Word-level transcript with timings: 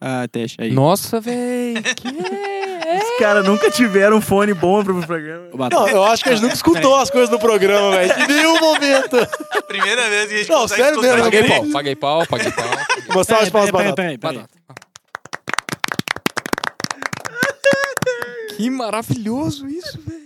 Ah, 0.00 0.26
teste 0.30 0.56
aí. 0.60 0.70
Nossa, 0.70 1.20
velho. 1.20 1.82
Que 1.82 2.08
é? 2.88 2.98
Os 2.98 3.18
caras 3.18 3.44
nunca 3.44 3.70
tiveram 3.70 4.16
um 4.16 4.20
fone 4.20 4.54
bom 4.54 4.82
pro 4.82 4.98
programa. 5.06 5.68
Não, 5.70 5.88
eu 5.88 6.02
acho 6.02 6.22
que 6.24 6.30
a 6.30 6.32
gente 6.32 6.42
nunca 6.42 6.54
escutou 6.54 6.96
as 6.96 7.10
coisas 7.10 7.28
no 7.28 7.38
programa, 7.38 7.90
velho. 7.90 8.12
Em 8.24 8.26
nenhum 8.26 8.58
momento. 8.58 9.16
Primeira 9.68 10.08
vez 10.08 10.28
que 10.28 10.34
a 10.34 10.38
gente 10.38 10.50
Não, 10.50 10.66
sério 10.66 11.00
mesmo. 11.00 11.22
Paguei 11.22 11.44
pau, 11.44 11.66
paguei 11.70 11.96
pau, 11.96 12.26
paguei 12.26 12.50
pau. 12.50 13.24
Salva 13.24 13.44
de 13.44 13.50
palmas, 13.50 13.70
Batata. 13.70 13.94
peraí. 13.94 14.18
Que 18.56 18.70
maravilhoso 18.70 19.66
isso, 19.68 19.98
velho. 20.06 20.19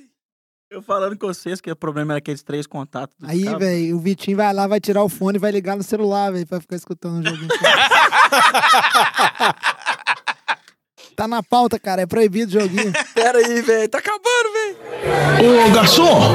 Eu 0.74 0.82
falando 0.82 1.16
com 1.16 1.28
vocês 1.28 1.60
que 1.60 1.70
o 1.70 1.76
problema 1.76 2.14
era 2.14 2.18
aqueles 2.18 2.42
três 2.42 2.66
contatos. 2.66 3.16
dos 3.16 3.30
Aí, 3.30 3.44
velho, 3.44 3.96
o 3.96 4.00
Vitinho 4.00 4.36
vai 4.36 4.52
lá, 4.52 4.66
vai 4.66 4.80
tirar 4.80 5.04
o 5.04 5.08
fone 5.08 5.38
e 5.38 5.40
vai 5.40 5.52
ligar 5.52 5.76
no 5.76 5.84
celular, 5.84 6.32
velho, 6.32 6.44
pra 6.44 6.60
ficar 6.60 6.74
escutando 6.74 7.20
o 7.20 7.28
joguinho. 7.28 7.46
tá 11.14 11.28
na 11.28 11.44
pauta, 11.44 11.78
cara, 11.78 12.02
é 12.02 12.06
proibido 12.06 12.56
o 12.56 12.60
joguinho. 12.60 12.92
Pera 13.14 13.38
aí, 13.38 13.62
velho. 13.62 13.88
Tá 13.88 13.98
acabando, 13.98 14.52
velho. 14.52 14.76
Ô 15.68 15.70
garçom, 15.70 16.34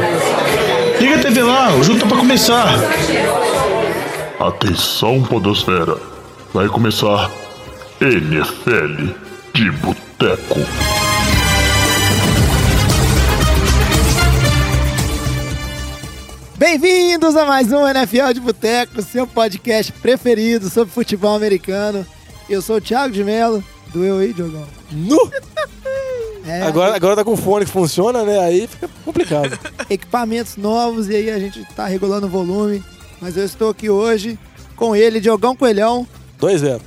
liga 1.01 1.17
a 1.17 1.21
TV 1.21 1.43
lá, 1.43 1.75
o 1.75 1.83
jogo 1.83 1.99
tá 1.99 2.07
pra 2.07 2.15
começar. 2.15 2.69
Atenção, 4.39 5.21
Podosfera. 5.23 5.97
Vai 6.53 6.69
começar 6.69 7.29
NFL 7.99 9.11
de 9.53 9.69
Boteco. 9.71 10.59
Bem-vindos 16.59 17.37
a 17.37 17.45
mais 17.45 17.71
um 17.71 17.87
NFL 17.87 18.33
de 18.33 18.41
Boteco, 18.41 19.01
seu 19.01 19.25
podcast 19.25 19.93
preferido 19.93 20.69
sobre 20.69 20.93
futebol 20.93 21.33
americano. 21.33 22.05
Eu 22.49 22.61
sou 22.61 22.75
o 22.75 22.81
Thiago 22.81 23.13
de 23.13 23.23
Mello, 23.23 23.63
do 23.93 24.03
Eu 24.03 24.17
aí, 24.17 24.33
Diogão. 24.33 24.67
Nu! 24.91 25.17
É, 26.45 26.63
Agora, 26.63 26.95
agora 26.95 27.15
tá 27.15 27.23
com 27.23 27.37
fone 27.37 27.63
que 27.63 27.71
funciona, 27.71 28.23
né? 28.23 28.39
Aí 28.39 28.65
fica 28.65 28.89
complicado. 29.05 29.59
equipamentos 29.87 30.57
novos 30.57 31.07
e 31.07 31.15
aí 31.15 31.29
a 31.29 31.37
gente 31.37 31.63
tá 31.75 31.85
regulando 31.85 32.25
o 32.25 32.29
volume. 32.29 32.83
Mas 33.21 33.37
eu 33.37 33.45
estou 33.45 33.69
aqui 33.69 33.87
hoje 33.87 34.39
com 34.75 34.95
ele, 34.95 35.19
Diogão 35.19 35.55
Coelhão. 35.55 36.07
2-0. 36.41 36.81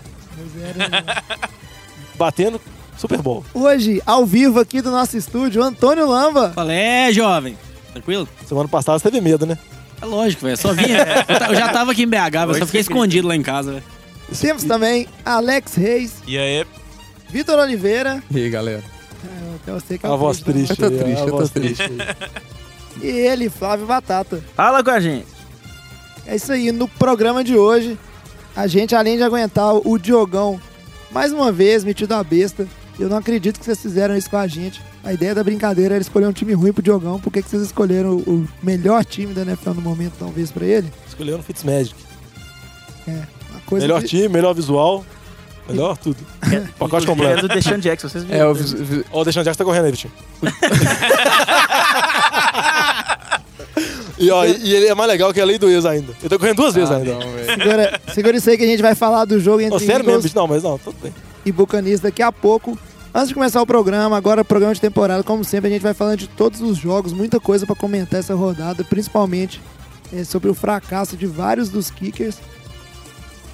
Batendo 2.19 2.61
Super 2.99 3.23
Bowl. 3.23 3.45
Hoje, 3.55 4.03
ao 4.05 4.27
vivo 4.27 4.59
aqui 4.59 4.83
do 4.83 4.91
nosso 4.91 5.17
estúdio, 5.17 5.63
Antônio 5.63 6.09
Lamba. 6.09 6.51
Falei, 6.57 6.77
é, 6.77 7.13
jovem. 7.13 7.57
Tranquilo? 7.93 8.29
Semana 8.47 8.69
passada 8.69 8.99
você 8.99 9.11
teve 9.11 9.21
medo, 9.23 9.45
né? 9.47 9.59
É 10.01 10.05
lógico, 10.05 10.45
velho. 10.45 10.57
Só 10.57 10.73
vinha. 10.73 10.99
Eu, 11.29 11.39
ta- 11.39 11.49
eu 11.49 11.55
já 11.55 11.69
tava 11.69 11.93
aqui 11.93 12.03
em 12.03 12.09
BH, 12.09 12.17
velho. 12.47 12.59
Só 12.59 12.67
fiquei 12.67 12.81
escondido 12.81 13.29
lá 13.29 13.37
em 13.37 13.43
casa, 13.43 13.73
velho. 13.73 13.85
Temos 14.41 14.65
também 14.65 15.07
Alex 15.25 15.75
Reis, 15.75 16.15
E 16.27 16.39
aí, 16.39 16.65
Vitor 17.29 17.59
Oliveira. 17.59 18.23
E 18.31 18.39
aí, 18.39 18.51
galera? 18.51 18.83
É, 19.25 19.55
até 19.57 19.73
você 19.73 19.99
que 19.99 20.07
é 20.07 20.09
A 20.09 20.17
voz 20.17 20.41
triste, 20.41 20.75
triste. 20.75 20.83
Eu 20.83 20.91
tô 20.91 20.97
triste, 21.05 21.19
a 21.21 21.25
eu 21.25 21.31
tô 21.31 21.37
voz 21.37 21.51
triste. 21.51 21.83
aí. 21.83 21.91
né? 21.91 22.07
E 23.03 23.07
ele, 23.09 23.49
Flávio 23.51 23.87
Batata. 23.87 24.43
Fala 24.57 24.83
com 24.83 24.91
a 24.91 25.01
gente. 25.01 25.27
É 26.27 26.37
isso 26.37 26.51
aí, 26.53 26.73
no 26.73 26.87
programa 26.89 27.43
de 27.45 27.57
hoje, 27.57 27.99
a 28.57 28.67
gente, 28.67 28.95
além 28.95 29.17
de 29.17 29.23
aguentar 29.23 29.75
o 29.75 29.99
Diogão, 29.99 30.61
mais 31.11 31.33
uma 31.33 31.51
vez, 31.53 31.85
metido 31.85 32.13
a 32.15 32.23
besta, 32.25 32.67
eu 32.99 33.09
não 33.09 33.17
acredito 33.17 33.59
que 33.59 33.65
vocês 33.65 33.81
fizeram 33.81 34.17
isso 34.17 34.29
com 34.31 34.37
a 34.37 34.47
gente. 34.47 34.81
A 35.05 35.13
ideia 35.13 35.35
da 35.35 35.43
brincadeira 35.43 35.95
era 35.95 36.03
escolher 36.03 36.27
um 36.27 36.33
time 36.33 36.53
ruim 36.53 36.73
pro 36.73 36.83
Diogão, 36.83 37.19
por 37.19 37.33
que 37.33 37.43
que 37.43 37.49
vocês 37.51 37.63
escolheram 37.63 38.17
o 38.19 38.47
melhor 38.63 39.05
time 39.05 39.33
da 39.35 39.43
NFL 39.43 39.71
no 39.71 39.81
momento, 39.83 40.15
talvez, 40.19 40.51
pra 40.51 40.65
ele? 40.65 40.93
Escolhendo 41.09 41.39
o 41.39 41.43
Fitzmagic. 41.43 41.95
Uma 43.07 43.61
coisa 43.67 43.87
Melhor 43.87 44.01
que- 44.03 44.09
time, 44.09 44.29
melhor 44.29 44.53
visual, 44.55 45.05
melhor 45.69 45.97
tudo. 45.97 46.17
Pacote 46.79 47.05
É 47.05 47.09
completo. 47.09 47.49
do 47.49 47.55
Deshaun 47.55 47.79
Jackson, 47.79 48.09
vocês 48.09 48.23
viram? 48.25 48.51
É, 48.51 48.55
vis- 48.55 49.05
Ó, 49.13 49.23
o 49.23 49.25
Jackson 49.25 49.55
tá 49.55 49.65
correndo 49.65 49.87
aí, 49.87 49.91
Vitinho. 49.91 50.13
e, 54.25 54.31
ó, 54.31 54.45
e 54.45 54.75
ele 54.75 54.87
é 54.87 54.95
mais 54.95 55.09
legal 55.11 55.33
que 55.33 55.41
a 55.41 55.45
lei 55.45 55.59
do 55.59 55.69
ex 55.69 55.85
ainda. 55.85 56.13
Ele 56.21 56.29
tá 56.29 56.39
correndo 56.39 56.57
duas 56.57 56.75
vezes 56.75 56.91
Ah, 56.91 56.97
ainda. 56.97 57.17
Segura, 57.47 58.01
segura 58.15 58.37
isso 58.37 58.51
aí 58.51 58.57
que 58.57 58.65
a 58.65 58.67
gente 58.67 58.83
vai 58.83 58.95
falar 58.95 59.25
do 59.25 59.39
jogo 59.41 59.61
entre 59.61 59.77
Ô, 59.77 59.79
sério 59.79 59.97
mesmo, 59.99 60.11
Eagles 60.11 60.25
bicho? 60.25 60.37
Não, 60.37 60.47
mas 60.47 60.63
não, 60.63 60.79
tudo 60.79 60.97
bem. 61.03 61.13
e 61.45 61.53
Buccaneers 61.53 62.01
daqui 62.01 62.23
a 62.23 62.31
pouco. 62.33 62.79
Antes 63.15 63.29
de 63.29 63.35
começar 63.35 63.61
o 63.61 63.67
programa, 63.67 64.17
agora 64.17 64.43
programa 64.43 64.75
de 64.75 64.81
temporada, 64.81 65.23
como 65.23 65.45
sempre, 65.45 65.69
a 65.69 65.73
gente 65.73 65.83
vai 65.83 65.93
falando 65.93 66.19
de 66.19 66.29
todos 66.29 66.63
os 66.63 66.79
jogos, 66.79 67.13
muita 67.13 67.39
coisa 67.39 67.67
pra 67.67 67.75
comentar 67.77 68.19
essa 68.21 68.35
rodada, 68.35 68.83
principalmente 68.85 69.61
eh, 70.15 70.25
sobre 70.25 70.49
o 70.49 70.55
fracasso 70.55 71.15
de 71.17 71.27
vários 71.27 71.69
dos 71.69 71.91
kickers. 71.91 72.37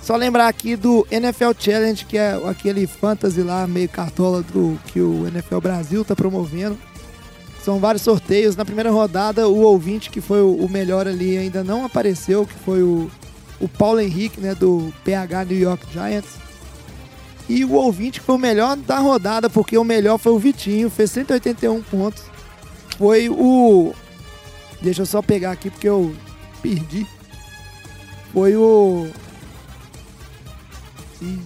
Só 0.00 0.14
lembrar 0.16 0.46
aqui 0.48 0.76
do 0.76 1.06
NFL 1.10 1.50
Challenge, 1.58 2.04
que 2.06 2.16
é 2.16 2.40
aquele 2.48 2.86
fantasy 2.86 3.42
lá, 3.42 3.66
meio 3.66 3.88
cartola 3.88 4.42
do 4.42 4.78
que 4.86 5.00
o 5.00 5.26
NFL 5.26 5.58
Brasil 5.60 6.04
tá 6.04 6.14
promovendo. 6.14 6.78
São 7.68 7.78
vários 7.78 8.00
sorteios. 8.00 8.56
Na 8.56 8.64
primeira 8.64 8.90
rodada, 8.90 9.46
o 9.46 9.58
ouvinte 9.58 10.08
que 10.08 10.22
foi 10.22 10.40
o 10.40 10.66
melhor 10.70 11.06
ali 11.06 11.36
ainda 11.36 11.62
não 11.62 11.84
apareceu, 11.84 12.46
que 12.46 12.54
foi 12.54 12.82
o, 12.82 13.10
o 13.60 13.68
Paulo 13.68 14.00
Henrique, 14.00 14.40
né, 14.40 14.54
do 14.54 14.90
PH 15.04 15.44
New 15.44 15.58
York 15.58 15.84
Giants. 15.92 16.30
E 17.46 17.66
o 17.66 17.74
ouvinte 17.74 18.20
que 18.20 18.24
foi 18.24 18.36
o 18.36 18.38
melhor 18.38 18.74
da 18.74 19.00
rodada, 19.00 19.50
porque 19.50 19.76
o 19.76 19.84
melhor 19.84 20.16
foi 20.16 20.32
o 20.32 20.38
Vitinho, 20.38 20.88
fez 20.88 21.10
181 21.10 21.82
pontos. 21.82 22.22
Foi 22.96 23.28
o. 23.28 23.92
Deixa 24.80 25.02
eu 25.02 25.06
só 25.06 25.20
pegar 25.20 25.50
aqui 25.50 25.68
porque 25.68 25.90
eu 25.90 26.14
perdi. 26.62 27.06
Foi 28.32 28.56
o. 28.56 29.08
Ih, 31.20 31.38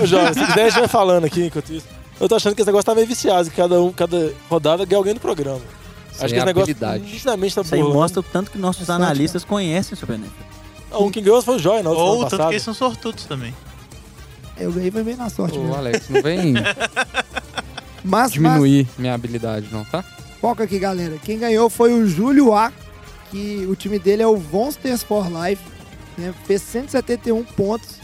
Ô, 0.00 0.06
Jovem, 0.06 0.34
se 0.34 0.46
quiser, 0.46 0.62
a 0.62 0.68
gente 0.68 0.78
vai 0.78 0.88
falando 0.88 1.24
aqui 1.24 1.46
enquanto 1.46 1.72
isso. 1.72 1.93
Eu 2.20 2.28
tô 2.28 2.34
achando 2.36 2.54
que 2.54 2.62
esse 2.62 2.66
negócio 2.68 2.86
tá 2.86 2.94
meio 2.94 3.06
viciado, 3.06 3.50
que 3.50 3.56
cada, 3.56 3.80
um, 3.82 3.92
cada 3.92 4.32
rodada 4.48 4.84
ganha 4.84 4.98
alguém 4.98 5.14
do 5.14 5.20
programa. 5.20 5.60
Sem 6.12 6.24
Acho 6.26 6.34
que 6.34 6.38
esse 6.38 6.46
negócio 6.46 6.62
habilidade. 6.72 7.04
nitidamente 7.04 7.54
tá 7.54 7.60
Isso 7.62 7.74
aí 7.74 7.80
burlando. 7.80 8.00
mostra 8.00 8.20
o 8.20 8.22
tanto 8.22 8.50
que 8.50 8.58
nossos 8.58 8.82
É 8.82 8.86
sorte, 8.86 9.02
analistas 9.02 9.44
conhecem 9.44 9.96
sobre 9.98 10.16
a. 10.16 10.20
Ah, 10.92 10.98
Um 10.98 11.10
que 11.10 11.20
ganhou 11.20 11.42
foi 11.42 11.56
o 11.56 11.58
Joy, 11.58 11.82
não, 11.82 11.90
Ou 11.90 11.96
semana 11.96 12.14
o 12.14 12.20
tanto 12.20 12.30
passada. 12.30 12.48
que 12.50 12.54
eles 12.54 12.62
são 12.62 12.74
sortudos 12.74 13.24
também. 13.24 13.52
eu 14.56 14.70
ganhei 14.72 14.90
foi 14.92 15.02
bem 15.02 15.16
na 15.16 15.28
sorte 15.28 15.58
Ô, 15.58 15.62
mesmo. 15.62 15.74
Alex, 15.74 16.08
não 16.08 16.22
vem 16.22 16.54
Mas, 18.04 18.04
mas 18.04 18.32
diminuir 18.32 18.86
minha 18.98 19.14
habilidade, 19.14 19.66
não, 19.72 19.84
tá? 19.84 20.04
foca 20.40 20.62
aqui, 20.64 20.78
galera. 20.78 21.16
Quem 21.24 21.38
ganhou 21.38 21.68
foi 21.70 21.92
o 21.94 22.06
Júlio 22.06 22.52
A, 22.54 22.70
que 23.30 23.66
o 23.68 23.74
time 23.74 23.98
dele 23.98 24.22
é 24.22 24.26
o 24.26 24.38
Monsters 24.38 25.02
for 25.02 25.26
Life. 25.26 25.62
né? 26.18 26.32
Fez 26.46 26.60
171 26.62 27.42
pontos. 27.44 27.96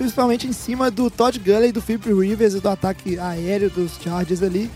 Principalmente 0.00 0.46
em 0.46 0.52
cima 0.54 0.90
do 0.90 1.10
Todd 1.10 1.38
Gurley 1.38 1.72
do 1.72 1.82
Philip 1.82 2.10
Rivers 2.10 2.54
e 2.54 2.60
do 2.60 2.70
ataque 2.70 3.18
aéreo 3.18 3.68
dos 3.68 3.98
Chargers 4.02 4.42
ali. 4.42 4.70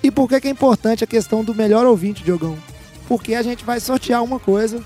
E 0.00 0.12
por 0.12 0.28
que, 0.28 0.40
que 0.40 0.46
é 0.46 0.50
importante 0.52 1.02
a 1.02 1.08
questão 1.08 1.42
do 1.42 1.52
melhor 1.52 1.84
ouvinte, 1.84 2.22
Diogão? 2.22 2.56
Porque 3.08 3.34
a 3.34 3.42
gente 3.42 3.64
vai 3.64 3.80
sortear 3.80 4.22
uma 4.22 4.38
coisa 4.38 4.80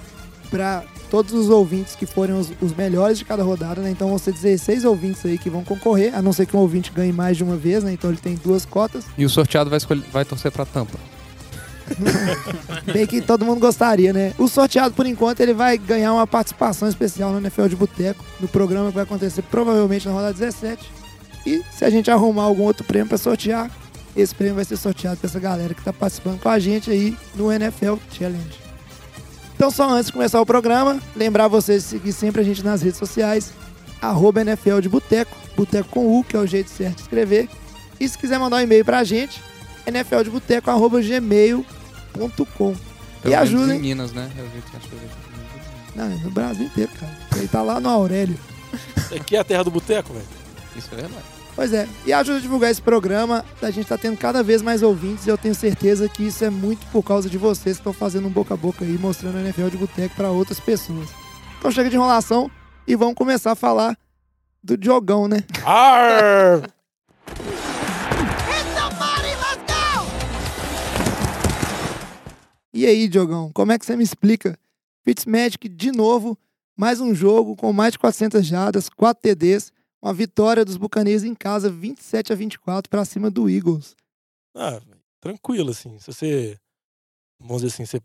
para 0.49 0.83
todos 1.11 1.35
os 1.35 1.51
ouvintes 1.51 1.95
que 1.95 2.07
forem 2.07 2.35
os, 2.35 2.51
os 2.63 2.75
melhores 2.75 3.19
de 3.19 3.27
cada 3.27 3.43
rodada, 3.43 3.83
né? 3.83 3.91
Então 3.91 4.09
vão 4.09 4.17
ser 4.17 4.33
16 4.33 4.87
ouvintes 4.87 5.23
aí 5.27 5.37
que 5.37 5.51
vão 5.51 5.63
concorrer, 5.63 6.17
a 6.17 6.23
não 6.23 6.33
ser 6.33 6.47
que 6.47 6.57
um 6.57 6.61
ouvinte 6.61 6.91
ganhe 6.91 7.13
mais 7.13 7.37
de 7.37 7.45
uma 7.45 7.59
vez, 7.59 7.85
né? 7.85 7.93
Então 7.93 8.09
ele 8.09 8.19
tem 8.19 8.35
duas 8.37 8.65
cotas. 8.65 9.05
E 9.19 9.25
o 9.27 9.29
sorteado 9.29 9.69
vai, 9.69 9.77
escolher, 9.77 10.03
vai 10.11 10.25
torcer 10.25 10.51
pra 10.51 10.65
tampa. 10.65 10.99
Bem 12.93 13.07
que 13.07 13.21
todo 13.21 13.45
mundo 13.45 13.61
gostaria, 13.61 14.13
né? 14.13 14.33
O 14.39 14.49
sorteado, 14.49 14.95
por 14.95 15.07
enquanto, 15.07 15.41
ele 15.41 15.55
vai 15.55 15.79
ganhar 15.79 16.13
uma 16.13 16.27
participação 16.27 16.89
especial 16.89 17.33
no 17.33 17.39
NFL 17.39 17.67
de 17.67 17.77
Boteco, 17.77 18.25
no 18.41 18.49
programa 18.49 18.89
que 18.89 18.95
vai 18.95 19.05
acontecer 19.05 19.43
provavelmente 19.43 20.07
na 20.07 20.15
rodada 20.15 20.33
17. 20.33 20.91
E 21.47 21.63
se 21.71 21.85
a 21.85 21.91
gente 21.91 22.11
arrumar 22.11 22.45
algum 22.45 22.63
outro 22.63 22.85
prêmio 22.85 23.09
para 23.09 23.19
sortear, 23.19 23.71
esse 24.17 24.35
prêmio 24.35 24.57
vai 24.57 24.65
ser 24.65 24.77
sorteado 24.77 25.17
para 25.17 25.29
essa 25.29 25.41
galera 25.41 25.75
que 25.75 25.83
tá 25.83 25.93
participando 25.93 26.41
com 26.41 26.49
a 26.49 26.59
gente 26.59 26.91
aí 26.91 27.17
no 27.35 27.51
NFL 27.51 27.95
Challenge. 28.11 28.63
Então, 29.55 29.71
só 29.71 29.89
antes 29.91 30.07
de 30.07 30.13
começar 30.13 30.41
o 30.41 30.47
programa, 30.47 30.99
lembrar 31.15 31.47
vocês 31.49 31.83
de 31.85 31.89
seguir 31.89 32.13
sempre 32.13 32.41
a 32.41 32.45
gente 32.45 32.65
nas 32.65 32.83
redes 32.83 32.99
sociais, 32.99 33.53
arroba 34.01 34.41
NFL 34.41 34.81
de 34.81 34.89
Boteco, 34.89 35.37
Boteco 35.57 35.89
com 35.89 36.19
U, 36.19 36.25
que 36.25 36.37
é 36.37 36.39
o 36.39 36.47
jeito 36.47 36.71
certo 36.71 36.97
de 36.97 37.03
escrever. 37.03 37.49
E 38.01 38.09
se 38.09 38.19
quiser 38.19 38.39
mandar 38.39 38.57
um 38.57 38.61
e-mail 38.61 38.85
pra 38.85 39.05
gente, 39.05 39.41
nfldeboteco.gmail.com. 39.87 41.82
E 43.25 43.35
ajudem. 43.35 43.77
em 43.79 43.81
Minas, 43.81 44.13
né? 44.13 44.31
Eu 44.37 44.45
vi 44.47 44.63
que 44.63 44.77
achou- 44.77 44.99
Não, 45.95 46.05
é 46.05 46.09
no 46.25 46.31
Brasil 46.31 46.67
inteiro, 46.67 46.91
cara. 46.99 47.13
Ele 47.37 47.49
tá 47.49 47.63
lá 47.63 47.79
no 47.81 47.89
Aurélio. 47.89 48.39
Aqui 49.15 49.37
é 49.37 49.41
a 49.41 49.45
terra 49.45 49.63
do 49.63 49.71
boteco, 49.71 50.13
velho. 50.13 50.27
Isso 50.77 50.89
é 50.93 50.97
verdade. 50.97 51.25
Pois 51.55 51.71
é, 51.75 51.87
e 52.07 52.13
ajuda 52.15 52.39
a 52.39 52.41
divulgar 52.41 52.71
esse 52.71 52.81
programa. 52.81 53.45
A 53.61 53.71
gente 53.71 53.87
tá 53.87 53.99
tendo 53.99 54.17
cada 54.17 54.43
vez 54.43 54.63
mais 54.63 54.83
ouvintes 54.83 55.27
e 55.27 55.29
eu 55.31 55.37
tenho 55.37 55.55
certeza 55.55 56.09
que 56.09 56.23
isso 56.27 56.43
é 56.45 56.49
muito 56.51 56.87
por 56.87 57.03
causa 57.03 57.29
de 57.29 57.37
vocês 57.37 57.77
que 57.77 57.81
estão 57.83 57.93
fazendo 57.93 58.27
um 58.27 58.31
boca 58.31 58.55
a 58.55 58.57
boca 58.57 58.85
aí, 58.85 58.97
mostrando 58.99 59.37
a 59.37 59.41
NFL 59.43 59.69
de 59.69 59.77
boteco 59.77 60.15
para 60.17 60.31
outras 60.31 60.59
pessoas. 60.59 61.11
Então 61.59 61.71
chega 61.71 61.91
de 61.91 61.97
enrolação 61.97 62.51
e 62.89 62.97
vamos 62.97 63.15
começar 63.15 63.53
a 63.53 63.55
falar 63.55 63.97
do 64.65 64.79
Diogão, 64.79 65.29
né? 65.29 65.45
Arr! 65.63 66.63
E 72.75 72.87
aí, 72.87 73.07
Diogão, 73.07 73.53
como 73.53 73.71
é 73.73 73.79
que 73.79 73.85
você 73.85 73.95
me 73.95 74.03
explica? 74.03 74.59
Fitzmagic, 75.05 75.69
de 75.69 75.93
novo, 75.93 76.39
mais 76.77 77.01
um 77.01 77.15
jogo 77.15 77.55
com 77.55 77.73
mais 77.73 77.93
de 77.93 77.99
400 77.99 78.47
jardas, 78.47 78.89
4 78.89 79.21
TDs, 79.21 79.73
uma 80.01 80.15
vitória 80.15 80.65
dos 80.65 80.77
Buccaneers 80.77 81.23
em 81.23 81.35
casa, 81.35 81.71
27 81.71 82.33
a 82.33 82.37
24 82.37 82.89
pra 82.89 83.05
cima 83.05 83.31
do 83.31 83.49
Eagles. 83.49 83.95
Ah, 84.57 84.81
tranquilo, 85.21 85.71
assim. 85.71 85.99
Se 85.99 86.07
você, 86.07 86.59
vamos 87.39 87.63
dizer 87.63 87.75
assim, 87.75 87.85
você 87.85 88.01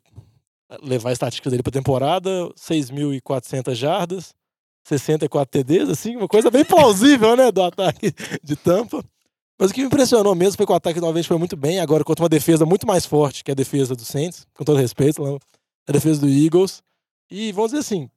levar 0.81 1.09
a 1.09 1.13
estatística 1.13 1.49
dele 1.49 1.63
pra 1.63 1.71
temporada, 1.71 2.29
6.400 2.55 3.73
jardas, 3.73 4.35
64 4.85 5.63
TDs, 5.63 5.89
assim, 5.89 6.15
uma 6.17 6.27
coisa 6.27 6.51
bem 6.51 6.63
plausível, 6.65 7.37
né, 7.37 7.51
do 7.51 7.63
ataque 7.63 8.13
de 8.43 8.55
Tampa. 8.57 9.03
Mas 9.59 9.71
o 9.71 9.73
que 9.73 9.81
me 9.81 9.87
impressionou 9.87 10.35
mesmo 10.35 10.55
foi 10.55 10.65
que 10.65 10.71
o 10.71 10.75
ataque 10.75 10.99
novamente 10.99 11.27
foi 11.27 11.37
muito 11.37 11.57
bem, 11.57 11.79
agora 11.79 12.03
contra 12.03 12.23
uma 12.23 12.29
defesa 12.29 12.65
muito 12.65 12.85
mais 12.85 13.05
forte 13.05 13.43
que 13.43 13.51
a 13.51 13.55
defesa 13.55 13.95
do 13.95 14.05
Saints, 14.05 14.45
com 14.53 14.63
todo 14.63 14.77
respeito, 14.77 15.23
lá, 15.23 15.37
a 15.87 15.91
defesa 15.91 16.21
do 16.21 16.29
Eagles. 16.29 16.83
E 17.29 17.51
vamos 17.51 17.71
dizer 17.71 17.81
assim, 17.81 18.09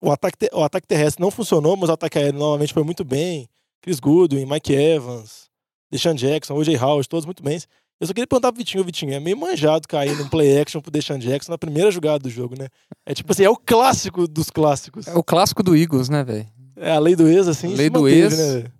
o 0.00 0.10
ataque, 0.10 0.48
o 0.52 0.62
ataque 0.62 0.86
terrestre 0.86 1.22
não 1.22 1.30
funcionou, 1.30 1.76
mas 1.76 1.90
o 1.90 1.92
ataque 1.92 2.18
aéreo 2.18 2.38
novamente 2.38 2.72
foi 2.72 2.82
muito 2.82 3.04
bem. 3.04 3.48
Chris 3.82 4.00
Goodwin, 4.00 4.46
Mike 4.46 4.72
Evans, 4.72 5.50
Deshaun 5.90 6.14
Jackson, 6.14 6.54
O.J. 6.54 6.76
Howard, 6.78 7.08
todos 7.08 7.26
muito 7.26 7.42
bem. 7.42 7.60
Eu 8.00 8.06
só 8.06 8.12
queria 8.12 8.26
perguntar 8.26 8.50
pro 8.50 8.58
Vitinho, 8.58 8.82
Vitinho, 8.82 9.12
é 9.12 9.20
meio 9.20 9.36
manjado 9.36 9.86
cair 9.86 10.16
num 10.16 10.28
play 10.28 10.60
action 10.60 10.80
pro 10.80 10.90
Deshaun 10.90 11.18
Jackson 11.18 11.52
na 11.52 11.58
primeira 11.58 11.90
jogada 11.90 12.18
do 12.18 12.30
jogo, 12.30 12.58
né? 12.58 12.68
É 13.06 13.14
tipo 13.14 13.30
assim, 13.30 13.44
é 13.44 13.50
o 13.50 13.56
clássico 13.56 14.26
dos 14.26 14.50
clássicos. 14.50 15.06
É 15.06 15.14
o 15.14 15.22
clássico 15.22 15.62
do 15.62 15.76
Eagles, 15.76 16.08
né, 16.08 16.24
velho? 16.24 16.48
É 16.76 16.90
a 16.90 16.98
lei 16.98 17.14
do 17.14 17.28
ex, 17.28 17.46
assim. 17.46 17.68
Lei 17.68 17.88
do 17.88 18.00
manteve, 18.00 18.20
ex. 18.20 18.38
Né? 18.38 18.72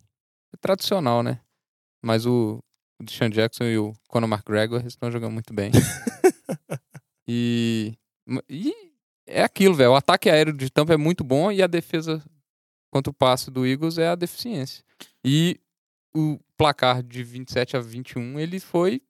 É 0.53 0.57
tradicional, 0.61 1.23
né? 1.23 1.39
Mas 2.05 2.27
o, 2.27 2.59
o 3.01 3.05
Deshaun 3.05 3.31
Jackson 3.31 3.65
e 3.65 3.79
o 3.79 3.93
Conor 4.09 4.31
McGregor 4.31 4.85
estão 4.87 5.11
jogando 5.11 5.33
muito 5.33 5.55
bem. 5.55 5.71
e, 7.27 7.95
e 8.49 8.73
é 9.27 9.43
aquilo, 9.43 9.75
velho. 9.75 9.93
O 9.93 9.97
ataque 9.97 10.29
aéreo 10.29 10.53
de 10.53 10.71
Tampa 10.71 10.93
é 10.93 10.97
muito 10.97 11.25
bom 11.25 11.51
e 11.51 11.63
a 11.63 11.67
defesa 11.67 12.23
contra 12.93 13.11
o 13.11 13.15
passe 13.15 13.51
do 13.51 13.67
Eagles 13.67 13.99
é 13.99 14.09
a 14.09 14.15
deficiência. 14.15 14.85
E 15.25 15.59
o 16.15 16.39
placar 16.57 17.03
de 17.03 17.25
27 17.25 17.77
a 17.77 17.81
21, 17.81 18.39
ele 18.39 18.61
foi 18.61 19.03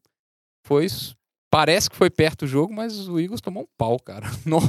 foi 0.66 0.86
parece 1.50 1.90
que 1.90 1.96
foi 1.96 2.08
perto 2.08 2.42
o 2.42 2.48
jogo, 2.48 2.72
mas 2.72 3.08
o 3.08 3.20
Eagles 3.20 3.40
tomou 3.40 3.64
um 3.64 3.68
pau, 3.76 3.98
cara. 3.98 4.26
Nó, 4.46 4.60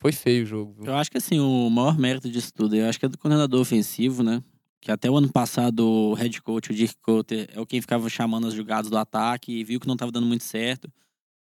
foi 0.00 0.12
feio 0.12 0.44
o 0.44 0.46
jogo. 0.46 0.72
viu? 0.72 0.86
Eu 0.86 0.96
acho 0.96 1.10
que 1.10 1.18
assim, 1.18 1.38
o 1.38 1.68
maior 1.68 1.98
mérito 1.98 2.30
disso 2.30 2.52
tudo, 2.54 2.74
eu 2.74 2.88
acho 2.88 2.98
que 2.98 3.06
é 3.06 3.08
do 3.08 3.18
coordenador 3.18 3.60
ofensivo, 3.60 4.22
né? 4.22 4.42
Que 4.84 4.92
até 4.92 5.10
o 5.10 5.16
ano 5.16 5.32
passado 5.32 5.80
o 5.80 6.12
head 6.12 6.42
coach, 6.42 6.70
o 6.70 6.74
Dick 6.74 6.94
Cotter, 7.00 7.48
é 7.50 7.58
o 7.58 7.64
quem 7.64 7.80
ficava 7.80 8.06
chamando 8.10 8.46
as 8.46 8.52
jogadas 8.52 8.90
do 8.90 8.98
ataque 8.98 9.50
e 9.50 9.64
viu 9.64 9.80
que 9.80 9.86
não 9.86 9.94
estava 9.94 10.12
dando 10.12 10.26
muito 10.26 10.44
certo. 10.44 10.92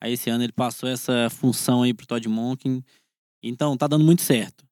Aí 0.03 0.15
esse 0.15 0.29
ano 0.29 0.43
ele 0.43 0.53
passou 0.53 0.89
essa 0.89 1.31
função 1.31 1.85
aí 1.85 1.95
pro 1.95 2.09
Todd 2.09 2.29
Monken. 2.29 2.85
Então, 3.41 3.77
tá 3.77 3.87
dando 3.87 4.05
muito 4.05 4.23
certo. 4.23 4.67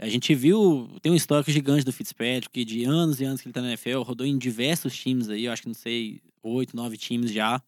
A 0.00 0.08
gente 0.08 0.34
viu, 0.34 0.88
tem 1.00 1.12
um 1.12 1.14
histórico 1.14 1.52
gigante 1.52 1.84
do 1.84 1.92
Fitzpatrick, 1.92 2.64
de 2.64 2.82
anos 2.82 3.20
e 3.20 3.24
anos 3.24 3.40
que 3.40 3.46
ele 3.46 3.52
tá 3.52 3.60
na 3.60 3.68
NFL, 3.68 4.00
rodou 4.00 4.26
em 4.26 4.36
diversos 4.36 4.96
times 4.98 5.28
aí, 5.28 5.44
eu 5.44 5.52
acho 5.52 5.62
que 5.62 5.68
não 5.68 5.74
sei, 5.74 6.20
oito, 6.42 6.74
nove 6.74 6.96
times 6.96 7.30
já. 7.30 7.62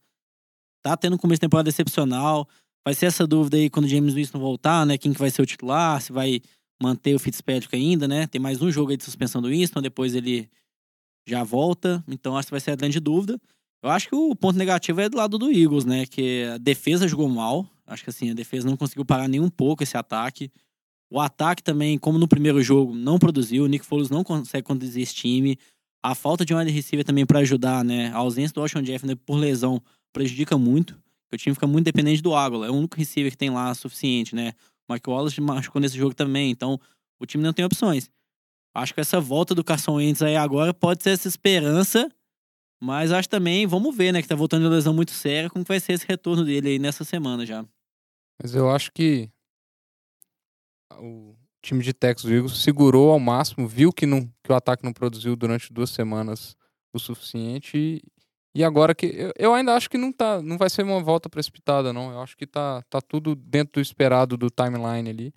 Tá 0.82 0.96
tendo 0.96 1.14
um 1.14 1.19
começo 1.19 1.36
de 1.36 1.42
temporada 1.42 1.69
excepcional. 1.69 2.48
Vai 2.84 2.92
ser 2.92 3.06
essa 3.06 3.25
dúvida 3.25 3.56
aí 3.56 3.70
quando 3.70 3.84
o 3.84 3.88
James 3.88 4.14
Winston 4.14 4.40
voltar, 4.40 4.84
né? 4.84 4.98
Quem 4.98 5.12
que 5.12 5.19
vai 5.20 5.31
ser 5.31 5.42
o 5.42 5.46
titular, 5.46 6.02
se 6.02 6.10
vai 6.12 6.40
manter 6.81 7.15
o 7.15 7.19
Fitzpatrick 7.19 7.75
ainda, 7.75 8.06
né? 8.09 8.26
Tem 8.26 8.41
mais 8.41 8.61
um 8.61 8.71
jogo 8.71 8.91
aí 8.91 8.97
de 8.97 9.05
suspensão 9.05 9.41
do 9.41 9.49
Winston, 9.49 9.81
depois 9.81 10.15
ele 10.15 10.49
já 11.26 11.43
volta. 11.43 12.05
Então 12.09 12.37
acho 12.37 12.49
que 12.49 12.53
vai 12.53 12.61
ser 12.61 12.73
a 12.73 12.76
grande 12.76 13.00
dúvida. 13.00 13.41
Eu 13.82 13.91
acho 13.91 14.09
que 14.09 14.15
o 14.15 14.35
ponto 14.35 14.59
negativo 14.59 15.00
é 15.00 15.09
do 15.09 15.17
lado 15.17 15.38
do 15.38 15.50
Eagles, 15.50 15.85
né? 15.85 16.06
Que 16.06 16.44
a 16.55 16.59
defesa 16.59 17.06
jogou 17.06 17.29
mal. 17.29 17.69
Acho 17.87 18.03
que 18.03 18.11
assim, 18.11 18.31
a 18.31 18.35
defesa 18.35 18.67
não 18.67 18.76
conseguiu 18.76 19.05
parar 19.05 19.29
nem 19.29 19.41
um 19.41 19.50
pouco 19.50 19.82
esse 19.82 19.97
ataque. 19.97 20.50
O 21.11 21.21
ataque 21.21 21.62
também, 21.62 21.99
como 21.99 22.19
no 22.19 22.26
primeiro 22.26 22.62
jogo, 22.62 22.94
não 22.94 23.19
produziu. 23.19 23.65
O 23.65 23.67
Nick 23.67 23.85
Foles 23.85 24.11
não 24.11 24.25
consegue 24.25 24.67
conduzir 24.67 25.03
esse 25.03 25.15
time. 25.15 25.59
A 26.03 26.15
falta 26.15 26.44
de 26.44 26.55
um 26.55 26.59
wide 26.59 26.70
receiver 26.70 27.05
também 27.05 27.27
para 27.27 27.41
ajudar, 27.41 27.85
né? 27.85 28.09
A 28.09 28.17
ausência 28.17 28.55
do 28.55 28.61
Alshon 28.61 28.82
Jeff 28.82 29.06
né, 29.06 29.15
por 29.15 29.37
lesão 29.37 29.82
prejudica 30.12 30.56
muito. 30.56 30.99
O 31.32 31.37
time 31.37 31.55
fica 31.55 31.67
muito 31.67 31.85
dependente 31.85 32.23
do 32.23 32.35
Águila. 32.35 32.67
É 32.67 32.70
o 32.70 32.75
único 32.75 32.97
receiver 32.97 33.31
que 33.31 33.37
tem 33.37 33.50
lá 33.50 33.75
suficiente, 33.75 34.35
né? 34.35 34.55
Mike 34.90 35.08
Wallace 35.08 35.40
machucou 35.40 35.81
nesse 35.81 35.96
jogo 35.96 36.14
também. 36.14 36.50
Então, 36.50 36.81
o 37.19 37.26
time 37.26 37.42
não 37.42 37.52
tem 37.52 37.64
opções. 37.64 38.10
Acho 38.75 38.92
que 38.92 39.00
essa 39.00 39.20
volta 39.20 39.54
do 39.54 39.64
Carson 39.64 39.94
Wentz 39.94 40.22
aí 40.22 40.36
agora 40.36 40.75
pode 40.75 41.02
ser 41.02 41.10
essa 41.10 41.28
esperança. 41.28 42.10
Mas 42.82 43.12
acho 43.12 43.28
também, 43.28 43.66
vamos 43.66 43.96
ver, 43.96 44.12
né? 44.12 44.20
Que 44.20 44.28
tá 44.28 44.34
voltando 44.34 44.62
de 44.62 44.66
uma 44.66 44.75
lesão 44.75 44.92
muito 44.92 45.12
séria. 45.12 45.48
Como 45.48 45.64
vai 45.64 45.81
ser 45.81 45.92
esse 45.92 46.06
retorno 46.06 46.44
dele 46.44 46.70
aí 46.70 46.78
nessa 46.78 47.04
semana 47.04 47.46
já. 47.46 47.64
Mas 48.42 48.54
eu 48.54 48.69
acho 48.70 48.92
que 48.92 49.31
o 50.98 51.34
time 51.62 51.82
de 51.82 51.92
Texas 51.92 52.31
Eagles 52.31 52.58
segurou 52.58 53.12
ao 53.12 53.20
máximo, 53.20 53.66
viu 53.66 53.92
que, 53.92 54.06
não, 54.06 54.26
que 54.42 54.52
o 54.52 54.54
ataque 54.54 54.84
não 54.84 54.92
produziu 54.92 55.34
durante 55.34 55.72
duas 55.72 55.90
semanas 55.90 56.56
o 56.92 56.98
suficiente 56.98 58.02
e, 58.55 58.62
agora 58.62 58.95
que 58.95 59.33
eu, 59.37 59.53
ainda 59.55 59.75
acho 59.75 59.91
que 59.91 59.99
não 59.99 60.12
tá, 60.12 60.41
não 60.41 60.56
vai 60.56 60.71
ser 60.71 60.83
uma 60.85 61.03
volta 61.03 61.29
precipitada 61.29 61.93
não. 61.93 62.12
Eu 62.12 62.21
acho 62.21 62.37
que 62.37 62.47
tá, 62.47 62.83
tá 62.89 63.01
tudo 63.01 63.35
dentro 63.35 63.75
do 63.75 63.81
esperado 63.81 64.37
do 64.37 64.51
timeline 64.51 65.11
ali. 65.11 65.35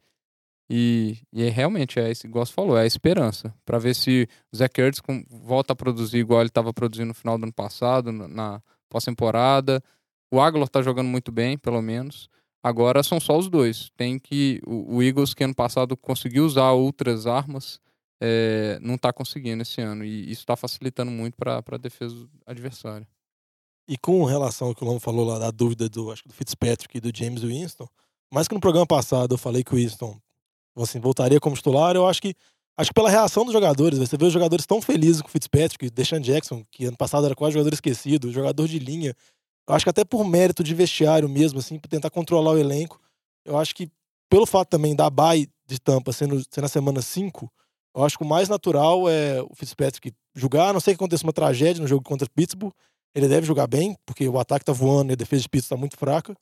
E, 0.69 1.17
e 1.31 1.43
é, 1.43 1.49
realmente 1.49 1.97
é 1.99 2.11
esse, 2.11 2.27
igual 2.27 2.45
você 2.45 2.51
falou, 2.51 2.77
é 2.77 2.81
a 2.81 2.85
esperança 2.85 3.53
para 3.65 3.79
ver 3.79 3.95
se 3.95 4.27
o 4.51 4.57
Zach 4.57 4.79
Ertz 4.81 4.99
com- 4.99 5.23
volta 5.29 5.71
a 5.71 5.75
produzir 5.75 6.17
igual 6.17 6.41
ele 6.41 6.49
estava 6.49 6.73
produzindo 6.73 7.07
no 7.07 7.13
final 7.13 7.37
do 7.37 7.43
ano 7.43 7.53
passado, 7.53 8.11
na, 8.11 8.27
na 8.27 8.61
pós-temporada. 8.89 9.81
O 10.29 10.41
Aguilar 10.41 10.67
tá 10.67 10.81
jogando 10.81 11.07
muito 11.07 11.31
bem, 11.31 11.57
pelo 11.57 11.81
menos. 11.81 12.29
Agora 12.61 13.01
são 13.01 13.19
só 13.19 13.37
os 13.37 13.49
dois. 13.49 13.89
Tem 13.95 14.19
que. 14.19 14.61
O, 14.65 14.97
o 14.97 15.03
Eagles, 15.03 15.33
que 15.33 15.43
ano 15.43 15.55
passado 15.55 15.95
conseguiu 15.95 16.45
usar 16.45 16.71
outras 16.71 17.25
armas, 17.25 17.79
é, 18.21 18.79
não 18.81 18.97
tá 18.97 19.13
conseguindo 19.13 19.61
esse 19.61 19.81
ano. 19.81 20.03
E 20.03 20.31
isso 20.31 20.45
tá 20.45 20.55
facilitando 20.55 21.11
muito 21.11 21.35
para 21.35 21.63
a 21.65 21.77
defesa 21.77 22.15
do 22.15 22.29
adversário. 22.45 23.07
E 23.87 23.97
com 23.97 24.23
relação 24.25 24.67
ao 24.67 24.75
que 24.75 24.83
o 24.83 24.87
Lamo 24.87 24.99
falou 24.99 25.25
lá 25.25 25.39
da 25.39 25.49
dúvida 25.49 25.87
do, 25.87 26.11
acho 26.11 26.27
do 26.27 26.33
Fitzpatrick 26.33 26.97
e 26.97 27.01
do 27.01 27.15
James 27.15 27.41
Winston, 27.41 27.87
mais 28.31 28.47
que 28.47 28.53
no 28.53 28.59
programa 28.59 28.85
passado 28.85 29.33
eu 29.33 29.37
falei 29.37 29.63
que 29.63 29.73
o 29.73 29.77
Winston 29.77 30.19
assim, 30.83 30.99
voltaria 30.99 31.39
como 31.39 31.55
titular, 31.55 31.95
eu 31.95 32.05
acho 32.05 32.21
que 32.21 32.35
acho 32.77 32.91
que 32.91 32.93
pela 32.93 33.09
reação 33.09 33.43
dos 33.43 33.53
jogadores, 33.53 33.97
você 33.97 34.15
vê 34.15 34.25
os 34.25 34.33
jogadores 34.33 34.65
tão 34.65 34.81
felizes 34.81 35.21
com 35.21 35.27
o 35.27 35.31
Fitzpatrick, 35.31 35.89
Deshaun 35.89 36.19
Jackson, 36.19 36.63
que 36.69 36.85
ano 36.85 36.97
passado 36.97 37.25
era 37.25 37.35
quase 37.35 37.53
jogador 37.53 37.73
esquecido, 37.73 38.31
jogador 38.31 38.67
de 38.67 38.77
linha. 38.77 39.15
Eu 39.67 39.73
acho 39.73 39.83
que 39.83 39.89
até 39.89 40.05
por 40.05 40.23
mérito 40.23 40.63
de 40.63 40.75
vestiário 40.75 41.27
mesmo, 41.27 41.57
assim, 41.59 41.79
para 41.79 41.89
tentar 41.89 42.11
controlar 42.11 42.51
o 42.51 42.57
elenco, 42.57 43.01
eu 43.43 43.57
acho 43.57 43.73
que 43.73 43.89
pelo 44.29 44.45
fato 44.45 44.69
também 44.69 44.95
da 44.95 45.09
bye 45.09 45.49
de 45.65 45.79
Tampa 45.79 46.13
sendo, 46.13 46.39
sendo 46.51 46.63
na 46.63 46.67
semana 46.67 47.01
5, 47.01 47.51
eu 47.97 48.05
acho 48.05 48.15
que 48.15 48.23
o 48.23 48.27
mais 48.27 48.47
natural 48.47 49.09
é 49.09 49.41
o 49.41 49.55
Fitzpatrick 49.55 50.13
jogar, 50.35 50.69
a 50.69 50.73
não 50.73 50.79
sei 50.79 50.93
que 50.93 50.97
aconteça 50.97 51.23
uma 51.23 51.33
tragédia 51.33 51.81
no 51.81 51.87
jogo 51.87 52.03
contra 52.03 52.29
Pittsburgh, 52.29 52.71
ele 53.15 53.27
deve 53.27 53.47
jogar 53.47 53.65
bem, 53.65 53.97
porque 54.05 54.29
o 54.29 54.37
ataque 54.39 54.63
tá 54.63 54.71
voando 54.71 55.11
e 55.11 55.13
a 55.13 55.15
defesa 55.15 55.41
de 55.41 55.49
Pittsburgh 55.49 55.77
tá 55.77 55.79
muito 55.79 55.97
fraca. 55.97 56.35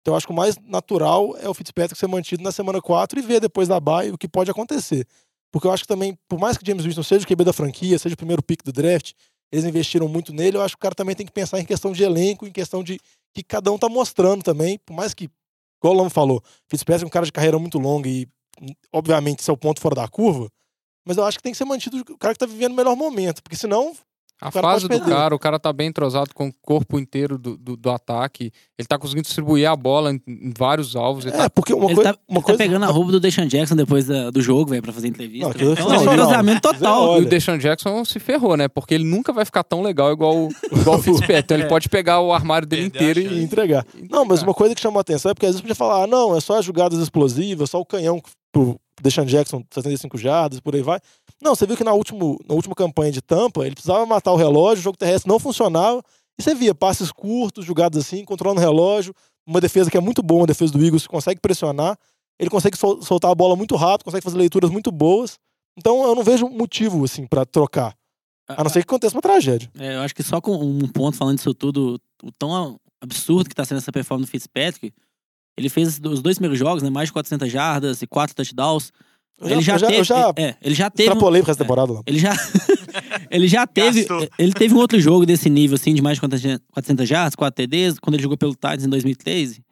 Então 0.00 0.14
eu 0.14 0.16
acho 0.16 0.26
que 0.26 0.32
o 0.32 0.36
mais 0.36 0.56
natural 0.66 1.36
é 1.36 1.46
o 1.46 1.52
Fitzpatrick 1.52 1.98
ser 1.98 2.06
mantido 2.06 2.42
na 2.42 2.50
semana 2.50 2.80
4 2.80 3.18
e 3.18 3.22
ver 3.22 3.38
depois 3.38 3.68
da 3.68 3.78
bye 3.78 4.10
o 4.12 4.16
que 4.16 4.26
pode 4.26 4.50
acontecer. 4.50 5.06
Porque 5.52 5.66
eu 5.66 5.72
acho 5.72 5.82
que 5.82 5.88
também, 5.88 6.18
por 6.26 6.38
mais 6.38 6.56
que 6.56 6.66
James 6.66 6.86
Winston 6.86 7.02
seja 7.02 7.24
o 7.24 7.28
QB 7.28 7.44
da 7.44 7.52
franquia, 7.52 7.98
seja 7.98 8.14
o 8.14 8.16
primeiro 8.16 8.42
pick 8.42 8.64
do 8.64 8.72
draft, 8.72 9.12
eles 9.52 9.66
investiram 9.66 10.08
muito 10.08 10.32
nele, 10.32 10.56
eu 10.56 10.62
acho 10.62 10.74
que 10.74 10.78
o 10.78 10.82
cara 10.82 10.94
também 10.94 11.14
tem 11.14 11.26
que 11.26 11.32
pensar 11.32 11.60
em 11.60 11.66
questão 11.66 11.92
de 11.92 12.02
elenco, 12.02 12.46
em 12.46 12.50
questão 12.50 12.82
de 12.82 12.98
que 13.34 13.42
cada 13.42 13.70
um 13.70 13.76
tá 13.76 13.90
mostrando 13.90 14.42
também, 14.42 14.78
por 14.78 14.94
mais 14.94 15.12
que, 15.12 15.28
igual 15.78 15.94
o 15.94 15.96
Lama 15.98 16.10
falou, 16.10 16.42
Fitzpatrick 16.68 17.04
é 17.04 17.06
um 17.06 17.10
cara 17.10 17.26
de 17.26 17.32
carreira 17.32 17.58
muito 17.58 17.78
longa 17.78 18.08
e, 18.08 18.26
obviamente, 18.90 19.40
isso 19.40 19.50
é 19.50 19.56
ponto 19.56 19.80
fora 19.80 19.94
da 19.94 20.08
curva, 20.08 20.50
mas 21.04 21.16
eu 21.16 21.24
acho 21.24 21.38
que 21.38 21.42
tem 21.42 21.52
que 21.52 21.58
ser 21.58 21.64
mantido 21.64 21.98
o 22.10 22.18
cara 22.18 22.34
que 22.34 22.38
tá 22.40 22.46
vivendo 22.46 22.72
o 22.72 22.76
melhor 22.76 22.96
momento, 22.96 23.42
porque 23.42 23.56
senão 23.56 23.92
A 24.40 24.50
fase 24.50 24.88
do 24.88 25.00
cara, 25.00 25.34
o 25.34 25.38
cara 25.38 25.58
tá 25.60 25.72
bem 25.72 25.86
entrosado 25.88 26.34
com 26.34 26.48
o 26.48 26.52
corpo 26.60 26.98
inteiro 26.98 27.38
do, 27.38 27.56
do, 27.56 27.76
do 27.76 27.88
ataque. 27.90 28.50
Ele 28.76 28.86
tá 28.86 28.98
conseguindo 28.98 29.22
distribuir 29.24 29.66
a 29.70 29.76
bola 29.76 30.10
em, 30.12 30.20
em 30.26 30.52
vários 30.58 30.96
alvos. 30.96 31.24
Ele 31.24 31.34
É, 31.34 31.38
tá- 31.38 31.50
porque 31.50 31.72
uma 31.72 31.86
ele 31.86 31.94
coisa. 31.94 32.12
tá, 32.12 32.18
uma 32.28 32.38
ele 32.38 32.44
coisa 32.44 32.58
tá 32.58 32.64
pegando 32.64 32.82
a 32.84 32.88
roupa 32.88 33.12
do 33.12 33.20
Deshaun 33.20 33.46
Jackson 33.46 33.76
depois 33.76 34.06
da- 34.06 34.30
do 34.30 34.42
jogo, 34.42 34.70
velho, 34.70 34.82
pra 34.82 34.92
fazer 34.92 35.06
entrevista. 35.08 35.46
Não, 35.48 35.54
é 35.54 35.62
é 35.62 35.72
um 35.72 35.76
sensacional. 35.76 36.14
entrosamento 36.14 36.68
é 36.68 36.72
total. 36.72 37.22
E 37.22 37.24
o 37.24 37.28
Deshaun 37.28 37.58
Jackson 37.58 38.04
se 38.04 38.18
ferrou, 38.18 38.56
né? 38.56 38.66
Porque 38.68 38.92
ele 38.94 39.04
nunca 39.04 39.32
vai 39.32 39.44
ficar 39.44 39.62
tão 39.62 39.80
legal 39.82 40.10
igual, 40.12 40.36
o- 40.36 40.48
igual 40.76 40.98
o 40.98 41.02
Fitzpatrick. 41.02 41.38
Então 41.44 41.56
ele 41.56 41.68
pode 41.68 41.88
pegar 41.88 42.20
o 42.20 42.32
armário 42.32 42.66
dele 42.66 42.86
inteiro 42.86 43.20
e 43.20 43.26
e. 43.38 43.42
entregar. 43.44 43.86
Não, 44.10 44.24
mas 44.24 44.42
uma 44.42 44.52
coisa 44.52 44.74
que 44.74 44.80
chamou 44.80 44.98
a 44.98 45.02
atenção 45.02 45.30
é 45.30 45.34
porque 45.34 45.46
às 45.46 45.52
vezes 45.52 45.60
podia 45.62 45.76
falar, 45.76 46.04
ah, 46.04 46.06
não, 46.08 46.36
é 46.36 46.40
só 46.40 46.58
as 46.58 46.64
jogadas 46.64 46.98
explosivas, 46.98 47.70
só 47.70 47.80
o 47.80 47.86
canhão 47.86 48.20
pro 48.54 48.80
Deshaun 49.02 49.26
Jackson 49.26 49.62
65 49.72 50.16
jardas, 50.16 50.60
por 50.60 50.74
aí 50.74 50.80
vai. 50.82 51.00
Não, 51.42 51.54
você 51.54 51.66
viu 51.66 51.76
que 51.76 51.82
na, 51.84 51.92
último, 51.92 52.38
na 52.48 52.54
última 52.54 52.74
campanha 52.74 53.10
de 53.12 53.20
Tampa, 53.20 53.66
ele 53.66 53.74
precisava 53.74 54.06
matar 54.06 54.32
o 54.32 54.36
relógio, 54.36 54.80
o 54.80 54.84
jogo 54.84 54.96
terrestre 54.96 55.28
não 55.28 55.38
funcionava, 55.38 56.00
e 56.38 56.42
você 56.42 56.54
via 56.54 56.74
passes 56.74 57.10
curtos, 57.12 57.64
jogadas 57.66 57.98
assim, 58.06 58.24
controlando 58.24 58.60
o 58.60 58.64
relógio, 58.64 59.12
uma 59.46 59.60
defesa 59.60 59.90
que 59.90 59.96
é 59.96 60.00
muito 60.00 60.22
boa, 60.22 60.44
a 60.44 60.46
defesa 60.46 60.72
do 60.72 60.82
Eagles, 60.84 61.06
consegue 61.06 61.40
pressionar, 61.40 61.98
ele 62.38 62.48
consegue 62.48 62.76
sol- 62.78 63.02
soltar 63.02 63.30
a 63.30 63.34
bola 63.34 63.54
muito 63.56 63.74
rápido, 63.76 64.04
consegue 64.04 64.24
fazer 64.24 64.38
leituras 64.38 64.70
muito 64.70 64.90
boas. 64.90 65.38
Então 65.76 66.04
eu 66.04 66.14
não 66.14 66.22
vejo 66.22 66.48
motivo, 66.48 67.04
assim, 67.04 67.26
pra 67.26 67.44
trocar. 67.44 67.94
A 68.48 68.62
não 68.62 68.70
ser 68.70 68.80
que 68.80 68.88
aconteça 68.88 69.14
uma 69.16 69.22
tragédia. 69.22 69.70
É, 69.78 69.96
eu 69.96 70.00
acho 70.02 70.14
que 70.14 70.22
só 70.22 70.40
com 70.40 70.52
um 70.54 70.86
ponto 70.88 71.16
falando 71.16 71.36
disso 71.36 71.52
tudo, 71.54 72.00
o 72.22 72.30
tão 72.32 72.78
absurdo 73.02 73.48
que 73.48 73.54
tá 73.54 73.64
sendo 73.64 73.78
essa 73.78 73.90
performance 73.92 74.28
do 74.28 74.30
Fitzpatrick, 74.30 74.92
ele 75.56 75.68
fez 75.68 76.00
os 76.04 76.20
dois 76.22 76.36
primeiros 76.38 76.58
jogos, 76.58 76.82
né, 76.82 76.90
mais 76.90 77.08
de 77.08 77.12
400 77.12 77.50
jardas 77.50 78.02
e 78.02 78.06
quatro 78.06 78.34
touchdowns, 78.34 78.90
Eu 79.40 79.48
ele 79.50 79.60
já, 79.62 79.76
já, 79.78 79.86
teve. 79.86 79.98
eu 80.00 80.04
já 80.04 80.32
é, 80.36 80.56
ele 80.62 80.74
já 80.74 80.90
teve. 80.90 81.08
um- 81.08 81.12
extrapolei 81.12 81.42
pra 81.42 81.50
essa 81.52 81.60
temporada 81.62 81.92
lá. 81.92 82.02
Ele 82.06 82.18
já. 82.18 82.32
ele 83.30 83.48
já 83.48 83.66
teve. 83.66 84.00
Gastou. 84.04 84.28
Ele 84.38 84.52
teve 84.52 84.74
um 84.74 84.78
outro 84.78 85.00
jogo 85.00 85.26
desse 85.26 85.48
nível, 85.50 85.74
assim, 85.76 85.94
de 85.94 86.02
mais 86.02 86.16
de 86.16 86.20
400 86.20 86.60
400 86.72 87.08
jardas, 87.08 87.34
4 87.34 87.54
TDs, 87.66 87.98
quando 87.98 88.14
ele 88.14 88.22
jogou 88.22 88.36
pelo 88.38 88.52
Titans 88.54 88.84
em 88.84 88.88
2013. 88.88 89.62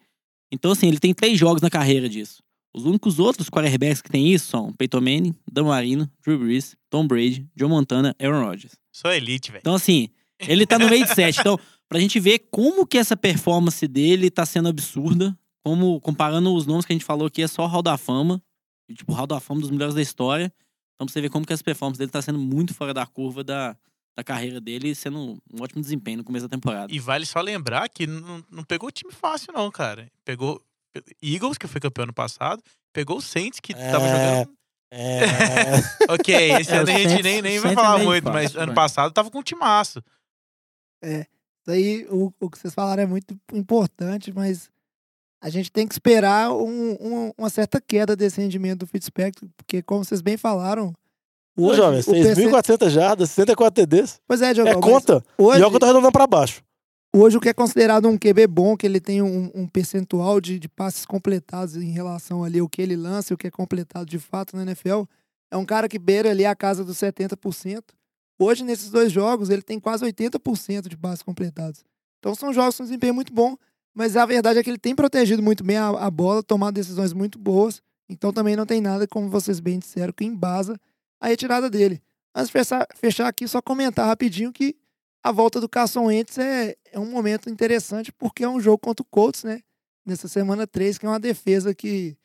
Então, 0.52 0.72
assim, 0.72 0.88
ele 0.88 0.98
tem 0.98 1.14
três 1.14 1.38
jogos 1.38 1.62
na 1.62 1.70
carreira 1.70 2.08
disso. 2.08 2.42
Os 2.74 2.84
únicos 2.84 3.18
outros 3.18 3.48
quarterbacks 3.50 4.00
que 4.02 4.10
tem 4.10 4.32
isso 4.32 4.46
são 4.48 4.72
Peyton 4.72 5.00
Manning, 5.00 5.34
Dan 5.50 5.64
Marino, 5.64 6.10
Drew 6.24 6.38
Brees, 6.38 6.74
Tom 6.90 7.06
Brady, 7.06 7.46
Joe 7.56 7.68
Montana, 7.68 8.14
Aaron 8.20 8.44
Rodgers. 8.44 8.72
Sou 8.90 9.12
elite, 9.12 9.50
velho. 9.50 9.60
Então, 9.60 9.74
assim, 9.74 10.08
ele 10.40 10.66
tá 10.66 10.78
no 10.78 10.88
meio 10.88 11.04
de 11.06 11.14
sete. 11.14 11.40
Então, 11.40 11.58
pra 11.88 11.98
gente 12.00 12.18
ver 12.18 12.40
como 12.50 12.86
que 12.86 12.96
essa 12.98 13.16
performance 13.16 13.86
dele 13.86 14.30
tá 14.30 14.44
sendo 14.46 14.68
absurda, 14.68 15.36
como 15.64 16.00
comparando 16.00 16.54
os 16.54 16.66
nomes 16.66 16.84
que 16.84 16.92
a 16.92 16.96
gente 16.96 17.04
falou 17.04 17.26
aqui, 17.26 17.42
é 17.42 17.46
só 17.48 17.66
Hall 17.66 17.82
da 17.82 17.96
Fama, 17.96 18.42
e, 18.88 18.94
tipo, 18.94 19.12
Hall 19.12 19.26
da 19.26 19.40
Fama 19.40 19.60
dos 19.60 19.70
melhores 19.70 19.94
da 19.94 20.02
história. 20.02 20.52
Então, 20.94 21.06
pra 21.06 21.12
você 21.12 21.20
ver 21.20 21.30
como 21.30 21.46
que 21.46 21.52
essa 21.52 21.62
performance 21.64 21.98
dele 21.98 22.10
tá 22.10 22.20
sendo 22.22 22.38
muito 22.38 22.74
fora 22.74 22.92
da 22.92 23.06
curva 23.06 23.42
da, 23.44 23.76
da 24.16 24.22
carreira 24.24 24.60
dele, 24.60 24.90
e 24.90 24.94
sendo 24.94 25.18
um 25.52 25.62
ótimo 25.62 25.80
desempenho 25.80 26.18
no 26.18 26.24
começo 26.24 26.46
da 26.48 26.54
temporada. 26.56 26.92
E 26.92 26.98
vale 26.98 27.24
só 27.26 27.40
lembrar 27.40 27.88
que 27.88 28.06
não, 28.06 28.44
não 28.50 28.64
pegou 28.64 28.90
time 28.90 29.12
fácil, 29.12 29.52
não, 29.52 29.70
cara. 29.70 30.10
Pegou 30.24 30.62
Eagles, 31.22 31.56
que 31.58 31.66
foi 31.66 31.80
campeão 31.80 32.04
ano 32.04 32.12
passado. 32.12 32.62
Pegou 32.92 33.16
o 33.18 33.22
Saints, 33.22 33.58
que 33.60 33.72
tava 33.74 34.04
É. 34.06 34.10
jogando. 34.10 34.54
É, 34.94 34.94
Ok, 36.12 36.34
esse 36.60 36.70
É, 36.70 36.76
ano 36.76 36.90
o 36.90 36.94
a 36.94 36.98
gente 36.98 37.22
nem, 37.22 37.40
nem 37.40 37.58
o 37.58 37.62
vai 37.62 37.72
é 37.72 37.74
falar 37.74 37.94
meio 37.96 38.08
muito, 38.10 38.24
fácil, 38.24 38.34
mas 38.42 38.56
ano 38.56 38.66
vai. 38.66 38.74
passado 38.74 39.12
tava 39.12 39.30
com 39.30 39.38
um 39.38 39.42
timaço. 39.42 40.02
Isso 41.02 41.70
aí, 41.70 42.06
o, 42.10 42.32
o 42.40 42.50
que 42.50 42.58
vocês 42.58 42.74
falaram 42.74 43.02
é 43.02 43.06
muito 43.06 43.38
importante, 43.54 44.32
mas 44.32 44.70
a 45.42 45.50
gente 45.50 45.70
tem 45.72 45.86
que 45.86 45.92
esperar 45.94 46.52
um- 46.52 46.96
um- 47.00 47.32
uma 47.36 47.50
certa 47.50 47.80
queda 47.80 48.14
desse 48.16 48.40
rendimento 48.40 48.80
do 48.80 48.86
Fitzpatrick, 48.86 49.46
porque 49.56 49.82
como 49.82 50.04
vocês 50.04 50.20
bem 50.22 50.36
falaram, 50.36 50.94
Ô, 51.56 51.66
hoje, 51.66 51.80
o 51.80 51.90
perce- 51.90 52.10
6.400 52.34 52.90
jardas, 52.92 53.30
64 53.30 53.74
TDs. 53.84 54.20
Pois 54.26 54.40
é, 54.40 54.54
Diogão, 54.54 54.72
É 54.72 54.80
conta. 54.80 55.22
hoje, 55.36 55.60
E 55.62 55.68
que 55.68 55.74
eu 55.74 55.78
tô 55.80 55.84
arredondando 55.84 56.12
pra 56.12 56.26
baixo. 56.26 56.62
hoje 57.14 57.36
o 57.36 57.40
que 57.40 57.48
é 57.48 57.52
considerado 57.52 58.08
um 58.08 58.16
QB 58.16 58.46
bom, 58.46 58.76
que 58.76 58.86
ele 58.86 59.00
tem 59.00 59.20
um, 59.20 59.50
um 59.54 59.66
percentual 59.66 60.40
de, 60.40 60.58
de 60.58 60.68
passes 60.68 61.04
completados 61.04 61.76
em 61.76 61.90
relação 61.90 62.42
ali 62.44 62.58
ao 62.60 62.68
que 62.68 62.80
ele 62.80 62.96
lança 62.96 63.32
e 63.32 63.34
o 63.34 63.36
que 63.36 63.48
é 63.48 63.50
completado 63.50 64.06
de 64.06 64.18
fato 64.18 64.56
na 64.56 64.62
NFL, 64.62 65.02
é 65.50 65.56
um 65.58 65.66
cara 65.66 65.88
que 65.88 65.98
beira 65.98 66.30
ali 66.30 66.46
a 66.46 66.54
casa 66.54 66.82
dos 66.84 66.96
70%. 66.96 67.82
Hoje, 68.38 68.64
nesses 68.64 68.90
dois 68.90 69.12
jogos, 69.12 69.50
ele 69.50 69.60
tem 69.62 69.78
quase 69.78 70.04
80% 70.04 70.88
de 70.88 70.96
passes 70.96 71.22
completados. 71.22 71.84
Então 72.18 72.34
são 72.34 72.52
jogos 72.52 72.76
com 72.78 72.84
desempenho 72.84 73.12
muito 73.12 73.32
bom, 73.32 73.56
mas 73.94 74.16
a 74.16 74.26
verdade 74.26 74.58
é 74.58 74.62
que 74.62 74.70
ele 74.70 74.78
tem 74.78 74.94
protegido 74.94 75.42
muito 75.42 75.62
bem 75.62 75.76
a, 75.76 75.88
a 75.88 76.10
bola, 76.10 76.42
tomado 76.42 76.74
decisões 76.74 77.12
muito 77.12 77.38
boas. 77.38 77.80
Então 78.08 78.32
também 78.32 78.56
não 78.56 78.66
tem 78.66 78.80
nada, 78.80 79.06
como 79.06 79.28
vocês 79.28 79.60
bem 79.60 79.78
disseram, 79.78 80.12
que 80.12 80.24
embasa 80.24 80.78
a 81.20 81.28
retirada 81.28 81.70
dele. 81.70 82.02
Antes 82.34 82.48
de 82.48 82.52
fechar, 82.52 82.86
fechar 82.94 83.28
aqui, 83.28 83.46
só 83.46 83.60
comentar 83.62 84.06
rapidinho 84.06 84.52
que 84.52 84.74
a 85.22 85.30
volta 85.30 85.60
do 85.60 85.68
Carson 85.68 86.06
Wentz 86.06 86.38
é, 86.38 86.74
é 86.90 86.98
um 86.98 87.10
momento 87.10 87.48
interessante 87.48 88.12
porque 88.12 88.44
é 88.44 88.48
um 88.48 88.60
jogo 88.60 88.78
contra 88.78 89.02
o 89.02 89.06
Colts, 89.10 89.44
né? 89.44 89.60
Nessa 90.04 90.26
semana 90.26 90.66
3, 90.66 90.98
que 90.98 91.06
é 91.06 91.08
uma 91.08 91.20
defesa 91.20 91.74
que 91.74 92.16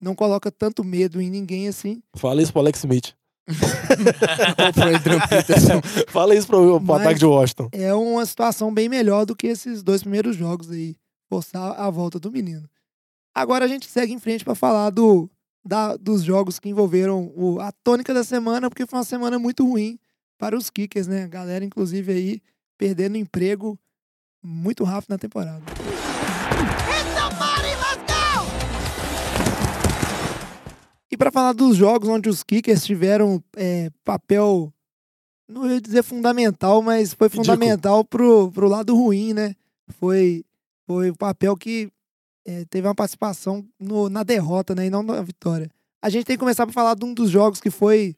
não 0.00 0.14
coloca 0.14 0.50
tanto 0.50 0.84
medo 0.84 1.22
em 1.22 1.30
ninguém 1.30 1.68
assim. 1.68 2.02
Fala 2.16 2.42
isso 2.42 2.52
pro 2.52 2.60
Alex 2.60 2.80
Smith. 2.80 3.14
Fala 6.08 6.34
isso 6.34 6.46
pro, 6.46 6.80
pro 6.80 6.94
Mas- 6.94 7.00
ataque 7.02 7.18
de 7.18 7.26
Washington. 7.26 7.68
É 7.72 7.94
uma 7.94 8.24
situação 8.26 8.72
bem 8.72 8.88
melhor 8.88 9.24
do 9.24 9.36
que 9.36 9.46
esses 9.46 9.82
dois 9.82 10.02
primeiros 10.02 10.36
jogos 10.36 10.70
aí, 10.70 10.96
forçar 11.28 11.78
a 11.78 11.88
volta 11.90 12.18
do 12.18 12.30
menino. 12.30 12.68
Agora 13.34 13.64
a 13.64 13.68
gente 13.68 13.86
segue 13.88 14.12
em 14.12 14.18
frente 14.18 14.44
para 14.44 14.54
falar 14.54 14.90
do, 14.90 15.28
da- 15.64 15.96
dos 15.96 16.22
jogos 16.22 16.58
que 16.58 16.68
envolveram 16.68 17.32
o- 17.36 17.58
a 17.60 17.72
tônica 17.72 18.12
da 18.14 18.22
semana, 18.24 18.68
porque 18.70 18.86
foi 18.86 18.98
uma 18.98 19.04
semana 19.04 19.38
muito 19.38 19.66
ruim 19.66 19.98
para 20.38 20.56
os 20.56 20.70
kickers, 20.70 21.06
né? 21.06 21.24
A 21.24 21.28
galera, 21.28 21.64
inclusive, 21.64 22.12
aí 22.12 22.42
perdendo 22.78 23.16
emprego 23.16 23.78
muito 24.42 24.84
rápido 24.84 25.10
na 25.10 25.18
temporada. 25.18 25.62
E 31.10 31.16
para 31.16 31.30
falar 31.30 31.52
dos 31.52 31.76
jogos 31.76 32.08
onde 32.08 32.28
os 32.28 32.42
kickers 32.42 32.84
tiveram 32.84 33.42
é, 33.56 33.88
papel, 34.04 34.72
não 35.48 35.70
ia 35.70 35.80
dizer 35.80 36.02
fundamental, 36.02 36.82
mas 36.82 37.14
foi 37.14 37.28
fundamental 37.28 38.04
pro, 38.04 38.50
pro 38.50 38.68
lado 38.68 38.94
ruim, 38.96 39.32
né? 39.32 39.54
Foi, 40.00 40.44
foi 40.86 41.10
o 41.10 41.16
papel 41.16 41.56
que 41.56 41.90
é, 42.46 42.64
teve 42.66 42.86
uma 42.86 42.94
participação 42.94 43.66
no- 43.80 44.08
na 44.10 44.22
derrota, 44.22 44.74
né? 44.74 44.86
E 44.86 44.90
não 44.90 45.02
na 45.02 45.22
vitória. 45.22 45.70
A 46.02 46.10
gente 46.10 46.26
tem 46.26 46.36
que 46.36 46.40
começar 46.40 46.66
para 46.66 46.72
falar 46.74 46.94
de 46.94 47.04
um 47.04 47.14
dos 47.14 47.30
jogos 47.30 47.60
que 47.60 47.70
foi 47.70 48.14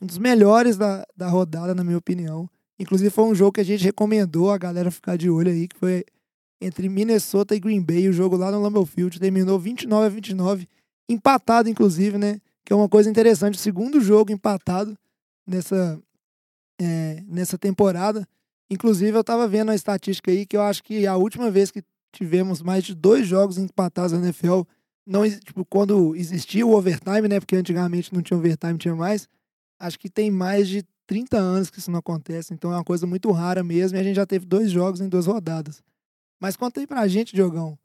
um 0.00 0.06
dos 0.06 0.18
melhores 0.18 0.76
da, 0.76 1.04
da 1.16 1.28
rodada, 1.28 1.74
na 1.74 1.82
minha 1.82 1.98
opinião. 1.98 2.48
Inclusive 2.78 3.10
foi 3.10 3.24
um 3.24 3.34
jogo 3.34 3.52
que 3.52 3.60
a 3.60 3.64
gente 3.64 3.82
recomendou 3.84 4.50
a 4.50 4.58
galera 4.58 4.90
ficar 4.90 5.16
de 5.16 5.28
olho 5.28 5.50
aí, 5.50 5.66
que 5.66 5.76
foi 5.78 6.04
entre 6.60 6.88
Minnesota 6.88 7.54
e 7.54 7.60
Green 7.60 7.82
Bay, 7.82 8.08
o 8.08 8.12
jogo 8.12 8.36
lá 8.36 8.50
no 8.50 8.60
Lambeau 8.62 8.86
Field, 8.86 9.18
terminou 9.18 9.58
29 9.58 10.06
a 10.06 10.08
29, 10.08 10.68
empatado 11.08 11.68
inclusive, 11.68 12.16
né? 12.16 12.40
Que 12.64 12.72
é 12.72 12.76
uma 12.76 12.88
coisa 12.88 13.10
interessante, 13.10 13.54
o 13.56 13.58
segundo 13.60 14.00
jogo 14.00 14.32
empatado 14.32 14.96
nessa 15.46 16.00
é, 16.80 17.22
nessa 17.26 17.58
temporada. 17.58 18.26
Inclusive 18.70 19.16
eu 19.16 19.24
tava 19.24 19.46
vendo 19.46 19.70
a 19.70 19.74
estatística 19.74 20.30
aí 20.30 20.46
que 20.46 20.56
eu 20.56 20.62
acho 20.62 20.82
que 20.82 21.06
a 21.06 21.16
última 21.16 21.50
vez 21.50 21.70
que 21.70 21.82
tivemos 22.18 22.62
mais 22.62 22.84
de 22.84 22.94
dois 22.94 23.26
jogos 23.26 23.58
empatados 23.58 24.12
na 24.12 24.18
NFL, 24.18 24.62
não 25.06 25.28
tipo 25.28 25.64
quando 25.64 26.14
existia 26.16 26.66
o 26.66 26.74
overtime, 26.74 27.28
né? 27.28 27.40
Porque 27.40 27.56
antigamente 27.56 28.12
não 28.12 28.22
tinha 28.22 28.38
overtime, 28.38 28.78
tinha 28.78 28.94
mais. 28.94 29.28
Acho 29.78 29.98
que 29.98 30.08
tem 30.08 30.30
mais 30.30 30.68
de 30.68 30.84
30 31.06 31.36
anos 31.36 31.70
que 31.70 31.78
isso 31.78 31.90
não 31.90 31.98
acontece, 31.98 32.54
então 32.54 32.72
é 32.72 32.76
uma 32.76 32.84
coisa 32.84 33.06
muito 33.06 33.30
rara 33.30 33.62
mesmo, 33.62 33.98
e 33.98 34.00
a 34.00 34.04
gente 34.04 34.16
já 34.16 34.26
teve 34.26 34.46
dois 34.46 34.70
jogos 34.70 35.00
em 35.00 35.08
duas 35.08 35.26
rodadas. 35.26 35.82
Mas 36.40 36.56
conta 36.56 36.80
aí 36.80 36.86
pra 36.86 37.06
gente, 37.06 37.34
Diogão, 37.34 37.78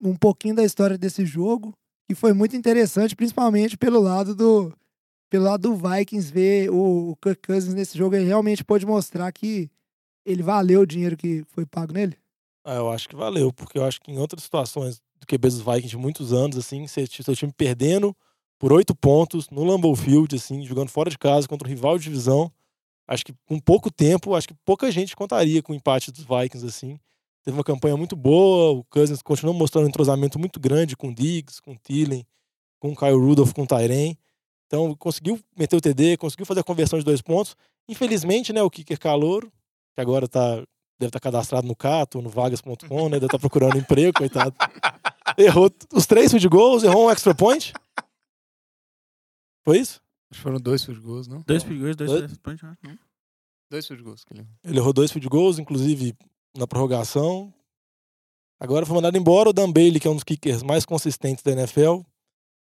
um 0.00 0.14
pouquinho 0.16 0.54
da 0.54 0.64
história 0.64 0.96
desse 0.96 1.24
jogo, 1.26 1.74
que 2.08 2.14
foi 2.14 2.32
muito 2.32 2.56
interessante, 2.56 3.16
principalmente 3.16 3.76
pelo 3.76 4.00
lado 4.00 4.34
do 4.34 4.72
pelo 5.28 5.44
lado 5.44 5.62
do 5.62 5.74
Vikings 5.74 6.32
ver 6.32 6.70
o, 6.70 7.10
o 7.10 7.16
Kirk 7.16 7.42
Cousins 7.44 7.74
nesse 7.74 7.98
jogo, 7.98 8.14
ele 8.14 8.26
realmente 8.26 8.64
pôde 8.64 8.86
mostrar 8.86 9.30
que 9.32 9.68
ele 10.24 10.42
valeu 10.42 10.82
o 10.82 10.86
dinheiro 10.86 11.16
que 11.16 11.44
foi 11.48 11.66
pago 11.66 11.92
nele. 11.92 12.16
Ah, 12.68 12.74
eu 12.74 12.90
acho 12.90 13.08
que 13.08 13.14
valeu, 13.14 13.52
porque 13.52 13.78
eu 13.78 13.84
acho 13.84 14.00
que 14.00 14.10
em 14.10 14.18
outras 14.18 14.42
situações 14.42 15.00
do 15.20 15.26
QB 15.26 15.48
dos 15.48 15.60
Vikings 15.60 15.86
de 15.86 15.96
muitos 15.96 16.32
anos, 16.32 16.56
assim, 16.56 16.84
seu 16.88 17.36
time 17.36 17.52
perdendo 17.56 18.12
por 18.58 18.72
oito 18.72 18.92
pontos 18.92 19.48
no 19.50 19.62
Lambeau 19.62 19.94
Field, 19.94 20.34
assim, 20.34 20.64
jogando 20.64 20.88
fora 20.88 21.08
de 21.08 21.16
casa 21.16 21.46
contra 21.46 21.68
um 21.68 21.70
rival 21.70 21.96
de 21.96 22.02
divisão, 22.02 22.50
acho 23.06 23.24
que 23.24 23.32
com 23.46 23.60
pouco 23.60 23.88
tempo, 23.88 24.34
acho 24.34 24.48
que 24.48 24.54
pouca 24.64 24.90
gente 24.90 25.14
contaria 25.14 25.62
com 25.62 25.72
o 25.72 25.76
empate 25.76 26.10
dos 26.10 26.24
Vikings, 26.24 26.66
assim. 26.66 26.98
Teve 27.44 27.56
uma 27.56 27.62
campanha 27.62 27.96
muito 27.96 28.16
boa, 28.16 28.72
o 28.72 28.84
Cousins 28.86 29.22
continuou 29.22 29.56
mostrando 29.56 29.84
um 29.84 29.88
entrosamento 29.88 30.36
muito 30.36 30.58
grande 30.58 30.96
com 30.96 31.10
o 31.10 31.14
Diggs, 31.14 31.62
com 31.62 31.70
o 31.70 31.78
Thielen, 31.78 32.26
com 32.80 32.90
o 32.90 32.96
Kyle 32.96 33.12
Rudolph, 33.12 33.52
com 33.52 33.62
o 33.62 33.66
Tyren. 33.66 34.18
Então, 34.66 34.92
conseguiu 34.96 35.38
meter 35.56 35.76
o 35.76 35.80
TD, 35.80 36.16
conseguiu 36.16 36.44
fazer 36.44 36.60
a 36.60 36.64
conversão 36.64 36.98
de 36.98 37.04
dois 37.04 37.22
pontos. 37.22 37.54
Infelizmente, 37.88 38.52
né, 38.52 38.60
o 38.60 38.68
kicker 38.68 38.98
calouro, 38.98 39.52
que 39.94 40.00
agora 40.00 40.26
tá, 40.26 40.64
deve 40.98 41.08
estar 41.08 41.20
cadastrado 41.20 41.66
no 41.66 41.76
Cato, 41.76 42.20
no 42.22 42.28
vagas.com, 42.30 43.04
né, 43.08 43.16
deve 43.16 43.26
estar 43.26 43.38
procurando 43.38 43.76
emprego, 43.78 44.16
coitado. 44.16 44.54
Errou 45.36 45.70
os 45.92 46.06
três 46.06 46.30
field 46.30 46.48
goals, 46.48 46.82
errou 46.82 47.06
um 47.06 47.10
extra 47.10 47.34
point. 47.34 47.72
Foi 49.64 49.78
isso? 49.78 50.00
Acho 50.30 50.38
que 50.38 50.42
foram 50.42 50.58
dois 50.58 50.84
field 50.84 51.00
goals, 51.00 51.26
não? 51.26 51.42
Dois 51.42 51.62
perigos, 51.64 51.96
dois 51.96 52.10
Dois- 52.10 52.24
três 52.24 52.38
pontos, 52.38 52.62
né? 52.62 52.76
Não. 52.82 52.98
Dois 53.70 53.86
field 53.86 54.02
goals 54.02 54.24
que 54.24 54.32
ele 54.32 54.46
Ele 54.64 54.78
errou 54.78 54.92
dois 54.92 55.10
field 55.10 55.28
goals, 55.28 55.58
inclusive 55.58 56.14
na 56.56 56.66
prorrogação. 56.66 57.52
Agora 58.60 58.86
foi 58.86 58.94
mandado 58.94 59.18
embora 59.18 59.50
o 59.50 59.52
Dan 59.52 59.70
Bailey, 59.70 60.00
que 60.00 60.06
é 60.08 60.10
um 60.10 60.14
dos 60.14 60.24
kickers 60.24 60.62
mais 60.62 60.86
consistentes 60.86 61.42
da 61.42 61.52
NFL, 61.52 62.00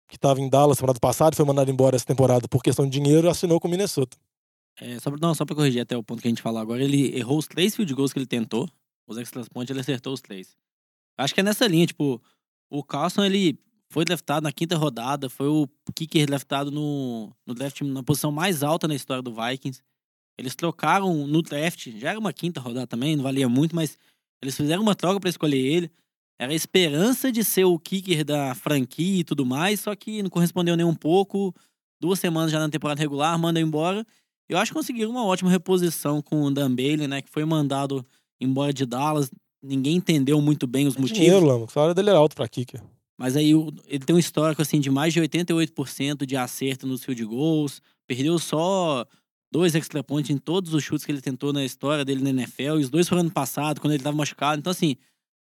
que 0.07 0.17
estava 0.17 0.39
em 0.39 0.49
Dallas 0.49 0.77
temporada 0.77 0.99
passada, 0.99 1.35
foi 1.35 1.45
mandado 1.45 1.71
embora 1.71 1.95
essa 1.95 2.05
temporada 2.05 2.47
por 2.47 2.61
questão 2.61 2.85
de 2.85 2.91
dinheiro, 2.91 3.29
assinou 3.29 3.59
com 3.59 3.67
o 3.67 3.71
Minnesota. 3.71 4.17
É, 4.81 4.99
só, 4.99 5.11
pra, 5.11 5.19
não, 5.21 5.35
só 5.35 5.45
pra 5.45 5.55
corrigir 5.55 5.81
até 5.81 5.97
o 5.97 6.03
ponto 6.03 6.21
que 6.21 6.27
a 6.27 6.31
gente 6.31 6.41
falou 6.41 6.59
agora, 6.59 6.83
ele 6.83 7.17
errou 7.17 7.37
os 7.37 7.47
três 7.47 7.75
field 7.75 7.93
goals 7.93 8.13
que 8.13 8.19
ele 8.19 8.25
tentou, 8.25 8.69
os 9.05 9.17
extra 9.17 9.43
points, 9.45 9.69
ele 9.69 9.81
acertou 9.81 10.13
os 10.13 10.21
três. 10.21 10.55
Acho 11.17 11.33
que 11.33 11.41
é 11.41 11.43
nessa 11.43 11.67
linha, 11.67 11.85
tipo, 11.85 12.21
o 12.69 12.83
Carlson, 12.83 13.23
ele 13.23 13.59
foi 13.89 14.05
draftado 14.05 14.43
na 14.43 14.51
quinta 14.51 14.77
rodada, 14.77 15.29
foi 15.29 15.47
o 15.47 15.67
kicker 15.93 16.25
draftado 16.25 16.71
no, 16.71 17.33
no 17.45 17.53
draft 17.53 17.81
na 17.81 18.03
posição 18.03 18.31
mais 18.31 18.63
alta 18.63 18.87
na 18.87 18.95
história 18.95 19.21
do 19.21 19.33
Vikings. 19.33 19.81
Eles 20.37 20.55
trocaram 20.55 21.27
no 21.27 21.41
draft, 21.41 21.89
já 21.97 22.11
era 22.11 22.19
uma 22.19 22.31
quinta 22.31 22.61
rodada 22.61 22.87
também, 22.87 23.15
não 23.15 23.23
valia 23.23 23.49
muito, 23.49 23.75
mas 23.75 23.97
eles 24.41 24.55
fizeram 24.55 24.81
uma 24.81 24.95
troca 24.95 25.19
pra 25.19 25.29
escolher 25.29 25.57
ele. 25.57 25.91
Era 26.39 26.53
a 26.53 26.55
esperança 26.55 27.29
de 27.31 27.43
ser 27.43 27.65
o 27.65 27.77
kicker 27.77 28.23
da 28.23 28.55
franquia 28.55 29.19
e 29.19 29.23
tudo 29.25 29.45
mais, 29.45 29.81
só 29.81 29.93
que 29.93 30.23
não 30.23 30.29
correspondeu 30.29 30.77
nem 30.77 30.85
um 30.85 30.95
pouco. 30.95 31.53
Duas 31.99 32.19
semanas 32.19 32.49
já 32.49 32.59
na 32.59 32.69
temporada 32.69 33.01
regular, 33.01 33.37
manda 33.37 33.59
embora. 33.59 34.07
Eu 34.49 34.57
acho 34.57 34.71
que 34.71 34.77
conseguiram 34.77 35.11
uma 35.11 35.23
ótima 35.23 35.49
reposição 35.49 36.21
com 36.21 36.41
o 36.43 36.51
Dan 36.51 36.73
Bailey, 36.75 37.07
né? 37.07 37.21
Que 37.21 37.29
foi 37.29 37.45
mandado 37.45 38.03
embora 38.41 38.73
de 38.73 38.85
Dallas. 38.85 39.29
Ninguém 39.61 39.97
entendeu 39.97 40.41
muito 40.41 40.65
bem 40.65 40.87
os 40.87 40.95
É 40.95 40.99
motivos. 40.99 41.19
dinheiro, 41.23 41.45
Lama. 41.45 41.65
O 41.65 41.69
salário 41.69 41.93
dele 41.93 42.09
era 42.09 42.17
alto 42.17 42.35
pra 42.35 42.47
kicker. 42.47 42.81
Mas 43.17 43.35
aí 43.35 43.51
ele 43.87 44.05
tem 44.05 44.15
um 44.15 44.19
histórico 44.19 44.61
assim 44.61 44.79
de 44.79 44.89
mais 44.89 45.13
de 45.13 45.19
88% 45.21 46.25
de 46.25 46.35
acerto 46.37 46.87
nos 46.87 47.03
field 47.03 47.23
goals. 47.25 47.81
Perdeu 48.07 48.39
só 48.39 49.05
dois 49.51 49.75
extra 49.75 50.01
points 50.03 50.31
em 50.31 50.37
todos 50.37 50.73
os 50.73 50.83
chutes 50.83 51.05
que 51.05 51.11
ele 51.11 51.21
tentou 51.21 51.51
na 51.53 51.63
história 51.65 52.03
dele 52.05 52.23
na 52.23 52.29
NFL. 52.29 52.79
E 52.79 52.83
os 52.83 52.89
dois 52.89 53.07
foram 53.07 53.21
ano 53.21 53.31
passado, 53.31 53.81
quando 53.81 53.93
ele 53.93 54.01
tava 54.03 54.15
machucado. 54.15 54.59
Então, 54.59 54.71
assim, 54.71 54.95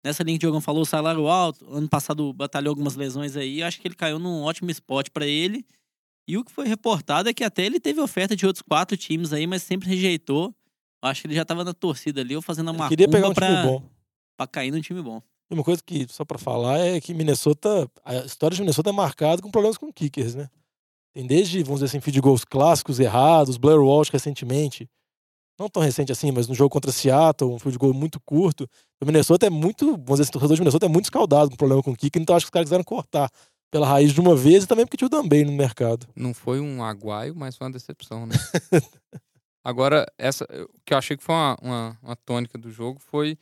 nessa 0.03 0.23
linha 0.23 0.37
que 0.39 0.45
o 0.45 0.47
Diogão 0.47 0.59
falou, 0.59 0.83
salário 0.85 1.27
alto. 1.27 1.65
Ano 1.71 1.87
passado 1.87 2.33
batalhou 2.33 2.71
algumas 2.71 2.95
lesões 2.95 3.37
aí. 3.37 3.61
Acho 3.61 3.79
que 3.79 3.87
ele 3.87 3.95
caiu 3.95 4.17
num 4.17 4.41
ótimo 4.41 4.71
spot 4.71 5.09
pra 5.11 5.27
ele. 5.27 5.63
E 6.27 6.37
o 6.37 6.43
que 6.43 6.51
foi 6.51 6.67
reportado 6.67 7.29
é 7.29 7.33
que 7.33 7.43
até 7.43 7.65
ele 7.65 7.79
teve 7.79 8.01
oferta 8.01 8.35
de 8.35 8.45
outros 8.45 8.61
quatro 8.61 8.97
times 8.97 9.31
aí, 9.31 9.47
mas 9.47 9.63
sempre 9.63 9.87
rejeitou. 9.87 10.53
Acho 11.01 11.21
que 11.21 11.27
ele 11.27 11.35
já 11.35 11.45
tava 11.45 11.63
na 11.63 11.73
torcida 11.73 12.21
ali, 12.21 12.35
ou 12.35 12.41
fazendo 12.41 12.71
uma 12.71 12.89
Queria 12.89 13.07
pegar 13.07 13.29
um 13.29 13.33
pra, 13.33 13.47
time 13.47 13.63
bom. 13.63 13.89
pra 14.35 14.47
cair 14.47 14.71
num 14.71 14.81
time 14.81 15.01
bom. 15.01 15.21
E 15.49 15.53
uma 15.53 15.63
coisa 15.63 15.81
que, 15.85 16.05
só 16.09 16.25
pra 16.25 16.37
falar, 16.37 16.79
é 16.79 16.99
que 16.99 17.13
Minnesota, 17.13 17.89
a 18.03 18.15
história 18.17 18.55
de 18.55 18.61
Minnesota 18.61 18.89
é 18.89 18.93
marcada 18.93 19.41
com 19.41 19.49
problemas 19.49 19.77
com 19.77 19.93
kickers, 19.93 20.35
né? 20.35 20.49
Tem 21.13 21.25
desde, 21.25 21.63
vamos 21.63 21.79
dizer 21.79 21.85
assim, 21.85 22.01
field 22.01 22.19
goals 22.19 22.43
clássicos 22.43 22.99
errados, 22.99 23.57
Blair 23.57 23.79
Walsh 23.81 24.09
recentemente, 24.09 24.89
não 25.57 25.69
tão 25.69 25.81
recente 25.81 26.11
assim, 26.11 26.31
mas 26.31 26.47
no 26.47 26.53
jogo 26.53 26.69
contra 26.69 26.91
Seattle, 26.91 27.51
um 27.51 27.57
field 27.57 27.77
goal 27.77 27.93
muito 27.93 28.19
curto. 28.19 28.69
O 29.01 29.05
Minnesota 29.05 29.47
é 29.47 29.49
muito, 29.49 29.85
vamos 29.91 30.05
dizer 30.05 30.23
assim, 30.23 30.29
o 30.29 30.33
torcedor 30.33 30.55
de 30.55 30.61
Minnesota 30.61 30.85
é 30.85 30.89
muito 30.89 31.05
escaldado 31.05 31.49
com 31.49 31.55
problema 31.55 31.81
com 31.81 31.95
kicker, 31.95 32.21
então 32.21 32.35
acho 32.35 32.45
que 32.45 32.49
os 32.49 32.51
caras 32.51 32.67
quiseram 32.67 32.83
cortar 32.83 33.31
pela 33.71 33.87
raiz 33.87 34.13
de 34.13 34.21
uma 34.21 34.35
vez 34.35 34.63
e 34.63 34.67
também 34.67 34.85
porque 34.85 34.97
tinha 34.97 35.07
o 35.07 35.09
Dambay 35.09 35.43
no 35.43 35.51
mercado. 35.51 36.07
Não 36.15 36.33
foi 36.33 36.59
um 36.59 36.83
aguaio, 36.83 37.35
mas 37.35 37.55
foi 37.55 37.67
uma 37.67 37.73
decepção, 37.73 38.25
né? 38.25 38.35
Agora, 39.63 40.05
essa, 40.17 40.45
o 40.45 40.79
que 40.85 40.93
eu 40.93 40.97
achei 40.97 41.17
que 41.17 41.23
foi 41.23 41.35
uma, 41.35 41.57
uma, 41.61 41.99
uma 42.01 42.15
tônica 42.15 42.57
do 42.57 42.71
jogo 42.71 42.99
foi 42.99 43.37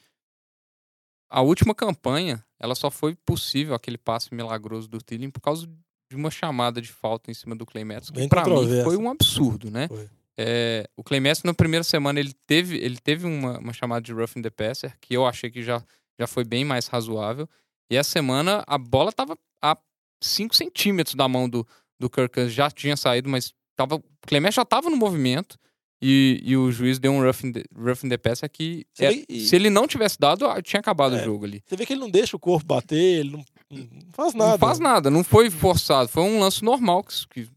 a 1.30 1.42
última 1.42 1.76
campanha, 1.76 2.44
ela 2.60 2.76
só 2.76 2.90
foi 2.90 3.16
possível 3.16 3.76
aquele 3.76 3.98
passe 3.98 4.34
milagroso 4.34 4.88
do 4.88 5.00
Thielen 5.00 5.30
por 5.30 5.42
causa 5.42 5.68
de 5.68 6.16
uma 6.16 6.32
chamada 6.32 6.82
de 6.82 6.92
falta 6.92 7.30
em 7.30 7.34
cima 7.34 7.56
do 7.56 7.66
Clay 7.66 7.84
Matthews, 7.84 8.12
que 8.12 8.28
pra 8.28 8.46
mim 8.46 8.84
foi 8.84 8.98
um 8.98 9.10
absurdo, 9.10 9.70
né? 9.70 9.88
Foi. 9.88 10.10
É, 10.38 10.90
o 10.98 11.04
Clay 11.04 11.20
Matthews, 11.20 11.44
na 11.44 11.54
primeira 11.54 11.84
semana, 11.84 12.20
ele 12.20 12.34
teve, 12.46 12.78
ele 12.78 12.98
teve 12.98 13.26
uma, 13.26 13.60
uma 13.60 13.74
chamada 13.74 14.02
de 14.02 14.14
roughing 14.14 14.42
the 14.42 14.50
passer, 14.50 14.98
que 15.00 15.16
eu 15.16 15.26
achei 15.26 15.50
que 15.50 15.64
já, 15.64 15.84
já 16.20 16.28
foi 16.28 16.44
bem 16.44 16.66
mais 16.66 16.88
razoável. 16.88 17.48
E 17.90 17.96
essa 17.96 18.10
semana, 18.10 18.64
a 18.68 18.78
bola 18.78 19.12
tava 19.12 19.38
a 19.62 19.78
5 20.22 20.56
centímetros 20.56 21.16
da 21.16 21.28
mão 21.28 21.48
do, 21.50 21.68
do 22.00 22.10
Kirk 22.10 22.34
Cousins, 22.34 22.54
já 22.54 22.70
tinha 22.72 22.96
saído, 22.98 23.30
mas 23.30 23.54
tava, 23.76 23.96
o 23.96 24.02
Matthews 24.26 24.56
já 24.56 24.62
estava 24.64 24.90
no 24.90 24.98
movimento. 24.98 25.58
E, 26.02 26.42
e 26.44 26.58
o 26.58 26.70
juiz 26.72 27.00
deu 27.00 27.14
um 27.14 27.22
roughing 27.24 27.54
the, 27.54 27.64
roughing 27.74 28.10
the 28.10 28.18
passer 28.18 28.50
que 28.50 28.86
Você 28.94 29.06
é- 29.06 29.26
e- 29.30 29.40
se 29.48 29.56
ele 29.56 29.70
não 29.70 29.88
tivesse 29.88 30.20
dado, 30.20 30.46
ah, 30.46 30.62
tinha 30.62 30.80
acabado 30.80 31.16
É. 31.16 31.22
o 31.22 31.24
jogo 31.24 31.46
ali. 31.46 31.64
Você 31.66 31.76
vê 31.78 31.86
que 31.86 31.94
ele 31.94 32.02
não 32.02 32.10
deixa 32.10 32.36
o 32.36 32.40
corpo 32.40 32.66
bater, 32.66 32.98
ele 33.22 33.32
não, 33.32 33.46
não 33.72 33.88
faz 34.12 34.34
nada. 34.34 34.52
Não 34.52 34.58
faz 34.60 34.80
nada, 34.80 35.10
não 35.10 35.24
foi 35.24 35.50
forçado, 35.50 36.10
foi 36.10 36.22
um 36.24 36.38
lance 36.40 36.62
normal 36.64 37.02
que, 37.02 37.26
que, 37.32 37.40
É, 37.42 37.46
e 37.46 37.48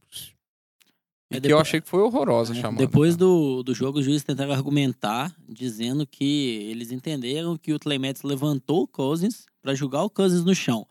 que 1.33 1.37
eu 1.37 1.41
depois- 1.41 1.61
achei 1.62 1.81
que 1.81 1.88
foi 1.88 2.00
horrorosa 2.00 2.55
a 2.55 2.57
É, 2.57 2.61
chamada. 2.61 2.79
Depois 2.87 3.17
do, 3.17 3.62
do 3.65 3.75
jogo, 3.75 3.99
os 3.99 4.05
juízes 4.05 4.23
tentaram 4.25 4.53
argumentar, 4.53 5.35
dizendo 5.49 6.07
que 6.07 6.69
eles 6.71 6.93
entenderam 6.93 7.57
que 7.57 7.73
o 7.73 7.79
Matthews 8.00 8.23
levantou 8.23 8.83
o 8.85 8.88
Cousins 8.88 9.47
pra 9.61 9.75
jogar 9.75 10.05
o 10.05 10.09
Cousins 10.11 10.45
no 10.45 10.55
chão. 10.55 10.87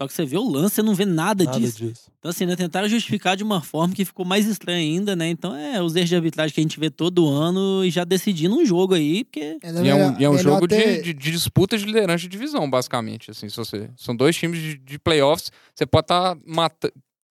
Só 0.00 0.06
que 0.06 0.14
você 0.14 0.24
vê 0.24 0.36
o 0.36 0.48
lance, 0.48 0.76
você 0.76 0.82
não 0.82 0.94
vê 0.94 1.04
nada, 1.04 1.42
Nada 1.42 1.58
disso. 1.58 1.78
disso. 1.84 2.10
Então, 2.20 2.30
assim, 2.30 2.46
né, 2.46 2.54
tentaram 2.54 2.88
justificar 2.88 3.36
de 3.36 3.42
uma 3.42 3.60
forma 3.60 3.92
que 3.94 4.04
ficou 4.04 4.24
mais 4.24 4.46
estranha 4.46 4.78
ainda, 4.78 5.16
né? 5.16 5.28
Então, 5.28 5.56
é 5.56 5.82
os 5.82 5.96
erros 5.96 6.08
de 6.08 6.14
arbitragem 6.14 6.54
que 6.54 6.60
a 6.60 6.62
gente 6.62 6.78
vê 6.78 6.88
todo 6.88 7.28
ano 7.28 7.84
e 7.84 7.90
já 7.90 8.04
decidindo 8.04 8.56
um 8.56 8.64
jogo 8.64 8.94
aí, 8.94 9.24
porque... 9.24 9.58
É 9.60 9.70
E 9.82 9.88
é 9.88 9.94
um, 9.94 10.20
e 10.20 10.24
é 10.24 10.30
um 10.30 10.38
jogo 10.38 10.68
ter- 10.68 10.98
de, 10.98 11.12
de, 11.12 11.14
de 11.14 11.30
disputa 11.32 11.76
de 11.76 11.84
liderança 11.84 12.18
de 12.22 12.28
divisão, 12.28 12.70
basicamente. 12.70 13.32
Assim, 13.32 13.48
se 13.48 13.56
você, 13.56 13.90
são 13.96 14.14
dois 14.14 14.36
times 14.36 14.60
de, 14.60 14.78
de 14.78 14.98
playoffs. 15.00 15.50
Você 15.74 15.84
pode 15.84 16.04
estar 16.04 16.36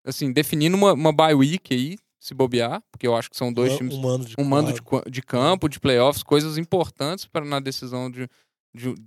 assim, 0.04 0.32
definindo 0.32 0.76
uma, 0.76 0.92
uma 0.92 1.12
bye 1.12 1.35
week 1.35 1.73
aí, 1.73 1.96
se 2.18 2.35
bobear, 2.35 2.82
porque 2.90 3.06
eu 3.06 3.14
acho 3.14 3.30
que 3.30 3.37
são 3.37 3.52
dois 3.52 3.75
um, 3.75 3.76
times. 3.76 3.94
um 3.94 4.00
mando 4.00 4.25
de 4.25 4.35
Um 4.38 4.44
mando 4.44 4.73
de, 4.73 4.80
de 5.11 5.23
campo, 5.23 5.68
de 5.68 5.78
playoffs, 5.78 6.25
coisas 6.25 6.58
importantes 6.58 7.26
para 7.26 7.44
na 7.44 7.61
decisão 7.61 8.11
de, 8.11 8.29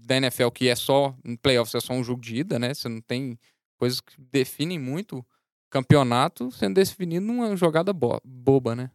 da 0.05 0.17
NFL, 0.17 0.49
que 0.49 0.67
é 0.67 0.75
só. 0.75 1.15
Em 1.23 1.35
playoffs 1.35 1.75
é 1.75 1.79
só 1.79 1.93
um 1.93 2.03
jogo 2.03 2.21
de 2.21 2.37
ida, 2.37 2.57
né? 2.59 2.73
Você 2.73 2.87
não 2.89 3.01
tem 3.01 3.37
coisas 3.77 3.99
que 4.01 4.13
definem 4.31 4.77
muito 4.79 5.25
campeonato 5.69 6.51
sendo 6.51 6.75
definido 6.75 7.25
numa 7.25 7.55
jogada 7.55 7.93
bo- 7.93 8.19
boba, 8.25 8.75
né? 8.75 8.91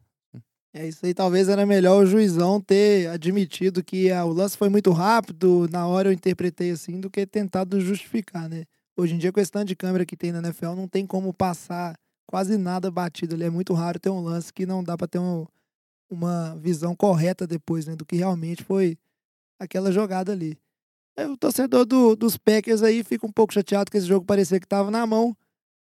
É 0.76 0.88
isso 0.88 1.06
aí, 1.06 1.14
talvez 1.14 1.48
era 1.48 1.64
melhor 1.64 2.02
o 2.02 2.06
juizão 2.06 2.60
ter 2.60 3.08
admitido 3.08 3.82
que 3.84 4.10
ah, 4.10 4.24
o 4.24 4.32
lance 4.32 4.56
foi 4.58 4.68
muito 4.68 4.90
rápido, 4.90 5.68
na 5.70 5.86
hora 5.86 6.08
eu 6.08 6.12
interpretei 6.12 6.72
assim, 6.72 7.00
do 7.00 7.08
que 7.08 7.24
tentado 7.24 7.80
justificar, 7.80 8.48
né? 8.48 8.64
Hoje 8.96 9.14
em 9.14 9.18
dia, 9.18 9.30
com 9.32 9.38
esse 9.38 9.52
tanto 9.52 9.68
de 9.68 9.76
câmera 9.76 10.04
que 10.04 10.16
tem 10.16 10.32
na 10.32 10.38
NFL, 10.40 10.74
não 10.74 10.88
tem 10.88 11.06
como 11.06 11.32
passar 11.32 11.94
quase 12.26 12.56
nada 12.58 12.90
batido 12.90 13.36
ali. 13.36 13.44
É 13.44 13.50
muito 13.50 13.72
raro 13.72 14.00
ter 14.00 14.10
um 14.10 14.20
lance 14.20 14.52
que 14.52 14.66
não 14.66 14.82
dá 14.82 14.96
pra 14.96 15.06
ter 15.06 15.18
um- 15.20 15.46
uma 16.10 16.56
visão 16.56 16.94
correta 16.94 17.46
depois, 17.46 17.86
né? 17.86 17.94
Do 17.94 18.04
que 18.04 18.16
realmente 18.16 18.64
foi 18.64 18.98
aquela 19.60 19.92
jogada 19.92 20.32
ali. 20.32 20.58
É, 21.16 21.26
O 21.26 21.36
torcedor 21.36 21.84
do- 21.84 22.16
dos 22.16 22.36
Packers 22.36 22.82
aí 22.82 23.02
fica 23.04 23.26
um 23.26 23.32
pouco 23.32 23.52
chateado 23.54 23.90
que 23.90 23.96
esse 23.96 24.06
jogo 24.06 24.24
parecia 24.26 24.58
que 24.58 24.66
tava 24.66 24.90
na 24.90 25.06
mão. 25.06 25.36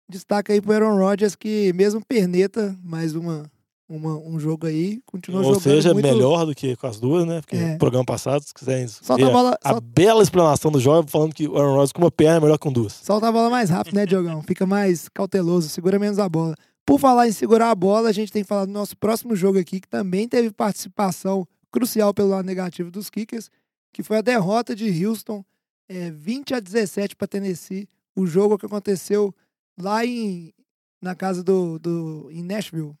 Destaca 0.09 0.53
aí 0.53 0.61
pro 0.61 0.71
Aaron 0.71 0.97
Rodgers 0.97 1.35
que, 1.35 1.73
mesmo 1.73 2.01
perneta, 2.05 2.73
mais 2.81 3.13
uma, 3.13 3.43
uma, 3.89 4.15
um 4.17 4.39
jogo 4.39 4.65
aí, 4.65 5.01
continua 5.05 5.39
Ou 5.41 5.45
jogando 5.55 5.61
seja, 5.63 5.93
muito... 5.93 6.05
melhor 6.07 6.45
do 6.45 6.55
que 6.55 6.77
com 6.77 6.87
as 6.87 6.97
duas, 6.97 7.25
né? 7.25 7.41
Porque 7.41 7.57
É. 7.57 7.73
no 7.73 7.77
programa 7.77 8.05
passado, 8.05 8.41
se 8.41 8.53
quiserem 8.53 8.87
Solta 8.87 9.27
a 9.27 9.29
bola, 9.29 9.57
a 9.61 9.71
sol- 9.71 9.81
bela 9.81 10.23
explanação 10.23 10.71
do 10.71 10.79
jogo, 10.79 11.09
falando 11.09 11.33
que 11.35 11.45
o 11.45 11.57
Aaron 11.57 11.71
Rodgers 11.73 11.91
com 11.91 12.01
uma 12.03 12.11
perna 12.11 12.37
é 12.37 12.39
melhor 12.39 12.57
que 12.57 12.63
com 12.63 12.71
duas. 12.71 12.93
solta 12.93 13.27
a 13.27 13.31
bola 13.31 13.49
mais 13.49 13.69
rápido, 13.69 13.95
né, 13.95 14.05
Diogão? 14.05 14.41
Fica 14.43 14.65
mais 14.65 15.09
cauteloso, 15.09 15.67
segura 15.67 15.99
menos 15.99 16.19
a 16.19 16.29
bola. 16.29 16.55
Por 16.85 16.97
falar 17.01 17.27
em 17.27 17.33
segurar 17.33 17.69
a 17.71 17.75
bola, 17.75 18.07
a 18.07 18.13
gente 18.13 18.31
tem 18.31 18.43
que 18.43 18.47
falar 18.47 18.63
do 18.65 18.71
nosso 18.71 18.95
próximo 18.95 19.35
jogo 19.35 19.59
aqui, 19.59 19.81
que 19.81 19.89
também 19.89 20.25
teve 20.25 20.51
participação 20.51 21.45
crucial 21.69 22.13
pelo 22.13 22.29
lado 22.29 22.45
negativo 22.45 22.89
dos 22.89 23.09
Kickers, 23.09 23.49
que 23.97 24.03
foi 24.03 24.17
a 24.17 24.21
derrota 24.21 24.75
de 24.75 25.03
Houston, 25.03 25.43
é, 25.89 26.11
20 26.11 26.53
a 26.53 26.59
17 26.59 27.15
para 27.15 27.27
Tennessee. 27.27 27.89
O 28.15 28.27
jogo 28.27 28.55
que 28.55 28.67
aconteceu 28.67 29.33
lá 29.75 30.05
em, 30.05 30.53
na 31.01 31.15
casa 31.15 31.43
do, 31.43 31.79
do 31.79 32.29
em 32.31 32.43
Nashville, 32.43 32.93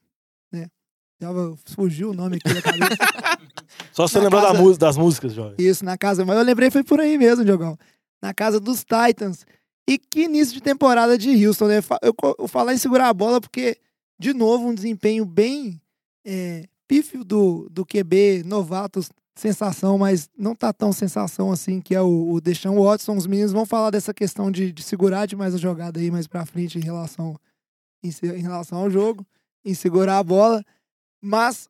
né? 0.51 0.65
Tava, 1.19 1.55
fugiu 1.67 2.09
o 2.09 2.13
nome 2.15 2.37
aqui 2.37 2.51
da 2.51 2.63
cabeça. 2.63 2.95
Só 3.93 4.07
você 4.07 4.19
lembrar 4.19 4.41
da 4.41 4.55
mu- 4.55 4.75
das 4.75 4.97
músicas, 4.97 5.33
jovem. 5.33 5.53
Isso, 5.59 5.85
na 5.85 5.95
casa. 5.99 6.25
Mas 6.25 6.35
eu 6.35 6.43
lembrei, 6.43 6.71
foi 6.71 6.83
por 6.83 6.99
aí 6.99 7.15
mesmo, 7.15 7.45
Diogão. 7.45 7.77
Na 8.19 8.33
casa 8.33 8.59
dos 8.59 8.83
Titans. 8.83 9.45
E 9.87 9.99
que 9.99 10.21
início 10.23 10.55
de 10.55 10.61
temporada 10.61 11.15
de 11.15 11.45
Houston, 11.45 11.67
né? 11.67 11.75
Eu, 12.01 12.15
eu 12.39 12.47
falar 12.47 12.73
em 12.73 12.77
segurar 12.79 13.07
a 13.09 13.13
bola 13.13 13.39
porque, 13.39 13.77
de 14.17 14.33
novo, 14.33 14.67
um 14.67 14.73
desempenho 14.73 15.25
bem 15.25 15.79
é, 16.25 16.67
pífio 16.87 17.23
do, 17.23 17.69
do 17.69 17.85
QB 17.85 18.41
novato, 18.47 18.99
sensação, 19.39 19.97
mas 19.97 20.29
não 20.37 20.55
tá 20.55 20.73
tão 20.73 20.91
sensação 20.91 21.51
assim, 21.51 21.79
que 21.79 21.93
é 21.95 22.01
o, 22.01 22.31
o 22.31 22.41
Deshaun 22.41 22.81
Watson. 22.83 23.15
Os 23.15 23.27
meninos 23.27 23.51
vão 23.51 23.65
falar 23.65 23.91
dessa 23.91 24.13
questão 24.13 24.51
de, 24.51 24.71
de 24.71 24.83
segurar 24.83 25.25
demais 25.25 25.53
a 25.53 25.57
jogada 25.57 25.99
aí 25.99 26.09
mais 26.09 26.27
pra 26.27 26.45
frente 26.45 26.77
em 26.77 26.81
relação, 26.81 27.39
em, 28.03 28.09
em 28.09 28.41
relação 28.41 28.79
ao 28.79 28.89
jogo, 28.89 29.25
em 29.63 29.73
segurar 29.73 30.17
a 30.17 30.23
bola. 30.23 30.63
Mas, 31.21 31.69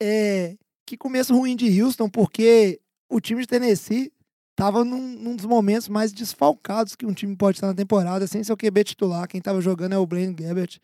é, 0.00 0.56
que 0.86 0.96
começo 0.96 1.34
ruim 1.36 1.56
de 1.56 1.82
Houston, 1.82 2.08
porque 2.08 2.80
o 3.08 3.20
time 3.20 3.40
de 3.42 3.48
Tennessee 3.48 4.12
tava 4.54 4.84
num, 4.84 5.16
num 5.16 5.36
dos 5.36 5.46
momentos 5.46 5.88
mais 5.88 6.12
desfalcados 6.12 6.94
que 6.94 7.06
um 7.06 7.14
time 7.14 7.34
pode 7.34 7.56
estar 7.56 7.66
na 7.66 7.74
temporada, 7.74 8.26
sem 8.26 8.44
seu 8.44 8.56
QB 8.56 8.84
titular. 8.84 9.26
Quem 9.26 9.40
tava 9.40 9.60
jogando 9.60 9.94
é 9.94 9.98
o 9.98 10.06
Blaine 10.06 10.34
Gabbert. 10.34 10.78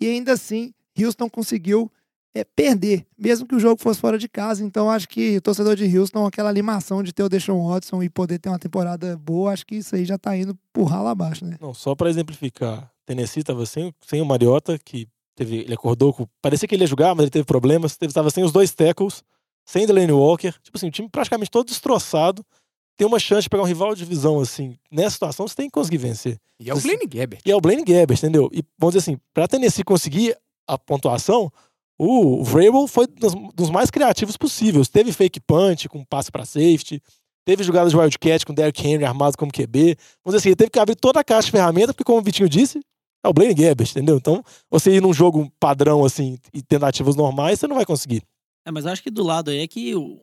E 0.00 0.06
ainda 0.06 0.32
assim, 0.32 0.72
Houston 0.98 1.28
conseguiu 1.28 1.90
é, 2.34 2.42
perder, 2.42 3.06
mesmo 3.16 3.46
que 3.46 3.54
o 3.54 3.60
jogo 3.60 3.80
fosse 3.80 4.00
fora 4.00 4.18
de 4.18 4.28
casa. 4.28 4.64
Então, 4.64 4.90
acho 4.90 5.08
que 5.08 5.36
o 5.36 5.40
torcedor 5.40 5.76
de 5.76 5.98
Houston, 5.98 6.26
aquela 6.26 6.50
animação 6.50 7.02
de 7.02 7.12
ter 7.12 7.22
o 7.22 7.28
Deshaun 7.28 7.68
Watson 7.68 8.02
e 8.02 8.10
poder 8.10 8.40
ter 8.40 8.48
uma 8.48 8.58
temporada 8.58 9.16
boa, 9.16 9.52
acho 9.52 9.64
que 9.64 9.76
isso 9.76 9.94
aí 9.94 10.04
já 10.04 10.18
tá 10.18 10.36
indo 10.36 10.58
por 10.72 10.84
ralo 10.84 11.08
abaixo, 11.08 11.44
né? 11.44 11.56
Não, 11.60 11.72
só 11.72 11.94
pra 11.94 12.10
exemplificar. 12.10 12.90
Tennessee 13.06 13.44
tava 13.44 13.64
sem, 13.64 13.94
sem 14.04 14.20
o 14.20 14.26
Mariota, 14.26 14.76
que 14.78 15.06
teve, 15.36 15.58
ele 15.58 15.74
acordou 15.74 16.12
com. 16.12 16.26
Parecia 16.42 16.66
que 16.66 16.74
ele 16.74 16.82
ia 16.82 16.88
jogar, 16.88 17.14
mas 17.14 17.24
ele 17.24 17.30
teve 17.30 17.44
problemas. 17.44 17.96
Teve, 17.96 18.12
tava 18.12 18.30
sem 18.30 18.42
os 18.42 18.50
dois 18.50 18.72
tackles, 18.72 19.22
sem 19.64 19.86
Delaney 19.86 20.10
Walker. 20.10 20.52
Tipo 20.62 20.76
assim, 20.76 20.88
o 20.88 20.90
time 20.90 21.08
praticamente 21.08 21.50
todo 21.50 21.66
destroçado. 21.66 22.44
Tem 22.96 23.06
uma 23.06 23.18
chance 23.18 23.42
de 23.42 23.48
pegar 23.48 23.62
um 23.62 23.66
rival 23.66 23.92
de 23.94 24.00
divisão, 24.00 24.40
assim. 24.40 24.76
Nessa 24.90 25.10
situação, 25.10 25.46
você 25.46 25.54
tem 25.54 25.66
que 25.66 25.72
conseguir 25.72 25.98
vencer. 25.98 26.38
E 26.60 26.70
é 26.70 26.74
o 26.74 26.80
Blaine 26.80 27.06
Gabbert. 27.06 27.40
E 27.44 27.50
é 27.50 27.56
o 27.56 27.60
Blaine 27.60 27.84
Gabbert, 27.84 28.18
entendeu? 28.18 28.48
E 28.52 28.62
vamos 28.78 28.94
dizer 28.94 29.10
assim, 29.10 29.20
pra 29.32 29.48
Tennessee 29.48 29.82
conseguir 29.82 30.36
a 30.66 30.78
pontuação, 30.78 31.52
o 31.98 32.42
Vrabel 32.42 32.86
foi 32.86 33.06
dos, 33.06 33.34
dos 33.54 33.70
mais 33.70 33.90
criativos 33.90 34.36
possíveis. 34.36 34.88
Teve 34.88 35.12
fake 35.12 35.40
punch 35.40 35.88
com 35.88 36.04
passe 36.04 36.30
pra 36.30 36.44
safety, 36.44 37.00
teve 37.44 37.62
jogadas 37.62 37.92
de 37.92 37.96
wildcat 37.96 38.44
com 38.44 38.54
Derrick 38.54 38.86
Henry 38.86 39.04
armado 39.04 39.36
como 39.36 39.52
QB. 39.52 39.96
Vamos 40.24 40.26
dizer 40.26 40.36
assim, 40.38 40.48
ele 40.50 40.56
teve 40.56 40.70
que 40.70 40.78
abrir 40.78 40.96
toda 40.96 41.20
a 41.20 41.24
caixa 41.24 41.46
de 41.46 41.52
ferramenta, 41.52 41.92
porque 41.92 42.04
como 42.04 42.18
o 42.18 42.22
Vitinho 42.22 42.48
disse, 42.48 42.80
é 43.24 43.28
o 43.28 43.32
Blaine 43.32 43.54
Gabbert, 43.54 43.90
entendeu? 43.90 44.16
Então, 44.16 44.44
você 44.70 44.96
ir 44.96 45.00
num 45.00 45.12
jogo 45.12 45.50
padrão, 45.58 46.04
assim, 46.04 46.38
e 46.52 46.62
tentativas 46.62 47.16
normais, 47.16 47.58
você 47.58 47.66
não 47.66 47.76
vai 47.76 47.86
conseguir. 47.86 48.22
É, 48.66 48.70
mas 48.70 48.84
eu 48.84 48.92
acho 48.92 49.02
que 49.02 49.10
do 49.10 49.22
lado 49.22 49.50
aí 49.50 49.58
é 49.58 49.66
que 49.66 49.94
o, 49.94 50.20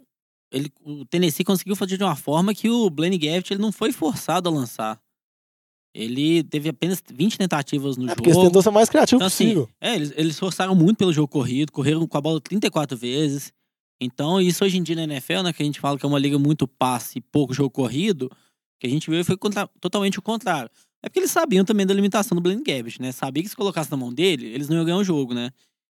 ele, 0.51 0.71
o 0.83 1.05
Tennessee 1.05 1.45
conseguiu 1.45 1.75
fazer 1.75 1.97
de 1.97 2.03
uma 2.03 2.15
forma 2.15 2.53
que 2.53 2.69
o 2.69 2.89
Blaine 2.89 3.17
Gabbert 3.17 3.47
ele 3.49 3.61
não 3.61 3.71
foi 3.71 3.91
forçado 3.91 4.49
a 4.49 4.51
lançar. 4.51 4.99
Ele 5.93 6.41
teve 6.43 6.69
apenas 6.69 7.03
20 7.11 7.37
tentativas 7.37 7.97
no 7.97 8.03
É 8.05 8.07
jogo. 8.09 8.15
porque 8.15 8.29
eles 8.29 8.41
tentam 8.41 8.61
ser 8.61 8.71
mais 8.71 8.89
criativo 8.89 9.17
Então, 9.17 9.27
assim, 9.27 9.43
possível. 9.45 9.69
é, 9.81 9.95
eles, 9.95 10.13
eles 10.15 10.39
forçaram 10.39 10.73
muito 10.73 10.97
pelo 10.97 11.11
jogo 11.11 11.27
corrido, 11.27 11.71
correram 11.71 12.07
com 12.07 12.17
a 12.17 12.21
bola 12.21 12.39
34 12.39 12.97
vezes. 12.97 13.51
Então, 14.01 14.39
isso 14.39 14.63
hoje 14.63 14.77
em 14.77 14.83
dia 14.83 14.95
na 14.95 15.03
NFL, 15.03 15.41
né, 15.43 15.53
que 15.53 15.61
a 15.61 15.65
gente 15.65 15.79
fala 15.79 15.97
que 15.99 16.05
é 16.05 16.09
uma 16.09 16.17
liga 16.17 16.39
muito 16.39 16.67
passe 16.67 17.19
e 17.19 17.21
pouco 17.21 17.53
jogo 17.53 17.69
corrido, 17.69 18.31
que 18.79 18.87
a 18.87 18.89
gente 18.89 19.09
viu 19.09 19.23
foi 19.25 19.37
contra- 19.37 19.67
totalmente 19.79 20.17
o 20.17 20.21
contrário. 20.21 20.71
É 21.03 21.09
porque 21.09 21.19
eles 21.19 21.31
sabiam 21.31 21.65
também 21.65 21.85
da 21.85 21.93
limitação 21.93 22.35
do 22.35 22.41
Blaine 22.41 22.63
Gabbert, 22.63 22.95
né? 22.99 23.11
Sabia 23.11 23.43
que 23.43 23.49
se 23.49 23.55
colocasse 23.55 23.91
na 23.91 23.97
mão 23.97 24.13
dele, 24.13 24.45
eles 24.47 24.69
não 24.69 24.77
iam 24.77 24.85
ganhar 24.85 24.97
o 24.97 25.03
jogo, 25.03 25.33
né? 25.33 25.51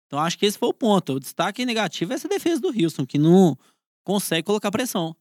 Então, 0.06 0.18
acho 0.18 0.38
que 0.38 0.44
esse 0.44 0.58
foi 0.58 0.68
o 0.68 0.74
ponto. 0.74 1.14
O 1.14 1.20
destaque 1.20 1.64
negativo 1.64 2.12
é 2.12 2.16
essa 2.16 2.28
defesa 2.28 2.60
do 2.60 2.68
Houston, 2.68 3.06
que 3.06 3.16
não 3.18 3.56
consegue 4.04 4.42
colocar 4.44 4.70
pressão. 4.70 5.14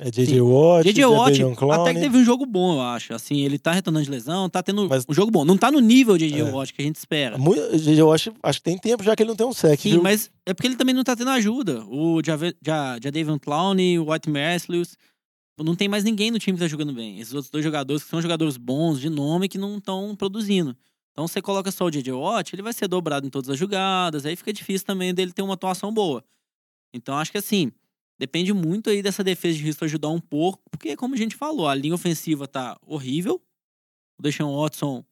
É 0.00 0.10
J.J. 0.10 0.40
Watt, 0.40 0.84
J.J. 0.86 1.04
Watt 1.04 1.34
Jadeveon 1.36 1.54
Clowney. 1.54 1.80
até 1.82 1.94
que 1.94 2.00
teve 2.00 2.16
um 2.16 2.24
jogo 2.24 2.46
bom, 2.46 2.74
eu 2.76 2.80
acho. 2.80 3.12
Assim, 3.12 3.42
ele 3.42 3.58
tá 3.58 3.72
retornando 3.72 4.04
de 4.04 4.10
lesão, 4.10 4.48
tá 4.48 4.62
tendo 4.62 4.88
Mas- 4.88 5.04
um 5.08 5.12
jogo 5.12 5.30
bom. 5.30 5.44
Não 5.44 5.56
tá 5.56 5.70
no 5.70 5.80
nível 5.80 6.16
de 6.16 6.28
J.J. 6.30 6.48
É. 6.48 6.50
Watt 6.50 6.72
que 6.72 6.80
a 6.80 6.84
gente 6.84 6.96
espera. 6.96 7.36
J.J. 7.38 8.02
Watt, 8.02 8.32
acho 8.42 8.58
que 8.58 8.64
tem 8.64 8.78
tempo 8.78 9.04
já 9.04 9.14
que 9.14 9.22
ele 9.22 9.28
não 9.28 9.36
tem 9.36 9.46
um 9.46 9.52
sec, 9.52 9.78
Sim, 9.80 9.90
viu? 9.92 10.02
mas 10.02 10.30
é 10.46 10.54
porque 10.54 10.66
ele 10.66 10.76
também 10.76 10.94
não 10.94 11.04
tá 11.04 11.14
tendo 11.14 11.30
ajuda. 11.30 11.84
O 11.86 12.20
Jadavion 12.24 13.38
Clowney, 13.38 13.98
o 13.98 14.10
White 14.10 14.30
Merciless, 14.30 14.96
não 15.60 15.76
tem 15.76 15.88
mais 15.88 16.02
ninguém 16.04 16.30
no 16.30 16.38
time 16.38 16.56
que 16.56 16.64
tá 16.64 16.68
jogando 16.68 16.92
bem. 16.94 17.20
Esses 17.20 17.34
outros 17.34 17.50
dois 17.50 17.62
jogadores 17.62 18.02
que 18.02 18.08
são 18.10 18.20
jogadores 18.22 18.56
bons, 18.56 18.98
de 18.98 19.10
nome, 19.10 19.48
que 19.48 19.58
não 19.58 19.76
estão 19.76 20.16
produzindo. 20.16 20.74
Então 21.12 21.28
você 21.28 21.42
coloca 21.42 21.70
só 21.70 21.84
o 21.84 21.90
J.J. 21.90 22.10
Watt, 22.12 22.54
ele 22.54 22.62
vai 22.62 22.72
ser 22.72 22.88
dobrado 22.88 23.26
em 23.26 23.30
todas 23.30 23.50
as 23.50 23.58
jogadas, 23.58 24.24
aí 24.24 24.34
fica 24.34 24.52
difícil 24.54 24.86
também 24.86 25.12
dele 25.12 25.32
ter 25.32 25.42
uma 25.42 25.52
atuação 25.54 25.92
boa. 25.92 26.24
Então 26.94 27.14
acho 27.18 27.30
que 27.30 27.36
assim, 27.38 27.70
depende 28.18 28.52
muito 28.52 28.90
aí 28.90 29.02
dessa 29.02 29.22
defesa 29.24 29.56
de 29.58 29.64
risco 29.64 29.84
ajudar 29.84 30.08
um 30.08 30.20
pouco, 30.20 30.60
porque 30.70 30.96
como 30.96 31.14
a 31.14 31.18
gente 31.18 31.34
falou, 31.36 31.68
a 31.68 31.74
linha 31.74 31.94
ofensiva 31.94 32.46
tá 32.46 32.76
horrível. 32.86 33.40
O 34.18 34.22
Deshaun 34.22 34.56
Watson 34.60 35.04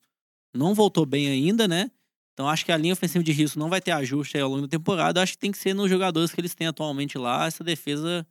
não 0.55 0.73
voltou 0.73 1.05
bem 1.05 1.27
ainda, 1.27 1.67
né? 1.67 1.91
Então 2.33 2.47
acho 2.47 2.63
que 2.65 2.71
a 2.71 2.77
linha 2.77 2.93
ofensiva 2.93 3.23
de 3.23 3.31
risco 3.31 3.59
não 3.59 3.69
vai 3.69 3.81
ter 3.81 3.91
ajuste 3.91 4.37
aí 4.37 4.43
ao 4.43 4.49
longo 4.49 4.61
da 4.63 4.67
temporada. 4.67 5.21
Acho 5.21 5.33
que 5.33 5.39
tem 5.39 5.51
que 5.51 5.57
ser 5.57 5.73
nos 5.73 5.89
jogadores 5.89 6.31
que 6.31 6.39
eles 6.39 6.55
têm 6.55 6.67
atualmente 6.67 7.17
lá. 7.17 7.45
Essa 7.45 7.63
defesa, 7.63 8.25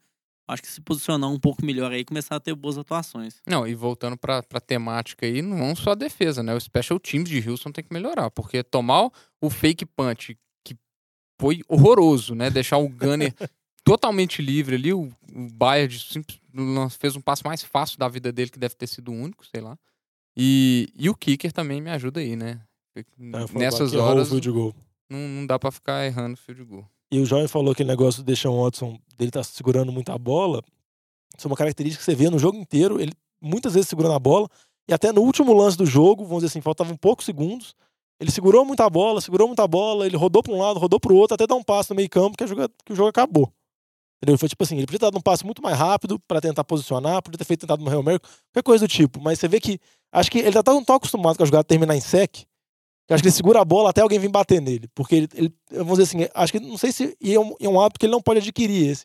acho 0.49 0.63
que 0.63 0.69
se 0.69 0.81
posicionar 0.81 1.31
um 1.31 1.39
pouco 1.39 1.65
melhor 1.65 1.93
aí 1.93 2.01
e 2.01 2.05
começar 2.05 2.37
a 2.37 2.41
ter 2.41 2.55
boas 2.55 2.79
atuações. 2.79 3.41
Não, 3.47 3.67
e 3.69 3.75
voltando 3.75 4.17
pra, 4.17 4.43
pra 4.43 4.61
temática 4.61 5.27
aí, 5.27 5.43
não 5.43 5.77
só 5.77 5.91
a 5.93 5.95
defesa, 5.95 6.43
né? 6.43 6.55
O 6.55 6.61
special 6.61 6.99
teams 6.99 7.29
de 7.29 7.47
Houston 7.49 7.71
tem 7.71 7.85
que 7.85 7.93
melhorar, 7.93 8.31
porque 8.31 8.63
tomar 8.63 9.05
o- 9.05 9.13
o 9.43 9.51
fake 9.51 9.85
punch, 9.85 10.37
que 10.65 10.75
foi 11.41 11.61
horroroso, 11.69 12.35
né? 12.35 12.51
Deixar 12.51 12.79
o 12.79 12.89
Gunner 12.89 13.35
totalmente 13.91 14.41
livre 14.43 14.75
ali, 14.77 14.93
o, 14.93 15.03
o 15.35 15.49
não- 16.53 16.91
fez 16.91 17.17
um 17.17 17.21
passo 17.21 17.43
mais 17.45 17.63
fácil 17.63 17.99
da 17.99 18.09
vida 18.09 18.33
dele, 18.33 18.51
que 18.51 18.59
deve 18.59 18.75
ter 18.75 18.87
sido 18.87 19.11
o 19.11 19.15
único, 19.15 19.45
sei 19.47 19.61
lá. 19.61 19.77
E, 20.37 20.89
e 20.97 21.09
o 21.11 21.15
kicker 21.15 21.53
também 21.53 21.81
me 21.81 21.91
ajuda 21.91 22.21
aí, 22.21 22.37
né? 22.37 22.61
É, 22.97 23.05
Nessas 23.59 23.93
o 23.93 23.99
horas 23.99 24.31
não, 25.09 25.19
não 25.29 25.47
dá 25.47 25.59
pra 25.59 25.71
ficar 25.71 26.05
errando 26.05 26.37
field 26.37 26.65
goal. 26.65 26.87
E 27.13 27.19
o 27.19 27.27
Jovem 27.27 27.49
falou 27.49 27.73
aquele 27.73 27.89
negócio 27.89 28.23
do 28.23 28.27
Deshaun 28.27 28.63
Watson, 28.63 28.99
dele 29.17 29.31
tá 29.31 29.43
segurando 29.43 29.91
muito 29.91 30.11
a 30.13 30.19
bola. 30.19 30.63
Isso 31.37 31.47
é 31.47 31.51
uma 31.51 31.57
característica 31.57 32.01
que 32.01 32.05
você 32.05 32.15
vê 32.15 32.31
no 32.31 32.39
jogo 32.39 32.57
inteiro. 32.57 33.01
Ele 33.01 33.13
muitas 33.41 33.75
vezes 33.75 33.89
segurando 33.89 34.15
a 34.15 34.19
bola. 34.19 34.49
E 34.89 34.95
até 34.95 35.13
no 35.13 35.21
último 35.23 35.53
lance 35.53 35.77
do 35.77 35.87
jogo, 35.87 36.25
vamos 36.25 36.39
dizer 36.43 36.47
assim, 36.53 36.61
faltavam 36.61 36.97
poucos 36.97 37.25
segundos. 37.25 37.75
Ele 38.21 38.31
segurou 38.31 38.65
muita 38.65 38.89
bola, 38.91 39.21
segurou 39.21 39.47
muita 39.49 39.67
bola, 39.67 40.07
ele 40.07 40.17
rodou 40.17 40.43
para 40.43 40.53
um 40.53 40.59
lado, 40.59 40.79
rodou 40.79 41.01
para 41.01 41.13
o 41.13 41.17
outro, 41.17 41.35
até 41.35 41.47
dar 41.47 41.55
um 41.55 41.63
passo 41.63 41.93
no 41.93 41.97
meio 41.97 42.09
campo 42.11 42.37
que, 42.37 42.45
a 42.45 42.47
joga- 42.47 42.69
que 42.85 42.93
o 42.93 42.97
jogo 42.97 43.09
acabou. 43.09 43.51
Entendeu? 44.23 44.37
Foi 44.39 44.49
tipo 44.49 44.63
assim, 44.63 44.77
ele 44.77 44.87
podia 44.87 44.99
ter 44.99 45.07
dado 45.07 45.17
um 45.17 45.21
passo 45.21 45.47
muito 45.47 45.63
mais 45.63 45.77
rápido 45.79 46.19
para 46.29 46.41
tentar 46.41 46.63
posicionar, 46.65 47.23
podia 47.23 47.39
ter 47.39 47.45
feito 47.45 47.61
tentado 47.61 47.81
uma 47.83 47.91
Real 47.91 48.03
Mary, 48.03 48.19
qualquer 48.21 48.63
coisa 48.63 48.87
do 48.87 48.89
tipo. 48.91 49.21
Mas 49.21 49.39
você 49.41 49.49
vê 49.49 49.59
que, 49.59 49.79
acho 50.13 50.31
que 50.31 50.39
ele 50.41 50.53
já 50.53 50.63
tá 50.63 50.73
tão, 50.73 50.85
tão 50.85 50.97
acostumado 50.97 51.37
com 51.39 51.43
a 51.43 51.47
jogada 51.47 51.65
terminar 51.65 51.97
em 51.97 52.01
sec, 52.01 52.31
que 53.07 53.15
acho 53.15 53.23
que 53.23 53.29
ele 53.29 53.35
segura 53.35 53.61
a 53.61 53.65
bola 53.65 53.89
até 53.91 54.03
alguém 54.03 54.19
vir 54.19 54.29
bater 54.29 54.61
nele. 54.61 54.89
Porque 54.95 55.15
ele, 55.15 55.29
ele- 55.35 55.55
vamos 55.71 55.99
dizer 55.99 56.03
assim, 56.03 56.29
acho 56.35 56.53
que 56.53 56.61
não 56.61 56.77
sei 56.77 56.93
se 56.93 57.17
e 57.21 57.35
é 57.35 57.41
um, 57.41 57.55
é 57.59 57.69
um 57.69 57.81
hábito 57.81 57.99
que 57.99 58.05
ele 58.07 58.13
não 58.13 58.21
pode 58.21 58.41
adquirir 58.41 58.89
esse, 58.91 59.05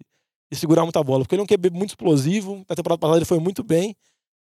de 0.51 0.59
segurar 0.59 0.83
muita 0.83 1.01
bola. 1.01 1.23
Porque 1.23 1.33
ele 1.35 1.41
é 1.41 1.43
um 1.43 1.47
QB 1.47 1.69
muito 1.69 1.91
explosivo, 1.91 2.57
na 2.69 2.75
temporada 2.75 2.99
passada 2.99 3.17
ele 3.17 3.25
foi 3.25 3.39
muito 3.39 3.63
bem. 3.63 3.95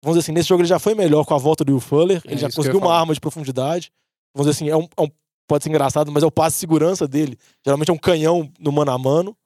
Vamos 0.03 0.17
dizer 0.19 0.27
assim, 0.27 0.33
nesse 0.33 0.49
jogo 0.49 0.63
ele 0.63 0.69
já 0.69 0.79
foi 0.81 0.95
melhor 0.95 1.25
com 1.25 1.35
a 1.35 1.39
volta 1.39 1.65
do 1.65 1.71
Will 1.73 1.81
Fuller, 1.81 2.21
É 2.25 2.31
ele 2.33 2.37
já 2.41 2.49
que 2.49 2.53
eu 2.53 2.57
conseguiu 2.57 2.81
uma 2.81 2.95
arma 3.01 3.15
de 3.15 3.21
profundidade. 3.21 3.91
Vamos 4.35 4.51
dizer 4.51 4.65
assim, 4.65 4.71
é 4.71 4.77
um, 4.77 4.89
é 4.97 5.03
um- 5.03 5.11
pode 5.49 5.63
ser 5.65 5.71
engraçado, 5.71 6.11
mas 6.13 6.23
é 6.23 6.27
o 6.27 6.31
passe 6.33 6.57
de 6.57 6.61
segurança 6.61 7.07
dele. 7.09 7.39
Geralmente 7.65 7.91
é 7.91 7.95
um 7.95 7.99
canhão 7.99 8.51
no 8.59 8.73
mano 8.73 8.91
a 8.91 8.99
mano. 8.99 9.37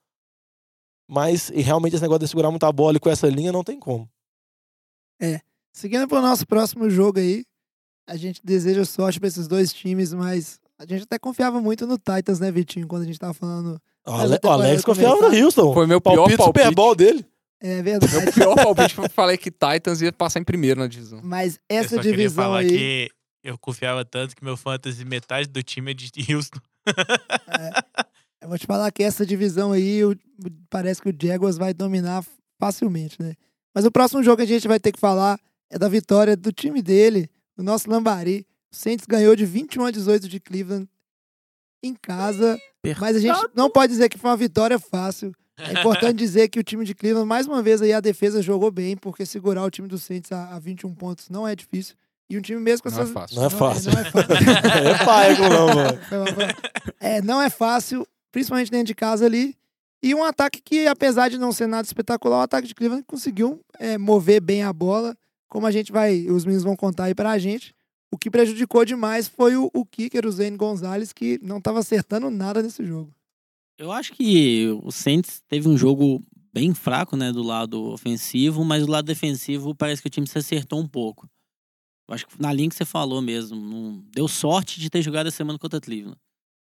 Mas 1.12 1.50
e 1.50 1.60
realmente 1.60 1.94
esse 1.94 2.02
negócio 2.02 2.20
de 2.20 2.28
segurar 2.28 2.50
muita 2.50 2.72
bola 2.72 2.96
e 2.96 3.00
com 3.00 3.10
essa 3.10 3.28
linha 3.28 3.52
não 3.52 3.62
tem 3.62 3.78
como. 3.78 4.08
Seguindo 5.74 6.06
pro 6.08 6.20
nosso 6.20 6.46
próximo 6.46 6.88
jogo 6.90 7.18
aí, 7.18 7.44
a 8.06 8.16
gente 8.16 8.40
deseja 8.44 8.84
sorte 8.84 9.18
pra 9.18 9.26
esses 9.28 9.46
dois 9.48 9.72
times, 9.72 10.12
mas 10.12 10.58
a 10.78 10.84
gente 10.86 11.04
até 11.04 11.18
confiava 11.18 11.60
muito 11.62 11.86
no 11.86 11.96
Titans, 11.96 12.38
né, 12.40 12.50
Vitinho, 12.50 12.86
quando 12.86 13.02
a 13.02 13.04
gente 13.06 13.18
tava 13.18 13.32
falando. 13.32 13.80
O 14.06 14.10
Mas 14.10 14.20
Ale- 14.32 14.38
o 14.42 14.48
Alex 14.48 14.84
confiava 14.84 15.16
no 15.30 15.44
Houston. 15.44 15.72
Foi 15.72 15.86
meu 15.86 16.00
pior 16.00 16.16
palpite 16.16 16.36
palpite. 16.36 16.64
Super 16.64 16.74
Bowl 16.74 16.94
dele. 16.94 17.24
É 17.60 17.80
verdade. 17.82 18.12
Meu 18.14 18.32
pior 18.32 18.54
palpite 18.56 18.94
foi 18.94 19.04
que 19.04 19.10
eu 19.10 19.14
falei 19.14 19.36
que 19.38 19.50
Titans 19.50 20.02
ia 20.02 20.12
passar 20.12 20.40
em 20.40 20.44
primeiro 20.44 20.80
na 20.80 20.86
divisão. 20.86 21.20
Mas 21.22 21.54
eu 21.70 21.76
essa 21.78 21.96
só 21.96 22.02
queria 22.02 22.16
divisão 22.16 22.44
falar 22.44 22.58
aí. 22.58 22.68
que 22.68 23.10
eu 23.44 23.56
confiava 23.58 24.04
tanto 24.04 24.34
que 24.36 24.44
meu 24.44 24.56
fantasy, 24.56 25.04
metade 25.04 25.48
do 25.48 25.62
time 25.62 25.92
é 25.92 25.94
de 25.94 26.10
Houston. 26.34 26.58
Eu 28.42 28.48
vou 28.48 28.58
te 28.58 28.66
falar 28.66 28.90
que 28.90 29.02
essa 29.02 29.24
divisão 29.24 29.72
aí, 29.72 30.04
o- 30.04 30.16
parece 30.68 31.00
que 31.00 31.08
o 31.10 31.14
Jaguars 31.20 31.56
vai 31.56 31.72
dominar 31.72 32.24
facilmente, 32.58 33.16
né? 33.22 33.34
Mas 33.74 33.84
o 33.84 33.90
próximo 33.90 34.22
jogo 34.22 34.38
que 34.38 34.42
a 34.42 34.46
gente 34.46 34.66
vai 34.68 34.78
ter 34.80 34.92
que 34.92 34.98
falar 35.00 35.38
é 35.70 35.78
da 35.78 35.88
vitória 35.88 36.36
do 36.36 36.52
time 36.52 36.82
dele, 36.82 37.30
o 37.56 37.62
nosso 37.62 37.88
Lambari. 37.88 38.46
O 38.72 38.76
Saints 38.76 39.06
ganhou 39.06 39.34
de 39.36 39.46
21 39.46 39.84
a 39.86 39.90
18 39.90 40.28
de 40.28 40.40
Cleveland 40.40 40.88
em 41.82 41.94
casa. 41.94 42.58
Mas 43.00 43.16
a 43.16 43.20
gente 43.20 43.50
não 43.54 43.70
pode 43.70 43.92
dizer 43.92 44.08
que 44.08 44.18
foi 44.18 44.30
uma 44.30 44.36
vitória 44.36 44.78
fácil. 44.78 45.32
É 45.58 45.72
importante 45.78 46.16
dizer 46.18 46.48
que 46.48 46.58
o 46.58 46.64
time 46.64 46.84
de 46.84 46.94
Cleveland, 46.94 47.28
mais 47.28 47.46
uma 47.46 47.62
vez, 47.62 47.80
aí 47.80 47.92
a 47.92 48.00
defesa 48.00 48.42
jogou 48.42 48.70
bem, 48.70 48.96
porque 48.96 49.24
segurar 49.24 49.62
o 49.64 49.70
time 49.70 49.86
do 49.88 49.98
Saints 49.98 50.32
a, 50.32 50.54
a 50.54 50.58
21 50.58 50.94
pontos 50.94 51.28
não 51.30 51.46
é 51.46 51.54
difícil. 51.54 51.94
E 52.28 52.36
um 52.38 52.40
time 52.40 52.58
mesmo 52.60 52.84
com 52.84 52.90
Não 52.90 52.98
é 52.98 53.02
essas. 53.02 53.12
fácil. 53.12 53.36
Não 53.36 53.44
é 53.44 53.50
fácil. 53.50 53.92
Não 53.92 54.00
é 54.00 54.04
fácil. 54.10 54.34
é 54.88 55.04
pai, 55.04 55.36
não, 55.38 55.66
mano. 55.74 55.98
É, 57.00 57.20
não 57.22 57.42
é 57.42 57.50
fácil, 57.50 58.06
principalmente 58.32 58.70
dentro 58.70 58.86
de 58.86 58.94
casa 58.94 59.26
ali. 59.26 59.54
E 60.02 60.14
um 60.14 60.24
ataque 60.24 60.60
que, 60.60 60.88
apesar 60.88 61.28
de 61.28 61.38
não 61.38 61.52
ser 61.52 61.68
nada 61.68 61.86
espetacular, 61.86 62.38
o 62.38 62.42
ataque 62.42 62.66
de 62.66 62.74
Cleveland 62.74 63.04
conseguiu 63.06 63.60
é, 63.78 63.96
mover 63.96 64.40
bem 64.40 64.64
a 64.64 64.72
bola, 64.72 65.16
como 65.48 65.66
a 65.66 65.70
gente 65.70 65.92
vai, 65.92 66.26
os 66.28 66.44
meninos 66.44 66.64
vão 66.64 66.74
contar 66.74 67.04
aí 67.04 67.14
pra 67.14 67.38
gente. 67.38 67.72
O 68.10 68.18
que 68.18 68.30
prejudicou 68.30 68.84
demais 68.84 69.28
foi 69.28 69.56
o, 69.56 69.70
o 69.72 69.86
kicker, 69.86 70.26
o 70.26 70.32
Zane 70.32 70.56
Gonzalez, 70.56 71.12
que 71.12 71.38
não 71.40 71.60
tava 71.60 71.78
acertando 71.78 72.28
nada 72.30 72.62
nesse 72.62 72.84
jogo. 72.84 73.14
Eu 73.78 73.92
acho 73.92 74.12
que 74.12 74.66
o 74.82 74.90
Saints 74.90 75.40
teve 75.48 75.68
um 75.68 75.76
jogo 75.76 76.22
bem 76.52 76.74
fraco, 76.74 77.16
né, 77.16 77.32
do 77.32 77.42
lado 77.42 77.82
ofensivo, 77.84 78.64
mas 78.64 78.84
do 78.84 78.92
lado 78.92 79.06
defensivo 79.06 79.74
parece 79.74 80.02
que 80.02 80.08
o 80.08 80.10
time 80.10 80.26
se 80.26 80.36
acertou 80.36 80.80
um 80.80 80.86
pouco. 80.86 81.28
Eu 82.08 82.14
acho 82.14 82.26
que 82.26 82.40
na 82.40 82.52
linha 82.52 82.68
que 82.68 82.74
você 82.74 82.84
falou 82.84 83.22
mesmo, 83.22 83.56
não 83.56 84.04
deu 84.12 84.28
sorte 84.28 84.78
de 84.78 84.90
ter 84.90 85.00
jogado 85.00 85.28
a 85.28 85.30
semana 85.30 85.58
contra 85.58 85.80
Cleveland. 85.80 86.18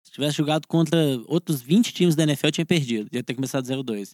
Se 0.06 0.12
tivesse 0.12 0.38
jogado 0.38 0.68
contra 0.68 0.98
outros 1.28 1.62
20 1.62 1.92
times 1.94 2.16
da 2.16 2.24
NFL, 2.24 2.50
tinha 2.50 2.66
perdido, 2.66 3.10
ia 3.12 3.24
ter 3.24 3.34
começado 3.34 3.66
0-2. 3.66 4.12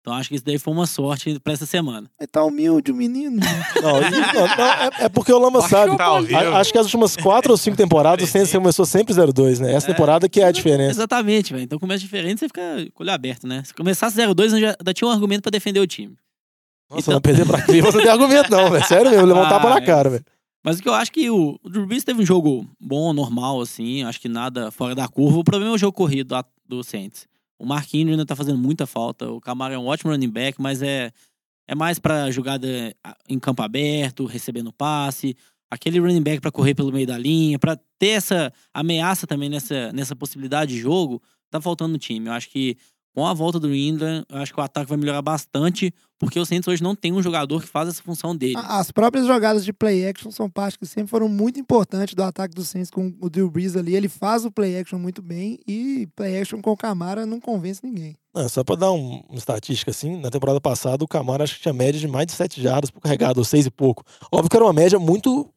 Então 0.00 0.12
acho 0.16 0.28
que 0.28 0.36
isso 0.36 0.44
daí 0.44 0.58
foi 0.58 0.72
uma 0.72 0.86
sorte 0.86 1.38
pra 1.40 1.52
essa 1.52 1.66
semana. 1.66 2.10
Ele 2.18 2.26
tá 2.26 2.42
humilde, 2.44 2.90
o 2.90 2.94
menino. 2.94 3.38
Não, 3.82 4.00
não, 4.00 4.10
não, 4.10 4.66
é, 4.66 4.90
é 5.04 5.08
porque 5.08 5.32
o 5.32 5.38
Lama 5.38 5.60
sabe. 5.68 5.96
Tá 5.96 6.20
vivo. 6.20 6.36
A- 6.36 6.58
acho 6.60 6.72
que 6.72 6.78
as 6.78 6.86
últimas 6.86 7.16
quatro 7.16 7.50
ou 7.52 7.56
cinco 7.58 7.76
temporadas 7.78 8.28
o 8.28 8.32
Saints 8.32 8.50
começou 8.50 8.84
sempre 8.86 9.14
0-2, 9.14 9.60
né? 9.60 9.72
Essa 9.74 9.88
temporada 9.88 10.28
que 10.28 10.40
é 10.40 10.44
a 10.44 10.50
diferença. 10.52 10.92
Exatamente, 10.92 11.52
velho. 11.52 11.64
Então 11.64 11.78
começa 11.78 12.00
diferente, 12.00 12.40
você 12.40 12.46
fica 12.48 12.60
com 12.94 13.02
o 13.02 13.06
olho 13.06 13.12
aberto, 13.12 13.46
né? 13.46 13.62
Se 13.64 13.74
começasse 13.74 14.16
0-2, 14.16 14.52
eu 14.54 14.60
já, 14.60 14.76
já 14.84 14.92
tinha 14.94 15.08
um 15.08 15.12
argumento 15.12 15.42
pra 15.42 15.50
defender 15.50 15.80
o 15.80 15.86
time. 15.86 16.16
Nossa, 16.90 17.02
Então- 17.02 17.14
não 17.14 17.20
perder 17.20 17.46
pra 17.46 17.60
Cleveland 17.66 17.96
não 17.96 18.02
tem 18.02 18.10
argumento, 18.12 18.50
não, 18.50 18.70
velho. 18.70 18.84
Sério 18.86 19.10
mesmo, 19.10 19.26
levar 19.26 19.40
um 19.42 19.44
Ah, 19.44 19.48
tapa 19.50 19.70
na 19.70 19.76
é. 19.76 19.80
cara, 19.82 20.10
velho. 20.10 20.24
Mas 20.68 20.80
o 20.80 20.82
que 20.82 20.88
eu 20.90 20.92
acho 20.92 21.10
que 21.10 21.30
o, 21.30 21.58
o 21.62 21.70
Drew 21.70 21.86
Brees 21.86 22.04
teve 22.04 22.20
um 22.20 22.26
jogo 22.26 22.68
bom, 22.78 23.14
normal, 23.14 23.58
assim. 23.58 24.02
Acho 24.02 24.20
que 24.20 24.28
nada 24.28 24.70
fora 24.70 24.94
da 24.94 25.08
curva. 25.08 25.38
O 25.38 25.44
problema 25.44 25.72
é 25.72 25.74
o 25.74 25.78
jogo 25.78 25.94
corrido 25.94 26.34
do 26.66 26.84
Saints. 26.84 27.26
O 27.58 27.64
Mark 27.64 27.94
Ingram 27.94 28.12
ainda 28.12 28.26
tá 28.26 28.36
fazendo 28.36 28.58
muita 28.58 28.86
falta. 28.86 29.30
O 29.30 29.40
Camaro 29.40 29.72
é 29.72 29.78
um 29.78 29.86
ótimo 29.86 30.12
running 30.12 30.28
back, 30.28 30.60
mas 30.60 30.82
é, 30.82 31.10
é 31.66 31.74
mais 31.74 31.98
pra 31.98 32.30
jogada 32.30 32.68
ah, 33.02 33.16
em 33.26 33.38
campo 33.38 33.62
aberto, 33.62 34.26
recebendo 34.26 34.70
passe. 34.70 35.34
Aquele 35.70 35.98
running 36.00 36.20
back 36.20 36.38
pra 36.38 36.52
correr 36.52 36.74
pelo 36.74 36.92
meio 36.92 37.06
da 37.06 37.16
linha, 37.16 37.58
pra 37.58 37.74
ter 37.98 38.08
essa 38.08 38.52
ameaça 38.74 39.26
também 39.26 39.48
nessa, 39.48 39.90
nessa 39.94 40.14
possibilidade 40.14 40.74
de 40.74 40.80
jogo, 40.82 41.22
tá 41.50 41.62
faltando 41.62 41.92
no 41.92 41.98
time. 41.98 42.26
Eu 42.26 42.34
acho 42.34 42.50
que 42.50 42.76
com 43.18 43.26
a 43.26 43.34
volta 43.34 43.58
do 43.58 43.74
Ingram, 43.74 44.24
eu 44.28 44.38
acho 44.38 44.54
que 44.54 44.60
o 44.60 44.62
ataque 44.62 44.88
vai 44.88 44.96
melhorar 44.96 45.20
bastante, 45.22 45.92
porque 46.20 46.38
o 46.38 46.46
Saints 46.46 46.68
hoje 46.68 46.80
não 46.80 46.94
tem 46.94 47.12
um 47.12 47.20
jogador 47.20 47.60
que 47.60 47.66
faz 47.66 47.88
essa 47.88 48.00
função 48.00 48.34
dele. 48.36 48.54
As 48.56 48.92
próprias 48.92 49.26
jogadas 49.26 49.64
de 49.64 49.72
play 49.72 50.06
action 50.06 50.30
são 50.30 50.48
parte 50.48 50.78
que 50.78 50.86
sempre 50.86 51.10
foram 51.10 51.28
muito 51.28 51.58
importantes 51.58 52.14
do 52.14 52.22
ataque 52.22 52.54
do 52.54 52.64
Saints 52.64 52.92
com 52.92 53.12
o 53.20 53.28
Drew 53.28 53.50
Brees 53.50 53.74
ali. 53.74 53.96
Ele 53.96 54.08
faz 54.08 54.44
o 54.44 54.52
play 54.52 54.78
action 54.78 55.00
muito 55.00 55.20
bem 55.20 55.58
e 55.66 56.08
play 56.14 56.40
action 56.40 56.60
com 56.62 56.70
o 56.70 56.76
Camara 56.76 57.26
não 57.26 57.40
convence 57.40 57.80
ninguém. 57.82 58.14
Não, 58.32 58.48
só 58.48 58.62
pra 58.62 58.76
dar 58.76 58.92
um- 58.92 59.20
uma 59.28 59.38
estatística 59.38 59.90
assim, 59.90 60.20
na 60.20 60.30
temporada 60.30 60.60
passada 60.60 61.02
o 61.04 61.08
Camaro 61.08 61.42
acho 61.42 61.56
que 61.56 61.62
tinha 61.62 61.74
média 61.74 61.98
de 62.00 62.06
mais 62.06 62.26
de 62.26 62.34
7 62.34 62.62
jardas 62.62 62.88
por 62.88 63.00
carregado, 63.00 63.38
ou 63.38 63.44
6 63.44 63.66
e 63.66 63.70
pouco. 63.70 64.04
Óbvio 64.30 64.48
que 64.48 64.56
era 64.56 64.64
uma 64.64 64.72
média 64.72 64.98
muito 65.00 65.28
é, 65.40 65.46
é, 65.48 65.54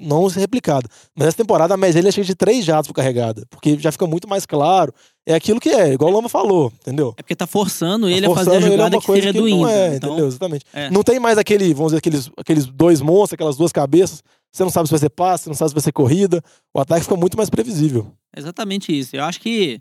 não 0.00 0.28
ser 0.30 0.40
replicada. 0.40 0.88
Mas 1.14 1.28
essa 1.28 1.36
temporada 1.36 1.74
a 1.74 1.76
média 1.76 1.94
dele 1.94 2.08
é 2.08 2.12
cheia 2.12 2.24
de 2.24 2.34
três 2.34 2.64
jatos 2.64 2.88
por 2.88 2.94
carregada. 2.94 3.44
Porque 3.50 3.78
já 3.78 3.90
fica 3.92 4.06
muito 4.06 4.28
mais 4.28 4.44
claro. 4.46 4.92
É 5.26 5.34
aquilo 5.34 5.58
que 5.58 5.70
é, 5.70 5.92
igual 5.92 6.10
o 6.10 6.14
Lama 6.14 6.28
falou, 6.28 6.72
entendeu? 6.80 7.12
É 7.16 7.22
porque 7.22 7.34
tá 7.34 7.46
forçando 7.46 8.08
ele 8.08 8.26
Tá 8.26 8.32
a 8.32 8.34
fazer 8.36 8.50
a 8.50 8.52
forçando 8.52 8.66
ele 8.66 8.76
jogada 8.76 8.96
uma 8.96 9.00
que 9.00 9.06
coisa 9.06 9.22
seria 9.22 9.32
que 9.32 9.38
do 9.50 9.56
não 9.56 9.62
Inter. 9.64 9.76
é, 9.76 9.96
então, 9.96 10.08
entendeu? 10.10 10.26
Exatamente. 10.28 10.64
é. 10.72 10.90
Não 10.90 11.02
tem 11.02 11.18
mais 11.18 11.36
aquele, 11.38 11.74
vamos 11.74 11.90
dizer, 11.92 11.98
aqueles, 11.98 12.30
aqueles 12.36 12.66
dois 12.66 13.00
monstros, 13.00 13.32
aquelas 13.34 13.56
duas 13.56 13.72
cabeças. 13.72 14.22
Você 14.52 14.62
não 14.62 14.70
sabe 14.70 14.86
se 14.88 14.92
vai 14.92 15.00
ser 15.00 15.10
passe, 15.10 15.44
você 15.44 15.50
não 15.50 15.56
sabe 15.56 15.70
se 15.70 15.74
vai 15.74 15.82
ser 15.82 15.92
corrida. 15.92 16.42
O 16.72 16.80
ataque 16.80 17.02
fica 17.02 17.16
muito 17.16 17.36
mais 17.36 17.50
previsível. 17.50 18.06
Exatamente 18.36 18.96
isso. 18.96 19.16
Eu 19.16 19.24
acho 19.24 19.40
que. 19.40 19.80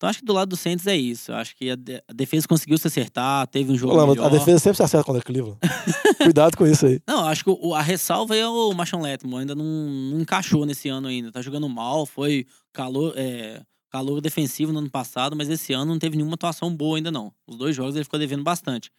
Então 0.00 0.08
acho 0.08 0.20
que 0.20 0.24
do 0.24 0.32
lado 0.32 0.48
do 0.48 0.56
Saints 0.56 0.86
é 0.86 0.96
isso. 0.96 1.30
Acho 1.30 1.54
que 1.54 1.68
a, 1.68 1.76
de- 1.76 2.02
a 2.08 2.12
defesa 2.14 2.48
conseguiu 2.48 2.78
se 2.78 2.86
acertar, 2.86 3.46
teve 3.48 3.70
um 3.70 3.76
jogo 3.76 3.94
Lama, 3.94 4.14
melhor. 4.14 4.28
a 4.28 4.30
defesa 4.30 4.58
sempre 4.58 4.78
se 4.78 4.82
acerta 4.82 5.04
contra 5.04 5.20
Cleveland. 5.22 5.58
Cuidado 6.24 6.56
com 6.56 6.66
isso 6.66 6.86
aí. 6.86 7.02
Não, 7.06 7.26
acho 7.26 7.44
que 7.44 7.50
o- 7.50 7.74
a 7.74 7.82
ressalva 7.82 8.34
é 8.34 8.48
o 8.48 8.72
Marshawn 8.72 9.02
Letmore. 9.02 9.42
Ainda 9.42 9.54
não, 9.54 9.62
não 9.62 10.20
encaixou 10.22 10.64
nesse 10.64 10.88
ano 10.88 11.06
ainda. 11.06 11.30
Tá 11.30 11.42
jogando 11.42 11.68
mal, 11.68 12.06
foi 12.06 12.46
calor, 12.72 13.12
é, 13.14 13.60
calor 13.90 14.22
defensivo 14.22 14.72
no 14.72 14.78
ano 14.78 14.88
passado, 14.90 15.36
mas 15.36 15.50
esse 15.50 15.74
ano 15.74 15.92
não 15.92 15.98
teve 15.98 16.16
nenhuma 16.16 16.32
atuação 16.34 16.74
boa 16.74 16.96
ainda 16.96 17.10
não. 17.10 17.30
Os 17.46 17.58
dois 17.58 17.76
jogos 17.76 17.94
ele 17.94 18.04
ficou 18.04 18.18
devendo 18.18 18.42
bastante. 18.42 18.90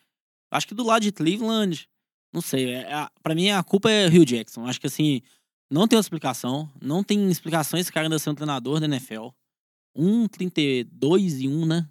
Acho 0.52 0.68
que 0.68 0.76
do 0.76 0.86
lado 0.86 1.02
de 1.02 1.12
Cleveland, 1.12 1.88
não 2.32 2.42
sei. 2.42 2.76
É, 2.76 2.82
é, 2.94 3.08
pra 3.24 3.34
mim 3.34 3.50
a 3.50 3.64
culpa 3.64 3.90
é 3.90 4.08
Rio 4.08 4.24
Jackson. 4.24 4.68
Acho 4.68 4.80
que 4.80 4.86
assim, 4.86 5.24
não 5.68 5.88
tem 5.88 5.98
explicação. 5.98 6.70
Não 6.80 7.04
tem 7.04 7.28
explicação 7.32 7.80
esse 7.80 7.92
cara 7.92 8.06
ainda 8.06 8.20
ser 8.20 8.30
um 8.30 8.36
treinador 8.36 8.80
da 8.80 8.86
NFL. 8.86 9.30
1,32 9.98 11.40
e 11.42 11.48
1, 11.48 11.66
né? 11.66 11.88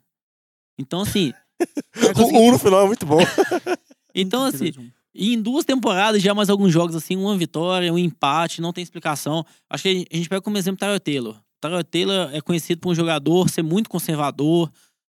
Então, 0.79 1.01
assim. 1.03 1.33
o 1.61 2.01
cara 2.01 2.13
O 2.13 2.15
conseguiu- 2.15 2.41
um 2.41 2.53
no 2.53 2.59
final 2.59 2.83
é 2.83 2.87
muito 2.87 3.07
bom. 3.07 3.19
Então, 4.13 4.45
assim, 4.45 4.73
e 5.15 5.35
em 5.35 5.41
duas 5.41 5.65
temporadas, 5.65 6.21
já 6.21 6.35
mais 6.35 6.51
alguns 6.51 6.73
jogos 6.73 6.97
assim, 6.97 7.17
uma 7.17 7.37
vitória, 7.39 7.93
um 7.93 7.99
empate, 7.99 8.61
não 8.61 8.73
tem 8.73 8.83
explicação. 8.83 9.47
Acho 9.71 9.85
que 9.85 10.05
a 10.13 10.17
gente 10.17 10.29
pega 10.29 10.43
como 10.43 10.59
exemplo 10.59 10.81
Tyler 10.81 10.99
Taylor. 10.99 11.41
Tyler 11.61 11.85
Taylor 11.85 12.29
é 12.35 12.41
conhecido 12.41 12.81
por 12.81 12.91
um 12.91 12.95
jogador 12.95 13.49
ser 13.49 13.63
muito 13.63 13.89
conservador, 13.89 14.69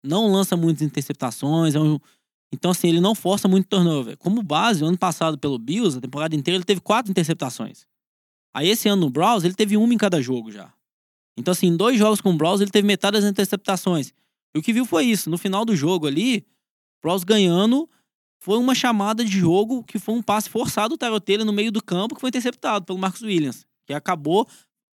não 0.04 0.30
lança 0.30 0.58
muitas 0.58 0.82
interceptações, 0.82 1.74
é 1.74 1.80
um- 1.80 1.98
então 2.54 2.72
assim, 2.72 2.90
ele 2.90 3.00
não 3.00 3.16
força 3.16 3.48
muito 3.48 3.68
turnover. 3.70 4.18
Como 4.18 4.44
base, 4.44 4.84
o 4.84 4.88
ano 4.88 4.98
passado 4.98 5.38
pelo 5.38 5.58
Bills, 5.58 5.98
a 5.98 6.02
temporada 6.02 6.36
inteira, 6.36 6.58
ele 6.58 6.66
teve 6.66 6.82
quatro 6.82 7.10
interceptações. 7.10 7.86
Aí 8.54 8.68
esse 8.68 8.90
ano 8.90 9.04
no 9.04 9.10
Browns, 9.10 9.46
ele 9.46 9.54
teve 9.54 9.78
uma 9.78 9.94
em 9.94 9.98
cada 9.98 10.22
jogo 10.22 10.52
já. 10.52 10.74
Então 11.38 11.52
assim, 11.52 11.68
em 11.68 11.78
dois 11.78 11.98
jogos 11.98 12.22
com 12.22 12.32
o 12.32 12.38
Browns, 12.38 12.62
ele 12.62 12.72
teve 12.72 12.86
metade 12.86 13.20
das 13.20 13.30
interceptações. 13.30 14.14
E 14.54 14.60
o 14.60 14.62
que 14.62 14.74
viu 14.74 14.86
foi 14.86 15.06
isso, 15.06 15.30
no 15.30 15.38
final 15.38 15.64
do 15.64 15.76
jogo 15.76 16.08
ali, 16.08 16.46
Browns 17.02 17.24
ganhando, 17.24 17.90
foi 18.40 18.58
uma 18.58 18.76
chamada 18.76 19.24
de 19.24 19.40
jogo 19.40 19.84
que 19.84 20.00
foi 20.00 20.16
um 20.16 20.22
passe 20.22 20.50
forçado 20.50 20.98
do 20.98 21.20
Taylor 21.20 21.46
no 21.46 21.54
meio 21.54 21.72
do 21.72 21.82
campo 21.82 22.16
que 22.16 22.22
foi 22.22 22.30
interceptado 22.30 22.86
pelo 22.86 22.98
Marcus 22.98 23.22
Williams, 23.22 23.66
que 23.86 23.94
acabou 23.94 24.48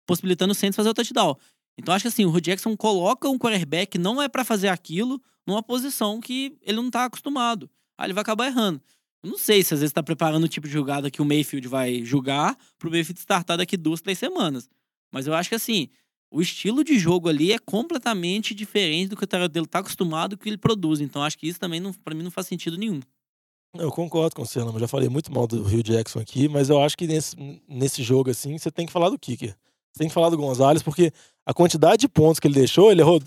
possibilitando 0.06 0.52
o 0.52 0.56
Saints 0.56 0.76
fazer 0.76 0.90
o 0.90 0.94
touchdown. 0.94 1.36
Então 1.78 1.94
acho 1.94 2.04
que 2.04 2.08
assim, 2.08 2.26
o 2.26 2.42
Jackson 2.42 2.76
coloca 2.76 3.30
um 3.30 3.38
quarterback 3.38 3.98
não 3.98 4.22
é 4.22 4.28
pra 4.28 4.44
fazer 4.44 4.68
aquilo 4.68 5.22
numa 5.46 5.64
posição 5.64 6.20
que 6.20 6.58
ele 6.62 6.78
não 6.78 6.90
tá 6.90 7.06
acostumado. 7.06 7.70
Aí 7.98 8.08
ele 8.08 8.14
vai 8.14 8.22
acabar 8.22 8.48
errando. 8.48 8.82
Eu 9.24 9.32
não 9.32 9.38
sei 9.38 9.64
se 9.64 9.74
às 9.74 9.80
vezes 9.80 9.94
tá 9.94 10.04
preparando 10.04 10.44
o 10.44 10.48
tipo 10.48 10.68
de 10.68 10.74
jogada 10.74 11.10
que 11.10 11.22
o 11.22 11.26
Mayfield 11.26 11.68
vai 11.68 12.04
jogar 12.04 12.58
pro 12.78 12.92
Mayfield 12.92 13.20
startar 13.20 13.58
daqui 13.58 13.78
duas, 13.78 14.02
três 14.02 14.18
semanas. 14.20 14.70
Mas 15.12 15.26
eu 15.26 15.34
acho 15.34 15.50
que 15.50 15.56
assim, 15.56 15.90
o 16.32 16.42
estilo 16.42 16.84
de 16.84 16.98
jogo 17.00 17.30
ali 17.30 17.52
é 17.52 17.60
completamente 17.60 18.54
diferente 18.54 19.10
do 19.10 19.18
que 19.18 19.24
o 19.24 19.28
Tyrod 19.28 19.52
Taylor 19.52 19.68
tá 19.68 19.80
acostumado 19.80 20.34
e 20.34 20.36
o 20.36 20.38
que 20.38 20.50
ele 20.50 20.58
produz. 20.58 21.00
Então 21.00 21.24
acho 21.24 21.38
que 21.38 21.48
isso 21.48 21.60
também 21.60 21.80
não, 21.80 21.94
para 21.94 22.14
mim 22.14 22.24
não 22.24 22.32
faz 22.32 22.48
sentido 22.48 22.78
nenhum. 22.78 23.00
Eu 23.74 23.92
concordo 23.92 24.36
com 24.36 24.46
você, 24.46 24.60
Lama. 24.60 24.80
Já 24.80 24.88
falei 24.88 25.10
muito 25.10 25.32
mal 25.32 25.46
do 25.46 25.64
Rio 25.64 25.84
Jackson 25.84 26.20
aqui, 26.20 26.48
mas 26.48 26.70
eu 26.70 26.82
acho 26.82 26.98
que 26.98 27.06
nesse, 27.06 27.36
nesse 27.68 28.02
jogo, 28.02 28.30
assim, 28.30 28.58
você 28.58 28.72
tem 28.72 28.86
que 28.86 28.92
falar 28.92 29.10
do 29.10 29.20
kicker. 29.20 29.50
Você 29.50 30.00
tem 30.00 30.08
que 30.08 30.14
falar 30.14 30.30
do 30.30 30.38
Gonzalez, 30.38 30.82
porque 30.82 31.12
a 31.46 31.54
quantidade 31.54 32.02
de 32.02 32.08
pontos 32.08 32.40
que 32.40 32.48
ele 32.48 32.56
deixou, 32.56 32.92
ele 32.92 33.02
errou 33.02 33.22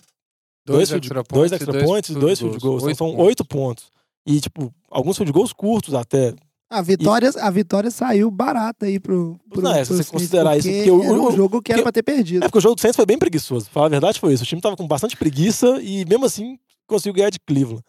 dois, 0.66 0.90
extra 0.90 1.22
dois 1.22 1.26
points 1.28 1.52
e 1.52 1.54
extra 1.54 1.72
dois 1.72 1.84
points 1.84 2.10
e 2.10 2.12
field 2.12 2.26
dois 2.26 2.38
field 2.38 2.58
goals. 2.58 2.82
goals. 2.82 2.92
Então 2.94 3.06
Oito 3.08 3.16
são 3.16 3.16
pontos. 3.16 3.26
oito 3.26 3.44
pontos. 3.44 3.90
E, 4.26 4.40
tipo, 4.40 4.74
alguns 4.90 5.16
field 5.16 5.32
goals 5.32 5.52
curtos 5.52 5.94
até. 5.94 6.34
A 6.70 6.80
vitória, 6.82 7.30
a 7.40 7.50
vitória 7.50 7.90
saiu 7.90 8.30
barata 8.30 8.86
aí 8.86 9.00
pro. 9.00 9.36
pro 9.50 9.60
Não, 9.60 9.72
é, 9.74 9.84
se 9.84 9.92
você 9.92 10.04
considerar 10.04 10.56
isso, 10.56 10.68
porque 10.68 10.88
porque 10.88 11.10
o- 11.10 11.28
o- 11.28 11.32
jogo 11.36 11.60
que 11.60 11.72
era 11.72 11.82
porque- 11.82 11.82
pra 11.82 11.92
ter 11.92 12.02
perdido. 12.04 12.44
É 12.44 12.48
porque 12.48 12.58
o 12.58 12.60
jogo 12.60 12.76
do 12.76 12.80
Saints 12.80 12.94
foi 12.94 13.04
bem 13.06 13.18
preguiçoso. 13.18 13.68
Falar 13.70 13.86
a 13.86 13.88
verdade 13.88 14.20
foi 14.20 14.32
isso. 14.34 14.44
O 14.44 14.46
time 14.46 14.60
tava 14.62 14.76
com 14.76 14.86
bastante 14.86 15.16
preguiça 15.16 15.80
e 15.82 16.04
mesmo 16.04 16.24
assim 16.26 16.58
conseguiu 16.86 17.14
ganhar 17.14 17.30
de 17.30 17.40
Cleveland. 17.40 17.82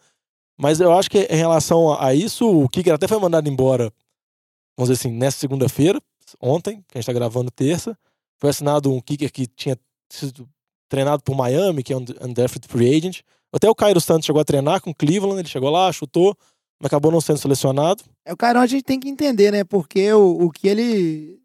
Mas 0.58 0.80
eu 0.80 0.92
acho 0.92 1.08
que 1.08 1.20
em 1.20 1.36
relação 1.36 1.92
a- 2.00 2.12
isso, 2.12 2.44
o 2.44 2.68
Kicker 2.68 2.92
até 2.92 3.06
foi 3.06 3.18
mandado 3.20 3.48
embora, 3.48 3.92
vamos 4.76 4.90
dizer 4.90 4.94
assim, 5.08 5.16
nessa 5.16 5.38
segunda-feira, 5.38 6.00
ontem, 6.40 6.82
que 6.88 6.98
a 6.98 7.00
gente 7.00 7.06
tá 7.06 7.12
gravando 7.12 7.50
terça. 7.52 7.96
Foi 8.40 8.50
assinado 8.50 8.92
um 8.92 9.00
Kicker 9.00 9.30
que 9.32 9.46
tinha 9.46 9.78
sido 10.10 10.48
treinado 10.88 11.22
por 11.22 11.36
Miami, 11.36 11.84
que 11.84 11.92
é 11.92 11.96
um 11.96 12.04
undrafted 12.20 12.66
free 12.68 12.96
agent. 12.96 13.20
Até 13.52 13.70
o 13.70 13.74
Cairo 13.74 14.00
Santos 14.00 14.26
chegou 14.26 14.40
a 14.40 14.44
treinar 14.44 14.80
com 14.80 14.92
Cleveland, 14.92 15.38
ele 15.40 15.48
chegou 15.48 15.70
lá, 15.70 15.90
chutou, 15.92 16.36
acabou 16.86 17.12
não 17.12 17.20
sendo 17.20 17.38
selecionado. 17.38 18.02
É, 18.24 18.32
o 18.32 18.36
Cairão 18.36 18.60
a 18.60 18.66
gente 18.66 18.84
tem 18.84 18.98
que 18.98 19.08
entender, 19.08 19.50
né? 19.50 19.64
Porque 19.64 20.12
o, 20.12 20.44
o 20.46 20.50
que 20.50 20.68
ele 20.68 21.42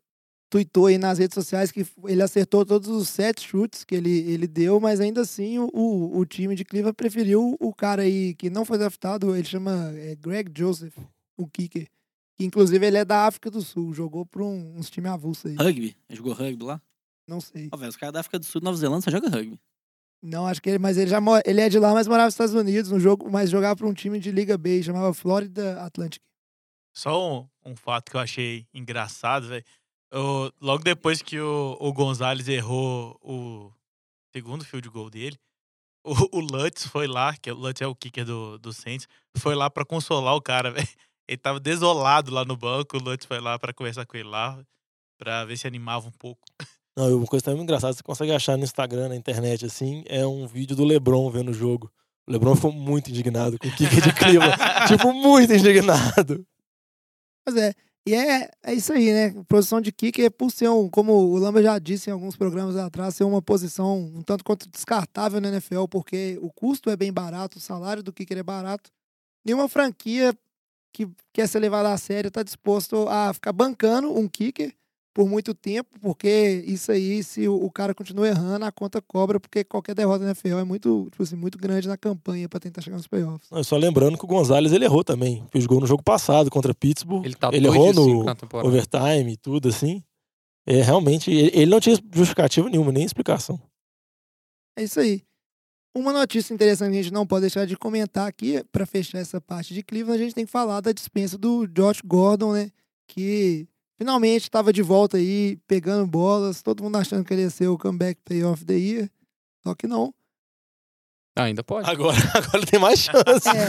tuitou 0.50 0.86
aí 0.86 0.97
nas 0.97 1.17
redes 1.17 1.36
sociais, 1.36 1.71
que 1.71 1.86
ele 2.06 2.21
acertou 2.21 2.65
todos 2.65 2.88
os 2.88 3.10
sete 3.10 3.47
chutes 3.47 3.84
que 3.84 3.95
ele, 3.95 4.10
ele 4.10 4.47
deu, 4.47 4.80
mas 4.80 5.00
ainda 5.00 5.21
assim 5.21 5.60
o, 5.60 5.69
o, 5.73 6.17
o 6.17 6.26
time 6.26 6.56
de 6.56 6.63
Cleveland 6.63 6.95
preferiu 6.95 7.56
o 7.60 7.73
cara 7.73 8.04
aí 8.04 8.34
que 8.36 8.50
não 8.50 8.65
foi 8.65 8.78
draftado, 8.78 9.36
ele 9.36 9.47
chama 9.47 9.91
é, 9.95 10.15
Greg 10.15 10.52
Joseph, 10.58 10.97
o 11.38 11.47
kicker. 11.47 11.88
Que 12.36 12.45
inclusive 12.45 12.86
ele 12.86 12.97
é 12.97 13.06
da 13.06 13.26
África 13.26 13.50
do 13.50 13.62
Sul, 13.62 13.93
jogou 13.93 14.26
por 14.26 14.41
um, 14.41 14.78
uns 14.78 14.89
times 14.89 15.12
avulsos 15.12 15.47
aí. 15.47 15.56
Rugby? 15.56 15.97
Ele 16.08 16.17
jogou 16.17 16.34
rugby 16.34 16.63
lá? 16.63 16.82
Não 17.28 17.41
sei. 17.41 17.67
Ó, 17.71 17.78
velho, 17.78 17.89
os 17.89 17.97
caras 17.97 18.13
da 18.13 18.19
África 18.19 18.39
do 18.39 18.45
Sul, 18.45 18.62
Nova 18.62 18.78
Zelândia, 18.78 19.02
só 19.02 19.12
joga 19.12 19.28
rugby. 19.28 19.60
Não, 20.21 20.47
acho 20.47 20.62
que 20.62 20.69
ele, 20.69 20.80
mas 20.80 20.97
ele 20.97 21.10
já 21.10 21.19
ele 21.45 21.62
é 21.62 21.69
de 21.69 21.80
lá, 21.80 21.93
mas 21.93 22.08
morava 22.08 22.25
nos 22.25 22.34
Estados 22.34 22.56
Unidos, 22.56 22.91
no 22.91 22.99
jogo, 22.99 23.30
mas 23.30 23.49
jogava 23.49 23.75
para 23.75 23.88
um 23.88 23.93
time 23.93 24.19
de 24.19 24.32
Liga 24.32 24.58
B, 24.58 24.82
chamava 24.82 25.13
Florida 25.13 25.82
Atlantic. 25.84 26.21
Só 26.95 27.39
um, 27.39 27.47
um 27.63 27.75
fato 27.75 28.10
que 28.10 28.17
eu 28.17 28.21
achei 28.21 28.65
engraçado, 28.73 29.47
velho. 29.47 29.63
Logo 30.60 30.84
depois 30.84 31.21
que 31.21 31.39
o, 31.39 31.77
o 31.80 31.93
Gonzalez 31.93 32.47
errou 32.47 33.19
o 33.21 33.71
segundo 34.34 34.65
field 34.65 34.89
goal 34.89 35.10
dele, 35.10 35.38
o, 36.03 36.38
o 36.38 36.39
Lutz 36.39 36.88
foi 36.88 37.06
lá, 37.06 37.36
que 37.36 37.51
o 37.51 37.56
Lutz 37.56 37.82
é 37.82 37.88
o 37.88 37.95
kicker 37.95 38.25
do, 38.25 38.58
do 38.58 38.71
Saints, 38.71 39.08
foi 39.38 39.56
lá 39.56 39.69
pra 39.69 39.86
consolar 39.86 40.36
o 40.36 40.41
cara, 40.41 40.71
velho. 40.71 40.88
Ele 41.27 41.38
tava 41.38 41.60
desolado 41.60 42.32
lá 42.32 42.45
no 42.45 42.56
banco, 42.56 42.97
o 42.97 42.99
Lutz 43.01 43.25
foi 43.25 43.41
lá 43.41 43.60
pra 43.60 43.73
conversar 43.73 44.06
com 44.06 44.15
ele 44.15 44.30
lá, 44.30 44.58
pra 45.17 45.43
ver 45.43 45.58
se 45.58 45.67
animava 45.67 46.08
um 46.08 46.12
pouco. 46.12 46.47
Não, 46.97 47.15
uma 47.15 47.27
coisa 47.27 47.45
também 47.45 47.62
engraçada, 47.62 47.93
você 47.93 48.01
consegue 48.01 48.31
achar 48.31 48.57
no 48.57 48.63
Instagram, 48.63 49.10
na 49.10 49.15
internet, 49.15 49.63
assim, 49.63 50.03
é 50.07 50.25
um 50.25 50.47
vídeo 50.47 50.75
do 50.75 50.83
LeBron 50.83 51.29
vendo 51.29 51.51
o 51.51 51.53
jogo. 51.53 51.91
O 52.27 52.31
LeBron 52.31 52.55
ficou 52.55 52.71
muito 52.71 53.12
indignado 53.12 53.60
com 53.60 53.67
o 53.67 53.71
kicker 53.71 54.01
de 54.01 54.12
Cleveland. 54.15 54.57
tipo, 54.89 55.13
muito 55.13 55.53
indignado. 55.53 56.43
Mas 57.45 57.55
é, 57.55 57.73
e 58.03 58.15
é, 58.15 58.49
é 58.63 58.73
isso 58.73 58.91
aí, 58.91 59.13
né? 59.13 59.43
Posição 59.47 59.79
de 59.79 59.91
kicker, 59.91 60.31
por 60.31 60.49
ser 60.49 60.69
um, 60.69 60.89
como 60.89 61.13
o 61.13 61.38
Lamba 61.38 61.62
já 61.62 61.77
disse 61.77 62.10
em 62.10 62.13
alguns 62.13 62.36
programas 62.36 62.75
atrás, 62.75 63.13
ser 63.13 63.25
uma 63.25 63.43
posição 63.43 63.99
um 63.99 64.23
tanto 64.23 64.43
quanto 64.43 64.67
descartável 64.67 65.39
na 65.39 65.49
NFL, 65.49 65.86
porque 65.91 66.39
o 66.41 66.51
custo 66.51 66.89
é 66.89 66.97
bem 66.97 67.13
barato, 67.13 67.60
o 67.60 67.62
salário 67.62 68.01
do 68.01 68.12
kicker 68.12 68.39
é 68.39 68.43
barato. 68.43 68.89
Nenhuma 69.45 69.69
franquia 69.69 70.36
que 70.91 71.07
quer 71.31 71.47
ser 71.47 71.60
levada 71.60 71.93
a 71.93 71.97
sério 71.97 72.29
está 72.29 72.41
disposto 72.41 73.07
a 73.07 73.31
ficar 73.36 73.53
bancando 73.53 74.17
um 74.17 74.27
kicker 74.27 74.73
por 75.17 75.27
muito 75.27 75.56
tempo, 75.56 75.99
porque 75.99 76.63
isso 76.67 76.91
aí, 76.91 77.23
se 77.23 77.47
o, 77.47 77.71
cara 77.71 77.95
continua 77.95 78.27
errando, 78.27 78.65
a 78.65 78.71
conta 78.71 79.01
cobra, 79.01 79.39
porque 79.39 79.63
qualquer 79.63 79.95
derrota 79.95 80.19
na 80.19 80.30
NFL 80.30 80.60
é 80.60 80.63
muito, 80.63 81.08
tipo 81.10 81.23
assim, 81.23 81.36
muito 81.36 81.58
grande 81.58 81.88
na 81.88 81.97
campanha 81.97 82.47
para 82.47 82.60
tentar 82.60 82.84
chegar 82.84 82.97
nos 82.97 83.08
playoffs. 83.08 83.49
Não, 83.49 83.63
só 83.63 83.77
lembrando 83.77 84.15
que 84.15 84.23
o 84.23 84.27
Gonzalez 84.27 84.71
ele 84.71 84.86
errou 84.86 85.03
também. 85.03 85.43
Fez 85.49 85.65
gol 85.65 85.80
no 85.80 85.88
jogo 85.88 86.03
passado 86.03 86.51
contra 86.51 86.71
Pittsburgh. 86.71 87.25
Ele 87.25 87.34
tá 87.34 87.49
ele 87.51 87.65
errou 87.65 87.91
no 87.95 88.25
overtime 88.63 89.32
e 89.32 89.38
tudo, 89.38 89.69
assim. 89.69 90.03
É, 90.67 90.84
realmente, 90.84 91.32
ele, 91.32 91.49
ele 91.51 91.71
não 91.71 91.80
tinha 91.80 91.97
justificativa 92.13 92.69
nenhuma, 92.69 92.91
nem 92.91 93.03
explicação. 93.03 93.60
É 94.77 94.84
isso 94.84 94.99
aí. 94.99 95.23
Uma 95.95 96.13
notícia 96.13 96.53
interessante 96.53 96.91
que 96.91 96.99
a 96.99 97.01
gente 97.01 97.13
não 97.13 97.25
pode 97.25 97.41
deixar 97.41 97.65
de 97.65 97.75
comentar 97.75 98.27
aqui, 98.27 98.63
para 98.71 98.86
fechar 98.86 99.17
essa 99.17 99.41
parte 99.41 99.73
de 99.73 99.82
Cleveland, 99.82 100.21
a 100.21 100.23
gente 100.25 100.36
tem 100.36 100.45
que 100.45 100.51
falar 100.51 100.80
da 100.80 100.91
dispensa 100.91 101.39
do 101.39 101.65
Josh 101.65 102.01
Gordon, 102.06 102.53
né? 102.53 102.71
Que 103.08 103.67
finalmente 103.97 104.43
estava 104.43 104.71
de 104.71 104.81
volta 104.81 105.17
aí, 105.17 105.57
pegando 105.67 106.05
bolas, 106.05 106.62
todo 106.62 106.83
mundo 106.83 106.97
achando 106.97 107.25
que 107.25 107.33
ele 107.33 107.41
ia 107.41 107.49
ser 107.49 107.67
o 107.67 107.77
comeback 107.77 108.19
player 108.23 108.47
of 108.47 108.63
the 108.63 108.75
year. 108.75 109.10
Só 109.63 109.73
que 109.73 109.88
não. 109.88 110.13
Ah, 111.36 111.43
ainda 111.43 111.63
pode. 111.63 111.89
Agora, 111.89 112.17
agora 112.33 112.57
ele 112.57 112.65
tem 112.65 112.79
mais 112.79 112.99
chance. 112.99 113.47
É, 113.47 113.67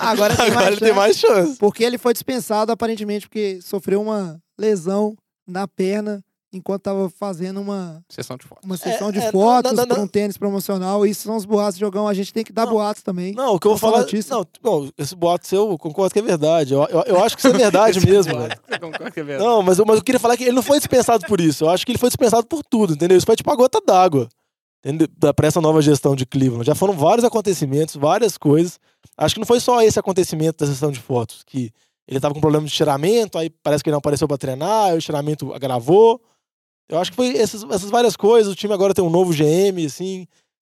agora 0.00 0.36
tem 0.36 0.46
agora 0.46 0.54
mais 0.54 0.68
ele 0.68 0.76
tem 0.78 0.88
chance. 0.88 0.98
mais 0.98 1.16
chance. 1.16 1.58
Porque 1.58 1.82
ele 1.82 1.98
foi 1.98 2.12
dispensado 2.12 2.70
aparentemente 2.70 3.28
porque 3.28 3.60
sofreu 3.62 4.00
uma 4.00 4.40
lesão 4.58 5.16
na 5.46 5.66
perna 5.66 6.24
enquanto 6.52 6.82
tava 6.82 7.08
fazendo 7.10 7.60
uma, 7.60 8.02
Sessão 8.08 8.36
de 8.36 8.44
fotos. 8.44 8.64
uma 8.64 8.76
sessão 8.76 9.12
de 9.12 9.18
é, 9.20 9.30
fotos 9.30 9.70
não, 9.72 9.78
não, 9.78 9.86
pra 9.86 9.96
não. 9.98 10.04
um 10.04 10.08
tênis 10.08 10.36
promocional. 10.36 11.06
Isso 11.06 11.22
são 11.22 11.36
os 11.36 11.44
boatos, 11.44 11.78
jogão. 11.78 12.08
A 12.08 12.14
gente 12.14 12.32
tem 12.32 12.42
que 12.44 12.52
dar 12.52 12.66
Não. 12.66 12.72
boatos 12.72 13.02
também. 13.02 13.32
Não, 13.34 13.54
o 13.54 13.60
que 13.60 13.66
eu 13.66 13.70
vou 13.72 13.78
falar. 13.78 13.98
notícia. 14.00 14.34
Não, 14.34 14.46
não, 14.62 14.90
esse 14.98 15.14
boato 15.14 15.46
seu, 15.46 15.70
eu 15.70 15.78
concordo 15.78 16.12
que 16.12 16.18
é 16.18 16.22
verdade. 16.22 16.74
Eu, 16.74 16.82
eu, 16.86 17.02
eu 17.06 17.22
acho 17.24 17.36
que 17.36 17.40
isso 17.46 17.54
é 17.54 17.58
verdade 17.58 18.00
mesmo, 18.04 18.32
concorda 18.80 19.10
que 19.10 19.20
é 19.20 19.22
verdade? 19.24 19.48
Não, 19.48 19.62
mas, 19.62 19.78
eu- 19.78 19.84
mas 19.86 19.96
eu 19.98 20.02
queria 20.04 20.18
falar 20.18 20.36
que 20.36 20.44
ele 20.44 20.52
não 20.56 20.62
foi 20.62 20.78
dispensado 20.78 21.24
por 21.26 21.40
isso. 21.40 21.64
Eu 21.64 21.70
acho 21.70 21.86
que 21.86 21.92
ele 21.92 21.98
foi 21.98 22.08
dispensado 22.08 22.46
por 22.46 22.62
tudo, 22.64 22.94
entendeu? 22.94 23.16
Isso 23.16 23.26
foi 23.26 23.36
tipo 23.36 23.50
a 23.50 23.56
gota 23.56 23.80
d'água. 23.86 24.28
Pra 25.36 25.46
essa 25.46 25.60
nova 25.60 25.82
gestão 25.82 26.16
de 26.16 26.24
Cleveland. 26.24 26.66
Já 26.66 26.74
foram 26.74 26.94
vários 26.94 27.24
acontecimentos, 27.24 27.96
várias 27.96 28.38
coisas. 28.38 28.80
Acho 29.16 29.34
que 29.34 29.40
não 29.40 29.46
foi 29.46 29.60
só 29.60 29.82
esse 29.82 29.98
acontecimento 29.98 30.64
da 30.64 30.66
sessão 30.72 30.90
de 30.90 30.98
fotos, 30.98 31.42
que 31.46 31.70
ele 32.08 32.18
tava 32.18 32.32
com 32.34 32.40
problema 32.40 32.64
de 32.64 32.70
estiramento, 32.72 33.36
aí 33.38 33.50
parece 33.62 33.84
que 33.84 33.90
ele 33.90 33.92
não 33.92 33.98
apareceu 33.98 34.26
pra 34.26 34.38
treinar, 34.38 34.86
aí 34.86 34.94
o 34.94 34.98
estiramento 34.98 35.52
agravou. 35.52 36.20
Eu 36.90 36.98
acho 36.98 37.12
que 37.12 37.16
foi 37.16 37.36
essas, 37.36 37.62
essas 37.62 37.88
várias 37.88 38.16
coisas. 38.16 38.52
O 38.52 38.56
time 38.56 38.74
agora 38.74 38.92
tem 38.92 39.04
um 39.04 39.10
novo 39.10 39.32
GM, 39.32 39.86
assim, 39.86 40.26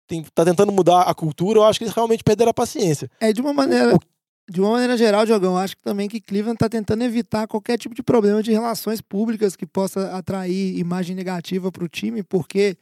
tem, 0.06 0.22
tá 0.34 0.44
tentando 0.44 0.72
mudar 0.72 1.02
a 1.02 1.14
cultura. 1.14 1.58
Eu 1.58 1.64
acho 1.64 1.78
que 1.78 1.84
eles 1.84 1.94
realmente 1.94 2.24
perderam 2.24 2.50
a 2.50 2.54
paciência. 2.54 3.10
É, 3.20 3.32
de 3.32 3.40
uma 3.40 3.52
maneira. 3.52 3.96
De 4.48 4.60
uma 4.60 4.70
maneira 4.70 4.96
geral, 4.96 5.26
Diogão, 5.26 5.58
acho 5.58 5.76
que 5.76 5.82
também 5.82 6.08
que 6.08 6.20
Cleveland 6.20 6.56
tá 6.56 6.68
tentando 6.68 7.02
evitar 7.02 7.48
qualquer 7.48 7.76
tipo 7.76 7.92
de 7.96 8.02
problema 8.02 8.40
de 8.40 8.52
relações 8.52 9.00
públicas 9.00 9.56
que 9.56 9.66
possa 9.66 10.16
atrair 10.16 10.78
imagem 10.78 11.16
negativa 11.16 11.72
pro 11.72 11.88
time, 11.88 12.22
porque 12.22 12.76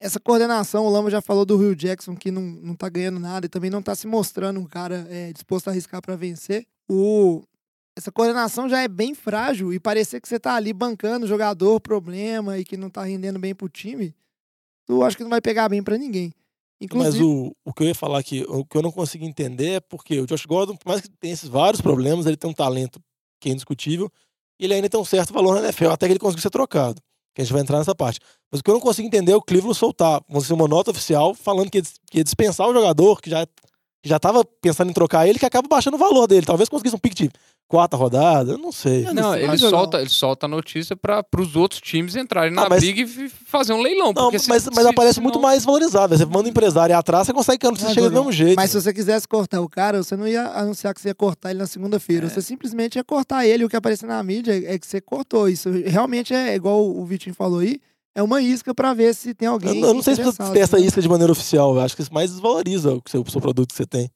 essa 0.00 0.18
coordenação, 0.18 0.86
o 0.86 0.88
Lama 0.88 1.10
já 1.10 1.20
falou 1.20 1.44
do 1.44 1.58
Rio 1.58 1.76
Jackson, 1.76 2.16
que 2.16 2.30
não, 2.30 2.40
não 2.40 2.74
tá 2.74 2.88
ganhando 2.88 3.20
nada 3.20 3.44
e 3.44 3.50
também 3.50 3.70
não 3.70 3.82
tá 3.82 3.94
se 3.94 4.06
mostrando 4.06 4.58
um 4.58 4.64
cara 4.64 5.06
é, 5.10 5.30
disposto 5.30 5.68
a 5.68 5.72
arriscar 5.72 6.00
para 6.00 6.16
vencer. 6.16 6.66
O, 6.88 7.42
essa 7.96 8.10
coordenação 8.10 8.68
já 8.68 8.80
é 8.80 8.88
bem 8.88 9.14
frágil 9.14 9.72
e 9.72 9.80
parecer 9.80 10.20
que 10.20 10.28
você 10.28 10.38
tá 10.38 10.54
ali 10.54 10.72
bancando 10.72 11.26
jogador, 11.26 11.80
problema 11.80 12.58
e 12.58 12.64
que 12.64 12.76
não 12.76 12.88
tá 12.88 13.02
rendendo 13.02 13.38
bem 13.38 13.54
pro 13.54 13.68
time, 13.68 14.14
tu 14.86 15.02
acho 15.02 15.16
que 15.16 15.22
não 15.22 15.30
vai 15.30 15.40
pegar 15.40 15.68
bem 15.68 15.82
para 15.82 15.98
ninguém. 15.98 16.32
Inclusive, 16.80 17.18
Mas 17.18 17.20
o, 17.20 17.54
o 17.64 17.74
que 17.74 17.82
eu 17.82 17.88
ia 17.88 17.94
falar 17.94 18.18
aqui, 18.18 18.44
o 18.48 18.64
que 18.64 18.76
eu 18.76 18.82
não 18.82 18.90
consegui 18.90 19.26
entender 19.26 19.72
é 19.72 19.80
porque 19.80 20.18
o 20.18 20.26
Josh 20.26 20.46
Gordon, 20.46 20.76
por 20.76 20.88
mais 20.88 21.02
que 21.02 21.10
tenha 21.10 21.34
esses 21.34 21.48
vários 21.48 21.82
problemas, 21.82 22.24
ele 22.24 22.38
tem 22.38 22.48
um 22.48 22.54
talento 22.54 22.98
que 23.38 23.50
é 23.50 23.52
indiscutível, 23.52 24.10
e 24.58 24.64
ele 24.64 24.74
ainda 24.74 24.88
tem 24.88 24.98
um 24.98 25.04
certo 25.04 25.32
valor 25.32 25.54
na 25.54 25.62
NFL, 25.62 25.88
até 25.88 26.06
que 26.06 26.12
ele 26.12 26.18
conseguiu 26.18 26.42
ser 26.42 26.50
trocado. 26.50 27.00
Que 27.34 27.42
a 27.42 27.44
gente 27.44 27.52
vai 27.52 27.62
entrar 27.62 27.78
nessa 27.78 27.94
parte. 27.94 28.18
Mas 28.50 28.60
o 28.60 28.64
que 28.64 28.70
eu 28.70 28.74
não 28.74 28.80
consigo 28.80 29.06
entender 29.06 29.32
é 29.32 29.36
o 29.36 29.42
Cleveland 29.42 29.78
soltar, 29.78 30.22
dizer, 30.28 30.52
uma 30.52 30.66
nota 30.66 30.90
oficial 30.90 31.34
falando 31.34 31.70
que 31.70 31.78
ia, 31.78 31.84
que 32.10 32.18
ia 32.18 32.24
dispensar 32.24 32.66
o 32.66 32.72
jogador, 32.72 33.20
que 33.20 33.30
já, 33.30 33.46
que 33.46 34.08
já 34.08 34.18
tava 34.18 34.44
pensando 34.44 34.90
em 34.90 34.94
trocar 34.94 35.28
ele, 35.28 35.38
que 35.38 35.46
acaba 35.46 35.68
baixando 35.68 35.96
o 35.96 36.00
valor 36.00 36.26
dele. 36.26 36.46
Talvez 36.46 36.68
conseguisse 36.68 36.96
um 36.96 36.98
pick 36.98 37.14
de 37.14 37.30
quarta 37.70 37.96
rodada, 37.96 38.50
eu 38.52 38.58
não 38.58 38.72
sei. 38.72 39.06
Eu 39.06 39.14
Não, 39.14 39.30
sei, 39.32 39.42
ele 39.42 39.46
mas 39.46 39.62
eu 39.62 39.70
não. 39.70 39.78
solta, 39.78 40.00
ele 40.00 40.10
solta 40.10 40.46
a 40.46 40.48
notícia 40.48 40.96
para 40.96 41.24
os 41.38 41.54
outros 41.54 41.80
times 41.80 42.16
entrarem 42.16 42.52
na 42.52 42.64
Ah, 42.64 42.68
mas- 42.68 42.80
briga 42.80 43.00
e 43.02 43.28
fazer 43.28 43.72
um 43.72 43.80
leilão. 43.80 44.06
Não, 44.08 44.24
porque 44.24 44.40
se- 44.40 44.48
mas, 44.48 44.66
mas 44.74 44.82
se- 44.84 44.90
aparece 44.90 45.14
se 45.14 45.20
muito 45.20 45.36
não- 45.36 45.42
mais 45.42 45.64
valorizado. 45.64 46.16
Você 46.18 46.26
manda 46.26 46.48
um 46.48 46.50
empresário 46.50 46.96
atrás, 46.96 47.26
você 47.28 47.32
consegue 47.32 47.58
que 47.58 47.66
a 47.66 47.70
notícia 47.70 47.90
Ah, 47.90 47.94
chegue 47.94 48.08
do 48.08 48.12
mesmo 48.14 48.32
jeito. 48.32 48.56
Mas 48.56 48.70
se 48.72 48.80
você 48.82 48.92
quisesse 48.92 49.28
cortar 49.28 49.60
o 49.60 49.68
cara, 49.68 50.02
você 50.02 50.16
não 50.16 50.26
ia 50.26 50.48
anunciar 50.48 50.92
que 50.92 51.00
você 51.00 51.08
ia 51.08 51.14
cortar 51.14 51.50
ele 51.50 51.60
na 51.60 51.66
segunda-feira. 51.68 52.26
É. 52.26 52.28
Você 52.28 52.42
simplesmente 52.42 52.96
ia 52.96 53.04
cortar 53.04 53.46
ele. 53.46 53.64
O 53.64 53.68
que 53.68 53.76
aparecer 53.76 54.06
na 54.06 54.20
mídia 54.22 54.52
é 54.66 54.76
que 54.76 54.86
você 54.86 55.00
cortou. 55.00 55.48
Isso 55.48 55.70
realmente 55.70 56.34
é 56.34 56.54
igual 56.56 56.84
o 56.84 57.04
Vitinho 57.06 57.34
falou 57.36 57.60
aí. 57.60 57.78
É 58.16 58.22
uma 58.22 58.42
isca 58.42 58.74
pra 58.74 58.92
ver 58.92 59.14
se 59.14 59.32
tem 59.32 59.46
Eu, 59.46 59.52
alguém. 59.52 59.80
eu 59.80 59.94
não 59.94 60.02
sei 60.02 60.16
se 60.16 60.20
interessado, 60.20 60.52
ter 60.52 60.58
essa 60.58 60.76
né? 60.76 60.84
isca 60.84 61.00
de 61.00 61.08
maneira 61.08 61.30
oficial. 61.32 61.76
Eu 61.76 61.80
acho 61.80 61.94
que 61.94 62.02
isso 62.02 62.12
mais 62.12 62.30
desvaloriza 62.32 62.94
o 62.94 63.02
seu, 63.08 63.22
o 63.22 63.30
seu 63.30 63.40
produto 63.40 63.68
que 63.70 63.76
você 63.76 63.86
tem. 63.86 64.10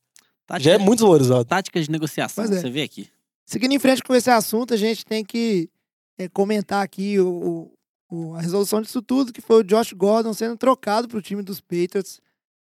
Tática, 0.47 0.69
Já 0.71 0.75
é 0.75 0.79
muito 0.79 0.99
desvalorizado. 0.99 1.45
tática 1.45 1.81
de 1.81 1.91
negociação, 1.91 2.45
é. 2.45 2.49
você 2.49 2.69
vê 2.69 2.83
aqui. 2.83 3.09
Seguindo 3.47 3.73
em 3.73 3.79
frente 3.79 4.03
com 4.03 4.15
esse 4.15 4.31
assunto, 4.31 4.73
a 4.75 4.77
gente 4.77 5.05
tem 5.05 5.25
que 5.25 5.69
é, 6.19 6.29
comentar 6.29 6.83
aqui 6.83 7.19
o, 7.21 7.71
o- 8.11 8.35
a 8.35 8.41
resolução 8.41 8.81
disso 8.81 9.03
tudo, 9.03 9.33
que 9.33 9.41
foi 9.41 9.61
o 9.61 9.65
Josh 9.65 9.93
Gordon 9.93 10.33
sendo 10.33 10.57
trocado 10.57 11.09
para 11.09 11.19
o 11.19 11.23
time 11.23 11.43
dos 11.43 11.61
Patriots. 11.61 12.21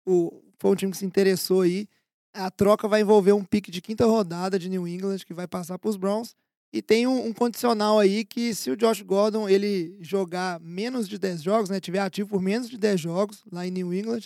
O, 0.06 0.40
foi 0.58 0.70
um 0.70 0.74
time 0.76 0.92
que 0.92 0.98
se 0.98 1.04
interessou 1.04 1.62
aí. 1.62 1.86
A 2.32 2.50
troca 2.50 2.86
vai 2.88 3.00
envolver 3.00 3.32
um 3.32 3.44
pique 3.44 3.70
de 3.70 3.82
quinta 3.82 4.06
rodada 4.06 4.58
de 4.58 4.68
New 4.68 4.86
England, 4.86 5.18
que 5.26 5.34
vai 5.34 5.46
passar 5.46 5.78
para 5.78 5.90
os 5.90 5.96
Browns. 5.96 6.34
E 6.72 6.80
tem 6.80 7.06
um, 7.06 7.26
um 7.26 7.32
condicional 7.34 7.98
aí 7.98 8.24
que 8.24 8.54
se 8.54 8.70
o 8.70 8.76
Josh 8.76 9.02
Gordon 9.02 9.46
ele 9.48 9.98
jogar 10.00 10.58
menos 10.60 11.06
de 11.08 11.18
10 11.18 11.42
jogos, 11.42 11.68
né, 11.68 11.78
tiver 11.80 11.98
ativo 11.98 12.30
por 12.30 12.40
menos 12.40 12.70
de 12.70 12.78
10 12.78 12.98
jogos 13.00 13.42
lá 13.52 13.66
em 13.66 13.70
New 13.70 13.92
England, 13.92 14.22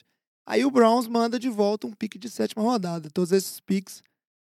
aí 0.47 0.65
o 0.65 0.71
Browns 0.71 1.09
manda 1.09 1.39
de 1.41 1.49
volta 1.49 1.87
um 1.89 1.93
pique 1.93 2.19
de 2.19 2.29
sétima 2.31 2.63
rodada. 2.63 3.09
Todos 3.13 3.33
esses 3.33 3.59
piques 3.59 4.01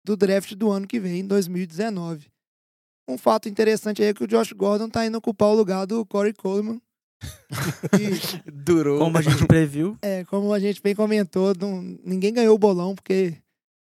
do 0.06 0.16
draft 0.16 0.54
do 0.54 0.70
ano 0.70 0.86
que 0.86 0.98
vem, 1.00 1.20
em 1.20 1.26
2019. 1.26 2.28
Um 3.08 3.18
fato 3.18 3.48
interessante 3.48 4.02
aí 4.02 4.08
é 4.08 4.14
que 4.14 4.24
o 4.24 4.26
Josh 4.26 4.52
Gordon 4.52 4.88
tá 4.88 5.04
indo 5.04 5.18
ocupar 5.18 5.48
o 5.50 5.54
lugar 5.54 5.86
do 5.86 6.04
Corey 6.06 6.32
Coleman. 6.32 6.80
E, 7.98 8.50
Durou. 8.50 8.98
Como 8.98 9.16
a 9.18 9.22
gente 9.22 9.46
previu. 9.46 9.96
é, 10.02 10.24
como 10.24 10.52
a 10.52 10.58
gente 10.60 10.82
bem 10.82 10.94
comentou, 10.94 11.54
não- 11.58 11.80
ninguém 12.04 12.32
ganhou 12.32 12.54
o 12.54 12.58
bolão 12.58 12.94
porque 12.94 13.34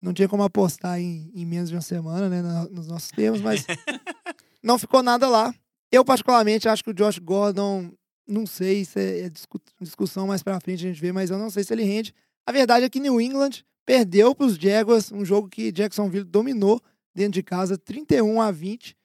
não 0.01 0.13
tinha 0.13 0.27
como 0.27 0.43
apostar 0.43 0.99
em, 0.99 1.29
em 1.33 1.45
menos 1.45 1.69
de 1.69 1.75
uma 1.75 1.81
semana, 1.81 2.27
né, 2.29 2.41
na- 2.41 2.65
nos 2.69 2.87
nossos 2.87 3.09
termos, 3.11 3.39
mas 3.41 3.65
não 4.63 4.79
ficou 4.79 5.03
nada 5.03 5.27
lá. 5.27 5.53
Eu, 5.91 6.03
particularmente, 6.05 6.67
acho 6.69 6.83
que 6.83 6.89
o 6.91 6.93
Josh 6.93 7.19
Gordon, 7.19 7.91
não 8.27 8.45
sei 8.45 8.83
se 8.85 8.99
é, 8.99 9.19
é 9.25 9.29
discu- 9.29 9.61
discussão 9.81 10.25
mais 10.27 10.41
pra 10.43 10.59
frente 10.59 10.85
a 10.85 10.89
gente 10.89 11.01
vê, 11.01 11.11
mas 11.11 11.29
eu 11.29 11.37
não 11.37 11.49
sei 11.49 11.63
se 11.63 11.73
ele 11.73 11.83
rende. 11.83 12.13
A 12.47 12.51
verdade 12.51 12.85
é 12.85 12.89
que 12.89 12.99
New 12.99 13.19
England 13.21 13.63
perdeu 13.89 14.35
pros 14.35 14.53
Jaguars, 14.53 15.11
um 15.11 15.25
jogo 15.25 15.49
que 15.49 15.71
Jacksonville 15.71 16.23
dominou 16.23 16.79
dentro 17.11 17.31
de 17.31 17.41
casa, 17.41 17.75
31 17.75 18.39
a 18.39 18.51
20, 18.51 18.95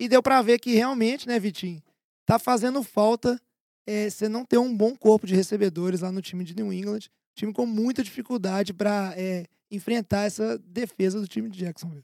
e 0.00 0.08
deu 0.08 0.20
pra 0.20 0.42
ver 0.42 0.58
que 0.58 0.74
realmente, 0.74 1.28
né, 1.28 1.38
Vitinho, 1.38 1.80
tá 2.26 2.40
fazendo 2.40 2.82
falta 2.82 3.40
é, 3.86 4.10
você 4.10 4.28
não 4.28 4.44
ter 4.44 4.58
um 4.58 4.76
bom 4.76 4.96
corpo 4.96 5.28
de 5.28 5.36
recebedores 5.36 6.00
lá 6.00 6.10
no 6.10 6.20
time 6.20 6.42
de 6.42 6.56
New 6.56 6.72
England, 6.72 7.02
time 7.36 7.52
com 7.52 7.64
muita 7.64 8.02
dificuldade 8.02 8.74
pra 8.74 9.14
é, 9.16 9.46
enfrentar 9.70 10.24
essa 10.24 10.58
defesa 10.58 11.20
do 11.20 11.28
time 11.28 11.48
de 11.48 11.60
Jacksonville. 11.60 12.02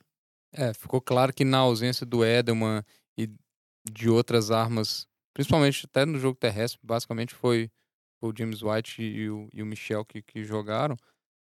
É, 0.53 0.72
ficou 0.72 1.01
claro 1.01 1.35
que 1.35 1.44
na 1.44 1.59
ausência 1.59 2.07
do 2.07 2.24
Edelman 2.24 2.85
e 3.18 3.29
de 3.90 4.09
outras 4.09 4.53
armas, 4.53 5.09
principalmente 5.35 5.87
até 5.87 6.07
no 6.07 6.20
jogo 6.20 6.38
terrestre, 6.38 6.79
basicamente 6.85 7.35
foi 7.35 7.68
o 8.22 8.33
James 8.33 8.62
White 8.62 9.03
e 9.03 9.29
o, 9.29 9.48
e 9.53 9.61
o 9.61 9.66
Michel 9.66 10.05
que, 10.05 10.22
que 10.22 10.44
jogaram, 10.44 10.96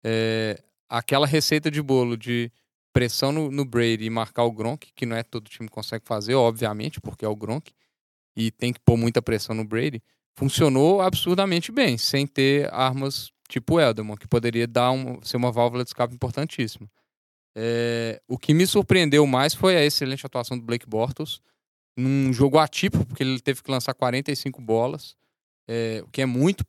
é, 0.04 0.64
aquela 0.90 1.28
receita 1.28 1.70
de 1.70 1.82
bolo 1.82 2.18
de 2.18 2.52
pressão 2.92 3.32
no, 3.32 3.52
no 3.52 3.64
Brady 3.64 4.06
e 4.06 4.10
marcar 4.10 4.44
o 4.44 4.52
Gronk, 4.52 4.92
que 4.96 5.06
não 5.06 5.16
é 5.16 5.24
todo 5.24 5.50
time 5.50 5.70
consegue 5.70 6.06
fazer, 6.06 6.34
obviamente, 6.34 7.00
porque 7.00 7.24
é 7.24 7.28
o 7.28 7.36
Gronk, 7.36 7.72
e 8.36 8.52
tem 8.52 8.74
que 8.74 8.80
pôr 8.80 8.98
muita 8.98 9.22
pressão 9.22 9.56
no 9.56 9.64
Brady, 9.64 10.02
funcionou 10.36 11.02
absurdamente 11.02 11.72
bem, 11.72 11.98
sem 11.98 12.26
ter 12.26 12.74
armas 12.74 13.32
tipo 13.48 13.76
o 13.76 13.82
Edelman, 13.82 14.16
que 14.16 14.28
poderia 14.28 14.68
dar 14.68 14.92
um, 14.92 15.22
ser 15.24 15.38
uma 15.38 15.52
válvula 15.52 15.84
de 15.84 15.90
escape 15.90 16.14
importantíssima. 16.14 16.90
É, 17.56 18.22
o 18.28 18.38
que 18.38 18.54
me 18.54 18.66
surpreendeu 18.66 19.26
mais 19.26 19.54
foi 19.54 19.76
a 19.76 19.84
excelente 19.84 20.26
atuação 20.26 20.58
do 20.58 20.64
Blake 20.64 20.88
Bortles 20.88 21.42
num 21.98 22.32
jogo 22.32 22.58
atípico, 22.58 23.06
porque 23.06 23.24
ele 23.24 23.40
teve 23.40 23.62
que 23.62 23.70
lançar 23.70 23.94
45 23.94 24.62
bolas, 24.62 25.16
é, 25.68 26.02
o 26.06 26.10
que 26.10 26.22
é 26.22 26.26
muito 26.26 26.64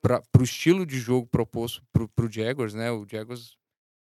pra, 0.00 0.22
pro 0.32 0.44
estilo 0.44 0.86
de 0.86 0.98
jogo 0.98 1.26
proposto 1.26 1.82
pro, 1.92 2.08
pro 2.08 2.30
Jaguars, 2.30 2.74
né? 2.74 2.90
O 2.90 3.06
Jaguars, 3.06 3.57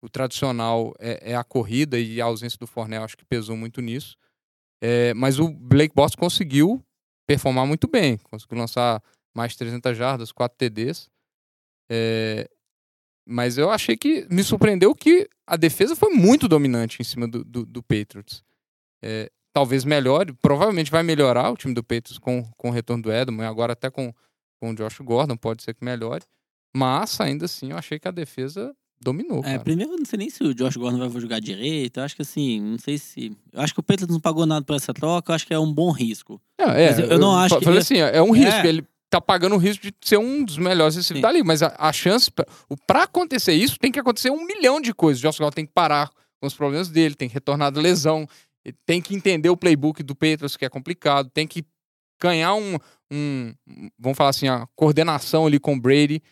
o 0.05 0.09
tradicional 0.11 0.95
é, 0.99 1.33
é 1.33 1.35
a 1.35 1.43
corrida 1.43 1.99
e 1.99 2.21
a 2.21 2.27
ausência 2.27 2.59
do 2.59 2.67
Fornell 2.67 3.03
acho 3.03 3.17
que 3.17 3.25
pesou 3.25 3.57
muito 3.57 3.81
nisso. 3.81 4.17
É, 4.83 5.15
mas 5.15 5.39
o 5.39 5.49
Blake 5.49 5.95
Bortles 5.95 6.15
conseguiu 6.15 6.85
performar 7.27 7.67
muito 7.67 7.89
bem, 7.89 8.19
conseguiu 8.19 8.59
lançar 8.59 9.03
mais 9.35 9.53
de 9.53 9.59
300 9.59 9.97
jardas, 9.97 10.31
4 10.31 10.59
TDs. 10.59 11.09
É, 11.91 12.47
mas 13.27 13.57
eu 13.57 13.71
achei 13.71 13.97
que 13.97 14.27
me 14.31 14.45
surpreendeu 14.45 14.95
que 14.95 15.27
a 15.47 15.57
defesa 15.57 15.97
foi 15.97 16.11
muito 16.11 16.47
dominante 16.47 17.01
em 17.01 17.05
cima 17.05 17.27
do, 17.27 17.43
do, 17.43 17.65
do 17.65 17.83
Patriots. 17.83 18.45
É, 19.03 19.31
talvez 19.55 19.87
melhore, 19.87 20.35
provavelmente 20.35 20.91
vai 20.91 21.03
melhorar 21.03 21.51
o 21.51 21.57
time 21.57 21.73
do 21.73 21.83
Patriots 21.83 22.19
com, 22.19 22.45
com 22.59 22.69
o 22.69 22.73
retorno 22.73 23.05
do 23.05 23.13
Edelman, 23.13 23.47
agora 23.47 23.73
até 23.73 23.89
com, 23.89 24.13
com 24.61 24.71
o 24.71 24.75
Josh 24.75 24.99
Gordon, 25.01 25.39
pode 25.39 25.63
ser 25.63 25.73
que 25.73 25.83
melhore. 25.83 26.25
Mas 26.77 27.19
ainda 27.23 27.47
assim 27.47 27.71
eu 27.71 27.79
achei 27.79 27.99
que 27.99 28.09
a 28.09 28.11
defesa 28.11 28.77
dominou. 29.01 29.41
É, 29.41 29.43
cara. 29.53 29.61
primeiro, 29.61 29.93
eu 29.93 29.99
não 29.99 30.05
sei 30.05 30.19
nem 30.19 30.31
se 30.31 30.43
o 30.43 30.55
Josh 30.55 30.77
Gordon 30.77 30.99
vai 31.09 31.21
jogar 31.21 31.41
direito. 31.41 31.99
Eu 32.01 32.05
acho 32.05 32.17
que 32.17 32.23
assim, 32.23 32.61
não 32.61 32.79
sei 32.79 32.97
se. 32.99 33.37
Eu 33.53 33.61
acho 33.63 33.75
que 33.75 33.81
o 33.81 33.83
Patriots 33.83 34.13
não 34.13 34.21
pagou 34.21 34.47
nada 34.47 34.65
por 34.65 34.75
essa 34.77 34.93
troca, 34.95 35.31
eu 35.33 35.35
acho 35.35 35.47
que 35.47 35.55
é 35.55 35.59
um 35.59 35.73
bom 35.73 35.91
risco. 35.91 36.41
É, 36.59 36.65
Mas 36.91 36.99
eu- 36.99 37.07
eu 37.07 37.19
não 37.19 37.37
acho 37.37 37.55
fa- 37.55 37.59
que 37.59 37.65
Falei 37.65 37.79
ele- 37.79 37.83
assim, 37.83 37.99
é 37.99 38.23
um 38.23 38.31
risco. 38.33 38.61
É. 38.61 38.67
Ele 38.67 38.85
tá 39.11 39.21
pagando 39.21 39.55
o 39.55 39.59
risco 39.59 39.85
de 39.87 39.95
ser 40.03 40.17
um 40.19 40.45
dos 40.45 40.59
melhores 40.59 40.97
receivers 40.97 41.19
Sim. 41.19 41.23
da 41.23 41.31
liga. 41.33 41.45
Mas 41.45 41.63
a, 41.63 41.75
a 41.79 41.93
chance. 41.93 42.31
Pra, 42.31 42.47
o- 42.69 42.77
pra 42.87 43.03
acontecer 43.05 43.53
isso, 43.53 43.79
tem 43.79 43.93
que 43.93 43.99
acontecer 44.01 44.31
um 44.31 44.45
milhão 44.45 44.81
de 44.81 44.93
coisas. 44.95 45.21
O 45.21 45.23
Josh 45.27 45.39
Gordon 45.39 45.55
tem 45.55 45.67
que 45.67 45.73
parar 45.73 46.11
com 46.41 46.47
os 46.47 46.55
problemas 46.55 46.89
dele, 46.89 47.15
tem 47.15 47.29
que 47.29 47.35
retornar 47.35 47.71
da 47.71 47.81
lesão, 47.81 48.27
tem 48.87 49.01
que 49.03 49.15
entender 49.15 49.49
o 49.51 49.57
playbook 49.57 50.03
do 50.03 50.15
Patriots, 50.15 50.57
que 50.57 50.65
é 50.65 50.69
complicado, 50.69 51.31
tem 51.31 51.47
que 51.47 51.65
ganhar 52.23 52.55
um. 52.55 52.77
um 53.13 53.55
vamos 53.99 54.17
falar 54.17 54.31
assim, 54.31 54.49
a 54.49 54.67
coordenação 54.75 55.47
ali 55.47 55.59
com 55.59 55.75
o 55.75 55.81
Brady. 55.81 56.23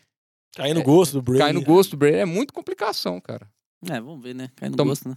Cair 0.56 0.74
no 0.74 0.80
É, 0.80 0.84
gosto 0.84 1.12
do 1.14 1.22
Brady. 1.22 1.38
Cair 1.38 1.52
no 1.54 1.62
gosto 1.62 1.90
do 1.92 1.96
Brady 1.96 2.16
é 2.18 2.24
muito 2.24 2.52
complicação, 2.52 3.20
cara. 3.20 3.48
É, 3.88 4.00
vamos 4.00 4.22
ver, 4.22 4.34
né? 4.34 4.50
Cai 4.56 4.68
no 4.68 4.74
Então- 4.74 4.86
gosto, 4.86 5.08
né? 5.08 5.16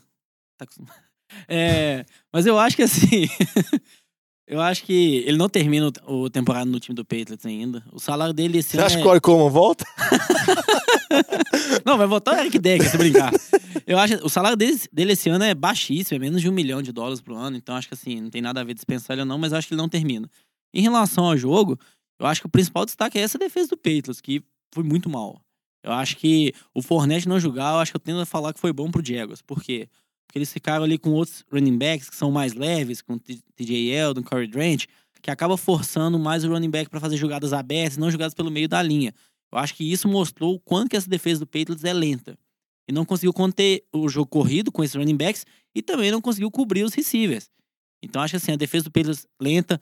Tá 0.58 0.64
acostumado. 0.64 0.94
É, 1.50 2.06
mas 2.32 2.46
eu 2.46 2.58
acho 2.60 2.76
que 2.76 2.84
assim. 2.84 3.28
Eu 4.48 4.62
acho 4.62 4.84
que 4.84 5.24
ele 5.26 5.38
não 5.38 5.50
termina 5.50 5.92
o, 6.06 6.14
o 6.22 6.30
temporada 6.30 6.70
no 6.70 6.80
time 6.80 6.96
do 6.96 7.04
Patriots 7.04 7.44
ainda. 7.48 7.84
O 7.92 8.00
salário 8.00 8.32
dele 8.32 8.60
esse 8.60 8.70
Você 8.74 8.78
ano 8.78 8.86
acha 8.86 8.96
é- 8.96 8.98
que 8.98 9.02
o 9.02 9.06
Corey 9.08 9.20
Coleman 9.20 9.50
volta? 9.50 9.84
Não, 11.84 11.98
vai 11.98 12.06
voltar 12.08 12.36
o 12.36 12.40
Eric 12.40 12.60
Decker, 12.60 12.90
se 12.90 12.96
brincar. 12.98 13.32
Eu 13.88 13.98
acho 13.98 14.24
o 14.26 14.30
salário 14.30 14.56
dele, 14.56 14.80
dele 14.92 15.14
esse 15.14 15.30
ano 15.30 15.44
é 15.44 15.54
baixíssimo, 15.56 16.16
é 16.16 16.20
menos 16.20 16.42
de 16.42 16.50
um 16.50 16.54
milhão 16.54 16.82
de 16.82 16.92
dólares 16.92 17.22
por 17.22 17.34
ano. 17.36 17.58
Então 17.58 17.76
acho 17.76 17.88
que 17.88 17.94
assim, 17.94 18.22
não 18.22 18.30
tem 18.30 18.42
nada 18.42 18.62
a 18.62 18.64
ver 18.64 18.74
dispensar 18.74 19.16
ele 19.16 19.22
ou 19.22 19.26
não, 19.28 19.38
mas 19.38 19.52
acho 19.54 19.68
que 19.68 19.74
ele 19.74 19.82
não 19.82 19.90
termina. 19.90 20.30
Em 20.74 20.82
relação 20.82 21.26
ao 21.26 21.36
jogo, 21.38 21.80
eu 22.20 22.26
acho 22.28 22.42
que 22.42 22.48
o 22.48 22.50
principal 22.50 22.86
destaque 22.86 23.18
é 23.18 23.22
essa 23.22 23.38
defesa 23.38 23.70
do 23.70 23.78
Patriots, 23.78 24.22
que 24.22 24.44
foi 24.76 24.84
muito 24.84 25.10
mal. 25.10 25.42
Eu 25.84 25.92
acho 25.92 26.18
que 26.18 26.54
o 26.74 26.82
Fournette 26.82 27.28
não 27.28 27.40
jogar, 27.40 27.74
eu 27.74 27.80
acho 27.80 27.92
que 27.92 27.96
eu 27.96 28.00
tendo 28.02 28.20
a 28.20 28.26
falar 28.26 28.54
que 28.54 28.60
foi 28.60 28.74
bom 28.74 28.90
pro 28.90 29.06
Jaguars. 29.06 29.42
Por 29.42 29.62
quê? 29.62 29.88
Porque 30.26 30.40
eles 30.40 30.52
ficaram 30.52 30.84
ali 30.84 30.98
com 30.98 31.12
outros 31.12 31.46
running 31.52 31.78
backs 31.78 32.10
que 32.10 32.16
são 32.16 32.32
mais 32.32 32.54
leves, 32.54 33.02
com 33.02 33.18
T- 33.18 33.40
TJ 33.56 33.90
Yeldon, 33.90 34.24
Corey 34.24 34.48
Drant, 34.48 34.86
que 35.22 35.32
acaba 35.32 35.58
forçando 35.58 36.20
mais 36.20 36.44
o 36.44 36.50
running 36.50 36.70
back 36.70 36.90
para 36.90 37.00
fazer 37.00 37.18
jogadas 37.18 37.54
abertas, 37.54 37.98
não 37.98 38.12
jogadas 38.12 38.34
pelo 38.34 38.52
meio 38.52 38.68
da 38.68 38.82
linha. 38.82 39.14
Eu 39.52 39.58
acho 39.60 39.74
que 39.76 39.90
isso 39.90 40.08
mostrou 40.08 40.56
o 40.56 40.60
quanto 40.60 40.90
que 40.90 40.98
essa 40.98 41.10
defesa 41.10 41.40
do 41.40 41.48
Patriots 41.48 41.84
é 41.84 41.94
lenta. 41.94 42.38
E 42.88 42.92
não 42.94 43.06
conseguiu 43.06 43.34
conter 43.34 43.84
o 43.94 44.10
jogo 44.10 44.28
corrido 44.28 44.72
com 44.72 44.84
esses 44.84 44.96
running 44.96 45.16
backs 45.16 45.46
e 45.74 45.82
também 45.82 46.12
não 46.12 46.22
conseguiu 46.22 46.52
cobrir 46.52 46.84
os 46.84 46.94
receivers. 46.94 47.50
Então 48.04 48.22
acho 48.22 48.34
que 48.34 48.38
assim, 48.38 48.52
a 48.52 48.56
defesa 48.56 48.84
do 48.84 48.92
Patriots 48.92 49.26
lenta, 49.42 49.80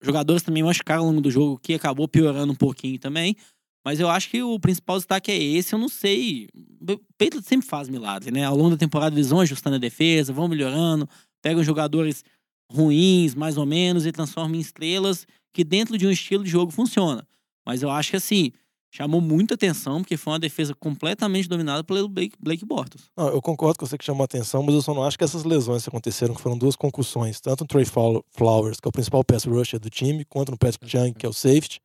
jogadores 0.00 0.42
também 0.42 0.62
machucaram 0.62 1.02
ao 1.02 1.08
longo 1.08 1.20
do 1.20 1.30
jogo, 1.30 1.58
que 1.58 1.74
acabou 1.74 2.08
piorando 2.08 2.52
um 2.52 2.56
pouquinho 2.56 2.98
também. 2.98 3.36
Mas 3.84 4.00
eu 4.00 4.08
acho 4.08 4.28
que 4.28 4.42
o 4.42 4.58
principal 4.58 4.96
destaque 4.96 5.30
é 5.30 5.38
esse, 5.42 5.74
eu 5.74 5.78
não 5.78 5.88
sei. 5.88 6.48
O 6.80 6.98
Patriots 7.16 7.46
sempre 7.46 7.66
faz 7.66 7.88
milagre, 7.88 8.30
né? 8.30 8.44
Ao 8.44 8.56
longo 8.56 8.70
da 8.70 8.76
temporada 8.76 9.14
eles 9.14 9.30
vão 9.30 9.40
ajustando 9.40 9.76
a 9.76 9.78
defesa, 9.78 10.32
vão 10.32 10.48
melhorando, 10.48 11.08
pegam 11.40 11.62
jogadores 11.62 12.24
ruins, 12.70 13.34
mais 13.34 13.56
ou 13.56 13.64
menos, 13.64 14.04
e 14.04 14.12
transformam 14.12 14.56
em 14.56 14.60
estrelas 14.60 15.26
que 15.52 15.64
dentro 15.64 15.96
de 15.96 16.06
um 16.06 16.10
estilo 16.10 16.44
de 16.44 16.50
jogo 16.50 16.70
funciona. 16.70 17.26
Mas 17.64 17.82
eu 17.82 17.90
acho 17.90 18.10
que 18.10 18.16
assim, 18.16 18.52
chamou 18.90 19.20
muita 19.20 19.54
atenção, 19.54 20.00
porque 20.00 20.16
foi 20.16 20.34
uma 20.34 20.38
defesa 20.38 20.74
completamente 20.74 21.48
dominada 21.48 21.82
pelo 21.82 22.08
Blake, 22.08 22.36
Blake 22.38 22.64
Bortles. 22.64 23.04
Não, 23.16 23.28
eu 23.28 23.40
concordo 23.40 23.78
com 23.78 23.86
você 23.86 23.96
que 23.96 24.04
chamou 24.04 24.22
a 24.22 24.24
atenção, 24.24 24.62
mas 24.62 24.74
eu 24.74 24.82
só 24.82 24.92
não 24.92 25.02
acho 25.04 25.16
que 25.16 25.24
essas 25.24 25.44
lesões 25.44 25.82
que 25.82 25.88
aconteceram, 25.88 26.34
que 26.34 26.40
foram 26.40 26.58
duas 26.58 26.76
concussões, 26.76 27.40
tanto 27.40 27.64
no 27.64 27.68
Trey 27.68 27.84
Flowers, 27.84 28.80
que 28.80 28.86
é 28.86 28.90
o 28.90 28.92
principal 28.92 29.24
pass 29.24 29.44
rusher 29.44 29.80
do 29.80 29.88
time, 29.90 30.24
quanto 30.24 30.50
no 30.50 30.58
Patrick 30.58 30.88
Chung, 30.88 31.12
que 31.12 31.24
é 31.24 31.28
o 31.28 31.32
safety, 31.32 31.80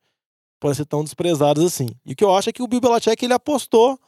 podem 0.60 0.74
ser 0.74 0.84
tão 0.86 1.02
desprezadas 1.04 1.64
assim. 1.64 1.88
E 2.04 2.12
o 2.12 2.16
que 2.16 2.24
eu 2.24 2.34
acho 2.34 2.48
é 2.50 2.52
que 2.52 2.62
o 2.62 2.66
Bill 2.66 2.80
Belichick, 2.80 3.22
ele 3.24 3.34
apostou, 3.34 3.98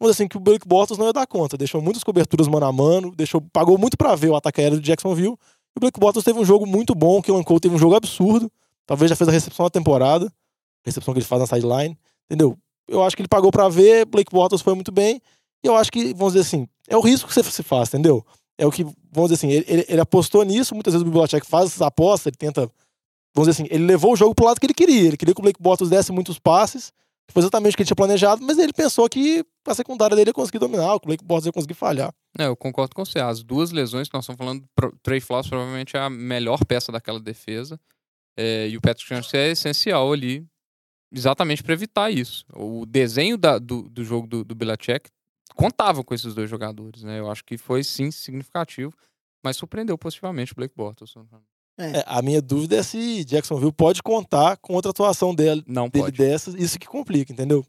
vamos 0.00 0.14
assim, 0.16 0.26
que 0.28 0.36
o 0.36 0.40
Blake 0.40 0.66
Bortles 0.66 0.98
não 0.98 1.06
ia 1.06 1.12
dar 1.12 1.26
conta. 1.26 1.56
Deixou 1.56 1.80
muitas 1.82 2.02
coberturas 2.04 2.48
mano 2.48 2.66
a 2.66 2.72
mano, 2.72 3.12
deixou, 3.14 3.40
pagou 3.52 3.76
muito 3.78 3.96
pra 3.96 4.14
ver 4.14 4.30
o 4.30 4.36
ataque 4.36 4.60
aéreo 4.60 4.78
do 4.80 4.82
Jacksonville. 4.84 5.32
E 5.34 5.78
o 5.78 5.80
Blake 5.80 6.00
Bortles 6.00 6.24
teve 6.24 6.38
um 6.38 6.44
jogo 6.44 6.66
muito 6.66 6.94
bom, 6.94 7.18
o 7.18 7.44
Cole 7.44 7.60
teve 7.60 7.74
um 7.74 7.78
jogo 7.78 7.94
absurdo. 7.94 8.50
Talvez 8.86 9.10
já 9.10 9.16
fez 9.16 9.28
a 9.28 9.32
recepção 9.32 9.66
da 9.66 9.70
temporada, 9.70 10.26
a 10.26 10.30
recepção 10.86 11.12
que 11.12 11.18
ele 11.18 11.26
faz 11.26 11.40
na 11.40 11.46
sideline, 11.46 11.98
entendeu? 12.30 12.56
Eu 12.88 13.02
acho 13.02 13.16
que 13.16 13.22
ele 13.22 13.28
pagou 13.28 13.50
pra 13.50 13.68
ver, 13.68 14.06
Blake 14.06 14.30
Bortles 14.32 14.62
foi 14.62 14.74
muito 14.74 14.92
bem. 14.92 15.20
E 15.64 15.66
eu 15.66 15.74
acho 15.76 15.90
que, 15.90 16.14
vamos 16.14 16.34
dizer 16.34 16.46
assim, 16.46 16.68
é 16.88 16.96
o 16.96 17.00
risco 17.00 17.28
que 17.28 17.34
você 17.34 17.42
se 17.42 17.62
faz, 17.64 17.88
entendeu? 17.88 18.24
É 18.56 18.64
o 18.64 18.70
que, 18.70 18.84
vamos 19.12 19.30
dizer 19.30 19.34
assim, 19.34 19.50
ele, 19.50 19.64
ele- 19.68 19.86
ele 19.88 20.00
apostou 20.00 20.42
nisso, 20.44 20.72
muitas 20.74 20.94
vezes 20.94 21.02
o 21.02 21.10
Bill 21.10 21.20
Belichick 21.20 21.44
faz 21.46 21.66
essas 21.66 21.82
apostas, 21.82 22.26
ele 22.28 22.36
tenta, 22.36 22.70
vamos 23.36 23.48
dizer 23.48 23.62
assim, 23.62 23.74
ele 23.74 23.84
levou 23.84 24.12
o 24.14 24.16
jogo 24.16 24.34
pro 24.34 24.46
lado 24.46 24.58
que 24.58 24.66
ele 24.66 24.74
queria. 24.74 25.08
Ele 25.08 25.16
queria 25.16 25.34
que 25.34 25.40
o 25.40 25.42
Blake 25.42 25.60
Bortles 25.62 25.90
desse 25.90 26.10
muitos 26.10 26.38
passes, 26.38 26.90
que 27.26 27.32
foi 27.34 27.42
exatamente 27.42 27.74
o 27.74 27.76
que 27.76 27.82
ele 27.82 27.86
tinha 27.86 27.96
planejado, 27.96 28.42
mas 28.44 28.58
ele 28.58 28.72
pensou 28.72 29.08
que 29.08 29.44
a 29.66 29.74
secundária 29.74 30.16
dele 30.16 30.30
ia 30.30 30.34
conseguir 30.34 30.58
dominar, 30.58 30.98
que 30.98 31.06
o 31.06 31.08
Blake 31.08 31.24
Bortles 31.24 31.46
ia 31.46 31.52
conseguir 31.52 31.74
falhar. 31.74 32.12
É, 32.38 32.46
eu 32.46 32.56
concordo 32.56 32.94
com 32.94 33.04
você. 33.04 33.18
As 33.18 33.42
duas 33.42 33.70
lesões 33.72 34.08
que 34.08 34.14
nós 34.14 34.24
estamos 34.24 34.38
falando, 34.38 34.64
Trey 35.02 35.20
Flowers 35.20 35.48
provavelmente 35.48 35.96
é 35.96 36.00
a 36.00 36.08
melhor 36.10 36.64
peça 36.64 36.90
daquela 36.90 37.20
defesa. 37.20 37.78
É, 38.36 38.68
e 38.68 38.76
o 38.76 38.80
Patrick 38.80 39.08
Chance 39.08 39.36
é 39.36 39.50
essencial 39.50 40.12
ali, 40.12 40.46
exatamente 41.12 41.62
para 41.62 41.72
evitar 41.72 42.10
isso. 42.10 42.44
O 42.54 42.84
desenho 42.86 43.36
da- 43.36 43.58
do, 43.58 43.88
do 43.88 44.04
jogo 44.04 44.26
do, 44.26 44.44
do 44.44 44.54
contava 45.54 46.04
com 46.04 46.14
esses 46.14 46.34
dois 46.34 46.48
jogadores, 46.50 47.02
né? 47.02 47.18
Eu 47.18 47.30
acho 47.30 47.42
que 47.44 47.56
foi 47.56 47.82
sim 47.82 48.10
significativo, 48.10 48.92
mas 49.42 49.56
surpreendeu 49.56 49.96
positivamente 49.96 50.52
o 50.52 50.54
Blake 50.56 50.74
Bortles. 50.76 51.14
É, 51.78 52.02
a 52.06 52.22
minha 52.22 52.40
dúvida 52.40 52.76
é 52.76 52.82
se 52.82 53.24
Jacksonville 53.24 53.72
pode 53.72 54.02
contar 54.02 54.56
com 54.56 54.74
outra 54.74 54.90
atuação 54.90 55.34
dele, 55.34 55.62
Não 55.66 55.88
dele 55.88 56.04
pode. 56.04 56.18
dessas, 56.18 56.54
isso 56.54 56.78
que 56.78 56.86
complica, 56.86 57.32
entendeu? 57.32 57.64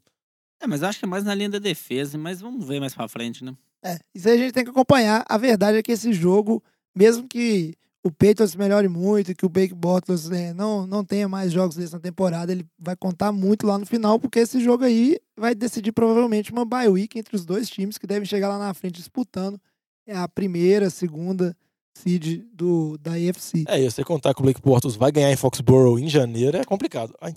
É, 0.62 0.66
mas 0.68 0.82
eu 0.82 0.88
acho 0.88 1.00
que 1.00 1.06
é 1.06 1.08
mais 1.08 1.24
na 1.24 1.36
linha 1.36 1.50
da 1.50 1.60
defesa, 1.60 2.18
mas 2.18 2.40
vamos 2.42 2.66
ver 2.66 2.80
mais 2.80 2.94
pra 2.96 3.08
frente, 3.08 3.44
né? 3.44 3.54
É, 3.84 4.00
isso 4.16 4.28
aí 4.28 4.36
a 4.36 4.38
gente 4.38 4.54
tem 4.54 4.64
que 4.64 4.70
acompanhar. 4.72 5.24
A 5.28 5.38
verdade 5.38 5.78
é 5.78 5.84
que 5.84 5.92
esse 5.92 6.12
jogo, 6.14 6.64
mesmo 6.96 7.28
que 7.28 7.76
o 8.04 8.10
Patriots 8.10 8.56
melhore 8.56 8.88
muito, 8.88 9.36
que 9.36 9.46
o 9.46 9.50
Blake 9.50 9.74
Bortles 9.74 10.30
né, 10.30 10.54
não, 10.54 10.88
não 10.88 11.04
tenha 11.04 11.28
mais 11.28 11.52
jogos 11.52 11.76
desse 11.76 11.94
na 11.94 12.00
temporada, 12.00 12.52
ele 12.52 12.66
vai 12.80 12.96
contar 12.96 13.32
muito 13.32 13.68
lá 13.68 13.78
no 13.78 13.86
final, 13.86 14.18
porque 14.20 14.40
esse 14.40 14.60
jogo 14.62 14.86
aí 14.86 15.20
vai 15.36 15.54
decidir 15.54 15.92
provavelmente 15.92 16.52
uma 16.52 16.66
bye 16.66 16.88
week 16.88 17.20
entre 17.20 17.36
os 17.36 17.46
dois 17.46 17.70
times 17.70 17.98
que 17.98 18.08
devem 18.08 18.26
chegar 18.26 18.48
lá 18.48 18.58
na 18.58 18.74
frente 18.74 18.96
disputando 18.96 19.60
é 20.08 20.16
a 20.16 20.28
primeira, 20.28 20.90
segunda 20.90 21.56
seed 21.98 22.44
do, 22.54 22.98
da 23.00 23.12
AFC. 23.14 23.66
É, 23.68 23.82
e 23.82 23.90
você 23.90 24.04
contar 24.04 24.34
que 24.34 24.40
o 24.42 24.44
Blake 24.44 24.62
Bortles 24.62 24.96
vai 24.96 25.12
ganhar 25.12 25.32
em 25.32 25.36
Foxborough 25.36 26.00
em 26.00 26.08
janeiro 26.08 26.58
é 26.58 26.64
complicado. 26.64 27.14
Ai. 27.22 27.34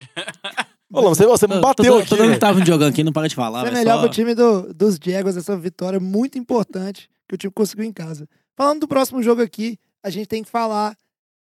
Ô, 0.92 1.00
Lama, 1.00 1.14
você, 1.14 1.24
você 1.26 1.46
me 1.46 1.60
bateu 1.60 1.84
tô, 1.92 1.98
aqui, 2.00 2.16
velho. 2.16 2.32
que 2.32 2.38
tava 2.38 2.64
jogando 2.64 2.90
aqui, 2.90 3.04
não 3.04 3.12
para 3.12 3.28
de 3.28 3.34
falar. 3.36 3.60
Isso 3.60 3.68
é 3.68 3.70
vai 3.70 3.80
melhor 3.80 3.94
só- 3.96 4.00
pro 4.00 4.10
time 4.10 4.34
do- 4.34 4.74
dos 4.74 4.98
Jaguars, 5.00 5.36
essa 5.36 5.56
vitória 5.56 6.00
muito 6.00 6.36
importante 6.36 7.08
que 7.28 7.34
o 7.34 7.38
time 7.38 7.52
conseguiu 7.52 7.84
em 7.84 7.92
casa. 7.92 8.28
Falando 8.56 8.80
do 8.80 8.88
próximo 8.88 9.22
jogo 9.22 9.40
aqui, 9.40 9.78
a 10.02 10.10
gente 10.10 10.26
tem 10.26 10.42
que 10.42 10.50
falar 10.50 10.96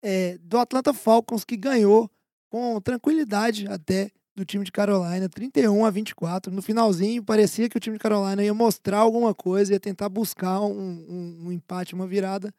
é, 0.03 0.39
do 0.43 0.57
Atlanta 0.59 0.95
Falcons, 0.95 1.45
que 1.45 1.57
ganhou 1.59 2.11
com 2.51 2.81
tranquilidade 2.81 3.67
até 3.69 4.11
do 4.35 4.45
time 4.45 4.65
de 4.65 4.73
Carolina, 4.73 5.29
31 5.29 5.85
a 5.85 5.91
24. 5.91 6.53
No 6.53 6.61
finalzinho, 6.61 7.23
parecia 7.23 7.69
que 7.69 7.77
o 7.77 7.81
time 7.81 7.97
de 7.97 8.03
Carolina 8.03 8.43
ia 8.43 8.53
mostrar 8.55 8.99
alguma 8.99 9.33
coisa, 9.35 9.73
ia 9.73 9.81
tentar 9.81 10.09
buscar 10.09 10.61
um, 10.61 10.73
um- 10.73 11.39
um 11.47 11.53
empate, 11.53 11.95
uma 11.95 12.07
virada, 12.07 12.53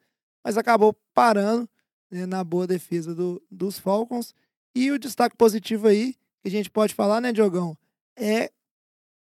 mas 0.44 0.56
acabou 0.56 0.94
parando 1.12 1.68
né, 2.10 2.24
na 2.24 2.42
boa 2.42 2.66
defesa 2.66 3.14
do- 3.14 3.42
dos 3.50 3.78
Falcons. 3.78 4.34
E 4.74 4.90
o 4.90 4.98
destaque 4.98 5.36
positivo 5.36 5.88
aí, 5.88 6.14
que 6.42 6.48
a 6.48 6.50
gente 6.50 6.70
pode 6.70 6.94
falar, 6.94 7.20
né, 7.20 7.32
Diogão, 7.32 7.76
é 8.16 8.50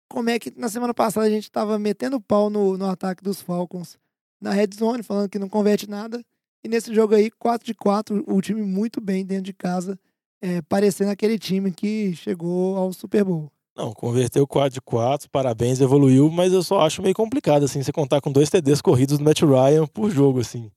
como 0.09 0.29
é 0.29 0.39
que 0.39 0.53
na 0.59 0.69
semana 0.69 0.93
passada 0.93 1.27
a 1.27 1.31
gente 1.31 1.51
tava 1.51 1.79
metendo 1.79 2.21
pau 2.21 2.51
no, 2.51 2.77
no 2.77 2.87
ataque 2.87 3.23
dos 3.23 3.41
Falcons 3.41 3.97
na 4.41 4.51
red 4.51 4.69
zone, 4.75 5.03
falando 5.03 5.29
que 5.31 5.39
não 5.39 5.49
converte 5.49 5.89
nada. 5.89 6.23
E 6.63 6.69
nesse 6.69 6.95
jogo 6.95 7.15
aí, 7.15 7.31
4 7.31 7.65
de 7.65 7.73
4, 7.75 8.23
o 8.27 8.41
time 8.43 8.61
muito 8.63 9.01
bem 9.01 9.25
dentro 9.25 9.45
de 9.45 9.53
casa, 9.55 9.99
é, 10.43 10.61
parecendo 10.63 11.11
aquele 11.11 11.39
time 11.39 11.71
que 11.71 12.15
chegou 12.17 12.77
ao 12.77 12.93
Super 12.93 13.25
Bowl. 13.25 13.51
Não, 13.75 13.93
converteu 13.93 14.47
4 14.47 14.75
de 14.75 14.81
4, 14.83 15.31
parabéns, 15.31 15.81
evoluiu, 15.81 16.31
mas 16.31 16.53
eu 16.53 16.63
só 16.63 16.81
acho 16.81 17.01
meio 17.01 17.15
complicado, 17.15 17.65
assim, 17.65 17.83
você 17.83 17.91
contar 17.91 18.21
com 18.21 18.31
dois 18.31 18.51
TDs 18.51 18.83
corridos 18.83 19.17
do 19.17 19.25
Matt 19.25 19.41
Ryan 19.41 19.87
por 19.87 20.11
jogo, 20.11 20.41
assim. 20.41 20.71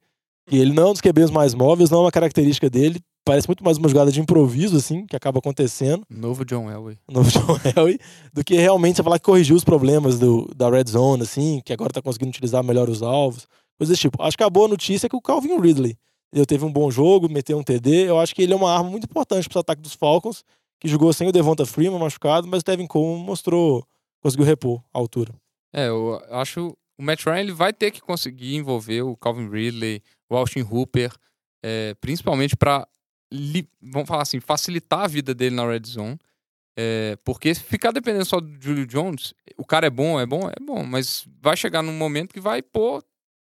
E 0.50 0.58
ele 0.58 0.72
não 0.72 0.84
é 0.84 0.90
um 0.92 0.94
dos 0.94 1.02
QBs 1.02 1.32
mais 1.32 1.54
móveis, 1.54 1.90
não 1.90 2.00
é 2.00 2.02
uma 2.04 2.12
característica 2.12 2.70
dele, 2.70 3.02
parece 3.26 3.50
muito 3.50 3.64
mais 3.66 3.78
uma 3.78 3.90
jogada 3.90 4.12
de 4.12 4.22
improviso, 4.22 4.78
assim, 4.78 5.06
que 5.08 5.16
acaba 5.16 5.40
acontecendo 5.40 6.04
Novo 6.10 6.46
John 6.46 6.72
Elway. 6.72 6.98
no 7.12 7.24
John 7.24 7.60
Elway, 7.76 8.00
do 8.32 8.44
que 8.44 8.56
realmente 8.56 8.98
você 8.98 9.04
falar 9.04 9.20
que 9.20 9.26
corrigiu 9.26 9.56
os 9.56 9.64
problemas 9.66 10.18
do, 10.20 10.50
da 10.56 10.70
red 10.70 10.86
zone, 10.88 11.24
assim, 11.24 11.62
que 11.66 11.74
agora 11.74 11.92
tá 11.92 12.02
conseguindo 12.02 12.30
utilizar 12.30 12.64
melhor 12.64 12.88
os 12.88 13.02
alvos, 13.02 13.48
coisas 13.78 13.94
desse 13.94 14.04
tipo. 14.04 14.22
Acho 14.22 14.38
que 14.38 14.44
a 14.44 14.50
boa 14.50 14.68
notícia 14.68 15.08
é 15.08 15.10
que 15.10 15.18
o 15.18 15.22
Calvin 15.22 15.60
Ridley, 15.60 15.98
ele 16.34 16.46
teve 16.46 16.66
um 16.66 16.72
bom 16.72 16.92
jogo, 16.92 17.30
meteu 17.30 17.58
um 17.58 17.64
TD, 17.64 18.10
eu 18.10 18.20
acho 18.20 18.36
que 18.36 18.42
ele 18.42 18.54
é 18.54 18.56
uma 18.56 18.72
arma 18.72 18.90
muito 18.90 19.06
importante 19.06 19.48
para 19.48 19.58
o 19.58 19.62
ataque 19.62 19.82
dos 19.82 19.94
Falcons, 19.94 20.44
que 20.80 20.88
jogou 20.88 21.12
sem 21.14 21.28
o 21.28 21.32
Devonta 21.32 21.66
Freeman 21.66 22.00
machucado, 22.00 22.48
mas 22.48 22.62
o 22.62 22.66
Devin 22.66 22.88
Coleman 22.88 23.24
mostrou, 23.24 23.86
conseguiu 24.22 24.46
repor 24.46 24.84
a 24.94 25.00
altura. 25.00 25.34
É, 25.74 25.88
eu 25.88 26.22
acho 26.30 26.76
o 26.98 27.04
Matt 27.04 27.26
Ryan 27.26 27.40
ele 27.40 27.52
vai 27.52 27.74
ter 27.74 27.92
que 27.92 28.02
conseguir 28.02 28.56
envolver 28.56 29.02
o 29.02 29.16
Calvin 29.18 29.50
Ridley, 29.50 30.02
o 30.30 30.36
Austin 30.36 30.62
Hooper, 30.62 31.12
é, 31.64 31.94
principalmente 31.96 32.56
para, 32.56 32.88
vamos 33.82 34.08
falar 34.08 34.24
assim, 34.24 34.40
facilitar 34.40 35.02
a 35.02 35.08
vida 35.08 35.34
dele 35.34 35.56
na 35.56 35.68
red 35.68 35.82
zone. 35.86 36.18
É, 36.78 37.18
porque 37.24 37.56
ficar 37.56 37.92
dependendo 37.92 38.26
só 38.26 38.40
do 38.40 38.62
Julio 38.62 38.86
Jones, 38.86 39.34
o 39.58 39.66
cara 39.66 39.88
é 39.88 39.90
bom, 39.90 40.20
é 40.20 40.26
bom, 40.26 40.50
é 40.50 40.62
bom, 40.62 40.84
mas 40.84 41.26
vai 41.42 41.56
chegar 41.56 41.82
num 41.82 41.94
momento 41.94 42.34
que 42.34 42.42
vai 42.42 42.62
pôr 42.62 43.04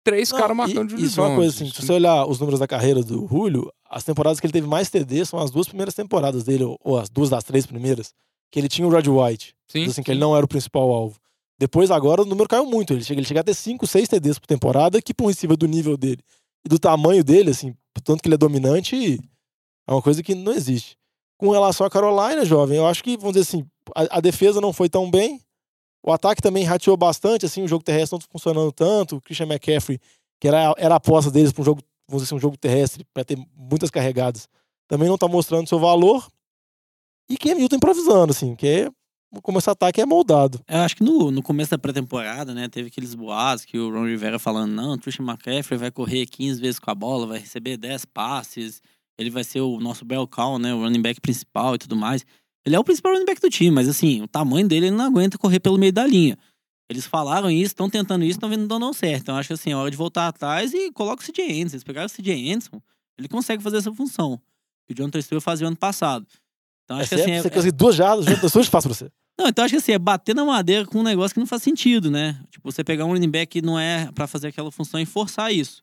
três 0.06 0.30
Não, 0.30 0.38
caras 0.38 0.56
marcando 0.56 0.88
Julio 0.90 1.04
Isso 1.04 1.20
é 1.20 1.24
uma 1.24 1.34
coisa 1.34 1.54
assim, 1.54 1.68
se 1.70 1.82
você 1.82 1.92
olhar 1.92 2.24
os 2.26 2.38
números 2.38 2.60
da 2.60 2.66
carreira 2.68 3.02
do 3.02 3.26
Julio, 3.26 3.70
as 3.90 4.04
temporadas 4.04 4.38
que 4.38 4.46
ele 4.46 4.52
teve 4.52 4.66
mais 4.66 4.88
TD 4.88 5.24
são 5.26 5.38
as 5.40 5.50
duas 5.50 5.66
primeiras 5.66 5.94
temporadas 5.94 6.44
dele, 6.44 6.64
ou- 6.84 6.98
as 6.98 7.08
duas 7.08 7.28
das 7.30 7.42
três 7.42 7.66
primeiras, 7.66 8.14
que 8.52 8.60
ele 8.60 8.68
tinha 8.68 8.86
o 8.86 8.90
Rod 8.90 9.06
White. 9.08 9.54
Sim, 9.66 9.86
assim, 9.86 10.02
que 10.02 10.10
ele 10.12 10.20
não 10.20 10.36
era 10.36 10.44
o 10.44 10.48
principal 10.48 10.88
alvo. 10.90 11.18
Depois, 11.58 11.90
agora, 11.90 12.22
o 12.22 12.24
número 12.24 12.48
caiu 12.48 12.66
muito. 12.66 12.92
Ele 12.92 13.02
chega, 13.02 13.18
ele 13.20 13.26
chega 13.26 13.40
a 13.40 13.44
ter 13.44 13.54
5, 13.54 13.86
6 13.86 14.08
TDs 14.08 14.38
por 14.38 14.46
temporada, 14.46 15.02
que 15.02 15.12
por 15.12 15.26
receiver 15.26 15.56
do 15.56 15.66
nível 15.66 15.96
dele 15.96 16.22
e 16.64 16.68
do 16.68 16.78
tamanho 16.78 17.24
dele, 17.24 17.50
assim, 17.50 17.74
tanto 18.04 18.22
que 18.22 18.28
ele 18.28 18.34
é 18.34 18.38
dominante, 18.38 19.18
é 19.88 19.92
uma 19.92 20.02
coisa 20.02 20.22
que 20.22 20.34
não 20.34 20.52
existe. 20.52 20.96
Com 21.38 21.50
relação 21.50 21.86
à 21.86 21.90
Carolina, 21.90 22.44
jovem, 22.44 22.76
eu 22.78 22.86
acho 22.86 23.02
que, 23.02 23.16
vamos 23.16 23.34
dizer 23.34 23.42
assim, 23.42 23.66
a, 23.94 24.18
a 24.18 24.20
defesa 24.20 24.60
não 24.60 24.72
foi 24.72 24.88
tão 24.88 25.10
bem. 25.10 25.40
O 26.06 26.12
ataque 26.12 26.40
também 26.40 26.64
rateou 26.64 26.96
bastante, 26.96 27.44
assim, 27.44 27.62
o 27.62 27.68
jogo 27.68 27.84
terrestre 27.84 28.16
não 28.16 28.26
funcionando 28.30 28.70
tanto. 28.70 29.16
O 29.16 29.20
Christian 29.20 29.46
McCaffrey, 29.46 30.00
que 30.40 30.46
era, 30.46 30.72
era 30.78 30.94
a 30.94 30.98
aposta 30.98 31.30
deles 31.30 31.52
para 31.52 31.62
um 31.62 31.64
jogo 31.64 31.82
vamos 32.08 32.22
dizer 32.22 32.24
assim, 32.24 32.34
um 32.36 32.40
jogo 32.40 32.56
terrestre 32.56 33.04
para 33.12 33.24
ter 33.24 33.38
muitas 33.56 33.90
carregadas, 33.90 34.48
também 34.88 35.08
não 35.08 35.18
tá 35.18 35.26
mostrando 35.26 35.68
seu 35.68 35.78
valor. 35.78 36.26
E 37.28 37.36
Cam 37.36 37.54
Newton 37.54 37.76
improvisando, 37.76 38.30
assim, 38.30 38.54
que 38.54 38.66
é 38.66 38.90
como 39.42 39.58
esse 39.58 39.68
ataque 39.68 40.00
é 40.00 40.06
moldado. 40.06 40.60
Eu 40.68 40.78
acho 40.78 40.96
que 40.96 41.02
no, 41.02 41.30
no 41.30 41.42
começo 41.42 41.72
da 41.72 41.78
pré-temporada, 41.78 42.54
né, 42.54 42.68
teve 42.68 42.88
aqueles 42.88 43.14
boatos 43.14 43.64
que 43.64 43.76
o 43.76 43.90
Ron 43.92 44.06
Rivera 44.06 44.38
falando, 44.38 44.72
não, 44.72 44.94
o 44.94 44.98
Christian 44.98 45.24
McCaffrey 45.24 45.78
vai 45.78 45.90
correr 45.90 46.26
15 46.26 46.60
vezes 46.60 46.78
com 46.78 46.90
a 46.90 46.94
bola, 46.94 47.26
vai 47.26 47.40
receber 47.40 47.76
10 47.76 48.04
passes, 48.06 48.80
ele 49.18 49.28
vai 49.28 49.42
ser 49.42 49.60
o 49.60 49.80
nosso 49.80 50.04
bell 50.04 50.26
cow, 50.28 50.58
né, 50.58 50.72
o 50.72 50.80
running 50.80 51.02
back 51.02 51.20
principal 51.20 51.74
e 51.74 51.78
tudo 51.78 51.96
mais. 51.96 52.24
Ele 52.66 52.74
é 52.74 52.78
o 52.80 52.84
principal 52.84 53.12
running 53.12 53.24
back 53.24 53.40
do 53.40 53.48
time, 53.48 53.70
mas 53.70 53.88
assim, 53.88 54.20
o 54.22 54.26
tamanho 54.26 54.66
dele 54.66 54.86
ele 54.86 54.96
não 54.96 55.04
aguenta 55.04 55.38
correr 55.38 55.60
pelo 55.60 55.78
meio 55.78 55.92
da 55.92 56.04
linha. 56.04 56.36
Eles 56.88 57.06
falaram 57.06 57.48
isso, 57.48 57.66
estão 57.66 57.88
tentando 57.88 58.24
isso, 58.24 58.32
estão 58.32 58.48
vendo 58.48 58.66
não 58.66 58.80
dando 58.80 58.92
certo. 58.92 59.22
Então 59.22 59.36
acho 59.36 59.48
que 59.48 59.54
assim, 59.54 59.70
é 59.70 59.76
hora 59.76 59.90
de 59.90 59.96
voltar 59.96 60.26
atrás 60.26 60.74
e 60.74 60.90
coloca 60.90 61.22
o 61.22 61.24
CJ 61.24 61.44
Anderson. 61.44 61.76
Eles 61.76 61.84
pegaram 61.84 62.06
o 62.06 62.10
CJ 62.10 62.52
Anderson, 62.52 62.82
ele 63.16 63.28
consegue 63.28 63.62
fazer 63.62 63.76
essa 63.76 63.92
função. 63.92 64.40
Que 64.84 64.92
o 64.92 64.96
Jonathan 64.96 65.22
Stewart 65.22 65.44
fazia 65.44 65.68
ano 65.68 65.76
passado. 65.76 66.26
Então 66.84 66.96
acho 66.98 67.14
é 67.14 67.16
que 67.16 67.22
assim, 67.22 67.30
é, 67.32 67.42
você 67.42 67.50
conseguir 67.50 67.72
duas 67.72 67.94
jardas, 67.94 68.26
junto 68.26 68.42
das 68.42 68.52
fácil 68.68 68.90
pra 68.90 68.94
você. 68.94 69.10
não, 69.38 69.48
então 69.48 69.64
acho 69.64 69.72
que 69.72 69.78
assim, 69.78 69.92
é 69.92 69.98
bater 69.98 70.34
na 70.34 70.44
madeira 70.44 70.86
com 70.86 70.98
um 70.98 71.02
negócio 71.04 71.34
que 71.34 71.40
não 71.40 71.46
faz 71.46 71.62
sentido, 71.62 72.10
né? 72.10 72.40
Tipo, 72.50 72.70
você 72.70 72.82
pegar 72.82 73.04
um 73.04 73.08
running 73.08 73.30
back 73.30 73.60
que 73.60 73.64
não 73.64 73.78
é 73.78 74.10
pra 74.12 74.26
fazer 74.26 74.48
aquela 74.48 74.72
função 74.72 74.98
e 75.00 75.06
forçar 75.06 75.52
isso. 75.52 75.82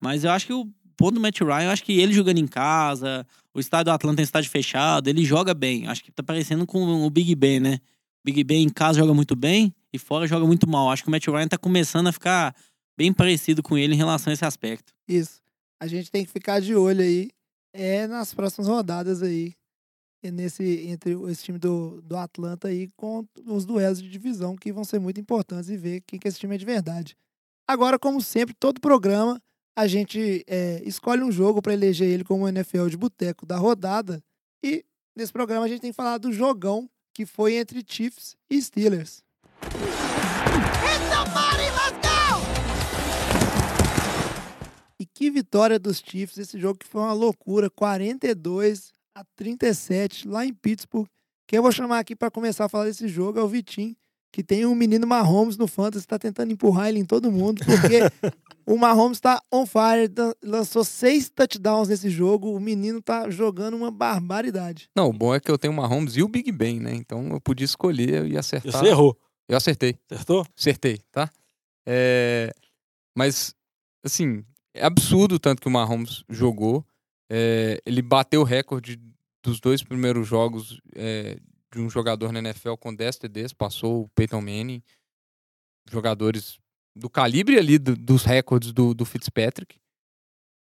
Mas 0.00 0.24
eu 0.24 0.30
acho 0.30 0.46
que 0.46 0.52
o 0.52 0.68
ponto 0.96 1.14
do 1.14 1.20
Matt 1.20 1.40
Ryan, 1.40 1.64
eu 1.64 1.70
acho 1.70 1.84
que 1.84 1.98
ele 2.00 2.12
jogando 2.12 2.38
em 2.38 2.46
casa, 2.46 3.26
o 3.54 3.60
estádio 3.60 3.86
do 3.86 3.94
Atlanta 3.94 4.20
é 4.20 4.22
um 4.22 4.24
estádio 4.24 4.50
fechado, 4.50 5.08
ele 5.08 5.24
joga 5.24 5.54
bem. 5.54 5.86
Acho 5.86 6.02
que 6.02 6.10
tá 6.10 6.22
parecendo 6.22 6.66
com 6.66 7.06
o 7.06 7.10
Big 7.10 7.34
Ben, 7.34 7.60
né? 7.60 7.78
Big 8.24 8.42
Ben 8.44 8.62
em 8.62 8.68
casa 8.68 8.98
joga 8.98 9.12
muito 9.12 9.34
bem 9.36 9.74
e 9.92 9.98
fora 9.98 10.26
joga 10.26 10.46
muito 10.46 10.68
mal. 10.68 10.90
Acho 10.90 11.02
que 11.02 11.08
o 11.08 11.10
Matt 11.10 11.26
Ryan 11.26 11.48
tá 11.48 11.58
começando 11.58 12.06
a 12.06 12.12
ficar 12.12 12.54
bem 12.96 13.12
parecido 13.12 13.62
com 13.62 13.76
ele 13.76 13.94
em 13.94 13.98
relação 13.98 14.30
a 14.30 14.34
esse 14.34 14.44
aspecto. 14.44 14.92
Isso. 15.08 15.42
A 15.80 15.86
gente 15.86 16.10
tem 16.10 16.24
que 16.24 16.30
ficar 16.30 16.60
de 16.60 16.74
olho 16.74 17.02
aí 17.02 17.30
é 17.74 18.06
nas 18.06 18.32
próximas 18.32 18.68
rodadas 18.68 19.22
aí. 19.22 19.54
é 20.22 20.30
Nesse, 20.30 20.86
entre 20.86 21.12
esse 21.30 21.44
time 21.44 21.58
do, 21.58 22.00
do 22.02 22.16
Atlanta 22.16 22.68
aí 22.68 22.88
com 22.96 23.26
os 23.46 23.64
duelos 23.64 24.00
de 24.00 24.08
divisão 24.08 24.56
que 24.56 24.72
vão 24.72 24.84
ser 24.84 24.98
muito 24.98 25.20
importantes 25.20 25.68
e 25.68 25.76
ver 25.76 26.02
quem 26.06 26.18
que 26.18 26.28
esse 26.28 26.38
time 26.38 26.54
é 26.54 26.58
de 26.58 26.64
verdade. 26.64 27.16
Agora, 27.66 27.98
como 27.98 28.20
sempre, 28.20 28.54
todo 28.54 28.80
programa 28.80 29.40
a 29.74 29.86
gente 29.86 30.44
é, 30.46 30.82
escolhe 30.84 31.22
um 31.22 31.32
jogo 31.32 31.62
para 31.62 31.72
eleger 31.72 32.08
ele 32.08 32.24
como 32.24 32.48
NFL 32.48 32.88
de 32.88 32.96
boteco 32.96 33.46
da 33.46 33.56
rodada. 33.56 34.22
E 34.62 34.84
nesse 35.16 35.32
programa 35.32 35.64
a 35.64 35.68
gente 35.68 35.80
tem 35.80 35.90
que 35.90 35.96
falar 35.96 36.18
do 36.18 36.32
jogão 36.32 36.88
que 37.14 37.26
foi 37.26 37.54
entre 37.54 37.84
Chiefs 37.86 38.36
e 38.50 38.60
Steelers. 38.60 39.22
E 44.98 45.06
que 45.06 45.30
vitória 45.30 45.78
dos 45.78 45.98
Chiefs, 45.98 46.38
esse 46.38 46.58
jogo 46.58 46.78
que 46.78 46.86
foi 46.86 47.00
uma 47.00 47.12
loucura, 47.12 47.68
42 47.68 48.92
a 49.14 49.24
37 49.36 50.28
lá 50.28 50.46
em 50.46 50.54
Pittsburgh. 50.54 51.08
Quem 51.46 51.56
eu 51.56 51.62
vou 51.62 51.72
chamar 51.72 51.98
aqui 51.98 52.14
para 52.14 52.30
começar 52.30 52.66
a 52.66 52.68
falar 52.68 52.84
desse 52.84 53.08
jogo 53.08 53.38
é 53.38 53.42
o 53.42 53.48
Vitinho, 53.48 53.96
que 54.32 54.42
tem 54.42 54.64
um 54.64 54.74
menino 54.74 55.06
Mahomes 55.06 55.56
no 55.58 55.68
Fantasy, 55.68 56.06
tá 56.06 56.18
tentando 56.18 56.50
empurrar 56.52 56.88
ele 56.88 56.98
em 56.98 57.04
todo 57.04 57.30
mundo, 57.30 57.62
porque 57.64 58.00
o 58.66 58.78
Mahomes 58.78 59.20
tá 59.20 59.42
on 59.52 59.66
fire, 59.66 60.10
lançou 60.42 60.82
seis 60.84 61.28
touchdowns 61.28 61.88
nesse 61.88 62.08
jogo, 62.08 62.50
o 62.50 62.58
menino 62.58 63.02
tá 63.02 63.28
jogando 63.28 63.74
uma 63.76 63.90
barbaridade. 63.90 64.88
Não, 64.96 65.10
o 65.10 65.12
bom 65.12 65.34
é 65.34 65.38
que 65.38 65.50
eu 65.50 65.58
tenho 65.58 65.72
o 65.74 65.76
Mahomes 65.76 66.16
e 66.16 66.22
o 66.22 66.28
Big 66.28 66.50
Ben, 66.50 66.80
né? 66.80 66.94
Então 66.94 67.28
eu 67.28 67.40
podia 67.40 67.66
escolher 67.66 68.24
e 68.26 68.32
E 68.32 68.38
acertar. 68.38 68.72
você 68.72 68.86
errou, 68.88 69.14
Eu 69.46 69.56
acertei, 69.56 69.96
acertou? 70.10 70.46
acertei, 70.58 70.98
tá? 71.12 71.30
É, 71.86 72.54
Mas, 73.14 73.54
assim, 74.02 74.42
é 74.74 74.84
absurdo 74.84 75.34
o 75.34 75.38
tanto 75.38 75.60
que 75.60 75.68
o 75.68 75.70
Mahomes 75.70 76.24
jogou. 76.30 76.82
É, 77.30 77.80
Ele 77.84 78.00
bateu 78.00 78.40
o 78.40 78.44
recorde 78.44 78.98
dos 79.42 79.60
dois 79.60 79.82
primeiros 79.82 80.26
jogos 80.26 80.80
é, 80.94 81.36
de 81.72 81.80
um 81.80 81.88
jogador 81.90 82.32
na 82.32 82.38
NFL 82.40 82.74
com 82.78 82.94
10 82.94 83.16
TDs, 83.16 83.52
passou 83.52 84.02
o 84.02 84.08
Peyton 84.10 84.40
Manning, 84.40 84.82
jogadores 85.90 86.58
do 86.94 87.08
calibre 87.08 87.58
ali 87.58 87.78
do- 87.78 87.96
dos 87.96 88.24
recordes 88.24 88.72
do, 88.72 88.94
do 88.94 89.04
Fitzpatrick. 89.04 89.76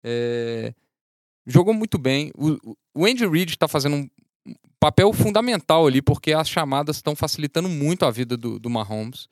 É, 0.05 0.75
jogou 1.47 1.73
muito 1.75 1.99
bem. 1.99 2.31
O, 2.37 2.77
o- 2.95 3.07
Andy 3.07 3.27
Reid 3.27 3.51
está 3.51 3.69
fazendo 3.69 3.97
um 3.97 4.09
papel 4.81 5.13
fundamental 5.13 5.87
ali, 5.87 6.03
porque 6.03 6.33
as 6.33 6.49
chamadas 6.49 6.97
estão 6.97 7.15
facilitando 7.15 7.69
muito 7.69 8.05
a 8.05 8.11
vida 8.11 8.37
do, 8.37 8.59
do 8.59 8.71
Mahomes. 8.71 9.29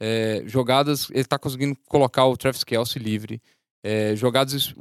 É, 0.00 0.42
jogadas, 0.46 1.08
ele 1.10 1.20
está 1.20 1.38
conseguindo 1.38 1.74
colocar 1.88 2.26
o 2.26 2.36
Travis 2.36 2.62
Kelsey 2.64 3.02
livre. 3.02 3.40
É, 3.82 4.14
jogadas, 4.16 4.74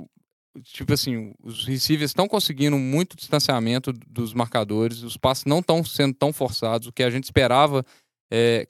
tipo 0.64 0.94
assim, 0.94 1.34
os 1.44 1.66
receivers 1.66 2.12
estão 2.12 2.28
conseguindo 2.28 2.78
muito 2.78 3.16
distanciamento 3.16 3.92
dos 3.94 4.34
marcadores, 4.34 5.04
os 5.04 5.18
passes 5.18 5.46
não 5.46 5.60
estão 5.60 5.84
sendo 5.84 6.14
tão 6.14 6.32
forçados. 6.34 6.88
O 6.88 6.92
que 6.94 7.04
a 7.04 7.10
gente 7.10 7.24
esperava, 7.26 7.86
é, 8.32 8.68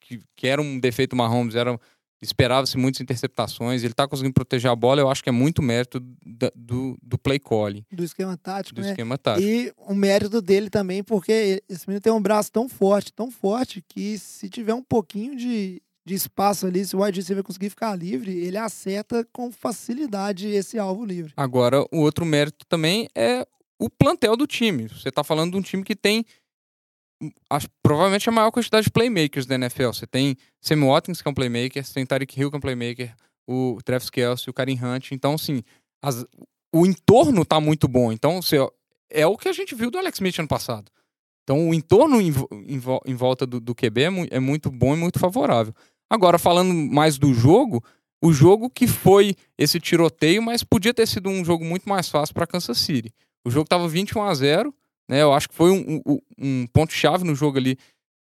que, 0.00 0.20
que 0.36 0.46
era 0.46 0.60
um 0.62 0.78
defeito 0.78 1.14
Mahomes, 1.16 1.54
era 1.54 1.78
esperava-se 2.20 2.76
muitas 2.76 3.00
interceptações. 3.00 3.84
Ele 3.84 3.92
está 3.92 4.08
conseguindo 4.08 4.34
proteger 4.34 4.68
a 4.70 4.74
bola, 4.74 5.00
eu 5.00 5.08
acho 5.08 5.22
que 5.22 5.28
é 5.28 5.32
muito 5.32 5.62
mérito 5.62 6.00
da- 6.26 6.50
do, 6.54 6.98
do 7.00 7.16
play 7.16 7.38
calling, 7.38 7.84
Do 7.92 8.02
esquema 8.02 8.36
tático, 8.36 8.74
do 8.74 8.82
né? 8.82 8.90
esquema 8.90 9.16
tático. 9.16 9.46
E 9.46 9.72
o 9.76 9.94
mérito 9.94 10.42
dele 10.42 10.68
também, 10.68 11.04
porque 11.04 11.62
esse 11.68 11.86
menino 11.86 12.00
tem 12.00 12.12
um 12.12 12.20
braço 12.20 12.50
tão 12.50 12.68
forte, 12.68 13.12
tão 13.12 13.30
forte, 13.30 13.80
que 13.88 14.18
se 14.18 14.48
tiver 14.50 14.74
um 14.74 14.82
pouquinho 14.82 15.36
de, 15.36 15.80
de 16.08 16.14
espaço 16.14 16.66
ali, 16.66 16.84
se 16.84 16.96
o 16.96 17.02
wide 17.04 17.20
receiver 17.20 17.44
conseguir 17.44 17.70
ficar 17.70 17.94
livre, 17.94 18.32
ele 18.32 18.56
acerta 18.56 19.26
com 19.32 19.52
facilidade 19.52 20.48
esse 20.48 20.78
alvo 20.78 21.04
livre. 21.04 21.32
Agora, 21.36 21.82
o 21.92 21.98
outro 22.00 22.24
mérito 22.24 22.64
também 22.66 23.08
é 23.14 23.46
o 23.78 23.88
plantel 23.90 24.36
do 24.36 24.46
time. 24.46 24.88
Você 24.88 25.08
está 25.10 25.22
falando 25.22 25.52
de 25.52 25.58
um 25.58 25.62
time 25.62 25.84
que 25.84 25.94
tem 25.94 26.24
provavelmente 27.82 28.28
a 28.28 28.32
maior 28.32 28.50
quantidade 28.50 28.84
de 28.84 28.90
playmakers 28.90 29.46
da 29.46 29.54
NFL. 29.56 29.88
Você 29.88 30.06
tem 30.06 30.36
Sammy 30.60 30.86
Watkins, 30.86 31.20
que 31.20 31.28
é 31.28 31.30
um 31.30 31.34
playmaker, 31.34 31.84
você 31.84 31.92
tem 31.94 32.06
Hill, 32.36 32.50
que 32.50 32.56
é 32.56 32.58
um 32.58 32.60
playmaker, 32.60 33.14
o 33.46 33.78
Travis 33.84 34.10
Kelce, 34.10 34.48
o 34.50 34.52
Karim 34.52 34.78
Hunt. 34.82 35.12
Então, 35.12 35.34
assim, 35.34 35.62
as- 36.02 36.24
o 36.74 36.86
entorno 36.86 37.44
tá 37.44 37.60
muito 37.60 37.88
bom. 37.88 38.12
Então, 38.12 38.40
você, 38.42 38.56
é 39.10 39.26
o 39.26 39.36
que 39.36 39.48
a 39.48 39.52
gente 39.52 39.74
viu 39.74 39.90
do 39.90 39.98
Alex 39.98 40.16
Smith 40.18 40.38
ano 40.38 40.48
passado. 40.48 40.90
Então, 41.42 41.68
o 41.68 41.74
entorno 41.74 42.20
em, 42.20 42.28
em 42.66 42.78
em 43.06 43.14
volta 43.14 43.46
do, 43.46 43.58
do 43.58 43.74
QB 43.74 44.02
é, 44.02 44.10
mu- 44.10 44.26
é 44.30 44.38
muito 44.38 44.70
bom 44.70 44.94
e 44.94 44.98
muito 44.98 45.18
favorável. 45.18 45.74
Agora, 46.10 46.38
falando 46.38 46.72
mais 46.74 47.18
do 47.18 47.32
jogo, 47.34 47.82
o 48.22 48.32
jogo 48.32 48.68
que 48.70 48.86
foi 48.86 49.34
esse 49.56 49.78
tiroteio, 49.78 50.42
mas 50.42 50.64
podia 50.64 50.92
ter 50.94 51.06
sido 51.06 51.28
um 51.28 51.44
jogo 51.44 51.64
muito 51.64 51.88
mais 51.88 52.08
fácil 52.08 52.34
para 52.34 52.46
Kansas 52.46 52.78
City. 52.78 53.12
O 53.46 53.50
jogo 53.50 53.64
estava 53.64 53.86
21 53.88 54.22
a 54.22 54.34
0, 54.34 54.74
né? 55.08 55.22
Eu 55.22 55.32
acho 55.32 55.48
que 55.48 55.54
foi 55.54 55.70
um, 55.70 56.00
um- 56.06 56.18
um 56.38 56.66
ponto-chave 56.68 57.24
no 57.24 57.34
jogo 57.34 57.58
ali. 57.58 57.76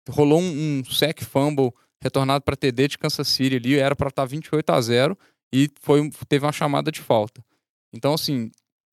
Rolou 0.09 0.39
um, 0.39 0.79
um 0.79 0.85
sack 0.85 1.23
fumble 1.25 1.71
retornado 2.01 2.43
para 2.43 2.55
TD 2.55 2.87
de 2.89 2.97
Kansas 2.97 3.27
City 3.27 3.55
ali, 3.55 3.75
era 3.75 3.95
para 3.95 4.09
estar 4.09 4.25
28 4.25 4.69
a 4.69 4.79
0 4.81 5.17
e 5.53 5.69
foi, 5.81 6.09
teve 6.29 6.45
uma 6.45 6.51
chamada 6.51 6.91
de 6.91 7.01
falta. 7.01 7.43
Então, 7.93 8.13
assim, 8.13 8.51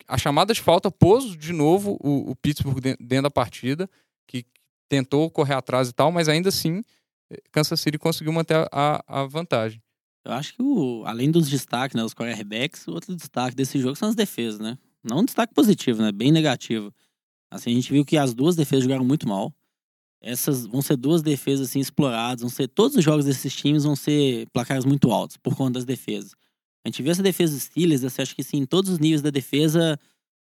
a 0.08 0.16
chamada 0.16 0.54
de 0.54 0.60
falta 0.62 0.90
pôs 0.90 1.36
de 1.36 1.52
novo 1.52 1.98
o, 2.00 2.30
o 2.30 2.36
Pittsburgh 2.36 2.80
den- 2.80 2.96
dentro 2.98 3.24
da 3.24 3.30
partida, 3.30 3.88
que 4.26 4.44
tentou 4.88 5.30
correr 5.30 5.54
atrás 5.54 5.88
e 5.88 5.92
tal, 5.92 6.10
mas 6.10 6.28
ainda 6.28 6.48
assim, 6.48 6.82
Kansas 7.52 7.80
City 7.80 7.98
conseguiu 7.98 8.32
manter 8.32 8.66
a, 8.72 9.04
a 9.06 9.24
vantagem. 9.24 9.82
Eu 10.24 10.32
acho 10.32 10.54
que, 10.54 10.62
o, 10.62 11.02
além 11.04 11.30
dos 11.30 11.48
destaques, 11.48 11.94
né, 11.94 12.02
os 12.02 12.14
quarterbacks, 12.14 12.86
o 12.88 12.92
outro 12.92 13.14
destaque 13.14 13.54
desse 13.54 13.78
jogo 13.78 13.94
são 13.94 14.08
as 14.08 14.14
defesas, 14.14 14.58
né? 14.58 14.78
Não 15.02 15.18
um 15.18 15.24
destaque 15.24 15.52
positivo, 15.52 16.00
né? 16.00 16.10
Bem 16.10 16.32
negativo. 16.32 16.92
Assim, 17.50 17.70
a 17.70 17.74
gente 17.74 17.92
viu 17.92 18.04
que 18.04 18.16
as 18.16 18.32
duas 18.32 18.56
defesas 18.56 18.84
jogaram 18.84 19.04
muito 19.04 19.28
mal. 19.28 19.54
Essas 20.22 20.64
vão 20.66 20.80
ser 20.80 20.96
duas 20.96 21.22
defesas, 21.22 21.68
assim, 21.68 21.78
exploradas. 21.78 22.40
Vão 22.40 22.48
ser, 22.48 22.68
todos 22.68 22.96
os 22.96 23.04
jogos 23.04 23.26
desses 23.26 23.54
times 23.54 23.84
vão 23.84 23.94
ser 23.94 24.48
placares 24.50 24.86
muito 24.86 25.10
altos 25.10 25.36
por 25.36 25.54
conta 25.54 25.72
das 25.72 25.84
defesas. 25.84 26.34
A 26.82 26.88
gente 26.88 27.02
viu 27.02 27.12
essa 27.12 27.22
defesa 27.22 27.52
dos 27.52 27.64
Steelers, 27.64 28.00
você 28.00 28.22
acha 28.22 28.34
que, 28.34 28.42
sim, 28.42 28.58
em 28.58 28.66
todos 28.66 28.90
os 28.90 28.98
níveis 28.98 29.20
da 29.20 29.30
defesa, 29.30 29.98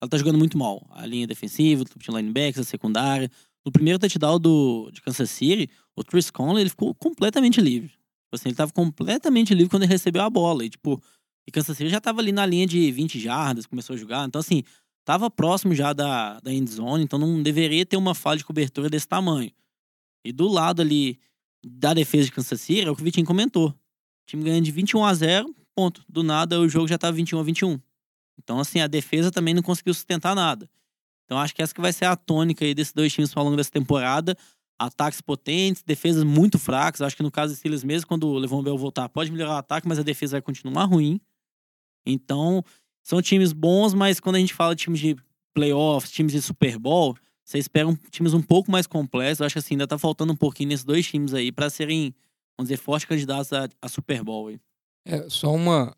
ela 0.00 0.08
tá 0.08 0.18
jogando 0.18 0.38
muito 0.38 0.58
mal. 0.58 0.84
A 0.90 1.06
linha 1.06 1.26
defensiva, 1.26 1.84
o 1.84 2.16
linebackers, 2.16 2.66
a 2.66 2.68
secundária. 2.68 3.30
No 3.64 3.70
primeiro 3.70 3.98
touchdown 3.98 4.40
do, 4.40 4.90
de 4.92 5.00
Kansas 5.00 5.30
City, 5.30 5.70
o 5.96 6.04
Chris 6.04 6.30
Conley, 6.30 6.62
ele 6.62 6.70
ficou 6.70 6.94
completamente 6.94 7.60
livre. 7.60 7.88
Tipo 7.88 8.34
assim, 8.34 8.48
ele 8.50 8.56
tava 8.56 8.72
completamente 8.72 9.54
livre 9.54 9.70
quando 9.70 9.82
ele 9.82 9.92
recebeu 9.92 10.22
a 10.22 10.30
bola. 10.30 10.64
E, 10.64 10.70
tipo, 10.70 11.02
e 11.46 11.50
Kansas 11.50 11.76
City 11.76 11.90
já 11.90 12.00
tava 12.00 12.20
ali 12.20 12.32
na 12.32 12.46
linha 12.46 12.66
de 12.66 12.90
20 12.92 13.18
jardas, 13.18 13.66
começou 13.66 13.94
a 13.94 13.98
jogar. 13.98 14.26
Então, 14.26 14.38
assim, 14.38 14.62
tava 15.04 15.30
próximo 15.30 15.74
já 15.74 15.92
da, 15.92 16.38
da 16.40 16.52
end 16.52 16.70
zone, 16.70 17.02
então 17.02 17.18
não 17.18 17.42
deveria 17.42 17.84
ter 17.84 17.96
uma 17.96 18.14
falha 18.14 18.38
de 18.38 18.44
cobertura 18.44 18.88
desse 18.88 19.08
tamanho. 19.08 19.50
E 20.24 20.32
do 20.32 20.46
lado 20.46 20.80
ali 20.80 21.18
da 21.64 21.92
defesa 21.92 22.26
de 22.26 22.32
Kansas 22.32 22.60
City, 22.60 22.86
é 22.86 22.90
o 22.90 22.94
que 22.94 23.02
o 23.02 23.04
Vitinho 23.04 23.26
comentou. 23.26 23.70
O 23.70 23.74
time 24.26 24.44
ganhando 24.44 24.64
de 24.64 24.70
21 24.70 25.04
a 25.04 25.12
0, 25.12 25.54
ponto. 25.74 26.04
Do 26.08 26.22
nada, 26.22 26.60
o 26.60 26.68
jogo 26.68 26.86
já 26.86 26.96
tava 26.96 27.16
21 27.16 27.40
a 27.40 27.42
21. 27.42 27.80
Então, 28.38 28.58
assim, 28.58 28.80
a 28.80 28.86
defesa 28.86 29.30
também 29.30 29.52
não 29.52 29.62
conseguiu 29.62 29.92
sustentar 29.92 30.34
nada. 30.34 30.70
Então, 31.24 31.38
acho 31.38 31.54
que 31.54 31.62
essa 31.62 31.74
que 31.74 31.80
vai 31.80 31.92
ser 31.92 32.06
a 32.06 32.16
tônica 32.16 32.64
aí 32.64 32.74
desses 32.74 32.92
dois 32.92 33.12
times 33.12 33.36
ao 33.36 33.44
longo 33.44 33.56
dessa 33.56 33.70
temporada 33.70 34.36
ataques 34.80 35.20
potentes, 35.20 35.82
defesas 35.82 36.24
muito 36.24 36.58
fracas. 36.58 37.02
Acho 37.02 37.14
que 37.14 37.22
no 37.22 37.30
caso 37.30 37.52
do 37.52 37.56
Steelers 37.56 37.84
mesmo, 37.84 38.08
quando 38.08 38.26
o 38.26 38.38
Levon 38.38 38.62
Bell 38.62 38.78
voltar, 38.78 39.08
pode 39.10 39.30
melhorar 39.30 39.52
o 39.54 39.58
ataque, 39.58 39.86
mas 39.86 39.98
a 39.98 40.02
defesa 40.02 40.32
vai 40.32 40.42
continuar 40.42 40.84
ruim. 40.84 41.20
Então, 42.06 42.64
são 43.02 43.20
times 43.20 43.52
bons, 43.52 43.92
mas 43.92 44.18
quando 44.18 44.36
a 44.36 44.38
gente 44.38 44.54
fala 44.54 44.74
de 44.74 44.82
times 44.82 44.98
de 44.98 45.16
playoffs, 45.52 46.10
times 46.10 46.32
de 46.32 46.40
Super 46.40 46.78
Bowl, 46.78 47.14
você 47.44 47.58
espera 47.58 47.86
um, 47.86 47.94
times 48.10 48.32
um 48.32 48.40
pouco 48.40 48.70
mais 48.70 48.86
completos. 48.86 49.40
Eu 49.40 49.46
acho 49.46 49.54
que 49.54 49.58
assim, 49.58 49.74
ainda 49.74 49.86
tá 49.86 49.98
faltando 49.98 50.32
um 50.32 50.36
pouquinho 50.36 50.70
nesses 50.70 50.84
dois 50.84 51.06
times 51.06 51.34
aí 51.34 51.52
pra 51.52 51.68
serem, 51.68 52.14
vamos 52.56 52.70
dizer, 52.70 52.78
fortes 52.78 53.06
candidatos 53.06 53.52
a, 53.52 53.68
a 53.82 53.88
Super 53.88 54.24
Bowl. 54.24 54.48
Aí. 54.48 54.58
É, 55.04 55.28
só 55.28 55.54
uma. 55.54 55.94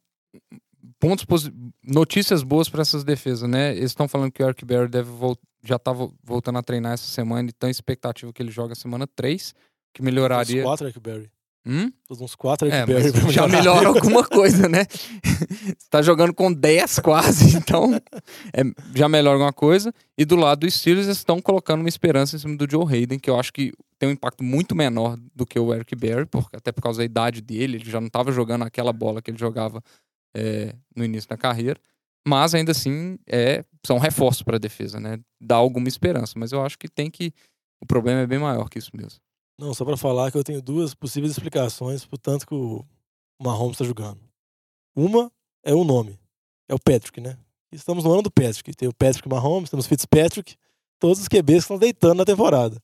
Pontos 1.03 1.25
posi- 1.25 1.53
Notícias 1.83 2.45
boas 2.45 2.69
para 2.69 2.83
essas 2.83 3.03
defesas, 3.03 3.49
né? 3.51 3.73
Eles 3.73 3.91
estão 3.91 4.07
falando 4.07 4.31
que 4.31 4.41
o 4.41 4.47
Eric 4.47 4.65
Berry 4.65 4.89
deve 4.89 5.11
já 5.65 5.77
tá 5.79 5.93
vo- 5.93 6.15
voltando 6.23 6.59
a 6.59 6.63
treinar 6.63 6.93
essa 6.93 7.07
semana 7.07 7.49
e 7.51 7.53
tem 7.53 7.71
expectativa 7.71 8.33
que 8.33 8.41
ele 8.41 8.53
joga 8.53 8.75
semana 8.77 9.05
3, 9.17 9.53
que 9.93 10.01
melhoraria. 10.01 10.63
quatro 10.63 10.87
Eric 10.87 11.01
Berry. 11.01 11.29
Hum? 11.67 11.93
Uns 12.11 12.35
quatro 12.37 12.69
É, 12.69 12.79
Eric 12.83 12.87
Berry. 12.93 13.13
pra 13.13 13.23
mas 13.25 13.33
já 13.35 13.49
melhora 13.49 13.89
alguma 13.89 14.25
coisa, 14.25 14.69
né? 14.69 14.87
Tá 15.91 16.01
jogando 16.03 16.33
com 16.35 16.53
10 16.53 16.99
quase, 17.01 17.57
então 17.59 17.95
é, 18.53 18.63
já 18.95 19.09
melhora 19.09 19.35
alguma 19.37 19.53
coisa. 19.53 19.93
E 20.17 20.25
do 20.25 20.37
lado 20.37 20.61
dos 20.61 20.75
Steelers, 20.75 21.07
eles 21.07 21.19
estão 21.19 21.41
colocando 21.41 21.81
uma 21.81 21.89
esperança 21.89 22.37
em 22.37 22.39
cima 22.39 22.57
do 22.57 22.67
Joe 22.71 22.85
Hayden, 22.93 23.19
que 23.19 23.29
eu 23.31 23.39
acho 23.39 23.53
que 23.53 23.73
tem 23.99 24.09
um 24.09 24.13
impacto 24.13 24.43
muito 24.43 24.75
menor 24.75 25.17
do 25.35 25.47
que 25.47 25.59
o 25.59 25.73
Eric 25.73 25.95
Berry, 25.95 26.27
porque, 26.27 26.57
até 26.57 26.73
por 26.73 26.83
causa 26.83 26.99
da 26.99 27.05
idade 27.05 27.41
dele, 27.41 27.77
ele 27.77 27.89
já 27.91 28.01
não 28.01 28.09
estava 28.09 28.33
jogando 28.33 28.63
aquela 28.63 28.93
bola 28.93 29.23
que 29.23 29.31
ele 29.31 29.39
jogava 29.39 29.81
é, 30.35 30.75
no 30.95 31.05
início 31.05 31.29
da 31.29 31.37
carreira. 31.37 31.81
Mas 32.27 32.55
ainda 32.55 32.73
assim, 32.73 33.19
é, 33.27 33.65
são 33.85 33.99
reforços 33.99 34.43
para 34.43 34.57
a 34.57 34.61
defesa, 34.61 35.01
né? 35.01 35.19
Dá 35.41 35.57
alguma 35.57 35.89
esperança, 35.89 36.35
mas 36.37 36.53
eu 36.53 36.65
acho 36.65 36.79
que 36.79 36.89
tem 36.89 37.11
que. 37.11 37.33
O 37.81 37.87
problema 37.87 38.21
é 38.21 38.27
bem 38.27 38.39
maior 38.39 38.69
que 38.69 38.79
isso 38.79 38.91
mesmo. 38.95 39.21
Não, 39.59 39.75
só 39.75 39.85
pra 39.85 39.97
falar 39.97 40.31
que 40.31 40.39
eu 40.39 40.45
tenho 40.45 40.63
duas 40.63 40.95
possíveis 40.95 41.33
explicações 41.33 42.05
pro 42.05 42.17
tanto 42.17 42.47
que 42.47 42.55
o 42.55 42.85
Mahomes 43.41 43.77
tá 43.77 43.85
jogando. 43.85 44.21
Uma 44.95 45.31
é 45.65 45.75
o 45.75 45.85
nome. 45.85 46.19
É 46.69 46.75
o 46.75 46.79
Patrick, 46.79 47.21
né? 47.21 47.37
Estamos 47.73 48.05
no 48.05 48.13
ano 48.13 48.23
do 48.23 48.31
Patrick. 48.31 48.75
Tem 48.75 48.89
o 48.89 48.95
Patrick 48.95 49.29
Mahomes, 49.29 49.69
temos 49.71 49.87
o 49.87 49.89
Fitzpatrick. 49.89 50.57
Todos 50.99 51.21
os 51.21 51.29
QBs 51.29 51.45
que 51.45 51.59
estão 51.59 51.79
deitando 51.79 52.19
na 52.19 52.25
temporada. 52.25 52.81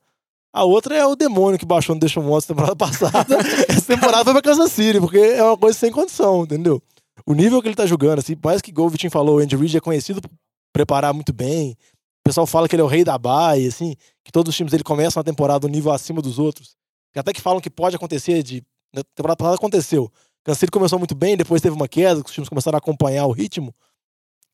A 0.52 0.64
outra 0.64 0.96
é 0.96 1.06
o 1.06 1.14
demônio 1.14 1.58
que 1.58 1.66
baixou 1.66 1.94
no 1.94 2.00
Deixa 2.00 2.20
Watson 2.20 2.48
temporada 2.48 2.74
passada. 2.76 3.36
Essa 3.68 3.94
temporada 3.94 4.24
foi 4.24 4.32
pra 4.32 4.42
Kansas 4.42 4.72
City, 4.72 4.98
porque 4.98 5.18
é 5.18 5.42
uma 5.42 5.56
coisa 5.56 5.78
sem 5.78 5.92
condição, 5.92 6.42
entendeu? 6.42 6.82
O 7.28 7.34
nível 7.34 7.60
que 7.60 7.68
ele 7.68 7.74
tá 7.74 7.84
jogando, 7.84 8.20
assim, 8.20 8.34
mais 8.42 8.62
que 8.62 8.72
Vitinho 8.72 9.10
falou, 9.10 9.36
o 9.36 9.38
Andy 9.38 9.54
Reid 9.54 9.76
é 9.76 9.80
conhecido 9.80 10.22
por 10.22 10.30
preparar 10.72 11.12
muito 11.12 11.30
bem. 11.30 11.72
O 12.20 12.24
pessoal 12.24 12.46
fala 12.46 12.66
que 12.66 12.74
ele 12.74 12.80
é 12.80 12.84
o 12.84 12.88
rei 12.88 13.04
da 13.04 13.18
baia, 13.18 13.68
assim, 13.68 13.94
que 14.24 14.32
todos 14.32 14.48
os 14.48 14.56
times 14.56 14.70
dele 14.70 14.82
começam 14.82 15.20
a 15.20 15.24
temporada 15.24 15.66
um 15.66 15.70
nível 15.70 15.92
acima 15.92 16.22
dos 16.22 16.38
outros. 16.38 16.74
E 17.14 17.18
até 17.18 17.30
que 17.34 17.42
falam 17.42 17.60
que 17.60 17.68
pode 17.68 17.94
acontecer 17.94 18.42
de. 18.42 18.64
Na 18.94 19.02
temporada 19.14 19.36
passada 19.36 19.56
aconteceu. 19.56 20.10
City 20.54 20.70
começou 20.70 20.98
muito 20.98 21.14
bem, 21.14 21.36
depois 21.36 21.60
teve 21.60 21.76
uma 21.76 21.86
queda, 21.86 22.22
os 22.24 22.32
times 22.32 22.48
começaram 22.48 22.76
a 22.76 22.78
acompanhar 22.78 23.26
o 23.26 23.32
ritmo. 23.32 23.74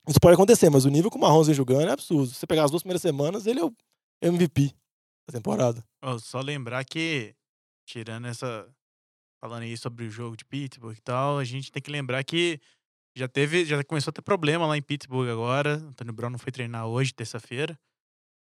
Isso 0.08 0.18
pode 0.20 0.34
acontecer, 0.34 0.68
mas 0.68 0.84
o 0.84 0.88
nível 0.88 1.12
que 1.12 1.16
o 1.16 1.20
Mahomes 1.20 1.46
vem 1.46 1.54
jogando 1.54 1.88
é 1.88 1.92
absurdo. 1.92 2.26
Se 2.26 2.34
você 2.34 2.46
pegar 2.48 2.64
as 2.64 2.72
duas 2.72 2.82
primeiras 2.82 3.02
semanas, 3.02 3.46
ele 3.46 3.60
é 3.60 3.64
o 3.64 3.72
MVP 4.20 4.74
da 5.28 5.38
temporada. 5.38 5.84
Ó, 6.02 6.18
só 6.18 6.40
lembrar 6.40 6.84
que, 6.84 7.36
tirando 7.86 8.26
essa. 8.26 8.66
Falando 9.45 9.64
aí 9.64 9.76
sobre 9.76 10.07
o 10.07 10.11
jogo 10.11 10.38
de 10.38 10.42
Pittsburgh 10.42 10.97
e 10.97 11.03
tal, 11.03 11.36
a 11.36 11.45
gente 11.45 11.70
tem 11.70 11.82
que 11.82 11.90
lembrar 11.90 12.24
que 12.24 12.59
já 13.14 13.28
teve. 13.28 13.66
Já 13.66 13.84
começou 13.84 14.11
a 14.11 14.14
ter 14.14 14.22
problema 14.22 14.66
lá 14.66 14.74
em 14.74 14.80
Pittsburgh 14.80 15.28
agora. 15.28 15.74
Antônio 15.74 16.14
Brown 16.14 16.30
não 16.30 16.38
foi 16.38 16.51
treinar 16.51 16.86
hoje, 16.86 17.12
terça-feira. 17.12 17.78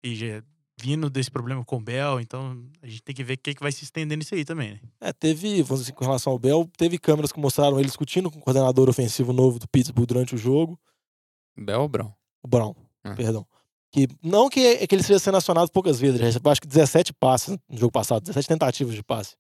E 0.05 0.15
já 0.15 0.43
vindo 0.79 1.09
desse 1.09 1.31
problema 1.31 1.65
com 1.65 1.77
o 1.79 1.81
Bell, 1.81 2.21
então 2.21 2.63
a 2.83 2.87
gente 2.87 3.03
tem 3.03 3.15
que 3.15 3.25
ver 3.25 3.33
o 3.33 3.39
que, 3.39 3.55
que 3.55 3.63
vai 3.63 3.73
se 3.73 3.83
estender 3.83 4.19
nisso 4.19 4.35
aí 4.35 4.45
também, 4.45 4.73
né? 4.73 4.81
É, 5.01 5.11
teve, 5.11 5.63
vamos 5.63 5.81
dizer, 5.81 5.93
assim, 5.93 5.93
com 5.95 6.05
relação 6.05 6.35
ao 6.35 6.39
Bell, 6.39 6.71
teve 6.77 6.99
câmeras 6.99 7.33
que 7.33 7.41
mostraram 7.41 7.79
ele 7.79 7.89
discutindo 7.89 8.31
com 8.31 8.39
o 8.39 8.43
coordenador 8.43 8.91
ofensivo 8.91 9.33
novo 9.33 9.59
do 9.59 9.67
Pittsburgh 9.67 10.07
durante 10.07 10.35
o 10.35 10.39
jogo. 10.39 10.79
Bel 11.57 11.81
ou 11.81 11.89
Brown? 11.89 12.13
O 12.43 12.47
Brown, 12.47 12.75
Ah. 13.05 13.15
perdão. 13.15 13.47
Que, 13.91 14.07
não 14.23 14.51
que, 14.51 14.61
é 14.61 14.87
que 14.87 14.95
ele 14.95 15.03
seja 15.03 15.19
sendo 15.19 15.39
acionado 15.39 15.71
poucas 15.73 15.99
vezes, 15.99 16.17
ele 16.17 16.27
recebeu 16.27 16.53
acho 16.53 16.61
que 16.61 16.69
17 16.69 17.15
passes 17.15 17.57
no 17.71 17.79
jogo 17.79 17.91
passado, 17.91 18.21
17 18.21 18.47
tentativas 18.47 18.95
de 18.95 19.03
passe. 19.03 19.35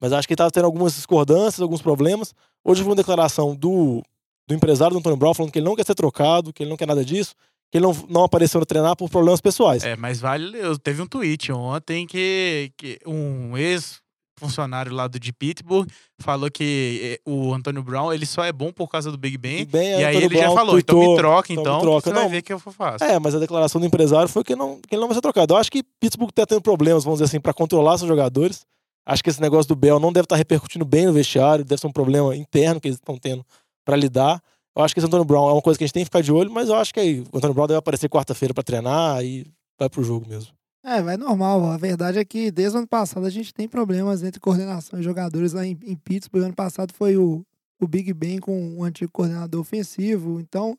Mas 0.00 0.12
acho 0.12 0.26
que 0.28 0.32
ele 0.32 0.36
estava 0.36 0.50
tendo 0.50 0.64
algumas 0.66 0.94
discordâncias, 0.94 1.60
alguns 1.60 1.80
problemas. 1.82 2.34
Hoje 2.64 2.80
houve 2.80 2.90
uma 2.90 2.96
declaração 2.96 3.54
do, 3.54 4.02
do 4.46 4.54
empresário 4.54 4.94
do 4.94 4.98
Antônio 4.98 5.16
Brown 5.16 5.34
falando 5.34 5.52
que 5.52 5.58
ele 5.58 5.66
não 5.66 5.76
quer 5.76 5.86
ser 5.86 5.94
trocado, 5.94 6.52
que 6.52 6.62
ele 6.62 6.70
não 6.70 6.76
quer 6.76 6.86
nada 6.86 7.04
disso, 7.04 7.34
que 7.70 7.78
ele 7.78 7.86
não, 7.86 7.94
não 8.08 8.24
apareceu 8.24 8.60
no 8.60 8.66
treinar 8.66 8.96
por 8.96 9.08
problemas 9.08 9.40
pessoais. 9.40 9.84
É, 9.84 9.96
mas 9.96 10.20
vale. 10.20 10.58
Eu 10.58 10.78
teve 10.78 11.00
um 11.02 11.06
tweet 11.06 11.50
ontem 11.52 12.06
que, 12.06 12.70
que 12.76 12.98
um 13.06 13.56
ex-funcionário 13.56 14.92
lá 14.92 15.06
do 15.08 15.18
de 15.18 15.32
Pittsburgh 15.32 15.88
falou 16.20 16.50
que 16.50 17.18
eh, 17.26 17.30
o 17.30 17.52
Antônio 17.54 17.82
Brown 17.82 18.12
ele 18.12 18.26
só 18.26 18.44
é 18.44 18.52
bom 18.52 18.72
por 18.72 18.88
causa 18.88 19.10
do 19.10 19.18
Big 19.18 19.36
Ben. 19.38 19.60
E 19.60 19.64
bem, 19.64 19.90
E 19.90 20.04
aí 20.04 20.16
Antônio 20.16 20.26
ele 20.26 20.34
já 20.36 20.42
Brown 20.44 20.54
falou, 20.54 20.78
então 20.78 20.98
me 20.98 21.16
troca, 21.16 21.52
então 21.52 21.64
me 21.64 21.68
então, 21.70 21.80
troca. 21.80 22.08
você 22.08 22.14
vai 22.14 22.22
Não, 22.24 22.30
ver 22.30 22.42
que 22.42 22.52
eu 22.52 22.58
faço. 22.58 23.04
É, 23.04 23.18
mas 23.18 23.34
a 23.34 23.38
declaração 23.38 23.80
do 23.80 23.86
empresário 23.86 24.28
foi 24.28 24.44
que, 24.44 24.54
não, 24.54 24.80
que 24.88 24.94
ele 24.94 25.00
não 25.00 25.08
vai 25.08 25.14
ser 25.14 25.20
trocado. 25.22 25.54
Eu 25.54 25.58
acho 25.58 25.70
que 25.70 25.82
Pittsburgh 26.00 26.30
tá 26.32 26.46
tendo 26.46 26.60
problemas, 26.60 27.04
vamos 27.04 27.18
dizer 27.18 27.30
assim, 27.30 27.40
para 27.40 27.52
controlar 27.54 27.98
seus 27.98 28.08
jogadores. 28.08 28.64
Acho 29.06 29.22
que 29.22 29.30
esse 29.30 29.40
negócio 29.40 29.68
do 29.68 29.76
Bell 29.76 30.00
não 30.00 30.12
deve 30.12 30.24
estar 30.24 30.36
repercutindo 30.36 30.84
bem 30.84 31.06
no 31.06 31.12
vestiário, 31.12 31.64
deve 31.64 31.80
ser 31.80 31.86
um 31.86 31.92
problema 31.92 32.34
interno 32.34 32.80
que 32.80 32.88
eles 32.88 32.96
estão 32.96 33.18
tendo 33.18 33.44
para 33.84 33.96
lidar. 33.96 34.42
Eu 34.76 34.82
acho 34.82 34.94
que 34.94 35.00
esse 35.00 35.06
Antônio 35.06 35.24
Brown 35.24 35.50
é 35.50 35.52
uma 35.52 35.62
coisa 35.62 35.78
que 35.78 35.84
a 35.84 35.86
gente 35.86 35.94
tem 35.94 36.02
que 36.02 36.06
ficar 36.06 36.22
de 36.22 36.32
olho, 36.32 36.50
mas 36.50 36.68
eu 36.68 36.74
acho 36.74 36.92
que 36.92 36.98
aí, 36.98 37.20
o 37.20 37.36
Antônio 37.36 37.54
Brown 37.54 37.66
deve 37.66 37.78
aparecer 37.78 38.08
quarta-feira 38.08 38.54
para 38.54 38.64
treinar 38.64 39.22
e 39.22 39.46
vai 39.78 39.88
pro 39.88 40.02
jogo 40.02 40.26
mesmo. 40.28 40.52
É, 40.84 41.00
vai 41.00 41.16
normal. 41.16 41.64
A 41.66 41.76
verdade 41.76 42.18
é 42.18 42.24
que 42.24 42.50
desde 42.50 42.76
o 42.76 42.78
ano 42.78 42.88
passado 42.88 43.24
a 43.24 43.30
gente 43.30 43.54
tem 43.54 43.68
problemas 43.68 44.22
entre 44.22 44.40
coordenação 44.40 44.98
e 44.98 45.02
jogadores 45.02 45.52
lá 45.52 45.64
em, 45.64 45.78
em 45.84 45.96
Pittsburgh. 45.96 46.44
Ano 46.44 46.54
passado 46.54 46.92
foi 46.92 47.16
o, 47.16 47.44
o 47.80 47.86
Big 47.86 48.12
Ben 48.12 48.38
com 48.38 48.76
o 48.76 48.84
antigo 48.84 49.10
coordenador 49.12 49.60
ofensivo. 49.60 50.40
Então, 50.40 50.76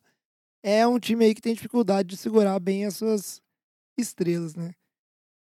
é 0.63 0.85
um 0.85 0.99
time 0.99 1.25
aí 1.25 1.33
que 1.33 1.41
tem 1.41 1.53
dificuldade 1.53 2.09
de 2.09 2.17
segurar 2.17 2.59
bem 2.59 2.85
as 2.85 2.97
suas 2.97 3.41
estrelas, 3.97 4.55
né? 4.55 4.73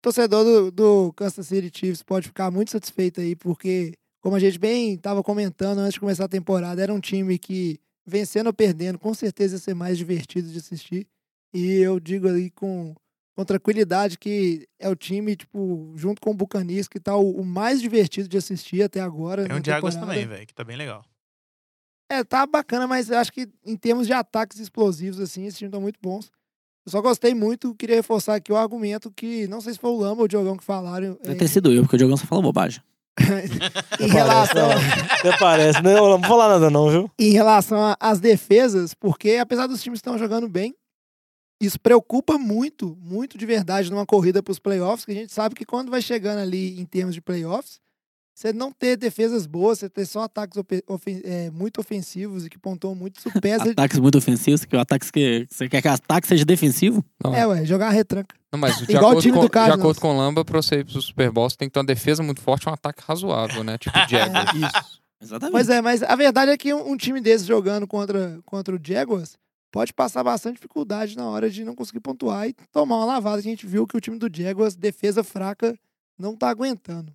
Torcedor 0.03 0.43
do, 0.43 0.69
do 0.69 1.13
Kansas 1.13 1.47
City 1.47 1.71
Chiefs 1.73 2.03
pode 2.03 2.27
ficar 2.27 2.51
muito 2.51 2.71
satisfeito 2.71 3.21
aí, 3.21 3.37
porque, 3.37 3.93
como 4.21 4.35
a 4.35 4.39
gente 4.39 4.59
bem 4.59 4.95
estava 4.95 5.23
comentando 5.23 5.79
antes 5.79 5.93
de 5.93 5.99
começar 6.01 6.25
a 6.25 6.27
temporada, 6.27 6.83
era 6.83 6.93
um 6.93 6.99
time 6.99 7.39
que, 7.39 7.79
vencendo 8.05 8.47
ou 8.47 8.53
perdendo, 8.53 8.99
com 8.99 9.13
certeza 9.13 9.55
ia 9.55 9.59
ser 9.59 9.73
mais 9.73 9.97
divertido 9.97 10.49
de 10.49 10.57
assistir. 10.57 11.07
E 11.53 11.77
eu 11.77 12.01
digo 12.01 12.27
ali 12.27 12.51
com 12.51 12.93
com 13.35 13.43
tranquilidade 13.43 14.19
que 14.19 14.67
é 14.77 14.87
o 14.87 14.95
time, 14.95 15.35
tipo, 15.35 15.91
junto 15.95 16.21
com 16.21 16.31
o 16.31 16.35
Buccaneers, 16.35 16.87
que 16.87 16.99
tá 16.99 17.15
o, 17.15 17.31
o 17.39 17.43
mais 17.43 17.81
divertido 17.81 18.27
de 18.27 18.37
assistir 18.37 18.83
até 18.83 18.99
agora. 18.99 19.43
Tem 19.43 19.53
na 19.53 19.55
um 19.57 19.61
temporada. 19.61 19.99
também, 19.99 20.27
velho, 20.27 20.45
que 20.45 20.53
tá 20.53 20.63
bem 20.63 20.77
legal. 20.77 21.03
É, 22.11 22.23
tá 22.23 22.45
bacana, 22.45 22.85
mas 22.85 23.09
acho 23.09 23.31
que 23.31 23.49
em 23.65 23.75
termos 23.75 24.05
de 24.05 24.13
ataques 24.13 24.59
explosivos, 24.59 25.19
assim, 25.19 25.45
esses 25.45 25.57
times 25.57 25.69
estão 25.69 25.81
muito 25.81 25.99
bons. 25.99 26.31
Eu 26.85 26.91
só 26.91 27.01
gostei 27.01 27.33
muito, 27.33 27.73
queria 27.75 27.95
reforçar 27.95 28.35
aqui 28.35 28.51
o 28.51 28.57
argumento 28.57 29.11
que, 29.11 29.47
não 29.47 29.61
sei 29.61 29.73
se 29.73 29.79
foi 29.79 29.89
o 29.89 29.97
Lamba 29.97 30.21
ou 30.21 30.25
o 30.25 30.27
Diogão 30.27 30.57
que 30.57 30.63
falaram, 30.63 31.17
Deve 31.23 31.35
é, 31.35 31.39
ter 31.39 31.47
sido 31.47 31.71
eu, 31.71 31.83
porque 31.83 31.95
o 31.95 31.99
Diogão 31.99 32.17
só 32.17 32.25
fala 32.25 32.41
bobagem. 32.41 32.81
em 33.99 34.07
relação, 34.07 34.71
Até 35.19 35.37
parece, 35.37 35.81
né? 35.83 35.93
Eu 35.93 36.09
não 36.09 36.19
vou 36.19 36.27
falar 36.27 36.49
nada 36.49 36.69
não, 36.69 36.89
viu? 36.89 37.11
em 37.19 37.31
relação 37.31 37.95
às 37.99 38.19
defesas, 38.19 38.93
porque 38.93 39.37
apesar 39.37 39.67
dos 39.67 39.83
times 39.83 39.99
estão 39.99 40.17
jogando 40.17 40.49
bem, 40.49 40.75
isso 41.61 41.79
preocupa 41.79 42.37
muito, 42.37 42.97
muito 42.99 43.37
de 43.37 43.45
verdade 43.45 43.89
numa 43.89 44.05
corrida 44.05 44.43
para 44.43 44.51
os 44.51 44.59
playoffs, 44.59 45.05
que 45.05 45.11
a 45.11 45.15
gente 45.15 45.31
sabe 45.31 45.55
que 45.55 45.63
quando 45.63 45.91
vai 45.91 46.01
chegando 46.01 46.39
ali 46.39 46.79
em 46.79 46.85
termos 46.85 47.13
de 47.15 47.21
playoffs, 47.21 47.79
você 48.33 48.51
não 48.51 48.71
ter 48.71 48.97
defesas 48.97 49.45
boas, 49.45 49.79
você 49.79 49.89
ter 49.89 50.05
só 50.05 50.23
ataques 50.23 50.57
ofe- 50.57 50.83
ofen- 50.87 51.21
é, 51.23 51.51
muito 51.51 51.79
ofensivos 51.79 52.45
e 52.45 52.49
que 52.49 52.57
pontuam 52.57 52.95
muito, 52.95 53.19
isso 53.19 53.29
pesa. 53.39 53.71
Ataques 53.71 53.99
muito 53.99 54.17
ofensivos, 54.17 54.65
que 54.65 54.75
o 54.75 54.79
ataque 54.79 55.09
que 55.11 55.47
você 55.49 55.69
quer 55.69 55.81
que 55.81 55.87
o 55.87 55.91
ataque 55.91 56.27
seja 56.27 56.43
defensivo? 56.43 57.05
Não, 57.23 57.33
é, 57.35 57.45
ué, 57.45 57.63
jogar 57.65 57.87
a 57.87 57.91
retranca. 57.91 58.35
não, 58.51 58.59
mas 58.59 58.77
de 58.79 58.83
Igual 58.91 59.03
o 59.03 59.07
acordo, 59.09 59.21
time 59.21 59.33
com, 59.35 59.41
do 59.41 59.45
de 59.45 59.51
Cardinals. 59.51 59.79
acordo 59.79 60.01
com 60.01 60.13
o 60.13 60.17
Lamba, 60.17 60.43
pra 60.43 60.61
você 60.61 60.77
ir 60.79 60.85
pro 60.85 61.01
Super 61.01 61.31
Bowl, 61.31 61.49
você 61.49 61.57
tem 61.57 61.67
que 61.67 61.73
ter 61.73 61.79
uma 61.79 61.85
defesa 61.85 62.23
muito 62.23 62.41
forte 62.41 62.63
e 62.65 62.69
um 62.69 62.73
ataque 62.73 63.03
razoável, 63.05 63.63
né? 63.63 63.77
Tipo 63.77 63.97
Jaguars. 64.09 64.51
Isso. 64.55 65.01
Exatamente. 65.21 65.51
Pois 65.53 65.69
é, 65.69 65.81
mas 65.81 66.03
a 66.03 66.15
verdade 66.15 66.51
é 66.51 66.57
que 66.57 66.73
um, 66.73 66.91
um 66.91 66.97
time 66.97 67.21
desse 67.21 67.45
jogando 67.45 67.87
contra, 67.87 68.39
contra 68.45 68.75
o 68.75 68.79
Jaguars 68.83 69.37
pode 69.71 69.93
passar 69.93 70.23
bastante 70.23 70.55
dificuldade 70.55 71.15
na 71.15 71.25
hora 71.29 71.49
de 71.49 71.63
não 71.63 71.73
conseguir 71.75 71.99
pontuar 72.01 72.47
e 72.49 72.53
tomar 72.71 72.97
uma 72.97 73.05
lavada. 73.05 73.37
A 73.37 73.41
gente 73.41 73.65
viu 73.65 73.87
que 73.87 73.95
o 73.95 74.01
time 74.01 74.17
do 74.19 74.27
Jaguars, 74.31 74.75
defesa 74.75 75.23
fraca, 75.23 75.73
não 76.19 76.35
tá 76.35 76.49
aguentando. 76.49 77.13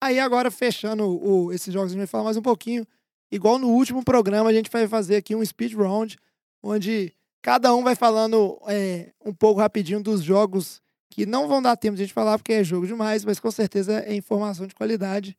Aí 0.00 0.18
agora, 0.20 0.50
fechando 0.50 1.04
o, 1.06 1.52
esses 1.52 1.72
jogos, 1.72 1.90
a 1.90 1.92
gente 1.92 1.98
vai 1.98 2.06
falar 2.06 2.24
mais 2.24 2.36
um 2.36 2.42
pouquinho. 2.42 2.86
Igual 3.30 3.58
no 3.58 3.68
último 3.68 4.04
programa, 4.04 4.50
a 4.50 4.52
gente 4.52 4.70
vai 4.70 4.86
fazer 4.86 5.16
aqui 5.16 5.34
um 5.34 5.44
speed 5.44 5.74
round, 5.74 6.16
onde 6.62 7.12
cada 7.42 7.74
um 7.74 7.82
vai 7.82 7.94
falando 7.94 8.58
é, 8.68 9.12
um 9.24 9.32
pouco 9.32 9.60
rapidinho 9.60 10.02
dos 10.02 10.22
jogos 10.22 10.80
que 11.10 11.24
não 11.24 11.48
vão 11.48 11.62
dar 11.62 11.76
tempo 11.76 11.96
de 11.96 12.02
a 12.02 12.04
gente 12.06 12.14
falar, 12.14 12.38
porque 12.38 12.52
é 12.52 12.62
jogo 12.64 12.86
demais, 12.86 13.24
mas 13.24 13.40
com 13.40 13.50
certeza 13.50 14.00
é 14.00 14.14
informação 14.14 14.66
de 14.66 14.74
qualidade, 14.74 15.36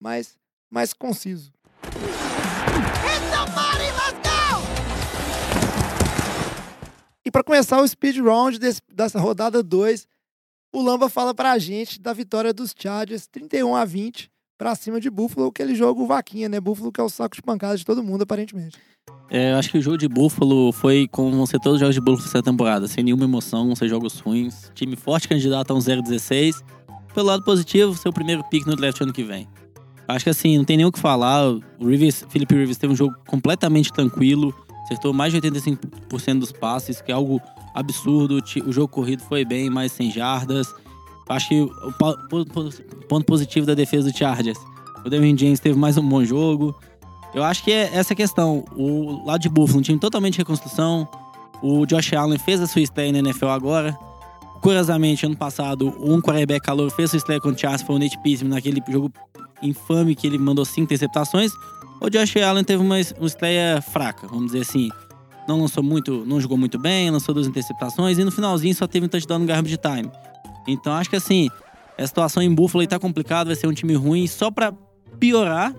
mas 0.00 0.38
mais 0.70 0.92
conciso. 0.94 1.52
E 7.24 7.30
para 7.30 7.44
começar 7.44 7.80
o 7.80 7.86
speed 7.86 8.18
round 8.18 8.58
desse- 8.58 8.80
dessa 8.90 9.20
rodada 9.20 9.62
2, 9.62 10.06
o 10.72 10.82
Lamba 10.82 11.08
fala 11.08 11.34
pra 11.34 11.58
gente 11.58 12.00
da 12.00 12.12
vitória 12.12 12.52
dos 12.52 12.74
Chargers 12.76 13.26
31 13.26 13.74
a 13.74 13.84
20 13.84 14.30
pra 14.56 14.74
cima 14.74 15.00
de 15.00 15.08
Buffalo, 15.08 15.48
aquele 15.48 15.74
jogo 15.74 16.06
vaquinha, 16.06 16.48
né? 16.48 16.60
Buffalo 16.60 16.92
que 16.92 17.00
é 17.00 17.04
o 17.04 17.08
saco 17.08 17.36
de 17.36 17.42
pancada 17.42 17.76
de 17.76 17.84
todo 17.84 18.02
mundo, 18.02 18.22
aparentemente. 18.22 18.76
É, 19.30 19.52
eu 19.52 19.56
acho 19.56 19.70
que 19.70 19.78
o 19.78 19.82
jogo 19.82 19.96
de 19.96 20.08
Buffalo 20.08 20.72
foi 20.72 21.06
como 21.10 21.30
vão 21.30 21.46
ser 21.46 21.60
todos 21.60 21.74
os 21.74 21.80
jogos 21.80 21.94
de 21.94 22.00
Buffalo 22.00 22.28
essa 22.28 22.42
temporada, 22.42 22.88
sem 22.88 23.04
nenhuma 23.04 23.24
emoção, 23.24 23.74
ser 23.76 23.88
jogos 23.88 24.18
ruins. 24.18 24.70
Time 24.74 24.96
forte 24.96 25.28
candidato 25.28 25.70
a 25.70 25.74
um 25.74 25.78
0-16. 25.78 26.62
Pelo 27.14 27.26
lado 27.26 27.44
positivo, 27.44 27.96
seu 27.96 28.12
primeiro 28.12 28.42
pick 28.44 28.66
no 28.66 28.74
draft 28.74 29.00
ano 29.00 29.12
que 29.12 29.22
vem. 29.22 29.48
Acho 30.06 30.24
que 30.24 30.30
assim, 30.30 30.56
não 30.56 30.64
tem 30.64 30.76
nem 30.76 30.86
o 30.86 30.92
que 30.92 30.98
falar. 30.98 31.46
O 31.50 31.86
Rivers, 31.86 32.24
Philip 32.30 32.54
Rivers 32.54 32.78
teve 32.78 32.92
um 32.92 32.96
jogo 32.96 33.14
completamente 33.26 33.92
tranquilo, 33.92 34.54
acertou 34.88 35.12
mais 35.12 35.32
de 35.32 35.40
85% 35.40 36.38
dos 36.38 36.52
passes, 36.52 37.00
que 37.00 37.12
é 37.12 37.14
algo 37.14 37.40
absurdo. 37.74 38.42
O 38.66 38.72
jogo 38.72 38.88
corrido 38.88 39.22
foi 39.22 39.44
bem, 39.44 39.68
mais 39.68 39.92
100 39.92 40.12
jardas. 40.12 40.74
Acho 41.28 41.48
que 41.48 41.60
o 41.60 41.92
ponto 43.06 43.24
positivo 43.26 43.66
da 43.66 43.74
defesa 43.74 44.10
do 44.10 44.16
Chargers. 44.16 44.58
O 45.04 45.10
Devin 45.10 45.36
James 45.36 45.60
teve 45.60 45.78
mais 45.78 45.98
um 45.98 46.08
bom 46.08 46.24
jogo. 46.24 46.74
Eu 47.34 47.44
acho 47.44 47.62
que 47.62 47.70
é 47.70 47.90
essa 47.94 48.14
questão. 48.14 48.64
O 48.74 49.26
lado 49.26 49.42
de 49.42 49.48
Buffalo, 49.48 49.80
um 49.80 49.82
time 49.82 49.98
totalmente 49.98 50.34
de 50.34 50.38
reconstrução. 50.38 51.06
O 51.62 51.84
Josh 51.84 52.14
Allen 52.14 52.38
fez 52.38 52.60
a 52.60 52.66
sua 52.66 52.80
estreia 52.80 53.12
na 53.12 53.18
NFL 53.18 53.48
agora. 53.48 53.96
Curiosamente, 54.62 55.26
ano 55.26 55.36
passado, 55.36 55.94
um 56.00 56.20
quarterback 56.20 56.64
calor 56.64 56.90
fez 56.90 57.10
sua 57.10 57.18
estreia 57.18 57.40
contra 57.40 57.56
o 57.56 57.60
Chargers, 57.60 57.82
foi 57.82 57.96
o 57.96 57.98
Nate 57.98 58.18
Pittman, 58.22 58.54
naquele 58.54 58.82
jogo 58.88 59.12
infame 59.62 60.14
que 60.14 60.26
ele 60.26 60.38
mandou 60.38 60.64
cinco 60.64 60.84
interceptações. 60.84 61.52
O 62.00 62.08
Josh 62.08 62.36
Allen 62.36 62.64
teve 62.64 62.82
uma, 62.82 62.96
uma 63.18 63.26
estreia 63.26 63.80
fraca, 63.82 64.26
vamos 64.26 64.46
dizer 64.46 64.60
assim. 64.60 64.88
Não 65.48 65.60
lançou 65.60 65.82
muito, 65.82 66.24
não 66.26 66.40
jogou 66.40 66.58
muito 66.58 66.78
bem, 66.78 67.10
lançou 67.10 67.34
duas 67.34 67.46
interceptações 67.46 68.18
e 68.18 68.24
no 68.24 68.30
finalzinho 68.30 68.74
só 68.74 68.86
teve 68.86 69.06
um 69.06 69.08
touchdown 69.08 69.38
no 69.40 69.46
garbage 69.46 69.78
time. 69.78 70.10
Então 70.66 70.92
acho 70.92 71.08
que 71.08 71.16
assim, 71.16 71.48
a 71.96 72.06
situação 72.06 72.42
em 72.42 72.54
Buffalo 72.54 72.82
aí 72.82 72.86
tá 72.86 72.98
complicada, 72.98 73.46
vai 73.48 73.56
ser 73.56 73.66
um 73.66 73.72
time 73.72 73.94
ruim 73.94 74.26
só 74.26 74.50
pra 74.50 74.72
piorar 75.18 75.72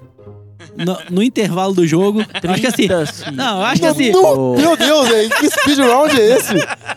no, 0.75 0.97
no 1.11 1.23
intervalo 1.23 1.73
do 1.73 1.85
jogo. 1.87 2.21
Eu 2.43 2.49
acho 2.51 2.61
que 2.61 2.67
assim, 2.67 2.87
não, 3.33 3.59
eu 3.59 3.65
acho 3.65 3.81
que 3.81 3.87
assim, 3.87 4.11
No- 4.11 4.55
meu 4.57 4.75
Deus, 4.75 5.07
velho, 5.07 5.29
que 5.29 5.49
speed 5.51 5.77
round 5.79 6.19
é 6.19 6.35
esse? 6.35 6.55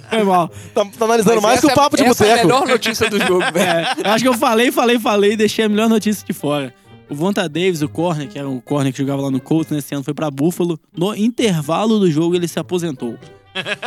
foi 0.09 0.25
mal. 0.25 0.49
Tá, 0.75 0.85
tá 0.87 1.05
analisando 1.05 1.35
Mas 1.37 1.43
mais 1.43 1.61
que 1.61 1.67
o 1.67 1.75
papo 1.75 1.97
de 1.97 2.05
essa 2.05 2.25
é 2.25 2.29
a 2.33 2.37
boteco. 2.37 2.47
melhor 2.49 2.67
notícia 2.67 3.11
do 3.11 3.19
jogo, 3.21 3.45
velho. 3.53 3.69
É, 3.69 3.95
eu 4.05 4.11
acho 4.13 4.25
que 4.25 4.29
eu 4.29 4.35
falei, 4.35 4.73
falei, 4.73 4.99
falei 4.99 5.33
e 5.33 5.37
deixei 5.37 5.67
a 5.67 5.69
melhor 5.69 5.89
notícia 5.91 6.27
de 6.27 6.33
fora. 6.33 6.75
O 7.13 7.15
Vonta 7.15 7.47
Davis, 7.47 7.83
o 7.83 7.91
corner, 7.91 8.27
que 8.27 8.39
era 8.39 8.49
um 8.49 8.59
corner 8.59 8.91
que 8.91 8.97
jogava 8.97 9.21
lá 9.21 9.31
no 9.31 9.39
Colts 9.39 9.71
nesse 9.71 9.95
ano, 9.95 10.03
foi 10.03 10.15
pra 10.15 10.31
Buffalo. 10.31 10.81
No 10.97 11.15
intervalo 11.15 11.99
do 11.99 12.11
jogo, 12.11 12.35
ele 12.35 12.49
se 12.49 12.59
aposentou. 12.59 13.19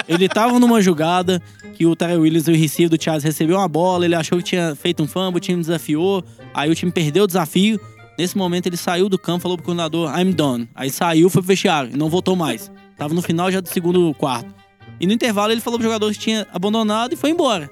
Ele 0.07 0.29
tava 0.29 0.59
numa 0.59 0.79
jogada 0.79 1.41
que 1.73 1.87
o 1.87 1.95
Terry 1.95 2.17
Williams, 2.17 2.47
o 2.47 2.51
receiver 2.51 2.95
do 2.95 3.03
Charles, 3.03 3.23
recebeu 3.23 3.57
uma 3.57 3.67
bola, 3.67 4.05
ele 4.05 4.13
achou 4.13 4.37
que 4.37 4.43
tinha 4.43 4.75
feito 4.75 5.01
um 5.01 5.07
fumble, 5.07 5.37
o 5.37 5.39
time 5.39 5.59
desafiou, 5.59 6.23
aí 6.53 6.69
o 6.69 6.75
time 6.75 6.91
perdeu 6.91 7.23
o 7.23 7.27
desafio. 7.27 7.79
Nesse 8.15 8.37
momento 8.37 8.67
ele 8.67 8.77
saiu 8.77 9.09
do 9.09 9.17
campo, 9.17 9.41
falou 9.41 9.57
pro 9.57 9.65
coordenador, 9.65 10.07
I'm 10.15 10.31
done. 10.31 10.69
Aí 10.75 10.91
saiu, 10.91 11.27
foi 11.27 11.41
pro 11.41 11.47
vestiário 11.47 11.95
e 11.95 11.97
não 11.97 12.09
voltou 12.09 12.35
mais. 12.35 12.71
Tava 12.95 13.15
no 13.15 13.23
final 13.23 13.51
já 13.51 13.59
do 13.59 13.69
segundo 13.69 14.13
quarto. 14.13 14.53
E 14.99 15.07
no 15.07 15.13
intervalo 15.13 15.51
ele 15.51 15.61
falou 15.61 15.79
pro 15.79 15.87
jogador 15.87 16.11
que 16.11 16.19
tinha 16.19 16.45
abandonado 16.53 17.13
e 17.13 17.15
foi 17.15 17.31
embora. 17.31 17.71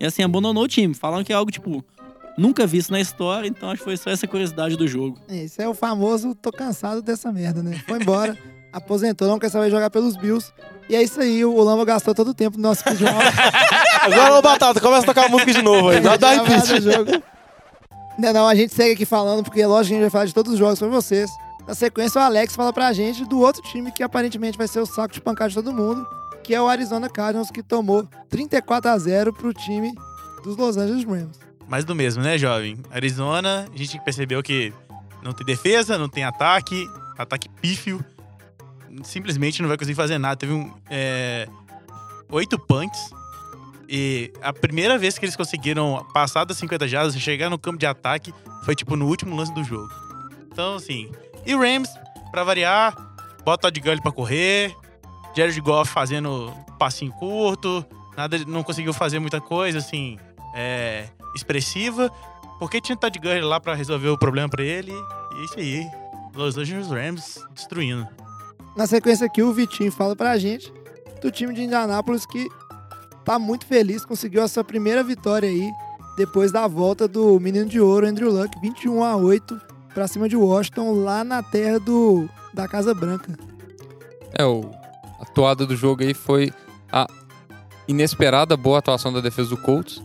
E 0.00 0.04
assim, 0.04 0.24
abandonou 0.24 0.64
o 0.64 0.68
time. 0.68 0.92
Falaram 0.92 1.22
que 1.22 1.32
é 1.32 1.36
algo, 1.36 1.52
tipo, 1.52 1.84
nunca 2.38 2.66
visto 2.66 2.90
na 2.90 3.00
história, 3.00 3.48
então 3.48 3.68
acho 3.68 3.78
que 3.78 3.84
foi 3.84 3.96
só 3.96 4.10
essa 4.10 4.26
curiosidade 4.26 4.76
do 4.76 4.86
jogo. 4.86 5.18
Esse 5.28 5.60
é 5.60 5.68
o 5.68 5.74
famoso 5.74 6.34
tô 6.34 6.52
cansado 6.52 7.02
dessa 7.02 7.32
merda, 7.32 7.62
né? 7.62 7.82
Foi 7.86 8.00
embora, 8.00 8.38
aposentou, 8.72 9.28
não 9.28 9.38
quer 9.38 9.50
saber 9.50 9.70
jogar 9.70 9.90
pelos 9.90 10.16
Bills. 10.16 10.52
E 10.88 10.96
é 10.96 11.02
isso 11.02 11.20
aí, 11.20 11.44
o 11.44 11.60
Lamba 11.60 11.84
gastou 11.84 12.14
todo 12.14 12.28
o 12.28 12.34
tempo 12.34 12.56
do 12.56 12.62
nosso 12.62 12.82
round. 12.84 13.04
Agora, 14.00 14.38
ô 14.38 14.42
Batata, 14.42 14.80
começa 14.80 15.02
a 15.02 15.06
tocar 15.06 15.26
a 15.26 15.28
música 15.28 15.52
de 15.52 15.60
novo 15.60 15.90
aí. 15.90 16.00
Dá, 16.00 16.16
dá 16.16 16.30
repeat. 16.30 16.80
jogo. 16.80 17.22
Não, 18.18 18.32
não, 18.32 18.48
a 18.48 18.54
gente 18.54 18.74
segue 18.74 18.92
aqui 18.94 19.04
falando, 19.04 19.44
porque 19.44 19.64
lógico 19.66 19.88
que 19.88 19.94
a 19.94 19.96
gente 19.96 20.02
vai 20.02 20.10
falar 20.10 20.24
de 20.24 20.34
todos 20.34 20.52
os 20.52 20.58
jogos 20.58 20.78
pra 20.78 20.88
vocês. 20.88 21.30
Na 21.66 21.74
sequência, 21.74 22.18
o 22.18 22.24
Alex 22.24 22.56
fala 22.56 22.72
pra 22.72 22.92
gente 22.94 23.26
do 23.26 23.40
outro 23.40 23.60
time 23.62 23.92
que 23.92 24.02
aparentemente 24.02 24.56
vai 24.56 24.66
ser 24.66 24.80
o 24.80 24.86
saco 24.86 25.12
de 25.12 25.20
pancada 25.20 25.50
de 25.50 25.54
todo 25.54 25.72
mundo, 25.72 26.06
que 26.42 26.54
é 26.54 26.62
o 26.62 26.66
Arizona 26.66 27.10
Cardinals, 27.10 27.50
que 27.50 27.62
tomou 27.62 28.08
34 28.30 28.90
a 28.90 28.98
0 28.98 29.32
pro 29.34 29.52
time 29.52 29.92
dos 30.42 30.56
Los 30.56 30.78
Angeles 30.78 31.04
Rams. 31.04 31.47
Mais 31.68 31.84
do 31.84 31.94
mesmo, 31.94 32.22
né, 32.22 32.38
jovem? 32.38 32.78
Arizona, 32.90 33.68
a 33.72 33.76
gente 33.76 34.00
percebeu 34.00 34.42
que 34.42 34.72
não 35.22 35.32
tem 35.32 35.44
defesa, 35.44 35.98
não 35.98 36.08
tem 36.08 36.24
ataque, 36.24 36.86
ataque 37.16 37.48
pífio. 37.48 38.02
Simplesmente 39.02 39.60
não 39.60 39.68
vai 39.68 39.76
conseguir 39.76 39.96
fazer 39.96 40.18
nada. 40.18 40.36
Teve 40.36 40.52
um. 40.52 40.72
é, 40.90 41.46
oito 42.30 42.58
punts. 42.58 43.10
E 43.88 44.32
a 44.42 44.52
primeira 44.52 44.98
vez 44.98 45.18
que 45.18 45.24
eles 45.24 45.36
conseguiram 45.36 46.06
passar 46.12 46.44
das 46.44 46.58
50 46.58 46.88
jardas 46.88 47.14
e 47.14 47.20
chegar 47.20 47.48
no 47.48 47.58
campo 47.58 47.78
de 47.78 47.86
ataque 47.86 48.34
foi 48.64 48.74
tipo 48.74 48.96
no 48.96 49.06
último 49.06 49.36
lance 49.36 49.52
do 49.52 49.62
jogo. 49.62 49.88
Então, 50.50 50.76
assim. 50.76 51.10
E 51.46 51.54
o 51.54 51.60
Rams, 51.60 51.88
pra 52.30 52.44
variar, 52.44 52.94
bota 53.44 53.68
o 53.68 53.70
Todd 53.70 53.80
Gurley 53.80 54.02
pra 54.02 54.12
correr. 54.12 54.74
Jared 55.36 55.60
Goff 55.60 55.92
fazendo 55.92 56.52
passinho 56.78 57.12
curto. 57.12 57.84
Nada, 58.16 58.38
não 58.46 58.62
conseguiu 58.62 58.92
fazer 58.92 59.18
muita 59.18 59.40
coisa, 59.40 59.78
assim. 59.78 60.18
É, 60.54 61.08
expressiva, 61.34 62.10
porque 62.58 62.80
tinha 62.80 62.96
Todd 62.96 63.18
Gurley 63.18 63.42
lá 63.42 63.60
pra 63.60 63.74
resolver 63.74 64.08
o 64.08 64.18
problema 64.18 64.48
pra 64.48 64.62
ele. 64.62 64.92
E 65.36 65.44
isso 65.44 65.58
aí. 65.58 65.86
Los 66.34 66.56
Angeles 66.56 66.88
Rams 66.88 67.44
destruindo. 67.52 68.06
Na 68.76 68.86
sequência 68.86 69.26
aqui, 69.26 69.42
o 69.42 69.52
Vitinho 69.52 69.90
fala 69.90 70.14
pra 70.14 70.38
gente 70.38 70.72
do 71.20 71.30
time 71.32 71.52
de 71.52 71.62
Indianápolis 71.62 72.24
que 72.24 72.48
tá 73.24 73.38
muito 73.38 73.66
feliz, 73.66 74.04
conseguiu 74.04 74.42
a 74.42 74.48
sua 74.48 74.62
primeira 74.62 75.02
vitória 75.02 75.48
aí, 75.48 75.70
depois 76.16 76.52
da 76.52 76.66
volta 76.66 77.08
do 77.08 77.38
menino 77.40 77.66
de 77.66 77.80
ouro, 77.80 78.06
Andrew 78.06 78.30
Luck, 78.30 78.58
21 78.60 79.02
a 79.02 79.16
8 79.16 79.60
pra 79.92 80.08
cima 80.08 80.28
de 80.28 80.36
Washington, 80.36 80.92
lá 81.02 81.24
na 81.24 81.42
terra 81.42 81.78
do 81.78 82.28
da 82.54 82.66
Casa 82.66 82.94
Branca. 82.94 83.36
É, 84.32 84.44
o, 84.44 84.70
a 85.20 85.24
toada 85.24 85.66
do 85.66 85.76
jogo 85.76 86.02
aí 86.02 86.14
foi 86.14 86.52
a 86.90 87.06
inesperada 87.86 88.56
boa 88.56 88.78
atuação 88.78 89.12
da 89.12 89.20
defesa 89.20 89.50
do 89.50 89.56
Colts. 89.56 90.02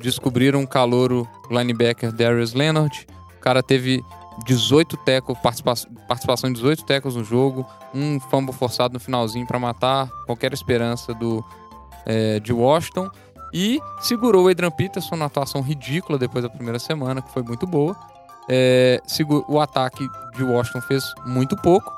Descobriram 0.00 0.60
um 0.60 0.66
calouro 0.66 1.28
linebacker 1.50 2.12
Darius 2.12 2.54
Leonard. 2.54 3.06
O 3.36 3.40
cara 3.40 3.62
teve 3.62 4.04
18 4.44 4.96
tecos, 4.98 5.38
participa 5.38 5.74
participação 6.08 6.50
em 6.50 6.52
18 6.52 6.84
tecos 6.84 7.16
no 7.16 7.24
jogo, 7.24 7.66
um 7.94 8.18
fumble 8.18 8.54
forçado 8.54 8.94
no 8.94 9.00
finalzinho 9.00 9.46
para 9.46 9.58
matar 9.58 10.08
qualquer 10.26 10.52
esperança 10.52 11.14
do 11.14 11.44
é, 12.06 12.40
de 12.40 12.52
Washington. 12.52 13.10
E 13.52 13.80
segurou 14.00 14.46
o 14.46 14.48
Adrian 14.48 14.70
Peterson 14.70 15.16
na 15.16 15.24
atuação 15.26 15.60
ridícula 15.60 16.18
depois 16.18 16.42
da 16.44 16.48
primeira 16.48 16.78
semana, 16.78 17.20
que 17.20 17.30
foi 17.32 17.42
muito 17.42 17.66
boa. 17.66 17.96
É, 18.48 19.00
o 19.48 19.60
ataque 19.60 20.08
de 20.36 20.42
Washington 20.42 20.80
fez 20.82 21.04
muito 21.26 21.56
pouco. 21.56 21.92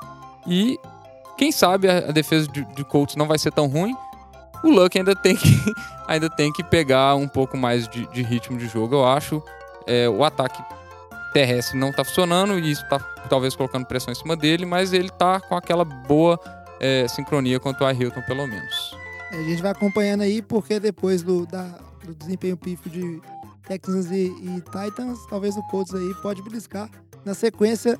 E 0.47 0.79
quem 1.37 1.51
sabe 1.51 1.89
a, 1.89 1.97
a 1.97 2.11
defesa 2.11 2.47
de, 2.47 2.65
de 2.73 2.83
Colts 2.83 3.15
não 3.15 3.27
vai 3.27 3.37
ser 3.37 3.51
tão 3.51 3.67
ruim. 3.67 3.95
O 4.63 4.69
Luck 4.69 4.97
ainda 4.97 5.15
tem 5.15 5.35
que, 5.35 5.49
ainda 6.07 6.29
tem 6.29 6.51
que 6.51 6.63
pegar 6.63 7.15
um 7.15 7.27
pouco 7.27 7.57
mais 7.57 7.87
de, 7.87 8.05
de 8.07 8.21
ritmo 8.21 8.57
de 8.57 8.67
jogo, 8.67 8.95
eu 8.95 9.05
acho. 9.05 9.41
É, 9.87 10.07
o 10.09 10.23
ataque 10.23 10.61
terrestre 11.33 11.77
não 11.77 11.91
tá 11.91 12.03
funcionando 12.03 12.57
e 12.59 12.71
isso 12.71 12.87
tá 12.89 12.99
talvez 13.29 13.55
colocando 13.55 13.85
pressão 13.85 14.11
em 14.11 14.15
cima 14.15 14.35
dele, 14.35 14.65
mas 14.65 14.93
ele 14.93 15.09
tá 15.09 15.39
com 15.39 15.55
aquela 15.55 15.83
boa 15.83 16.39
é, 16.79 17.07
sincronia 17.07 17.59
quanto 17.59 17.83
a 17.85 17.91
Hilton, 17.93 18.21
pelo 18.21 18.45
menos. 18.47 18.95
A 19.31 19.35
gente 19.37 19.61
vai 19.61 19.71
acompanhando 19.71 20.21
aí, 20.21 20.41
porque 20.41 20.79
depois 20.79 21.23
do, 21.23 21.45
da- 21.47 21.79
do 22.05 22.13
desempenho 22.13 22.55
pífio 22.55 22.91
de 22.91 23.21
Texans 23.67 24.11
e, 24.11 24.27
e 24.27 24.61
Titans, 24.61 25.19
talvez 25.29 25.55
o 25.57 25.63
Colts 25.63 25.93
aí 25.95 26.13
pode 26.21 26.41
beliscar. 26.43 26.89
Na 27.25 27.33
sequência, 27.33 27.97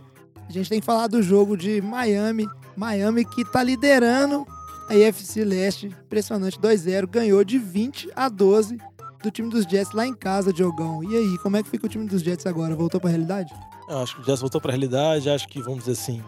a 0.48 0.52
gente 0.52 0.70
tem 0.70 0.80
que 0.80 0.86
falar 0.86 1.08
do 1.08 1.24
jogo 1.24 1.58
de 1.58 1.82
Miami. 1.82 2.48
Miami 2.76 3.26
que 3.26 3.44
tá 3.46 3.64
liderando 3.64 4.46
a 4.90 5.10
AFC 5.10 5.44
Leste, 5.44 5.88
impressionante, 5.88 6.60
2-0, 6.60 7.08
ganhou 7.08 7.44
de 7.44 7.58
20 7.58 8.10
a 8.16 8.30
12 8.30 8.78
do 9.24 9.32
time 9.32 9.50
dos 9.50 9.64
Jets 9.64 9.94
lá 9.94 10.06
em 10.06 10.14
casa, 10.14 10.52
Diogão. 10.52 11.02
E 11.04 11.16
aí, 11.16 11.38
como 11.38 11.56
é 11.56 11.64
que 11.64 11.70
fica 11.70 11.86
o 11.86 11.90
time 11.90 12.06
dos 12.06 12.22
Jets 12.22 12.46
agora? 12.46 12.76
Voltou 12.76 13.00
pra 13.00 13.10
realidade? 13.10 13.54
Eu 13.90 14.00
acho 14.00 14.16
que 14.16 14.22
o 14.22 14.26
Jets 14.26 14.42
voltou 14.42 14.60
pra 14.60 14.72
realidade. 14.72 15.30
Acho 15.30 15.48
que, 15.48 15.62
vamos 15.62 15.80
dizer 15.86 15.94
assim, 15.94 16.22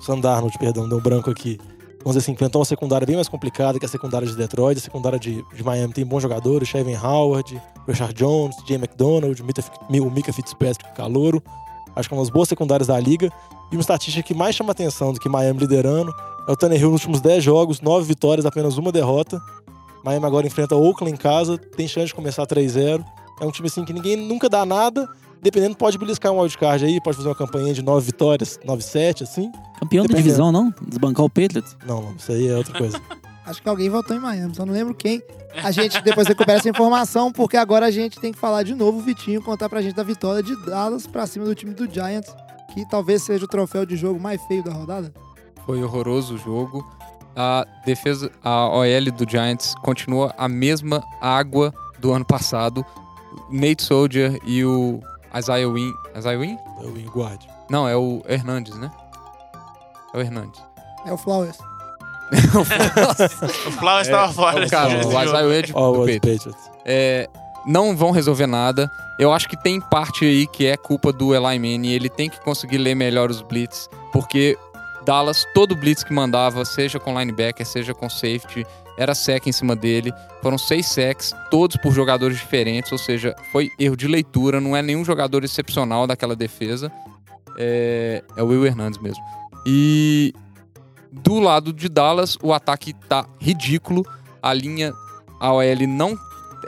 Sandarnold, 0.00 0.56
perdão, 0.58 0.88
deu 0.88 0.98
um 0.98 1.00
branco 1.00 1.30
aqui. 1.30 1.58
Vamos 2.04 2.14
dizer 2.14 2.18
assim, 2.18 2.32
enfrentou 2.32 2.60
uma 2.60 2.64
secundária 2.64 3.04
bem 3.04 3.16
mais 3.16 3.28
complicada 3.28 3.78
que 3.78 3.84
a 3.84 3.88
secundária 3.88 4.26
de 4.26 4.36
Detroit. 4.36 4.78
A 4.78 4.80
secundária 4.80 5.18
de, 5.18 5.44
de 5.52 5.64
Miami 5.64 5.92
tem 5.92 6.06
bons 6.06 6.22
jogadores: 6.22 6.68
Chevin 6.68 6.94
Howard, 6.94 7.60
Richard 7.86 8.14
Jones, 8.14 8.56
Jay 8.66 8.76
McDonald, 8.76 9.42
o 9.42 10.10
Mika 10.10 10.32
Fitzpatrick, 10.32 10.94
Calouro. 10.94 11.42
Acho 11.96 12.08
que 12.08 12.14
é 12.14 12.16
uma 12.16 12.22
das 12.22 12.30
boas 12.30 12.48
secundárias 12.48 12.86
da 12.86 12.98
liga. 13.00 13.30
E 13.70 13.74
uma 13.74 13.80
estatística 13.80 14.22
que 14.22 14.32
mais 14.32 14.54
chama 14.54 14.70
atenção 14.70 15.12
do 15.12 15.18
que 15.18 15.28
Miami 15.28 15.58
liderando 15.58 16.14
é 16.48 16.52
o 16.52 16.56
Tannehill 16.56 16.90
nos 16.90 17.02
últimos 17.02 17.20
10 17.20 17.44
jogos, 17.44 17.82
9 17.82 18.06
vitórias, 18.06 18.46
apenas 18.46 18.78
uma 18.78 18.90
derrota. 18.90 19.38
Miami 20.02 20.24
agora 20.24 20.46
enfrenta 20.46 20.74
o 20.74 20.82
Oakland 20.82 21.12
em 21.12 21.16
casa, 21.16 21.58
tem 21.58 21.86
chance 21.86 22.06
de 22.06 22.14
começar 22.14 22.46
3-0. 22.46 23.04
É 23.38 23.44
um 23.44 23.50
time 23.50 23.68
assim 23.68 23.84
que 23.84 23.92
ninguém 23.92 24.16
nunca 24.16 24.48
dá 24.48 24.64
nada. 24.64 25.06
Dependendo, 25.42 25.76
pode 25.76 25.98
beliscar 25.98 26.32
um 26.32 26.40
wildcard 26.40 26.84
aí, 26.84 27.00
pode 27.02 27.18
fazer 27.18 27.28
uma 27.28 27.34
campanha 27.34 27.74
de 27.74 27.82
9 27.82 28.06
vitórias, 28.06 28.58
9-7, 28.64 29.22
assim. 29.22 29.52
Campeão 29.78 30.06
da 30.06 30.16
divisão, 30.16 30.50
não? 30.50 30.72
Desbancar 30.80 31.26
o 31.26 31.28
Patriots? 31.28 31.76
Não, 31.86 32.00
não, 32.00 32.16
isso 32.16 32.32
aí 32.32 32.48
é 32.48 32.56
outra 32.56 32.76
coisa. 32.76 33.00
Acho 33.44 33.62
que 33.62 33.68
alguém 33.68 33.90
votou 33.90 34.16
em 34.16 34.20
Miami, 34.20 34.54
só 34.54 34.64
não 34.64 34.72
lembro 34.72 34.94
quem. 34.94 35.22
A 35.62 35.70
gente 35.70 36.02
depois 36.02 36.26
recupera 36.26 36.58
essa 36.58 36.68
informação, 36.68 37.30
porque 37.30 37.56
agora 37.56 37.86
a 37.86 37.90
gente 37.90 38.18
tem 38.18 38.32
que 38.32 38.38
falar 38.38 38.62
de 38.62 38.74
novo 38.74 38.98
o 38.98 39.02
Vitinho, 39.02 39.42
contar 39.42 39.68
pra 39.68 39.82
gente 39.82 39.94
da 39.94 40.02
vitória 40.02 40.42
de 40.42 40.54
Dallas 40.64 41.06
pra 41.06 41.26
cima 41.26 41.44
do 41.44 41.54
time 41.54 41.72
do 41.74 41.90
Giants, 41.90 42.34
que 42.72 42.88
talvez 42.88 43.22
seja 43.22 43.44
o 43.44 43.48
troféu 43.48 43.86
de 43.86 43.96
jogo 43.96 44.18
mais 44.18 44.42
feio 44.46 44.62
da 44.62 44.72
rodada. 44.72 45.12
Foi 45.68 45.84
horroroso 45.84 46.36
o 46.36 46.38
jogo. 46.38 46.82
A 47.36 47.66
defesa, 47.84 48.32
a 48.42 48.70
OL 48.70 49.12
do 49.12 49.30
Giants 49.30 49.74
continua 49.82 50.34
a 50.38 50.48
mesma 50.48 51.04
água 51.20 51.74
do 51.98 52.10
ano 52.10 52.24
passado. 52.24 52.82
Nate 53.50 53.82
Soldier 53.82 54.40
e 54.46 54.64
o 54.64 54.98
Isaiah 55.38 55.70
Win. 55.70 55.92
Isaiah 56.16 56.40
Win? 56.40 56.56
É 56.80 56.86
o 56.86 56.94
wing 56.94 57.10
guard. 57.14 57.42
Não, 57.68 57.86
é 57.86 57.94
o 57.94 58.22
Hernandes, 58.26 58.76
né? 58.78 58.90
É 60.14 60.16
o 60.16 60.20
Hernandes. 60.22 60.58
É 61.04 61.12
o 61.12 61.18
Flowers. 61.18 61.58
O 63.66 63.70
Flowers 63.72 64.06
estava 64.08 64.32
fora. 64.32 64.62
É 64.62 64.66
o 64.66 64.70
cara, 64.70 65.06
o. 65.06 65.10
Isaiah 65.10 65.46
Win 65.46 65.52
é 65.52 65.62
de, 65.62 65.72
do 65.74 65.78
o. 65.78 66.06
Patriots. 66.06 66.70
é, 66.86 67.28
não 67.66 67.94
vão 67.94 68.10
resolver 68.10 68.46
nada. 68.46 68.90
Eu 69.18 69.34
acho 69.34 69.46
que 69.46 69.56
tem 69.62 69.82
parte 69.82 70.24
aí 70.24 70.46
que 70.46 70.64
é 70.64 70.78
culpa 70.78 71.12
do 71.12 71.34
Eli 71.34 71.58
Manning. 71.58 71.88
Ele 71.88 72.08
tem 72.08 72.30
que 72.30 72.40
conseguir 72.40 72.78
ler 72.78 72.94
melhor 72.94 73.30
os 73.30 73.42
blitz, 73.42 73.86
porque 74.14 74.56
Dallas, 75.08 75.46
todo 75.54 75.74
blitz 75.74 76.04
que 76.04 76.12
mandava, 76.12 76.66
seja 76.66 77.00
com 77.00 77.18
linebacker, 77.18 77.64
seja 77.66 77.94
com 77.94 78.10
safety, 78.10 78.66
era 78.98 79.14
sec 79.14 79.46
em 79.46 79.52
cima 79.52 79.74
dele. 79.74 80.12
Foram 80.42 80.58
seis 80.58 80.84
sacks, 80.84 81.32
todos 81.50 81.78
por 81.78 81.94
jogadores 81.94 82.36
diferentes, 82.36 82.92
ou 82.92 82.98
seja, 82.98 83.34
foi 83.50 83.70
erro 83.78 83.96
de 83.96 84.06
leitura, 84.06 84.60
não 84.60 84.76
é 84.76 84.82
nenhum 84.82 85.02
jogador 85.02 85.44
excepcional 85.44 86.06
daquela 86.06 86.36
defesa. 86.36 86.92
É, 87.56 88.22
é 88.36 88.42
o 88.42 88.48
Will 88.48 88.66
Hernandes 88.66 89.00
mesmo. 89.00 89.24
E 89.64 90.34
do 91.10 91.40
lado 91.40 91.72
de 91.72 91.88
Dallas, 91.88 92.36
o 92.42 92.52
ataque 92.52 92.92
tá 92.92 93.26
ridículo. 93.40 94.04
A 94.42 94.52
linha 94.52 94.92
a 95.40 95.54
OL 95.54 95.86
não 95.88 96.18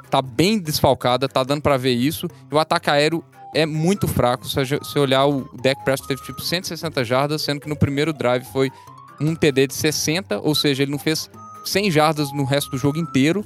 tá 0.08 0.22
bem 0.22 0.58
desfalcada, 0.58 1.28
tá 1.28 1.44
dando 1.44 1.60
pra 1.60 1.76
ver 1.76 1.92
isso. 1.92 2.26
O 2.50 2.58
ataque 2.58 2.88
aéreo 2.88 3.22
é 3.54 3.66
muito 3.66 4.06
fraco. 4.06 4.46
Se 4.46 4.54
você 4.64 4.98
olhar, 4.98 5.26
o 5.26 5.48
Dak 5.62 5.82
Prescott 5.84 6.08
teve 6.08 6.22
tipo 6.22 6.40
160 6.40 7.04
jardas, 7.04 7.42
sendo 7.42 7.60
que 7.60 7.68
no 7.68 7.76
primeiro 7.76 8.12
drive 8.12 8.44
foi 8.44 8.70
um 9.20 9.34
TD 9.34 9.66
de 9.66 9.74
60, 9.74 10.40
ou 10.40 10.54
seja, 10.54 10.82
ele 10.82 10.92
não 10.92 10.98
fez 10.98 11.30
100 11.64 11.90
jardas 11.90 12.32
no 12.32 12.44
resto 12.44 12.70
do 12.70 12.78
jogo 12.78 12.98
inteiro. 12.98 13.44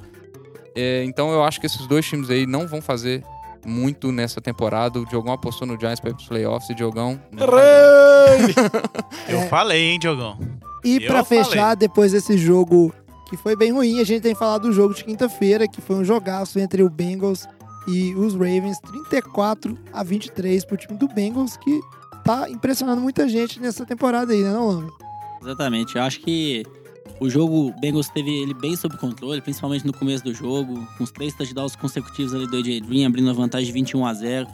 É, 0.77 1.05
então 1.05 1.31
eu 1.31 1.43
acho 1.43 1.61
que 1.61 1.67
esses 1.67 1.87
dois 1.87 2.07
times 2.07 2.31
aí 2.31 2.47
não 2.47 2.67
vão 2.67 2.81
fazer 2.81 3.23
muito 3.65 4.13
nessa 4.13 4.41
temporada. 4.41 5.01
O 5.01 5.07
Diogão 5.07 5.33
apostou 5.33 5.67
no 5.67 5.79
Giants 5.79 6.01
para 6.01 6.11
ir 6.11 6.15
pros 6.15 6.29
playoffs 6.29 6.69
e 6.71 6.75
Diogão... 6.75 7.21
dar. 7.33 7.47
Eu 9.29 9.43
falei, 9.49 9.93
hein, 9.93 9.99
Diogão. 9.99 10.39
E 10.85 11.01
falei. 11.07 11.25
fechar, 11.25 11.75
depois 11.75 12.13
desse 12.13 12.37
jogo 12.37 12.93
que 13.29 13.37
foi 13.37 13.57
bem 13.57 13.73
ruim, 13.73 14.01
a 14.01 14.05
gente 14.05 14.23
tem 14.23 14.35
falado 14.35 14.63
do 14.63 14.73
jogo 14.73 14.95
de 14.95 15.03
quinta-feira, 15.03 15.67
que 15.67 15.81
foi 15.81 15.97
um 15.97 16.05
jogaço 16.05 16.59
entre 16.59 16.83
o 16.83 16.91
Bengals 16.91 17.49
e 17.87 18.14
os 18.14 18.32
Ravens, 18.35 18.78
34 18.80 19.76
a 19.93 20.03
23 20.03 20.64
pro 20.64 20.76
time 20.76 20.97
do 20.99 21.09
Bengals, 21.09 21.57
que 21.57 21.80
tá 22.24 22.49
impressionando 22.51 23.01
muita 23.01 23.28
gente 23.28 23.61
nessa 23.61 23.85
temporada 23.85 24.32
aí, 24.32 24.43
né, 24.43 24.51
não, 24.53 24.66
Lamba? 24.68 24.93
Exatamente. 25.43 25.97
Eu 25.97 26.03
acho 26.03 26.20
que 26.20 26.64
o 27.20 27.28
jogo, 27.28 27.68
o 27.68 27.80
Bengals 27.80 28.09
teve 28.09 28.30
ele 28.30 28.55
bem 28.55 28.74
sob 28.76 28.97
controle, 28.97 29.41
principalmente 29.41 29.87
no 29.87 29.93
começo 29.93 30.24
do 30.24 30.32
jogo, 30.35 30.87
com 30.97 31.05
os 31.05 31.11
três 31.11 31.35
touchdowns 31.35 31.76
consecutivos 31.76 32.35
ali 32.35 32.47
do 32.47 32.57
AJ 32.57 32.80
Green, 32.80 33.05
abrindo 33.05 33.28
a 33.30 33.32
vantagem 33.32 33.66
de 33.66 33.72
21 33.72 34.07
a 34.07 34.14
0. 34.14 34.47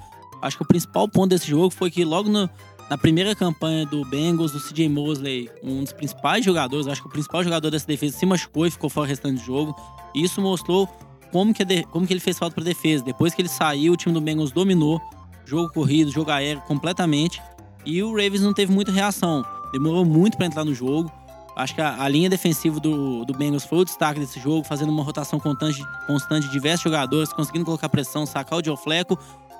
Acho 0.42 0.56
que 0.56 0.62
o 0.62 0.66
principal 0.66 1.08
ponto 1.08 1.28
desse 1.30 1.46
jogo 1.48 1.70
foi 1.70 1.90
que 1.90 2.04
logo 2.04 2.28
no- 2.28 2.48
na 2.90 2.98
primeira 2.98 3.36
campanha 3.36 3.86
do 3.86 4.04
Bengals, 4.06 4.52
o 4.54 4.58
CJ 4.58 4.88
Mosley, 4.88 5.48
um 5.62 5.84
dos 5.84 5.92
principais 5.92 6.44
jogadores, 6.44 6.88
acho 6.88 7.00
que 7.02 7.06
o 7.08 7.10
principal 7.10 7.44
jogador 7.44 7.70
dessa 7.70 7.86
defesa, 7.86 8.16
se 8.18 8.26
machucou 8.26 8.66
e 8.66 8.70
ficou 8.70 8.90
fora 8.90 9.06
o 9.06 9.08
restante 9.08 9.38
do 9.40 9.44
jogo. 9.46 9.76
E 10.12 10.24
isso 10.24 10.40
mostrou 10.40 10.88
como 11.32 11.52
que, 11.54 11.64
de- 11.64 11.84
como 11.84 12.06
que 12.06 12.12
ele 12.12 12.20
fez 12.20 12.38
falta 12.38 12.54
pra 12.54 12.64
defesa. 12.64 13.04
Depois 13.04 13.34
que 13.34 13.42
ele 13.42 13.48
saiu, 13.48 13.92
o 13.92 13.96
time 13.96 14.12
do 14.14 14.20
Bengals 14.20 14.50
dominou, 14.52 15.00
jogo 15.44 15.72
corrido, 15.72 16.10
jogo 16.10 16.30
aéreo 16.30 16.62
completamente. 16.62 17.40
E 17.84 18.02
o 18.02 18.10
Ravens 18.10 18.42
não 18.42 18.52
teve 18.52 18.72
muita 18.72 18.92
reação. 18.92 19.44
Demorou 19.72 20.04
muito 20.04 20.36
pra 20.36 20.46
entrar 20.46 20.64
no 20.64 20.74
jogo. 20.74 21.10
Acho 21.56 21.74
que 21.74 21.80
a, 21.80 22.02
a 22.02 22.08
linha 22.08 22.28
defensiva 22.30 22.78
do, 22.80 23.24
do 23.24 23.34
Bengals 23.34 23.64
foi 23.64 23.78
o 23.80 23.84
destaque 23.84 24.20
desse 24.20 24.40
jogo, 24.40 24.64
fazendo 24.64 24.90
uma 24.90 25.02
rotação 25.02 25.38
constante, 25.40 25.82
constante 26.06 26.46
de 26.46 26.52
diversos 26.52 26.84
jogadores, 26.84 27.32
conseguindo 27.32 27.64
colocar 27.64 27.88
pressão, 27.88 28.24
sacar 28.24 28.58
o 28.58 28.64
Joe 28.64 28.76
Fleco. 28.76 29.18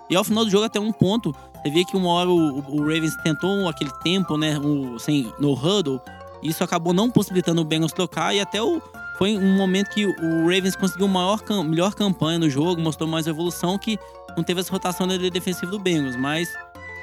E 0.08 0.16
ao 0.16 0.24
final 0.24 0.44
do 0.44 0.50
jogo, 0.50 0.64
até 0.64 0.80
um 0.80 0.92
ponto, 0.92 1.34
você 1.62 1.70
vê 1.70 1.84
que 1.84 1.96
uma 1.96 2.08
hora 2.08 2.30
o, 2.30 2.58
o 2.74 2.80
Ravens 2.80 3.14
tentou 3.22 3.68
aquele 3.68 3.90
tempo, 4.02 4.36
né, 4.36 4.58
o, 4.58 4.98
sem, 4.98 5.32
no 5.38 5.52
huddle, 5.52 6.00
isso 6.42 6.64
acabou 6.64 6.92
não 6.92 7.10
possibilitando 7.10 7.60
o 7.60 7.64
Bengals 7.64 7.92
trocar, 7.92 8.34
e 8.34 8.40
até 8.40 8.60
o, 8.62 8.80
foi 9.20 9.36
um 9.36 9.54
momento 9.54 9.90
que 9.90 10.06
o 10.06 10.46
Ravens 10.48 10.74
conseguiu 10.74 11.06
maior, 11.06 11.42
melhor 11.62 11.94
campanha 11.94 12.38
no 12.38 12.48
jogo, 12.48 12.80
mostrou 12.80 13.06
mais 13.06 13.26
evolução, 13.26 13.76
que 13.76 13.98
não 14.34 14.42
teve 14.42 14.60
essa 14.60 14.72
rotação 14.72 15.06
da 15.06 15.18
defensiva 15.18 15.70
do 15.70 15.78
Bengals, 15.78 16.16
mas 16.16 16.48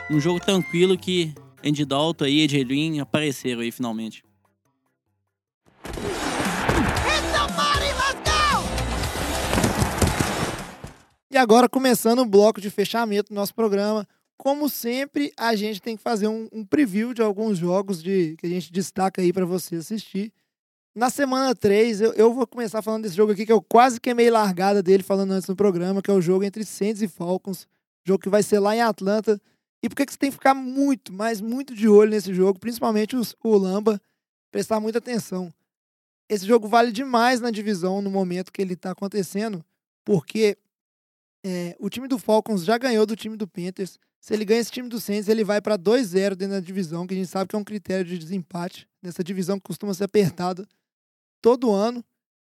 um 0.10 0.20
jogo 0.20 0.40
tranquilo 0.40 0.98
que 0.98 1.36
Andy 1.64 1.86
Dalton 1.86 2.26
e 2.26 2.44
AJ 2.44 2.64
Green 2.64 3.00
apareceram 3.00 3.62
aí 3.62 3.72
finalmente. 3.72 4.24
E 11.30 11.38
agora, 11.38 11.70
começando 11.70 12.22
o 12.22 12.26
bloco 12.26 12.60
de 12.60 12.72
fechamento 12.72 13.30
do 13.32 13.36
nosso 13.36 13.54
programa, 13.54 14.08
como 14.36 14.68
sempre, 14.70 15.32
a 15.38 15.56
gente 15.56 15.80
tem 15.80 15.96
que 15.96 16.02
fazer 16.02 16.28
um, 16.28 16.48
um 16.52 16.66
preview 16.66 17.14
de 17.14 17.22
alguns 17.22 17.60
jogos 17.60 18.02
de, 18.02 18.36
que 18.40 18.48
a 18.48 18.50
gente 18.50 18.74
destaca 18.74 19.22
aí 19.22 19.32
pra 19.32 19.46
você 19.46 19.76
assistir. 19.76 20.34
Na 20.98 21.12
semana 21.12 21.54
3, 21.54 22.02
eu, 22.02 22.14
eu 22.14 22.34
vou 22.34 22.48
começar 22.48 22.82
falando 22.82 23.04
desse 23.04 23.16
jogo 23.16 23.32
aqui, 23.32 23.46
que 23.46 23.52
eu 23.52 23.62
quase 23.62 24.02
queimei 24.02 24.32
largada 24.32 24.82
dele 24.82 25.04
falando 25.04 25.30
antes 25.30 25.48
no 25.48 25.56
programa, 25.56 26.02
que 26.02 26.10
é 26.10 26.14
o 26.14 26.20
jogo 26.20 26.44
entre 26.44 26.66
Saints 26.66 27.04
e 27.04 27.08
Falcons. 27.08 27.68
Jogo 28.04 28.24
que 28.24 28.30
vai 28.30 28.42
ser 28.42 28.58
lá 28.58 28.76
em 28.76 28.82
Atlanta. 28.82 29.40
E 29.84 29.88
por 29.88 29.96
que 29.96 30.12
você 30.12 30.18
tem 30.18 30.32
que 30.32 30.38
ficar 30.38 30.56
muito, 30.56 31.14
mas 31.14 31.40
muito 31.40 31.76
de 31.76 31.88
olho 31.88 32.10
nesse 32.10 32.34
jogo, 32.34 32.58
principalmente 32.58 33.16
os- 33.16 33.36
o 33.44 33.56
Lamba, 33.56 34.02
prestar 34.50 34.80
muita 34.80 34.98
atenção. 34.98 35.54
Esse 36.28 36.48
jogo 36.48 36.68
vale 36.68 36.92
demais 36.92 37.40
na 37.40 37.52
divisão 37.52 38.02
no 38.02 38.10
momento 38.10 38.52
que 38.52 38.60
ele 38.60 38.76
tá 38.76 38.90
acontecendo, 38.90 39.64
porque 40.04 40.58
é, 41.46 41.76
o 41.80 41.92
time 41.92 42.08
do 42.08 42.18
Falcons 42.18 42.66
já 42.66 42.76
ganhou 42.76 43.06
do 43.06 43.16
time 43.16 43.38
do 43.38 43.48
Panthers. 43.48 44.00
Se 44.20 44.34
ele 44.34 44.44
ganha 44.44 44.62
esse 44.62 44.72
time 44.72 44.90
do 44.90 45.00
Saints, 45.00 45.30
ele 45.30 45.44
vai 45.44 45.62
para 45.62 45.78
2-0 45.78 46.36
dentro 46.36 46.56
da 46.56 46.60
divisão, 46.60 47.06
que 47.06 47.14
a 47.14 47.18
gente 47.18 47.30
sabe 47.30 47.48
que 47.50 47.56
é 47.56 47.60
um 47.60 47.64
critério 47.64 48.04
de 48.04 48.18
desempate 48.18 48.90
nessa 49.00 49.24
divisão 49.24 49.60
que 49.60 49.66
costuma 49.68 49.94
ser 49.94 50.06
apertada 50.06 50.68
todo 51.48 51.72
ano. 51.72 52.04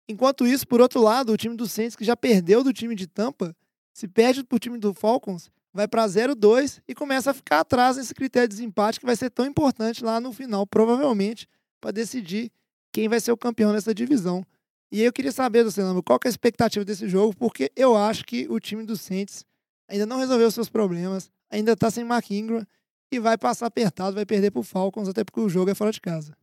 Enquanto 0.09 0.45
isso, 0.45 0.67
por 0.67 0.81
outro 0.81 1.01
lado, 1.01 1.31
o 1.31 1.37
time 1.37 1.55
do 1.55 1.65
Saints, 1.65 1.95
que 1.95 2.03
já 2.03 2.17
perdeu 2.17 2.61
do 2.61 2.73
time 2.73 2.93
de 2.93 3.07
Tampa, 3.07 3.55
se 3.93 4.05
perde 4.05 4.43
pro 4.43 4.59
time 4.59 4.77
do 4.77 4.93
Falcons, 4.93 5.49
vai 5.73 5.87
para 5.87 6.05
0-2 6.05 6.81
e 6.85 6.93
começa 6.93 7.31
a 7.31 7.33
ficar 7.33 7.61
atrás 7.61 7.95
nesse 7.95 8.13
critério 8.13 8.49
de 8.49 8.55
desempate 8.55 8.99
que 8.99 9.05
vai 9.05 9.15
ser 9.15 9.29
tão 9.29 9.45
importante 9.45 10.03
lá 10.03 10.19
no 10.19 10.33
final, 10.33 10.67
provavelmente, 10.67 11.47
para 11.79 11.91
decidir 11.91 12.51
quem 12.91 13.07
vai 13.07 13.21
ser 13.21 13.31
o 13.31 13.37
campeão 13.37 13.71
dessa 13.71 13.95
divisão. 13.95 14.45
E 14.91 14.99
aí 14.99 15.05
eu 15.05 15.13
queria 15.13 15.31
saber 15.31 15.63
do 15.63 15.71
Celano, 15.71 16.03
qual 16.03 16.19
é 16.25 16.27
a 16.27 16.29
expectativa 16.29 16.83
desse 16.83 17.07
jogo, 17.07 17.33
porque 17.33 17.71
eu 17.77 17.95
acho 17.95 18.25
que 18.25 18.45
o 18.49 18.59
time 18.59 18.83
do 18.83 18.97
Saints 18.97 19.45
ainda 19.87 20.05
não 20.05 20.17
resolveu 20.17 20.51
seus 20.51 20.67
problemas, 20.67 21.31
ainda 21.49 21.77
tá 21.77 21.89
sem 21.89 22.03
Mark 22.03 22.29
Ingram 22.29 22.67
e 23.09 23.19
vai 23.19 23.37
passar 23.37 23.67
apertado, 23.67 24.15
vai 24.15 24.25
perder 24.25 24.51
pro 24.51 24.63
Falcons, 24.63 25.07
até 25.07 25.23
porque 25.23 25.39
o 25.39 25.47
jogo 25.47 25.71
é 25.71 25.75
fora 25.75 25.93
de 25.93 26.01
casa. 26.01 26.35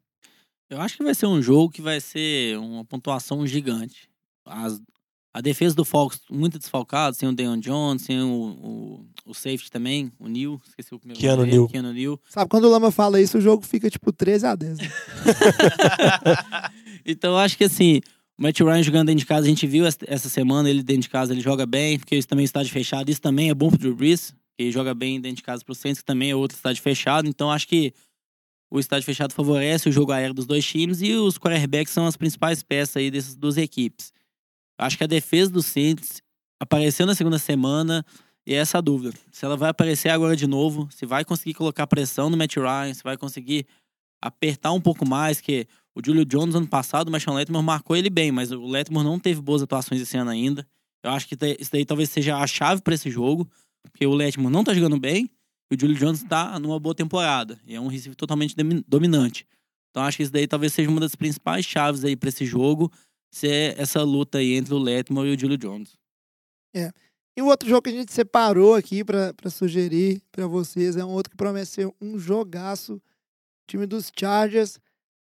Eu 0.70 0.80
acho 0.80 0.96
que 0.96 1.04
vai 1.04 1.14
ser 1.14 1.26
um 1.26 1.40
jogo 1.40 1.70
que 1.72 1.80
vai 1.80 2.00
ser 2.00 2.58
uma 2.58 2.84
pontuação 2.84 3.46
gigante. 3.46 4.08
As- 4.46 4.80
a 5.32 5.40
defesa 5.40 5.74
do 5.74 5.84
Falcons 5.84 6.20
muito 6.30 6.58
desfalcada, 6.58 7.14
sem 7.14 7.28
o 7.28 7.32
Deion 7.32 7.58
Jones, 7.58 8.02
sem 8.02 8.20
o, 8.20 8.26
o, 8.26 9.06
o 9.26 9.34
safety 9.34 9.70
também, 9.70 10.10
o 10.18 10.26
Neil, 10.26 10.60
esqueci 10.66 10.92
o 10.94 10.98
primeiro 10.98 11.20
Keanu 11.20 11.44
Neal. 11.46 11.68
Keanu 11.68 11.92
Neal. 11.92 12.20
Sabe, 12.28 12.50
quando 12.50 12.64
o 12.64 12.70
Lama 12.70 12.90
fala 12.90 13.20
isso, 13.20 13.38
o 13.38 13.40
jogo 13.40 13.64
fica 13.64 13.88
tipo 13.88 14.10
13 14.12 14.46
a 14.46 14.54
10. 14.56 14.78
né? 14.78 14.88
então 17.04 17.32
eu 17.32 17.38
acho 17.38 17.56
que 17.56 17.64
assim, 17.64 18.00
o 18.38 18.42
Matt 18.42 18.60
Ryan 18.60 18.82
jogando 18.82 19.06
dentro 19.08 19.20
de 19.20 19.26
casa, 19.26 19.46
a 19.46 19.48
gente 19.48 19.66
viu 19.66 19.86
essa- 19.86 19.98
essa 20.06 20.28
semana 20.28 20.68
ele 20.68 20.82
dentro 20.82 21.02
de 21.02 21.08
casa, 21.08 21.32
ele 21.32 21.40
joga 21.40 21.66
bem, 21.66 21.98
porque 21.98 22.16
isso 22.16 22.28
também 22.28 22.42
é 22.42 22.46
estádio 22.46 22.72
fechado, 22.72 23.10
isso 23.10 23.20
também 23.20 23.50
é 23.50 23.54
bom 23.54 23.68
pro 23.68 23.78
Drew 23.78 23.94
Brees, 23.94 24.30
que 24.56 24.64
ele 24.64 24.72
joga 24.72 24.94
bem 24.94 25.20
dentro 25.20 25.36
de 25.36 25.42
casa 25.42 25.64
pro 25.64 25.74
Saints, 25.74 26.00
que 26.00 26.06
também 26.06 26.30
é 26.30 26.36
outro 26.36 26.56
estádio 26.56 26.82
fechado, 26.82 27.28
então 27.28 27.50
acho 27.50 27.68
que 27.68 27.92
o 28.70 28.78
estádio 28.78 29.06
fechado 29.06 29.32
favorece 29.32 29.88
o 29.88 29.92
jogo 29.92 30.12
aéreo 30.12 30.34
dos 30.34 30.46
dois 30.46 30.64
times 30.64 31.00
e 31.00 31.14
os 31.14 31.38
quarterbacks 31.38 31.92
são 31.92 32.06
as 32.06 32.16
principais 32.16 32.62
peças 32.62 32.96
aí 32.96 33.10
dessas 33.10 33.34
duas 33.34 33.56
equipes. 33.56 34.12
Acho 34.78 34.98
que 34.98 35.04
a 35.04 35.08
defesa 35.08 35.50
do 35.50 35.62
Saints 35.62 36.22
apareceu 36.60 37.06
na 37.06 37.14
segunda 37.14 37.38
semana 37.38 38.04
e 38.46 38.54
é 38.54 38.58
essa 38.58 38.78
a 38.78 38.80
dúvida. 38.80 39.16
Se 39.32 39.44
ela 39.44 39.56
vai 39.56 39.70
aparecer 39.70 40.10
agora 40.10 40.36
de 40.36 40.46
novo, 40.46 40.88
se 40.90 41.06
vai 41.06 41.24
conseguir 41.24 41.54
colocar 41.54 41.86
pressão 41.86 42.30
no 42.30 42.36
Matt 42.36 42.56
Ryan, 42.56 42.94
se 42.94 43.02
vai 43.02 43.16
conseguir 43.16 43.66
apertar 44.22 44.72
um 44.72 44.80
pouco 44.80 45.06
mais, 45.06 45.40
que 45.40 45.66
o 45.94 46.02
Julio 46.04 46.24
Jones 46.24 46.54
ano 46.54 46.66
passado, 46.66 47.08
o 47.08 47.10
Marshawn 47.10 47.34
Letmore 47.34 47.64
marcou 47.64 47.96
ele 47.96 48.10
bem, 48.10 48.30
mas 48.30 48.52
o 48.52 48.66
Letmore 48.66 49.04
não 49.04 49.18
teve 49.18 49.40
boas 49.40 49.62
atuações 49.62 50.00
esse 50.00 50.16
ano 50.16 50.30
ainda. 50.30 50.66
Eu 51.02 51.10
acho 51.10 51.28
que 51.28 51.36
isso 51.58 51.70
daí 51.72 51.84
talvez 51.84 52.10
seja 52.10 52.36
a 52.36 52.46
chave 52.46 52.82
para 52.82 52.94
esse 52.94 53.10
jogo, 53.10 53.48
porque 53.82 54.06
o 54.06 54.14
Letmore 54.14 54.52
não 54.52 54.64
tá 54.64 54.74
jogando 54.74 54.98
bem 54.98 55.30
e 55.70 55.74
o 55.74 55.80
Julio 55.80 55.96
Jones 55.96 56.22
tá 56.22 56.58
numa 56.58 56.78
boa 56.80 56.94
temporada. 56.94 57.60
E 57.66 57.74
é 57.74 57.80
um 57.80 57.88
receiver 57.88 58.16
totalmente 58.16 58.56
domi- 58.56 58.84
dominante. 58.86 59.46
Então 59.90 60.02
acho 60.02 60.16
que 60.16 60.22
isso 60.22 60.32
daí 60.32 60.46
talvez 60.46 60.72
seja 60.72 60.88
uma 60.90 61.00
das 61.00 61.14
principais 61.14 61.64
chaves 61.64 62.04
aí 62.04 62.16
para 62.16 62.28
esse 62.28 62.44
jogo, 62.44 62.90
ser 63.30 63.78
essa 63.78 64.02
luta 64.02 64.38
aí 64.38 64.54
entre 64.54 64.72
o 64.74 64.78
Letmore 64.78 65.28
e 65.28 65.34
o 65.34 65.38
Julio 65.38 65.58
Jones. 65.58 65.96
E 66.74 67.42
o 67.42 67.46
outro 67.46 67.68
jogo 67.68 67.82
que 67.82 67.90
a 67.90 67.92
gente 67.92 68.12
separou 68.12 68.74
aqui 68.74 69.04
pra 69.04 69.32
sugerir 69.50 70.20
pra 70.32 70.46
vocês 70.46 70.96
é 70.96 71.04
um 71.04 71.10
outro 71.10 71.30
que 71.30 71.36
promete 71.36 71.66
ser 71.68 71.94
um 72.00 72.18
jogaço. 72.18 72.94
O 72.94 73.00
time 73.70 73.86
dos 73.86 74.10
Chargers 74.18 74.78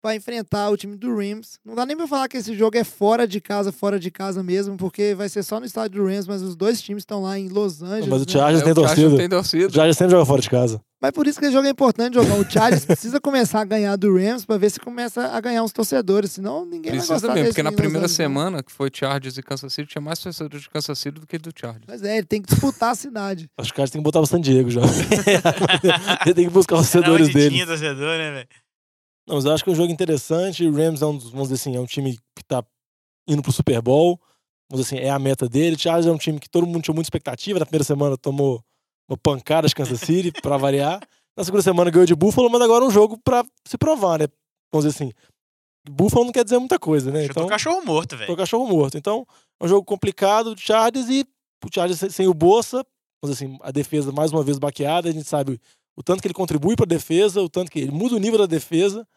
pra 0.01 0.15
enfrentar 0.15 0.69
o 0.69 0.77
time 0.77 0.95
do 0.95 1.15
Rams. 1.15 1.59
Não 1.65 1.75
dá 1.75 1.85
nem 1.85 1.97
pra 1.97 2.07
falar 2.07 2.27
que 2.27 2.37
esse 2.37 2.55
jogo 2.55 2.77
é 2.77 2.83
fora 2.83 3.27
de 3.27 3.41
casa, 3.41 3.71
fora 3.71 3.99
de 3.99 4.09
casa 4.11 4.41
mesmo, 4.43 4.77
porque 4.77 5.13
vai 5.15 5.27
ser 5.29 5.43
só 5.43 5.59
no 5.59 5.65
estádio 5.65 6.01
do 6.01 6.07
Rams, 6.07 6.27
mas 6.27 6.41
os 6.41 6.55
dois 6.55 6.81
times 6.81 7.01
estão 7.01 7.21
lá 7.21 7.37
em 7.37 7.47
Los 7.49 7.81
Angeles. 7.81 8.07
Mas 8.07 8.21
o 8.21 8.25
né? 8.25 8.31
Chargers 8.31 8.61
É, 8.61 8.63
tem 8.63 8.71
o 8.71 8.75
Chargers 8.75 8.95
torcida. 9.01 9.17
tem 9.17 9.29
torcida. 9.29 9.67
O 9.67 9.71
Chargers 9.73 9.97
sempre 9.97 10.11
joga 10.11 10.25
fora 10.25 10.41
de 10.41 10.49
casa. 10.49 10.81
Mas 10.99 11.11
por 11.11 11.27
isso 11.27 11.37
que 11.39 11.45
esse 11.45 11.53
jogo 11.53 11.67
é 11.67 11.69
importante 11.69 12.15
jogar. 12.15 12.33
O 12.39 12.49
Chargers 12.49 12.83
precisa 12.85 13.19
começar 13.21 13.61
a 13.61 13.65
ganhar 13.65 13.95
do 13.97 14.15
Rams 14.15 14.45
pra 14.45 14.57
ver 14.57 14.71
se 14.71 14.79
começa 14.79 15.27
a 15.27 15.39
ganhar 15.39 15.61
uns 15.61 15.71
torcedores, 15.71 16.31
senão 16.31 16.65
ninguém 16.65 16.91
vai 16.91 16.91
Precisa 16.93 17.13
gostar 17.13 17.27
mesmo, 17.29 17.35
desse 17.43 17.49
porque 17.51 17.63
na 17.63 17.71
primeira 17.71 18.05
Angeles, 18.05 18.17
não. 18.17 18.25
semana, 18.25 18.63
que 18.63 18.71
foi 18.71 18.89
Chargers 18.91 19.37
e 19.37 19.43
Kansas 19.43 19.71
City, 19.73 19.89
tinha 19.91 20.01
mais 20.01 20.17
torcedores 20.19 20.63
de 20.63 20.69
Kansas 20.69 20.97
City 20.97 21.19
do 21.19 21.27
que 21.27 21.37
do 21.37 21.51
Chargers. 21.55 21.83
Mas 21.87 22.01
é, 22.01 22.17
ele 22.17 22.25
tem 22.25 22.41
que 22.41 22.49
disputar 22.51 22.91
a 22.91 22.95
cidade. 22.95 23.47
Acho 23.57 23.69
que 23.71 23.75
o 23.75 23.77
Chargers 23.77 23.91
tem 23.91 24.01
que 24.01 24.03
botar 24.05 24.21
o 24.21 24.25
San 24.25 24.41
Diego 24.41 24.71
já. 24.71 24.81
Ele 26.25 26.33
tem 26.33 26.45
que 26.45 26.51
buscar 26.53 26.75
os 26.75 26.81
Não, 26.93 27.01
torcedores 27.01 27.33
dele. 27.33 27.51
tinha 27.55 27.65
torcedor, 27.67 28.17
né, 28.17 28.31
velho? 28.31 28.47
Não, 29.27 29.35
mas 29.35 29.45
eu 29.45 29.51
acho 29.53 29.63
que 29.63 29.69
é 29.69 29.73
um 29.73 29.75
jogo 29.75 29.91
interessante. 29.91 30.65
O 30.65 30.73
Rams 30.73 31.01
é 31.01 31.05
um 31.05 31.17
vamos 31.19 31.49
dizer 31.49 31.55
assim, 31.55 31.75
é 31.75 31.79
um 31.79 31.85
time 31.85 32.17
que 32.35 32.43
tá 32.45 32.63
indo 33.27 33.41
pro 33.41 33.51
Super 33.51 33.81
Bowl. 33.81 34.19
Vamos 34.69 34.85
dizer 34.85 34.97
assim, 34.97 35.05
é 35.05 35.09
a 35.09 35.19
meta 35.19 35.47
dele. 35.49 35.77
Chargers 35.77 36.05
é 36.07 36.11
um 36.11 36.17
time 36.17 36.39
que 36.39 36.49
todo 36.49 36.65
mundo 36.65 36.81
tinha 36.81 36.93
muita 36.95 37.07
expectativa. 37.07 37.59
Na 37.59 37.65
primeira 37.65 37.83
semana 37.83 38.17
tomou 38.17 38.61
uma 39.09 39.17
pancada 39.17 39.67
de 39.67 39.75
Kansas 39.75 39.99
City, 40.01 40.31
pra 40.41 40.57
variar. 40.57 40.99
Na 41.37 41.43
segunda 41.43 41.61
semana 41.61 41.89
ganhou 41.91 42.05
de 42.05 42.15
Buffalo, 42.15 42.49
mas 42.49 42.61
agora 42.61 42.83
é 42.83 42.87
um 42.87 42.91
jogo 42.91 43.17
pra 43.23 43.45
se 43.67 43.77
provar, 43.77 44.19
né? 44.19 44.27
Vamos 44.71 44.85
dizer 44.85 44.95
assim. 45.03 45.13
Buffalo 45.89 46.25
não 46.25 46.31
quer 46.33 46.43
dizer 46.43 46.57
muita 46.59 46.77
coisa, 46.79 47.11
né? 47.11 47.25
Então, 47.25 47.43
cachorro 47.49 47.85
morto, 47.85 48.17
velho. 48.17 48.27
cachorro 48.35 48.67
morto. 48.67 48.97
Então, 48.97 49.25
é 49.61 49.65
um 49.65 49.67
jogo 49.67 49.85
complicado 49.85 50.53
do 50.53 50.59
Chargers 50.59 51.07
e 51.09 51.25
o 51.63 51.67
Chargers 51.73 51.99
sem- 51.99 52.09
sem 52.09 52.27
o 52.27 52.33
Bolsa, 52.33 52.85
vamos 53.23 53.37
dizer 53.37 53.45
assim, 53.45 53.57
a 53.61 53.71
defesa 53.71 54.11
mais 54.11 54.31
uma 54.33 54.43
vez 54.43 54.57
baqueada, 54.59 55.07
a 55.07 55.11
gente 55.11 55.27
sabe 55.27 55.59
o 55.95 56.03
tanto 56.03 56.21
que 56.21 56.27
ele 56.27 56.33
contribui 56.33 56.75
para 56.75 56.83
a 56.85 56.87
defesa, 56.87 57.41
o 57.41 57.47
tanto 57.49 57.71
que 57.71 57.79
ele 57.79 57.91
muda 57.91 58.15
o 58.15 58.19
nível 58.19 58.37
da 58.39 58.45
defesa. 58.45 59.07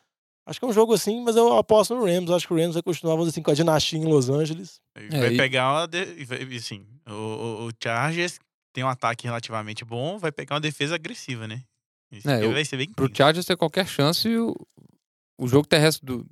Acho 0.47 0.59
que 0.59 0.65
é 0.65 0.69
um 0.69 0.73
jogo 0.73 0.93
assim, 0.95 1.23
mas 1.23 1.37
eu 1.37 1.57
aposto 1.57 1.95
no 1.95 2.05
Rams. 2.05 2.31
Acho 2.31 2.47
que 2.47 2.53
o 2.53 2.57
Rams 2.57 2.75
vai 2.75 2.83
continuar, 2.83 3.13
vamos 3.15 3.27
dizer 3.29 3.37
assim, 3.37 3.43
com 3.43 3.51
a 3.51 3.55
dinastia 3.55 3.99
em 3.99 4.05
Los 4.05 4.29
Angeles. 4.29 4.81
Vai 5.11 5.35
e- 5.35 5.37
pegar 5.37 5.73
uma. 5.73 5.87
De... 5.87 6.25
vai- 6.25 6.43
Assim, 6.57 6.85
o, 7.07 7.13
o, 7.13 7.67
o 7.67 7.71
Chargers 7.83 8.39
tem 8.73 8.83
um 8.83 8.89
ataque 8.89 9.27
relativamente 9.27 9.85
bom, 9.85 10.19
vai 10.19 10.33
pegar 10.33 10.55
uma 10.55 10.61
defesa 10.61 10.95
agressiva, 10.95 11.47
né? 11.47 11.63
Isso 12.13 12.29
É, 12.29 12.45
eu- 12.45 12.53
vai 12.53 12.65
ser 12.65 12.77
bem. 12.77 12.89
Pro. 12.91 13.09
Chargers 13.15 13.47
ter 13.47 13.57
qualquer 13.57 13.87
chance, 13.87 14.29
o, 14.37 14.55
o 15.39 15.47
jogo 15.47 15.67
terrestre 15.69 16.05
do, 16.05 16.27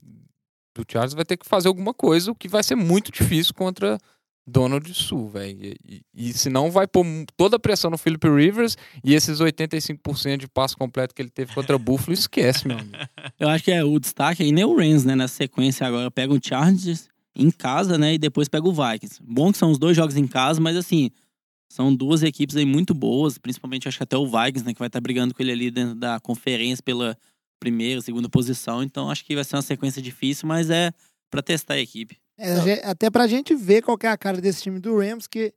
do 0.77 0.85
Chargers 0.91 1.15
vai 1.15 1.25
ter 1.25 1.37
que 1.37 1.47
fazer 1.47 1.69
alguma 1.69 1.95
coisa, 1.95 2.31
o 2.33 2.35
que 2.35 2.49
vai 2.49 2.63
ser 2.63 2.75
muito 2.75 3.13
difícil 3.13 3.55
contra 3.55 3.99
Donald 4.49 4.93
Sul, 4.95 5.29
velho. 5.29 5.59
E, 5.63 5.77
e, 5.87 6.29
e 6.31 6.33
senão 6.33 6.71
vai 6.71 6.87
pôr 6.87 7.05
toda 7.37 7.57
a 7.57 7.59
pressão 7.59 7.91
no 7.91 7.99
Philip 7.99 8.27
Rivers 8.29 8.77
e 9.05 9.15
esses 9.15 9.41
85% 9.41 10.39
de 10.39 10.49
passo 10.49 10.77
completo 10.77 11.15
que 11.15 11.21
ele 11.21 11.31
teve 11.31 11.55
contra 11.55 11.79
Buffalo, 11.79 12.13
esquece, 12.13 12.67
meu 12.67 12.79
amigo. 12.79 12.97
Eu 13.39 13.49
acho 13.49 13.65
que 13.65 13.71
é 13.71 13.85
o 13.85 13.99
destaque 13.99 14.43
aí 14.43 14.51
nem 14.51 14.65
o 14.65 14.77
Rams, 14.77 15.05
né? 15.05 15.15
Nessa 15.15 15.35
sequência 15.35 15.87
agora 15.87 16.11
pega 16.11 16.33
o 16.33 16.41
Chargers 16.43 17.09
em 17.37 17.51
casa, 17.51 17.99
né? 17.99 18.15
E 18.15 18.19
depois 18.19 18.49
pega 18.49 18.67
o 18.67 18.73
Vikings. 18.73 19.21
Bom 19.23 19.53
que 19.53 19.59
são 19.59 19.71
os 19.71 19.79
dois 19.79 19.97
jogos 19.97 20.17
em 20.17 20.27
casa, 20.27 20.61
mas 20.61 20.77
assim, 20.77 21.11
são 21.69 21.95
duas 21.95 22.23
equipes 22.23 22.57
aí 22.57 22.65
muito 22.65 22.95
boas, 22.95 23.37
principalmente 23.37 23.87
acho 23.87 23.99
que 23.99 24.03
até 24.03 24.17
o 24.17 24.27
Vikings, 24.27 24.65
né? 24.65 24.73
Que 24.73 24.79
vai 24.79 24.89
estar 24.89 25.01
brigando 25.01 25.35
com 25.35 25.43
ele 25.43 25.53
ali 25.53 25.71
dentro 25.71 25.95
da 25.95 26.19
conferência 26.19 26.83
pela 26.83 27.17
primeira, 27.61 28.01
segunda 28.01 28.29
posição. 28.29 28.83
Então 28.83 29.11
acho 29.11 29.25
que 29.25 29.35
vai 29.35 29.45
ser 29.45 29.57
uma 29.57 29.63
sequência 29.63 30.01
difícil, 30.01 30.49
mas 30.49 30.71
é 30.71 30.93
pra 31.31 31.43
testar 31.43 31.75
a 31.75 31.81
equipe. 31.81 32.17
É, 32.39 32.89
até 32.89 33.11
pra 33.11 33.27
gente 33.27 33.55
ver 33.55 33.83
qual 33.83 33.99
que 33.99 34.07
é 34.07 34.11
a 34.11 34.17
cara 34.17 34.41
desse 34.41 34.63
time 34.63 34.79
do 34.79 34.97
Rams, 34.97 35.27
que 35.27 35.53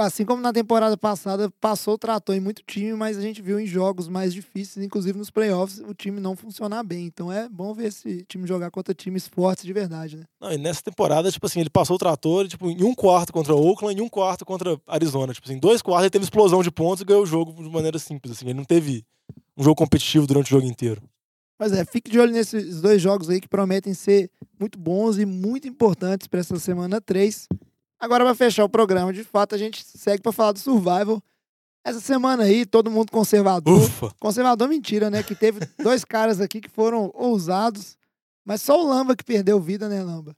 assim 0.00 0.24
como 0.24 0.40
na 0.40 0.52
temporada 0.52 0.96
passada, 0.96 1.50
passou, 1.60 1.98
tratou 1.98 2.34
em 2.34 2.40
muito 2.40 2.62
time, 2.62 2.94
mas 2.94 3.18
a 3.18 3.20
gente 3.20 3.42
viu 3.42 3.60
em 3.60 3.66
jogos 3.66 4.08
mais 4.08 4.32
difíceis, 4.32 4.84
inclusive 4.84 5.18
nos 5.18 5.30
playoffs, 5.30 5.80
o 5.80 5.92
time 5.92 6.18
não 6.20 6.34
funcionar 6.34 6.82
bem. 6.82 7.06
Então 7.06 7.30
é 7.30 7.48
bom 7.48 7.74
ver 7.74 7.88
esse 7.88 8.24
time 8.24 8.46
jogar 8.46 8.70
contra 8.70 8.94
times 8.94 9.26
fortes 9.26 9.64
de 9.64 9.72
verdade, 9.72 10.16
né? 10.16 10.24
Não, 10.40 10.52
e 10.52 10.56
nessa 10.56 10.82
temporada, 10.82 11.30
tipo 11.30 11.44
assim, 11.44 11.60
ele 11.60 11.68
passou 11.68 11.96
o 11.96 11.98
trator, 11.98 12.48
tipo, 12.48 12.70
em 12.70 12.82
um 12.82 12.94
quarto 12.94 13.32
contra 13.32 13.54
Oakland 13.54 13.98
e 13.98 14.02
um 14.02 14.08
quarto 14.08 14.44
contra 14.46 14.80
Arizona. 14.86 15.34
Tipo 15.34 15.46
assim, 15.46 15.58
dois 15.58 15.82
quartos 15.82 16.04
ele 16.04 16.10
teve 16.10 16.24
explosão 16.24 16.62
de 16.62 16.70
pontos 16.70 17.02
e 17.02 17.04
ganhou 17.04 17.24
o 17.24 17.26
jogo 17.26 17.52
de 17.62 17.68
maneira 17.68 17.98
simples, 17.98 18.32
assim. 18.32 18.46
Ele 18.46 18.54
não 18.54 18.64
teve 18.64 19.04
um 19.56 19.62
jogo 19.62 19.76
competitivo 19.76 20.26
durante 20.26 20.46
o 20.46 20.56
jogo 20.56 20.66
inteiro. 20.66 21.02
Mas 21.62 21.72
é, 21.72 21.84
fique 21.84 22.10
de 22.10 22.18
olho 22.18 22.32
nesses 22.32 22.80
dois 22.80 23.00
jogos 23.00 23.30
aí 23.30 23.40
que 23.40 23.46
prometem 23.46 23.94
ser 23.94 24.28
muito 24.58 24.76
bons 24.76 25.16
e 25.16 25.24
muito 25.24 25.68
importantes 25.68 26.26
para 26.26 26.40
essa 26.40 26.58
semana 26.58 27.00
3. 27.00 27.46
Agora, 28.00 28.24
para 28.24 28.34
fechar 28.34 28.64
o 28.64 28.68
programa, 28.68 29.12
de 29.12 29.22
fato, 29.22 29.54
a 29.54 29.58
gente 29.58 29.80
segue 29.84 30.20
para 30.20 30.32
falar 30.32 30.50
do 30.50 30.58
Survival. 30.58 31.22
Essa 31.84 32.00
semana 32.00 32.42
aí, 32.42 32.66
todo 32.66 32.90
mundo 32.90 33.12
conservador. 33.12 33.80
Ufa! 33.80 34.12
Conservador, 34.18 34.68
mentira, 34.68 35.08
né? 35.08 35.22
Que 35.22 35.36
teve 35.36 35.60
dois 35.80 36.04
caras 36.04 36.40
aqui 36.40 36.60
que 36.60 36.68
foram 36.68 37.12
ousados, 37.14 37.96
mas 38.44 38.60
só 38.60 38.82
o 38.82 38.88
Lamba 38.88 39.14
que 39.14 39.22
perdeu 39.22 39.60
vida, 39.60 39.88
né, 39.88 40.02
Lamba? 40.02 40.36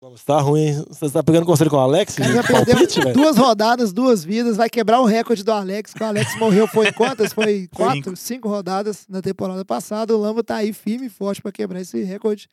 Você 0.00 0.24
tá 0.26 0.40
ruim. 0.40 0.60
hein? 0.60 0.84
Você 0.88 1.10
tá 1.10 1.22
pegando 1.22 1.46
conselho 1.46 1.70
com 1.70 1.76
o 1.76 1.80
Alex? 1.80 2.16
Cara 2.16 2.32
já 2.32 2.42
de 2.42 2.48
palpite, 2.52 2.76
perdeu 2.76 3.02
velho? 3.02 3.14
duas 3.14 3.36
rodadas, 3.36 3.92
duas 3.92 4.22
vidas, 4.22 4.56
vai 4.56 4.68
quebrar 4.68 5.00
o 5.00 5.06
recorde 5.06 5.42
do 5.42 5.50
Alex, 5.52 5.94
que 5.94 6.02
o 6.02 6.06
Alex 6.06 6.38
morreu 6.38 6.68
foi 6.68 6.92
quantas? 6.92 7.32
Foi 7.32 7.66
quatro, 7.74 8.14
cinco 8.14 8.48
rodadas 8.48 9.06
na 9.08 9.22
temporada 9.22 9.64
passada. 9.64 10.14
O 10.14 10.20
Lamba 10.20 10.44
tá 10.44 10.56
aí 10.56 10.72
firme 10.72 11.06
e 11.06 11.10
forte 11.10 11.40
para 11.40 11.50
quebrar 11.50 11.80
esse 11.80 12.02
recorde. 12.02 12.46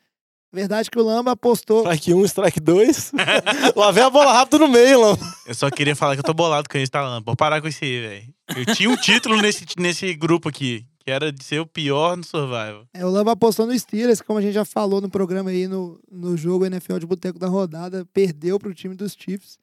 Verdade 0.53 0.89
que 0.89 0.99
o 0.99 1.03
Lamba 1.03 1.31
apostou. 1.31 1.79
Strike 1.81 2.13
1, 2.13 2.25
strike 2.25 2.59
2. 2.59 3.11
Lá 3.75 3.91
vem 3.91 4.03
a 4.03 4.09
bola 4.09 4.31
rápido 4.33 4.59
no 4.59 4.67
meio, 4.67 5.01
Lama. 5.01 5.17
Eu 5.47 5.55
só 5.55 5.69
queria 5.69 5.95
falar 5.95 6.13
que 6.13 6.19
eu 6.19 6.23
tô 6.23 6.33
bolado 6.33 6.69
com 6.69 6.77
isso, 6.77 6.91
tá, 6.91 7.01
Lando? 7.01 7.25
Pode 7.25 7.37
parar 7.37 7.59
com 7.59 7.67
isso 7.67 7.83
aí, 7.83 7.99
velho. 8.01 8.23
Eu 8.55 8.73
tinha 8.75 8.89
um 8.89 8.95
título 8.95 9.41
nesse, 9.41 9.65
nesse 9.79 10.13
grupo 10.13 10.49
aqui, 10.49 10.85
que 11.03 11.11
era 11.11 11.31
de 11.31 11.43
ser 11.43 11.59
o 11.59 11.65
pior 11.65 12.15
no 12.15 12.23
Survival. 12.23 12.87
É, 12.93 13.05
o 13.05 13.09
Lamba 13.09 13.33
apostou 13.33 13.65
no 13.65 13.77
Steelers, 13.77 14.21
como 14.21 14.39
a 14.39 14.41
gente 14.41 14.53
já 14.53 14.63
falou 14.63 15.01
no 15.01 15.09
programa 15.09 15.49
aí 15.49 15.67
no, 15.67 15.99
no 16.09 16.37
jogo 16.37 16.65
NFL 16.65 16.97
de 16.97 17.05
Boteco 17.05 17.37
da 17.37 17.47
Rodada, 17.47 18.05
perdeu 18.13 18.57
pro 18.57 18.73
time 18.73 18.95
dos 18.95 19.13
Chiefs. 19.13 19.57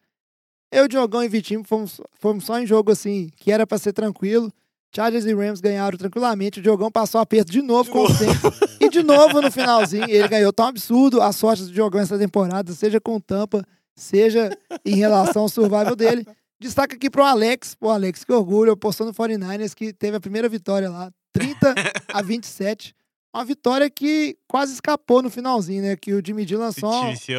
Eu, 0.70 0.86
Diogão 0.86 1.24
e 1.24 1.28
Vitinho 1.28 1.64
fomos, 1.64 2.01
fomos 2.14 2.45
só 2.45 2.61
em 2.61 2.66
jogo 2.66 2.93
assim, 2.93 3.30
que 3.36 3.51
era 3.51 3.66
pra 3.66 3.78
ser 3.78 3.93
tranquilo. 3.93 4.53
Chargers 4.95 5.24
e 5.24 5.34
Rams 5.34 5.61
ganharam 5.61 5.97
tranquilamente. 5.97 6.59
O 6.59 6.62
Diogão 6.62 6.91
passou 6.91 7.20
aperto 7.20 7.51
de 7.51 7.62
novo, 7.62 7.91
como 7.91 8.09
sempre. 8.12 8.51
E 8.80 8.88
de 8.88 9.03
novo 9.03 9.41
no 9.41 9.51
finalzinho, 9.51 10.09
ele 10.09 10.26
ganhou 10.28 10.53
tão 10.53 10.66
absurdo 10.66 11.20
a 11.22 11.32
sorte 11.32 11.64
do 11.64 11.72
Diogão 11.72 12.01
essa 12.01 12.18
temporada, 12.18 12.72
seja 12.72 13.01
com 13.01 13.20
Tampa, 13.20 13.64
seja 13.95 14.51
em 14.84 14.97
relação 14.97 15.43
ao 15.43 15.49
survival 15.49 15.95
dele. 15.95 16.26
Destaque 16.61 16.97
aqui 16.97 17.09
pro 17.09 17.22
Alex, 17.22 17.74
pro 17.74 17.88
Alex, 17.88 18.24
que 18.24 18.32
orgulho, 18.32 18.72
apostou 18.72 19.07
no 19.07 19.14
49ers, 19.14 19.74
que 19.74 19.93
teve 19.93 20.16
a 20.16 20.20
primeira 20.20 20.49
vitória 20.49 20.91
lá, 20.91 21.11
30 21.33 21.74
a 22.12 22.22
27. 22.22 22.95
Uma 23.33 23.45
vitória 23.45 23.89
que 23.89 24.37
quase 24.49 24.72
escapou 24.72 25.22
no 25.22 25.31
finalzinho, 25.31 25.83
né? 25.83 25.97
Que 25.97 26.12
o 26.12 26.24
Jimmy 26.24 26.45
G 26.47 26.57
lançou 26.57 26.91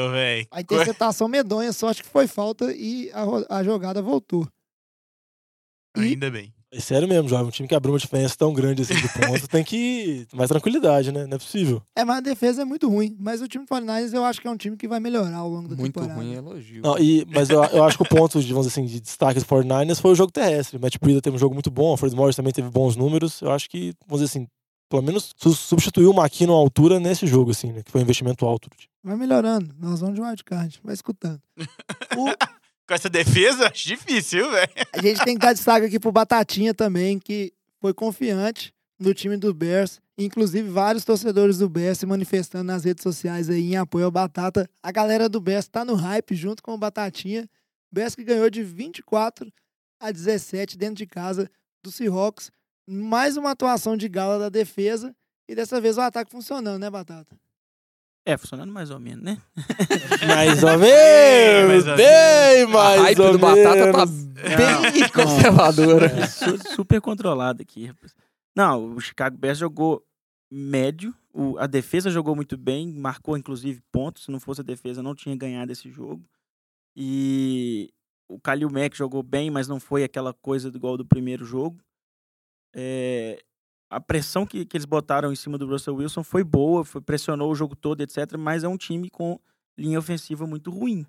velho. 0.10 0.48
a 0.50 0.62
interceptação 0.62 1.28
medonha, 1.30 1.74
sorte 1.74 2.02
que 2.02 2.08
foi 2.10 2.28
falta 2.28 2.74
e 2.74 3.12
a, 3.12 3.58
a 3.58 3.64
jogada 3.64 4.02
voltou. 4.02 4.48
E- 5.98 6.02
Ainda 6.02 6.32
bem. 6.32 6.54
É 6.74 6.80
sério 6.80 7.06
mesmo, 7.08 7.28
jovem. 7.28 7.48
Um 7.48 7.52
time 7.52 7.68
que 7.68 7.76
abriu 7.76 7.92
uma 7.94 8.00
diferença 8.00 8.34
tão 8.38 8.54
grande 8.54 8.84
assim 8.84 8.94
de 8.96 9.10
ponto 9.10 9.48
tem 9.50 9.62
que. 9.64 10.26
Mais 10.34 10.50
tranquilidade, 10.50 11.12
né? 11.12 11.26
Não 11.28 11.36
é 11.36 11.38
possível. 11.38 11.82
É, 11.96 12.06
mas 12.06 12.18
a 12.18 12.22
defesa 12.22 12.62
é 12.62 12.66
muito 12.66 12.88
ruim. 12.90 13.14
Mas 13.20 13.42
o 13.42 13.48
time 13.48 13.66
do 13.66 13.70
49ers 13.76 14.14
eu 14.14 14.24
acho 14.24 14.40
que 14.40 14.48
é 14.48 14.52
um 14.52 14.56
time 14.56 14.78
que 14.78 14.88
vai 14.88 15.00
melhorar 15.00 15.36
ao 15.36 15.50
longo 15.50 15.68
da 15.68 15.76
Muito 15.76 15.94
temporada. 15.94 16.14
ruim 16.20 16.34
elogio. 16.34 16.82
Não, 16.82 16.98
e, 16.98 17.28
mas 17.30 17.50
eu, 17.50 17.62
eu 17.66 17.84
acho 17.84 17.98
que 17.98 18.04
o 18.04 18.08
ponto 18.08 18.42
de, 18.42 18.54
vamos 18.54 18.68
dizer 18.68 18.80
assim, 18.80 18.88
de 18.88 19.02
destaque 19.02 19.40
do 19.40 19.46
49ers 19.46 20.00
foi 20.00 20.12
o 20.12 20.16
jogo 20.16 20.32
terrestre. 20.32 20.78
O 20.78 20.82
Matt 20.82 20.96
Breida 21.02 21.22
teve 21.22 21.36
um 21.36 21.40
jogo 21.40 21.54
muito 21.54 21.70
bom, 21.70 21.94
o 21.94 21.98
Fred 21.98 22.16
Morris 22.16 22.38
também 22.38 22.54
teve 22.54 22.70
bons 22.70 22.96
números. 22.96 23.42
Eu 23.42 23.52
acho 23.52 23.70
que, 23.70 23.94
vamos 24.08 24.22
dizer 24.24 24.40
assim, 24.40 24.48
pelo 24.90 25.02
menos 25.02 25.34
su- 25.36 25.54
substituiu 25.54 26.12
o 26.12 26.14
McKinnon 26.18 26.54
à 26.54 26.58
altura 26.58 27.00
nesse 27.02 27.28
jogo, 27.28 27.52
assim, 27.52 27.74
né? 27.74 27.82
Que 27.84 27.92
foi 27.92 28.00
um 28.00 28.04
investimento 28.04 28.46
alto 28.46 28.70
do 28.70 28.76
time. 28.78 28.90
Vai 29.04 29.18
melhorando. 29.18 29.74
Nós 29.78 30.00
vamos 30.00 30.16
de 30.16 30.22
wildcard. 30.22 30.80
Vai 30.84 30.94
escutando. 30.94 31.42
O- 32.18 32.61
Com 32.92 32.96
essa 32.96 33.10
defesa, 33.10 33.70
acho 33.70 33.88
difícil, 33.88 34.52
velho. 34.52 34.70
a 34.92 35.02
gente 35.02 35.24
tem 35.24 35.36
que 35.36 35.40
dar 35.40 35.54
destaque 35.54 35.86
aqui 35.86 35.98
pro 35.98 36.12
Batatinha 36.12 36.74
também, 36.74 37.18
que 37.18 37.54
foi 37.80 37.94
confiante 37.94 38.74
no 39.00 39.14
time 39.14 39.38
do 39.38 39.54
Bears. 39.54 40.02
Inclusive, 40.18 40.70
vários 40.70 41.06
torcedores 41.06 41.60
do 41.60 41.70
Bears 41.70 42.00
se 42.00 42.06
manifestando 42.06 42.66
nas 42.66 42.84
redes 42.84 43.02
sociais 43.02 43.50
aí 43.50 43.72
em 43.72 43.78
apoio 43.78 44.04
ao 44.04 44.12
Batata. 44.12 44.70
A 44.84 44.92
galera 44.92 45.30
do 45.30 45.40
Bears 45.40 45.70
tá 45.70 45.86
no 45.86 45.96
hype 45.96 46.36
junto 46.36 46.62
com 46.62 46.74
o 46.74 46.78
Batatinha. 46.78 47.50
Bears 47.90 48.14
que 48.14 48.26
ganhou 48.26 48.50
de 48.50 48.62
24 48.62 49.50
a 49.98 50.12
17 50.12 50.78
dentro 50.78 50.96
de 50.96 51.06
casa 51.06 51.50
do 51.82 51.90
Seahawks. 51.90 52.52
Mais 52.86 53.38
uma 53.38 53.52
atuação 53.52 53.96
de 53.96 54.10
gala 54.10 54.38
da 54.38 54.50
defesa. 54.50 55.16
E 55.48 55.56
dessa 55.56 55.80
vez 55.80 55.98
o 55.98 56.02
ataque 56.02 56.30
funcionando, 56.30 56.82
né, 56.82 56.90
Batata? 56.90 57.40
É, 58.26 58.38
funcionando 58.38 58.72
mais 58.72 58.92
ou 58.92 59.00
menos, 59.00 59.24
né? 59.24 59.38
Mais 60.28 60.62
ou 60.64 60.78
Bem 60.78 61.66
mais 61.66 61.84
menos! 61.84 61.88
ou 61.88 61.96
Bem 61.98 62.76
a 62.76 63.02
hype 63.02 63.18
do 63.18 63.40
Batata 63.40 63.92
tá 63.92 64.06
menos. 64.06 64.26
bem 64.94 65.10
conservadora. 65.10 66.06
É, 66.06 66.28
su- 66.28 66.74
super 66.76 67.02
controlado 67.02 67.62
aqui, 67.64 67.86
rapaz. 67.88 68.16
Não, 68.56 68.94
o 68.96 69.00
Chicago 69.02 69.38
Bears 69.38 69.58
jogou 69.58 70.06
médio. 70.52 71.16
o- 71.34 71.58
a 71.58 71.66
defesa 71.66 72.12
jogou 72.12 72.36
muito 72.36 72.56
bem, 72.58 72.88
marcou 72.94 73.36
inclusive 73.38 73.82
pontos. 73.92 74.26
Se 74.26 74.32
não 74.32 74.40
fosse 74.40 74.62
a 74.62 74.64
defesa, 74.64 75.02
não 75.02 75.16
tinha 75.16 75.36
ganhado 75.36 75.72
esse 75.72 75.90
jogo. 75.90 76.24
E 76.96 77.92
o 78.30 78.40
Kalil 78.40 78.70
Mack 78.70 78.96
jogou 78.96 79.24
bem, 79.24 79.50
mas 79.50 79.68
não 79.68 79.80
foi 79.80 80.04
aquela 80.04 80.34
coisa 80.34 80.68
igual 80.70 80.96
do 80.96 81.06
primeiro 81.06 81.44
jogo. 81.44 81.80
É, 82.76 83.42
a 83.92 84.00
pressão 84.00 84.46
que, 84.46 84.66
que 84.66 84.78
eles 84.78 84.86
botaram 84.86 85.34
em 85.34 85.36
cima 85.36 85.58
do 85.58 85.68
Russell 85.68 85.96
Wilson 85.96 86.24
foi 86.24 86.46
boa, 86.46 86.86
foi, 86.86 87.02
pressionou 87.02 87.52
o 87.52 87.56
jogo 87.56 87.76
todo, 87.76 88.00
etc. 88.00 88.38
Mas 88.40 88.64
é 88.64 88.68
um 88.68 88.78
time 88.78 89.10
com 89.10 89.38
linha 89.78 90.00
ofensiva 90.00 90.48
muito 90.48 90.72
ruim. 90.72 91.06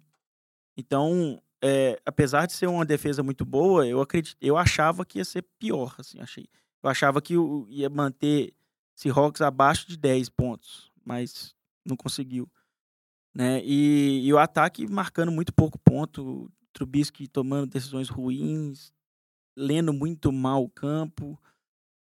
Então, 0.76 1.40
é, 1.62 2.00
apesar 2.04 2.46
de 2.46 2.54
ser 2.54 2.66
uma 2.66 2.84
defesa 2.84 3.22
muito 3.22 3.44
boa, 3.44 3.86
eu 3.86 4.00
acredito, 4.00 4.36
eu 4.40 4.56
achava 4.56 5.04
que 5.04 5.18
ia 5.18 5.24
ser 5.24 5.42
pior, 5.60 5.94
assim, 5.96 6.18
achei. 6.18 6.48
Eu 6.82 6.90
achava 6.90 7.22
que 7.22 7.34
ia 7.68 7.88
manter 7.88 8.52
Seahawks 8.96 9.40
abaixo 9.40 9.86
de 9.86 9.96
10 9.96 10.28
pontos, 10.30 10.90
mas 11.04 11.54
não 11.84 11.96
conseguiu. 11.96 12.50
Né? 13.32 13.62
E, 13.64 14.26
e 14.26 14.32
o 14.32 14.38
ataque 14.38 14.90
marcando 14.90 15.30
muito 15.30 15.52
pouco 15.52 15.78
ponto, 15.78 16.50
Trubisky 16.72 17.28
tomando 17.28 17.70
decisões 17.70 18.08
ruins, 18.08 18.92
lendo 19.56 19.92
muito 19.92 20.32
mal 20.32 20.64
o 20.64 20.68
campo. 20.68 21.40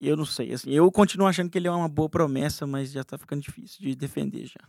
Eu 0.01 0.17
não 0.17 0.25
sei, 0.27 0.53
assim, 0.53 0.71
eu 0.71 0.91
continuo 0.93 1.27
achando 1.27 1.49
que 1.51 1.57
ele 1.57 1.67
é 1.69 1.71
uma 1.71 1.89
boa 1.89 2.09
promessa, 2.09 2.67
mas 2.67 2.91
já 2.93 3.03
tá 3.05 3.17
ficando 3.17 3.41
difícil 3.43 3.79
de 3.81 3.95
defender 3.95 4.47
já. 4.47 4.61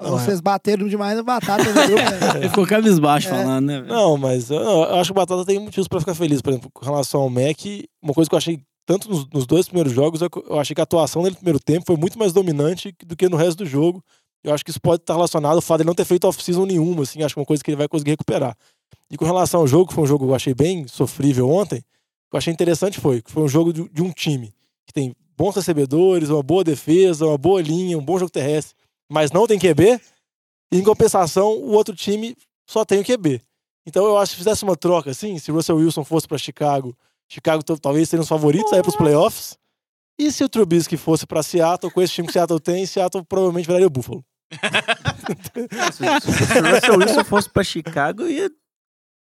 Não, 0.00 0.18
é. 0.18 0.24
Vocês 0.24 0.40
bateram 0.40 0.88
demais 0.88 1.16
no 1.16 1.22
batata, 1.24 1.62
viu, 1.62 1.96
velho? 1.96 2.36
Ele 2.38 2.48
ficou 2.48 2.66
cabisbaixo 2.66 3.28
É. 3.28 3.30
falando, 3.30 3.66
né? 3.66 3.80
velho? 3.80 3.92
Não, 3.92 4.16
mas 4.16 4.50
eu, 4.50 4.58
eu 4.60 4.94
acho 4.96 5.12
que 5.12 5.12
o 5.12 5.14
Batata 5.14 5.44
tem 5.44 5.60
motivos 5.60 5.86
pra 5.86 6.00
ficar 6.00 6.16
feliz. 6.16 6.42
Por 6.42 6.50
exemplo, 6.50 6.68
com 6.72 6.84
relação 6.84 7.20
ao 7.20 7.30
Mac, 7.30 7.58
uma 8.02 8.12
coisa 8.12 8.28
que 8.28 8.34
eu 8.34 8.38
achei, 8.38 8.60
tanto 8.84 9.08
nos, 9.08 9.24
nos 9.30 9.46
dois 9.46 9.66
primeiros 9.66 9.92
jogos, 9.92 10.20
é 10.20 10.26
eu 10.48 10.58
achei 10.58 10.74
que 10.74 10.80
a 10.80 10.82
atuação 10.84 11.22
dele 11.22 11.34
no 11.34 11.36
primeiro 11.36 11.60
tempo 11.60 11.86
foi 11.86 11.96
muito 11.96 12.18
mais 12.18 12.32
dominante 12.32 12.92
do 13.06 13.14
que 13.14 13.28
no 13.28 13.36
resto 13.36 13.58
do 13.58 13.66
jogo. 13.66 14.02
Eu 14.42 14.52
acho 14.52 14.64
que 14.64 14.70
isso 14.72 14.80
pode 14.80 15.02
estar 15.02 15.14
relacionado 15.14 15.54
ao 15.54 15.62
fato 15.62 15.78
de 15.78 15.82
ele 15.82 15.88
não 15.90 15.94
ter 15.94 16.04
feito 16.04 16.26
off-season 16.26 16.66
nenhuma, 16.66 17.04
assim, 17.04 17.22
acho 17.22 17.32
que 17.34 17.38
é 17.38 17.42
uma 17.42 17.46
coisa 17.46 17.62
que 17.62 17.70
ele 17.70 17.76
vai 17.78 17.86
conseguir 17.88 18.10
recuperar. 18.10 18.56
E 19.08 19.16
com 19.16 19.24
relação 19.24 19.60
ao 19.60 19.66
jogo, 19.68 19.86
que 19.88 19.94
foi 19.94 20.02
um 20.02 20.06
jogo 20.08 20.24
que 20.24 20.30
eu 20.32 20.34
achei 20.34 20.54
bem 20.54 20.88
sofrível 20.88 21.48
ontem, 21.48 21.78
o 21.78 21.82
que 22.30 22.34
eu 22.34 22.38
achei 22.38 22.52
interessante 22.52 22.98
foi 23.00 23.22
que 23.22 23.30
foi 23.30 23.44
um 23.44 23.48
jogo 23.48 23.72
de, 23.72 23.88
de 23.90 24.02
um 24.02 24.10
time 24.10 24.52
que 24.86 24.92
tem 24.92 25.14
bons 25.36 25.54
recebedores, 25.54 26.30
uma 26.30 26.42
boa 26.42 26.64
defesa, 26.64 27.26
uma 27.26 27.38
boa 27.38 27.60
linha, 27.60 27.98
um 27.98 28.04
bom 28.04 28.18
jogo 28.18 28.30
terrestre, 28.30 28.76
mas 29.10 29.30
não 29.30 29.46
tem 29.46 29.58
QB, 29.58 30.00
e 30.72 30.78
em 30.78 30.82
compensação, 30.82 31.52
o 31.52 31.72
outro 31.72 31.94
time 31.94 32.36
só 32.66 32.84
tem 32.84 33.00
o 33.00 33.04
QB. 33.04 33.40
Então 33.86 34.04
eu 34.06 34.16
acho 34.16 34.30
que 34.30 34.36
se 34.36 34.44
fizesse 34.44 34.64
uma 34.64 34.76
troca 34.76 35.10
assim, 35.10 35.38
se 35.38 35.52
o 35.52 35.54
Russell 35.54 35.76
Wilson 35.76 36.04
fosse 36.04 36.26
para 36.26 36.38
Chicago, 36.38 36.96
Chicago 37.28 37.62
talvez 37.62 38.08
seriam 38.08 38.22
os 38.22 38.28
favoritos 38.28 38.72
aí 38.72 38.80
para 38.80 38.88
os 38.88 38.96
playoffs. 38.96 39.58
E 40.18 40.30
se 40.30 40.44
o 40.44 40.48
Trubisky 40.48 40.96
fosse 40.96 41.26
para 41.26 41.42
Seattle, 41.42 41.92
com 41.92 42.00
esse 42.00 42.12
time 42.12 42.28
que 42.28 42.32
Seattle 42.32 42.60
tem, 42.60 42.86
Seattle 42.86 43.24
provavelmente 43.24 43.66
viraria 43.66 43.86
o 43.86 43.90
Buffalo. 43.90 44.24
Se, 45.92 46.04
se 46.46 46.58
o 46.60 46.74
Russell 46.74 46.98
Wilson 46.98 47.24
fosse 47.24 47.50
pra 47.50 47.64
Chicago, 47.64 48.28
ia 48.28 48.50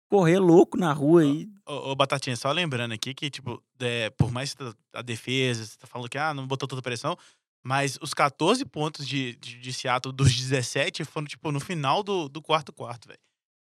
correr 0.09 0.39
louco 0.39 0.77
na 0.77 0.93
rua 0.93 1.23
aí. 1.23 1.49
Ô, 1.67 1.91
ô, 1.91 1.95
Batatinha, 1.97 2.37
só 2.37 2.51
lembrando 2.51 2.93
aqui 2.93 3.15
que, 3.15 3.31
tipo, 3.31 3.63
é, 3.79 4.11
por 4.11 4.31
mais 4.31 4.55
que 4.55 4.63
a 4.93 5.03
defesa, 5.03 5.65
você 5.65 5.79
tá 5.79 5.87
falando 5.87 6.09
que 6.09 6.19
ah, 6.19 6.35
não 6.35 6.47
botou 6.47 6.69
tanta 6.69 6.83
pressão, 6.83 7.17
mas 7.63 7.99
os 8.01 8.15
14 8.15 8.65
pontos 8.65 9.07
de, 9.07 9.37
de, 9.37 9.59
de 9.59 9.73
Seattle 9.73 10.15
dos 10.15 10.35
17 10.35 11.05
foram, 11.05 11.27
tipo, 11.27 11.53
no 11.53 11.61
final 11.61 12.03
do, 12.03 12.29
do 12.29 12.41
quarto 12.41 12.73
quarto, 12.73 13.09
velho. 13.09 13.21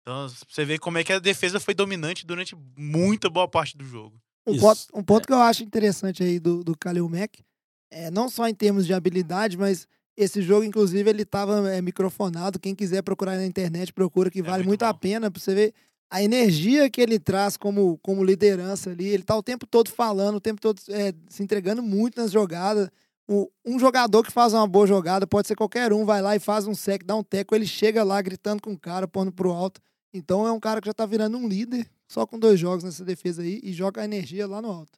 Então, 0.01 0.27
você 0.47 0.65
vê 0.65 0.79
como 0.79 0.97
é 0.97 1.03
que 1.03 1.13
a 1.13 1.19
defesa 1.19 1.59
foi 1.59 1.73
dominante 1.73 2.25
durante 2.25 2.55
muita 2.75 3.29
boa 3.29 3.47
parte 3.47 3.77
do 3.77 3.83
jogo. 3.83 4.19
Um 4.47 4.53
Isso. 4.53 4.61
ponto, 4.61 4.81
um 4.93 5.03
ponto 5.03 5.27
que 5.27 5.33
eu 5.33 5.41
acho 5.41 5.63
interessante 5.63 6.23
aí 6.23 6.39
do, 6.39 6.63
do 6.63 6.75
Kalil 6.75 7.07
Mack, 7.07 7.43
é, 7.91 8.09
não 8.09 8.29
só 8.29 8.47
em 8.47 8.55
termos 8.55 8.85
de 8.85 8.93
habilidade, 8.93 9.57
mas 9.57 9.87
esse 10.15 10.41
jogo, 10.41 10.63
inclusive, 10.63 11.09
ele 11.09 11.21
estava 11.23 11.69
é, 11.69 11.81
microfonado. 11.81 12.59
Quem 12.59 12.75
quiser 12.75 13.01
procurar 13.01 13.35
na 13.35 13.45
internet, 13.45 13.93
procura 13.93 14.29
que 14.29 14.39
É 14.39 14.43
vale 14.43 14.63
muito 14.63 14.67
muito 14.67 14.83
a 14.83 14.93
pena 14.93 15.29
pra 15.29 15.39
você 15.39 15.53
ver 15.53 15.73
a 16.09 16.23
energia 16.23 16.89
que 16.89 16.99
ele 17.01 17.19
traz 17.19 17.55
como, 17.55 17.97
como 17.99 18.23
liderança 18.23 18.89
ali. 18.89 19.07
Ele 19.07 19.23
tá 19.23 19.35
o 19.37 19.43
tempo 19.43 19.67
todo 19.67 19.89
falando, 19.89 20.35
o 20.37 20.41
tempo 20.41 20.59
todo 20.59 20.79
é, 20.89 21.13
se 21.29 21.43
entregando 21.43 21.83
muito 21.83 22.19
nas 22.19 22.31
jogadas. 22.31 22.89
O- 23.27 23.49
um 23.63 23.77
jogador 23.77 24.23
que 24.23 24.31
faz 24.31 24.53
uma 24.53 24.65
boa 24.67 24.87
jogada, 24.87 25.27
pode 25.27 25.47
ser 25.47 25.55
qualquer 25.55 25.93
um, 25.93 26.03
vai 26.05 26.19
lá 26.21 26.35
e 26.35 26.39
faz 26.39 26.65
um 26.65 26.73
sec, 26.73 27.03
dá 27.05 27.15
um 27.15 27.23
teco, 27.23 27.53
ele 27.53 27.67
chega 27.67 28.03
lá 28.03 28.19
gritando 28.21 28.61
com 28.61 28.73
o 28.73 28.79
cara, 28.79 29.07
pondo 29.07 29.31
pro 29.31 29.51
alto. 29.51 29.79
Então 30.11 30.47
é 30.47 30.51
um 30.51 30.59
cara 30.59 30.81
que 30.81 30.87
já 30.87 30.93
tá 30.93 31.05
virando 31.05 31.37
um 31.37 31.47
líder, 31.47 31.85
só 32.07 32.25
com 32.25 32.39
dois 32.39 32.59
jogos 32.59 32.83
nessa 32.83 33.05
defesa 33.05 33.43
aí, 33.43 33.59
e 33.63 33.71
joga 33.71 34.01
a 34.01 34.05
energia 34.05 34.47
lá 34.47 34.59
no 34.59 34.69
alto. 34.71 34.97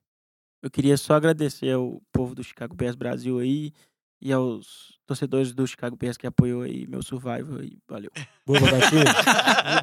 Eu 0.63 0.71
queria 0.71 0.95
só 0.95 1.15
agradecer 1.15 1.71
ao 1.71 2.01
povo 2.13 2.33
do 2.33 2.43
Chicago 2.43 2.73
Bears 2.73 2.95
Brasil 2.95 3.39
aí 3.39 3.73
e 4.21 4.31
aos 4.31 4.91
torcedores 5.05 5.51
do 5.51 5.67
Chicago 5.67 5.97
Bears 5.97 6.15
que 6.15 6.25
apoiou 6.25 6.61
aí 6.61 6.85
meu 6.87 7.01
survival 7.01 7.59
aí. 7.59 7.73
Valeu. 7.89 8.09
Boa, 8.45 8.59
Batatinha. 8.59 9.03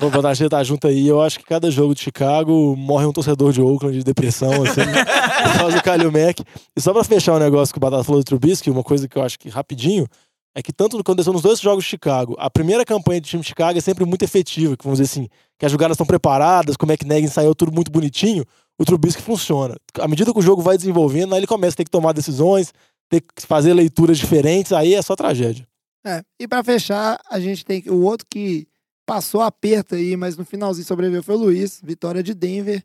Boa, 0.00 0.12
Batatinha 0.12 0.48
tá 0.48 0.62
junto 0.64 0.86
aí. 0.86 1.06
Eu 1.06 1.20
acho 1.20 1.38
que 1.38 1.44
cada 1.44 1.70
jogo 1.70 1.94
de 1.94 2.00
Chicago 2.00 2.74
morre 2.76 3.06
um 3.06 3.12
torcedor 3.12 3.52
de 3.52 3.60
Oakland 3.60 3.98
de 3.98 4.04
depressão, 4.04 4.50
assim, 4.62 4.80
por 5.52 5.58
causa 5.58 5.76
do 5.76 5.82
Kalil 5.82 6.12
Mack. 6.12 6.42
E 6.74 6.80
só 6.80 6.92
pra 6.92 7.04
fechar 7.04 7.34
um 7.34 7.38
negócio 7.38 7.74
que 7.74 7.78
o 7.78 7.80
Batata 7.80 8.04
falou 8.04 8.22
do 8.22 8.24
Trubisky, 8.24 8.70
uma 8.70 8.84
coisa 8.84 9.06
que 9.06 9.18
eu 9.18 9.22
acho 9.22 9.38
que 9.38 9.48
rapidinho, 9.48 10.06
é 10.54 10.62
que 10.62 10.72
tanto 10.72 10.98
aconteceu 10.98 11.32
nos 11.32 11.42
dois 11.42 11.60
jogos 11.60 11.84
de 11.84 11.90
Chicago, 11.90 12.34
a 12.38 12.50
primeira 12.50 12.84
campanha 12.84 13.20
do 13.20 13.26
time 13.26 13.42
de 13.42 13.48
Chicago 13.48 13.78
é 13.78 13.80
sempre 13.80 14.04
muito 14.04 14.24
efetiva, 14.24 14.76
que 14.76 14.84
vamos 14.84 14.98
dizer 14.98 15.12
assim, 15.12 15.28
que 15.58 15.66
as 15.66 15.70
jogadas 15.70 15.94
estão 15.94 16.06
preparadas, 16.06 16.76
como 16.76 16.90
é 16.90 16.96
que 16.96 17.04
Neg 17.04 17.24
ensaiou 17.24 17.54
tudo 17.54 17.70
muito 17.70 17.90
bonitinho, 17.90 18.44
o 18.78 18.84
Trubisky 18.84 19.22
funciona. 19.22 19.76
À 20.00 20.08
medida 20.08 20.32
que 20.32 20.38
o 20.38 20.42
jogo 20.42 20.62
vai 20.62 20.76
desenvolvendo, 20.76 21.34
aí 21.34 21.40
ele 21.40 21.46
começa 21.46 21.74
a 21.74 21.76
ter 21.76 21.84
que 21.84 21.90
tomar 21.90 22.12
decisões, 22.12 22.72
ter 23.08 23.20
que 23.20 23.46
fazer 23.46 23.72
leituras 23.74 24.18
diferentes, 24.18 24.72
aí 24.72 24.94
é 24.94 25.02
só 25.02 25.16
tragédia. 25.16 25.66
É, 26.06 26.22
e 26.38 26.46
pra 26.46 26.62
fechar, 26.62 27.20
a 27.30 27.40
gente 27.40 27.64
tem 27.64 27.82
o 27.88 28.02
outro 28.02 28.26
que 28.30 28.66
passou 29.06 29.40
aperto 29.40 29.94
aí, 29.94 30.16
mas 30.16 30.36
no 30.36 30.44
finalzinho 30.44 30.86
sobreviveu 30.86 31.22
foi 31.22 31.34
o 31.34 31.38
Luiz. 31.38 31.80
Vitória 31.82 32.22
de 32.22 32.34
Denver, 32.34 32.82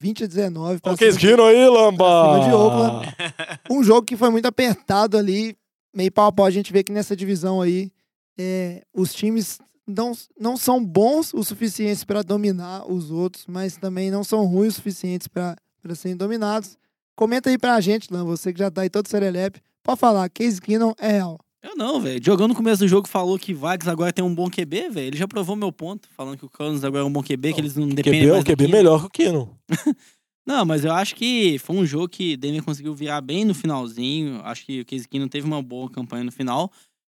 20 0.00 0.24
a 0.24 0.26
19. 0.26 0.80
pra 0.80 0.90
Olha 0.90 0.98
que 0.98 1.04
cima 1.04 1.18
de- 1.18 1.24
esquino 1.26 1.44
aí, 1.44 1.68
Lamba! 1.68 1.96
pra 2.04 2.32
cima 2.34 2.48
de 2.48 2.54
Oakland. 2.54 3.16
Um 3.70 3.82
jogo 3.82 4.06
que 4.06 4.16
foi 4.16 4.28
muito 4.30 4.46
apertado 4.46 5.16
ali, 5.16 5.56
meio 5.94 6.12
pau 6.12 6.26
a 6.26 6.32
pau. 6.32 6.44
A 6.46 6.50
gente 6.50 6.72
vê 6.72 6.82
que 6.84 6.92
nessa 6.92 7.16
divisão 7.16 7.60
aí, 7.62 7.90
é, 8.38 8.82
os 8.94 9.12
times 9.14 9.58
não, 9.86 10.12
não 10.38 10.56
são 10.56 10.84
bons 10.84 11.32
o 11.34 11.42
suficiente 11.42 12.04
para 12.06 12.22
dominar 12.22 12.84
os 12.90 13.10
outros, 13.10 13.44
mas 13.46 13.76
também 13.76 14.10
não 14.10 14.22
são 14.22 14.44
ruins 14.46 14.74
o 14.74 14.76
suficientes 14.76 15.26
para 15.28 15.56
serem 15.94 16.16
dominados. 16.16 16.76
Comenta 17.16 17.50
aí 17.50 17.58
pra 17.58 17.80
gente, 17.80 18.12
Lan, 18.12 18.24
você 18.24 18.52
que 18.52 18.58
já 18.58 18.70
tá 18.70 18.82
aí 18.82 18.90
todo 18.90 19.08
serelepe. 19.08 19.60
Pode 19.82 19.98
falar, 19.98 20.28
Case 20.30 20.60
Keenum 20.60 20.92
é 20.98 21.12
real. 21.12 21.38
Eu 21.62 21.76
não, 21.76 22.00
velho. 22.00 22.20
Jogando 22.22 22.50
no 22.50 22.56
começo 22.56 22.82
do 22.82 22.88
jogo 22.88 23.06
falou 23.06 23.38
que 23.38 23.54
Vags 23.54 23.86
agora 23.86 24.12
tem 24.12 24.24
um 24.24 24.34
bom 24.34 24.50
QB, 24.50 24.90
velho. 24.90 25.06
Ele 25.06 25.16
já 25.16 25.28
provou 25.28 25.54
meu 25.54 25.70
ponto, 25.70 26.08
falando 26.16 26.36
que 26.36 26.44
o 26.44 26.50
Cousins 26.50 26.82
agora 26.82 27.04
é 27.04 27.06
um 27.06 27.12
bom 27.12 27.22
QB, 27.22 27.52
que 27.52 27.60
eles 27.60 27.76
não 27.76 27.88
dependem 27.88 28.20
QB, 28.20 28.30
mais 28.32 28.40
o 28.40 28.44
do 28.44 28.50
QB 28.50 28.64
Keenum. 28.64 28.76
melhor 28.76 29.00
que 29.00 29.06
o 29.06 29.10
Kino. 29.10 29.58
Não, 30.44 30.64
mas 30.64 30.84
eu 30.84 30.92
acho 30.92 31.14
que 31.14 31.56
foi 31.60 31.76
um 31.76 31.86
jogo 31.86 32.08
que 32.08 32.36
Denver 32.36 32.64
conseguiu 32.64 32.92
virar 32.94 33.20
bem 33.20 33.44
no 33.44 33.54
finalzinho. 33.54 34.40
Acho 34.42 34.66
que 34.66 34.80
o 34.80 34.84
Case 34.84 35.06
Keenum 35.06 35.28
teve 35.28 35.46
uma 35.46 35.62
boa 35.62 35.88
campanha 35.88 36.24
no 36.24 36.32
final. 36.32 36.70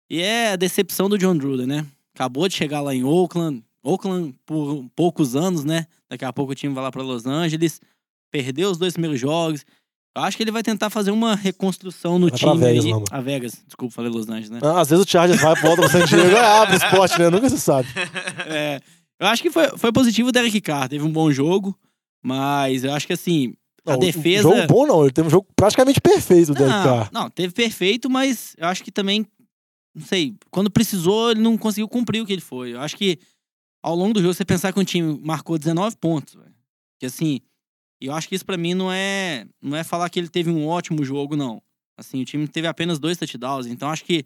E 0.09 0.21
é 0.21 0.51
a 0.51 0.55
decepção 0.55 1.09
do 1.09 1.17
John 1.17 1.35
Gruden, 1.35 1.65
né? 1.65 1.85
Acabou 2.13 2.47
de 2.47 2.53
chegar 2.53 2.81
lá 2.81 2.93
em 2.93 3.03
Oakland. 3.03 3.63
Oakland 3.83 4.35
por 4.45 4.85
poucos 4.95 5.35
anos, 5.35 5.63
né? 5.63 5.87
Daqui 6.07 6.23
a 6.23 6.31
pouco 6.31 6.51
o 6.51 6.55
time 6.55 6.73
vai 6.73 6.83
lá 6.83 6.91
para 6.91 7.01
Los 7.01 7.25
Angeles. 7.25 7.81
Perdeu 8.31 8.69
os 8.69 8.77
dois 8.77 8.93
primeiros 8.93 9.19
jogos. 9.19 9.65
Eu 10.15 10.21
acho 10.23 10.37
que 10.37 10.43
ele 10.43 10.51
vai 10.51 10.63
tentar 10.63 10.89
fazer 10.89 11.11
uma 11.11 11.35
reconstrução 11.35 12.17
no 12.17 12.29
Vai 12.29 12.39
pra 12.39 12.49
time 12.51 12.59
Vegas, 12.63 12.85
aí. 12.85 12.91
Lamba. 12.93 13.05
A 13.11 13.21
Vegas, 13.21 13.61
desculpa, 13.65 13.93
falei 13.93 14.09
Los 14.11 14.29
Angeles, 14.29 14.49
né? 14.49 14.59
Ah, 14.63 14.79
Às 14.79 14.89
vezes 14.89 15.05
o 15.05 15.09
Chargers 15.09 15.41
vai, 15.41 15.55
volta 15.61 15.81
pra 15.81 15.89
San 15.89 16.05
Diego 16.05 16.29
e 16.29 16.37
abre 16.37 16.75
o 16.75 16.77
esporte, 16.77 17.19
né? 17.19 17.29
Nunca 17.29 17.49
se 17.49 17.59
sabe. 17.59 17.87
É, 18.47 18.79
eu 19.19 19.27
acho 19.27 19.41
que 19.43 19.51
foi, 19.51 19.67
foi 19.77 19.91
positivo 19.91 20.29
o 20.29 20.31
Derek 20.31 20.59
Carr. 20.61 20.87
Teve 20.87 21.03
um 21.05 21.11
bom 21.11 21.31
jogo. 21.31 21.77
Mas 22.23 22.83
eu 22.83 22.93
acho 22.93 23.05
que 23.05 23.13
assim, 23.13 23.53
a 23.85 23.91
Não, 23.91 23.99
defesa. 23.99 24.43
Jogo 24.43 24.67
bom 24.67 24.87
não, 24.87 25.03
ele 25.03 25.11
teve 25.11 25.27
um 25.27 25.31
jogo 25.31 25.47
praticamente 25.55 26.01
perfeito, 26.01 26.51
o 26.51 26.55
Derek 26.55 26.71
Não, 26.73 26.83
Carr. 26.83 27.09
não, 27.13 27.29
teve 27.29 27.53
perfeito, 27.53 28.09
mas 28.09 28.55
eu 28.57 28.67
acho 28.67 28.83
que 28.83 28.91
também, 28.91 29.27
não 29.93 30.05
sei, 30.05 30.33
quando 30.49 30.71
precisou, 30.71 31.31
ele 31.31 31.41
não 31.41 31.55
conseguiu 31.57 31.87
cumprir 31.87 32.21
o 32.21 32.25
que 32.25 32.33
ele 32.33 32.41
foi. 32.41 32.73
Eu 32.73 32.79
acho 32.81 32.97
que 32.97 33.19
ao 33.83 33.95
longo 33.95 34.13
do 34.15 34.21
jogo, 34.21 34.33
você 34.33 34.43
pensar 34.43 34.73
que 34.73 34.79
um 34.79 34.83
time 34.83 35.19
marcou 35.23 35.57
19 35.59 35.97
pontos, 35.97 36.33
velho. 36.33 36.55
Que 36.99 37.05
assim, 37.05 37.39
eu 38.07 38.13
acho 38.13 38.27
que 38.27 38.35
isso 38.35 38.45
pra 38.45 38.57
mim 38.57 38.73
não 38.73 38.91
é, 38.91 39.45
não 39.61 39.77
é 39.77 39.83
falar 39.83 40.09
que 40.09 40.19
ele 40.19 40.29
teve 40.29 40.49
um 40.49 40.67
ótimo 40.67 41.03
jogo, 41.03 41.35
não. 41.35 41.61
Assim, 41.97 42.21
o 42.21 42.25
time 42.25 42.47
teve 42.47 42.67
apenas 42.67 42.99
dois 42.99 43.17
touchdowns, 43.17 43.67
então 43.67 43.89
acho 43.89 44.03
que 44.03 44.25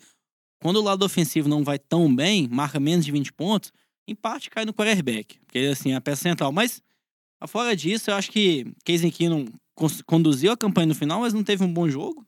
quando 0.62 0.78
o 0.78 0.84
lado 0.84 1.04
ofensivo 1.06 1.48
não 1.48 1.64
vai 1.64 1.80
tão 1.80 2.14
bem, 2.14 2.48
marca 2.48 2.80
menos 2.80 3.06
de 3.06 3.12
20 3.12 3.32
pontos, 3.34 3.72
em 4.08 4.16
parte 4.16 4.50
cai 4.50 4.66
no 4.66 4.74
quarterback, 4.74 5.40
porque 5.40 5.60
assim, 5.60 5.92
é 5.92 5.96
a 5.96 6.02
peça 6.02 6.24
central. 6.24 6.52
Mas, 6.52 6.82
fora 7.48 7.76
disso, 7.76 8.10
eu 8.10 8.16
acho 8.16 8.32
que 8.32 8.66
Casey 8.84 9.12
Keenum 9.12 9.46
conduziu 10.06 10.52
a 10.52 10.58
campanha 10.58 10.88
no 10.88 10.96
final, 10.96 11.22
mas 11.22 11.34
não 11.34 11.44
teve 11.44 11.64
um 11.64 11.72
bom 11.72 11.88
jogo. 11.88 12.26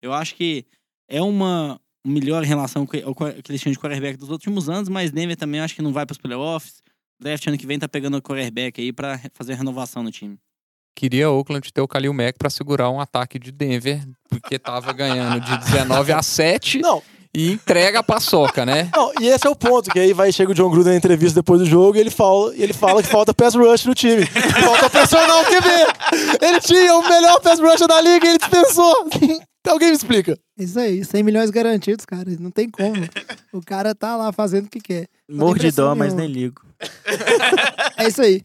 Eu 0.00 0.12
acho 0.12 0.34
que 0.34 0.64
é 1.08 1.22
uma 1.22 1.80
melhor 2.04 2.42
relação 2.42 2.82
ao 2.82 3.08
ao 3.08 3.14
que 3.14 3.52
eles 3.52 3.60
tinham 3.60 3.72
de 3.72 3.78
quarterback 3.78 4.18
dos 4.18 4.30
últimos 4.30 4.68
anos, 4.68 4.88
mas 4.88 5.12
Denver 5.12 5.36
também 5.36 5.60
acho 5.60 5.74
que 5.74 5.82
não 5.82 5.92
vai 5.92 6.04
para 6.04 6.12
os 6.12 6.18
playoffs. 6.18 6.82
Draft 7.20 7.46
ano 7.46 7.56
que 7.56 7.66
vem 7.66 7.78
tá 7.78 7.88
pegando 7.88 8.16
o 8.16 8.22
quarterback 8.22 8.80
aí 8.80 8.92
pra 8.92 9.20
fazer 9.34 9.54
renovação 9.54 10.02
no 10.02 10.10
time. 10.10 10.36
Queria 10.94 11.30
Oakland 11.30 11.72
ter 11.72 11.80
o 11.80 11.88
Kalil 11.88 12.12
Mack 12.12 12.38
pra 12.38 12.50
segurar 12.50 12.90
um 12.90 13.00
ataque 13.00 13.38
de 13.38 13.50
Denver, 13.50 14.00
porque 14.28 14.58
tava 14.58 14.92
ganhando 14.92 15.40
de 15.40 15.58
19 15.58 16.12
a 16.12 16.22
7 16.22 16.80
Não, 16.80 17.02
e 17.34 17.52
entrega 17.52 18.00
a 18.00 18.02
paçoca, 18.02 18.66
né? 18.66 18.90
não, 18.94 19.10
e 19.20 19.26
esse 19.26 19.46
é 19.46 19.50
o 19.50 19.56
ponto, 19.56 19.90
que 19.90 19.98
aí 19.98 20.12
vai 20.12 20.30
chega 20.30 20.52
o 20.52 20.54
John 20.54 20.70
Gruden 20.70 20.92
na 20.92 20.98
entrevista 20.98 21.40
depois 21.40 21.60
do 21.60 21.66
jogo 21.66 21.96
e 21.96 22.00
ele 22.00 22.10
fala, 22.10 22.54
e 22.54 22.62
ele 22.62 22.74
fala 22.74 23.02
que 23.02 23.08
falta 23.08 23.32
pass 23.32 23.54
rush 23.54 23.86
no 23.86 23.94
time. 23.94 24.26
Falta 24.26 24.90
pressionar 24.90 25.40
o 25.40 25.44
QB. 25.46 26.46
Ele 26.46 26.60
tinha 26.60 26.94
o 26.94 27.08
melhor 27.08 27.40
pass 27.40 27.58
rush 27.58 27.80
da 27.86 28.00
liga 28.00 28.26
e 28.26 28.28
ele 28.30 28.38
dispensou. 28.38 29.08
Alguém 29.66 29.90
me 29.90 29.96
explica. 29.96 30.36
Isso 30.58 30.78
aí, 30.78 31.04
100 31.04 31.22
milhões 31.22 31.48
garantidos, 31.50 32.04
cara. 32.04 32.24
Não 32.38 32.50
tem 32.50 32.68
como. 32.68 32.96
o 33.52 33.60
cara 33.62 33.94
tá 33.94 34.16
lá 34.16 34.32
fazendo 34.32 34.66
o 34.66 34.68
que 34.68 34.80
quer. 34.80 35.06
Morro 35.30 35.54
de 35.54 35.60
pressão 35.60 35.86
dó, 35.86 35.94
mas 35.94 36.12
nenhuma. 36.12 36.20
nem 36.22 36.42
ligo. 36.42 36.62
É 37.96 38.08
isso 38.08 38.20
aí. 38.20 38.42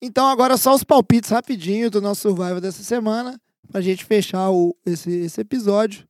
Então 0.00 0.26
agora 0.28 0.56
só 0.56 0.74
os 0.74 0.84
palpites 0.84 1.30
rapidinho 1.30 1.90
do 1.90 2.00
nosso 2.00 2.22
Survival 2.22 2.60
dessa 2.60 2.82
semana, 2.82 3.40
pra 3.70 3.80
gente 3.80 4.04
fechar 4.04 4.50
o, 4.50 4.76
esse, 4.84 5.10
esse 5.10 5.40
episódio. 5.40 6.06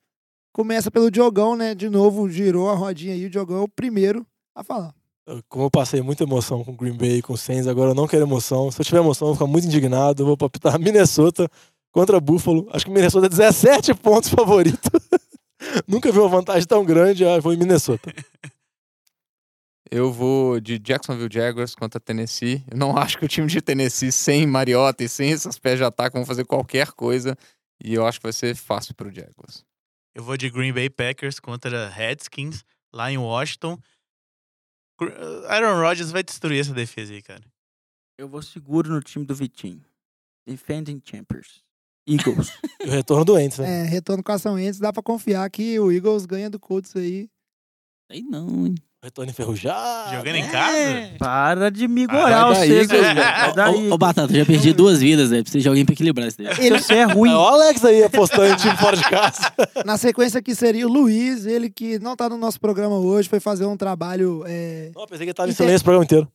Começa 0.52 0.90
pelo 0.90 1.10
Diogão, 1.10 1.54
né? 1.54 1.74
De 1.74 1.88
novo, 1.88 2.28
girou 2.28 2.70
a 2.70 2.74
rodinha 2.74 3.14
aí. 3.14 3.26
O 3.26 3.30
Diogão 3.30 3.58
é 3.58 3.60
o 3.60 3.68
primeiro 3.68 4.26
a 4.54 4.64
falar. 4.64 4.94
Como 5.48 5.64
eu 5.64 5.70
passei 5.70 6.00
muita 6.00 6.22
emoção 6.22 6.64
com 6.64 6.70
o 6.70 6.76
Green 6.76 6.96
Bay 6.96 7.18
e 7.18 7.22
com 7.22 7.32
o 7.32 7.36
Saints, 7.36 7.66
agora 7.66 7.90
eu 7.90 7.94
não 7.94 8.06
quero 8.06 8.22
emoção. 8.22 8.70
Se 8.70 8.80
eu 8.80 8.84
tiver 8.84 8.98
emoção, 8.98 9.26
eu 9.28 9.34
vou 9.34 9.36
ficar 9.36 9.50
muito 9.50 9.66
indignado. 9.66 10.22
Eu 10.22 10.26
vou 10.26 10.36
palpitar 10.36 10.78
Minnesota 10.78 11.48
contra 11.92 12.20
Buffalo. 12.20 12.68
Acho 12.72 12.84
que 12.84 12.90
Minnesota 12.90 13.26
é 13.26 13.28
17 13.28 13.94
pontos 13.94 14.30
favorito. 14.30 14.90
Nunca 15.86 16.12
vi 16.12 16.18
uma 16.18 16.28
vantagem 16.28 16.66
tão 16.66 16.84
grande. 16.84 17.24
Ah, 17.24 17.40
vou 17.40 17.52
em 17.52 17.56
Minnesota. 17.56 18.12
Eu 19.90 20.12
vou 20.12 20.58
de 20.60 20.78
Jacksonville 20.78 21.28
Jaguars 21.32 21.74
contra 21.74 22.00
Tennessee. 22.00 22.64
Eu 22.70 22.76
não 22.76 22.96
acho 22.98 23.18
que 23.18 23.24
o 23.24 23.28
time 23.28 23.46
de 23.46 23.60
Tennessee, 23.60 24.10
sem 24.12 24.46
Mariota 24.46 25.04
e 25.04 25.08
sem 25.08 25.30
esses 25.30 25.58
pés 25.58 25.78
de 25.78 25.84
ataque, 25.84 26.16
vão 26.16 26.26
fazer 26.26 26.44
qualquer 26.44 26.92
coisa. 26.92 27.36
E 27.82 27.94
eu 27.94 28.06
acho 28.06 28.18
que 28.18 28.24
vai 28.24 28.32
ser 28.32 28.54
fácil 28.56 28.94
pro 28.94 29.12
Jaguars. 29.12 29.64
Eu 30.14 30.22
vou 30.24 30.36
de 30.36 30.48
Green 30.50 30.72
Bay 30.72 30.88
Packers 30.88 31.38
contra 31.38 31.88
Redskins, 31.88 32.64
lá 32.92 33.10
em 33.12 33.18
Washington. 33.18 33.78
Gr- 34.98 35.12
Aaron 35.48 35.78
Rodgers 35.80 36.10
vai 36.10 36.22
destruir 36.22 36.60
essa 36.60 36.72
defesa 36.72 37.12
aí, 37.12 37.20
cara. 37.22 37.44
Eu 38.18 38.26
vou 38.28 38.40
seguro 38.40 38.90
no 38.90 39.00
time 39.02 39.26
do 39.26 39.34
Vitinho. 39.34 39.84
Defending 40.48 41.02
Champions. 41.04 41.62
Eagles. 42.08 42.50
E 42.80 42.88
o 42.88 42.92
retorno 42.92 43.24
do 43.24 43.38
Ents, 43.38 43.58
né? 43.58 43.80
É, 43.80 43.82
retorno 43.84 44.22
com 44.22 44.30
ação 44.32 44.54
antes, 44.54 44.78
dá 44.78 44.92
pra 44.92 45.02
confiar 45.02 45.50
que 45.50 45.78
o 45.80 45.90
Eagles 45.90 46.24
ganha 46.24 46.48
do 46.48 46.58
Colts 46.60 46.94
aí. 46.94 47.28
Aí 48.08 48.22
não, 48.22 48.66
hein? 48.66 48.74
Retorno 49.06 49.30
enferrujado. 49.30 50.16
Jogando 50.16 50.34
em 50.34 50.42
É. 50.42 50.48
casa? 50.48 51.10
Para 51.16 51.70
de 51.70 51.86
me 51.86 52.06
Ah, 52.10 52.48
você, 52.48 52.84
daí, 52.84 53.14
Vai 53.14 53.50
Ô, 53.50 53.52
daí. 53.54 53.90
ô, 53.92 53.96
Batata, 53.96 54.32
eu 54.32 54.38
já 54.40 54.44
perdi 54.44 54.72
duas 54.72 54.98
vidas, 54.98 55.30
velho. 55.30 55.44
Precisa 55.44 55.62
de 55.62 55.68
alguém 55.68 55.84
pra 55.84 55.92
equilibrar 55.92 56.26
isso 56.26 56.38
daí. 56.38 56.48
Ele 56.58 56.76
é 56.90 57.04
ruim. 57.04 57.30
É, 57.30 57.36
o 57.36 57.38
Alex 57.40 57.84
aí 57.84 58.02
apostando 58.02 58.46
em 58.52 58.56
time 58.56 58.76
fora 58.76 58.96
de 58.96 59.04
casa. 59.04 59.52
Na 59.84 59.96
sequência 59.96 60.40
aqui 60.40 60.56
seria 60.56 60.88
o 60.88 60.90
Luiz, 60.92 61.46
ele 61.46 61.70
que 61.70 62.00
não 62.00 62.16
tá 62.16 62.28
no 62.28 62.36
nosso 62.36 62.58
programa 62.60 62.96
hoje, 62.98 63.28
foi 63.28 63.38
fazer 63.38 63.64
um 63.64 63.76
trabalho. 63.76 64.42
É, 64.44 64.90
Não, 64.92 65.06
pensei 65.06 65.18
que 65.18 65.30
ele 65.30 65.34
tava 65.34 65.48
em 65.48 65.52
Inter- 65.52 65.64
silêncio 65.66 65.82
o 65.82 65.84
programa 65.84 66.04
inteiro. 66.04 66.28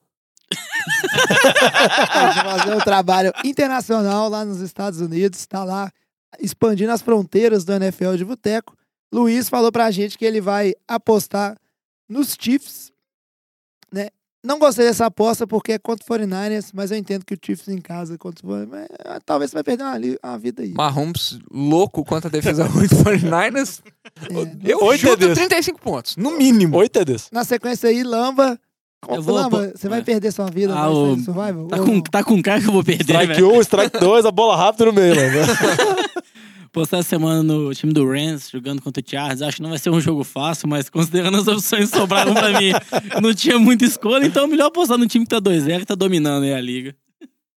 foi 1.11 2.33
fazer 2.57 2.73
um 2.75 2.79
trabalho 2.79 3.33
internacional 3.43 4.29
lá 4.29 4.45
nos 4.45 4.61
Estados 4.61 5.01
Unidos, 5.01 5.45
tá 5.45 5.65
lá 5.65 5.91
expandindo 6.39 6.93
as 6.93 7.01
fronteiras 7.01 7.65
do 7.65 7.73
NFL 7.73 8.15
de 8.15 8.23
Boteco. 8.23 8.77
Luiz 9.13 9.49
falou 9.49 9.73
pra 9.73 9.91
gente 9.91 10.17
que 10.17 10.23
ele 10.23 10.39
vai 10.39 10.73
apostar 10.87 11.57
nos 12.11 12.35
Chiefs, 12.39 12.91
né? 13.93 14.09
Não 14.43 14.57
gostei 14.57 14.85
dessa 14.87 15.05
aposta 15.05 15.45
porque 15.45 15.73
é 15.73 15.77
contra 15.79 16.03
o 16.03 16.19
49ers, 16.19 16.71
mas 16.73 16.89
eu 16.89 16.97
entendo 16.97 17.23
que 17.23 17.35
o 17.35 17.37
Chiefs 17.39 17.67
em 17.67 17.77
casa 17.79 18.17
contra 18.17 18.43
o 18.45 18.49
49ers, 18.49 18.67
mas, 18.71 18.87
talvez 19.23 19.51
você 19.51 19.55
vai 19.57 19.63
perder 19.63 19.83
uma, 19.83 19.97
uma 20.31 20.37
vida 20.39 20.63
aí. 20.63 20.73
Mahomes 20.73 21.37
louco 21.51 22.03
contra 22.03 22.27
a 22.27 22.31
defesa 22.31 22.65
ruim 22.65 22.87
do 22.87 22.95
49ers. 22.95 23.81
É. 23.85 24.71
Eu 24.71 24.79
Oito 24.83 25.01
chuto 25.01 25.17
TDs. 25.17 25.37
35 25.37 25.79
pontos, 25.79 26.17
no 26.17 26.31
mínimo. 26.31 26.75
Oito 26.77 26.91
TDs. 26.99 27.29
Na 27.31 27.43
sequência 27.43 27.87
aí, 27.89 28.01
Lamba. 28.03 28.59
Eu 29.09 29.21
vou 29.21 29.33
Lamba, 29.35 29.71
você 29.75 29.87
vai 29.89 29.99
é. 29.99 30.03
perder 30.03 30.31
sua 30.31 30.45
vida 30.47 30.73
Ah, 30.75 30.87
no 30.87 31.13
o- 31.13 31.17
Survival? 31.19 31.67
Tá 31.67 31.77
ou 31.77 31.85
com, 31.85 31.91
não? 31.93 32.01
tá 32.01 32.23
com 32.23 32.41
cara 32.41 32.61
que 32.61 32.67
eu 32.67 32.71
vou 32.73 32.83
perder, 32.83 33.03
Strike 33.03 33.33
velho. 33.33 33.57
1, 33.57 33.61
strike 33.61 33.99
2, 33.99 34.25
a 34.25 34.31
bola 34.31 34.55
rápida 34.55 34.85
no 34.85 34.93
meio, 34.93 35.15
né? 35.15 35.21
Postar 36.71 36.99
essa 36.99 37.09
semana 37.09 37.43
no 37.43 37.73
time 37.73 37.91
do 37.91 38.07
Rams, 38.07 38.49
jogando 38.49 38.81
contra 38.81 39.03
o 39.05 39.09
Chargers. 39.09 39.41
Acho 39.41 39.57
que 39.57 39.63
não 39.63 39.69
vai 39.71 39.79
ser 39.79 39.89
um 39.89 39.99
jogo 39.99 40.23
fácil, 40.23 40.69
mas 40.69 40.89
considerando 40.89 41.37
as 41.37 41.47
opções 41.47 41.91
que 41.91 41.97
sobraram 41.97 42.33
pra 42.33 42.59
mim, 42.59 42.71
não 43.21 43.33
tinha 43.33 43.59
muita 43.59 43.83
escolha, 43.83 44.25
então 44.25 44.45
é 44.45 44.47
melhor 44.47 44.67
apostar 44.67 44.97
no 44.97 45.07
time 45.07 45.25
que 45.25 45.29
tá 45.29 45.41
2-0, 45.41 45.79
que 45.79 45.85
tá 45.85 45.95
dominando 45.95 46.43
aí 46.43 46.53
a 46.53 46.61
liga. 46.61 46.95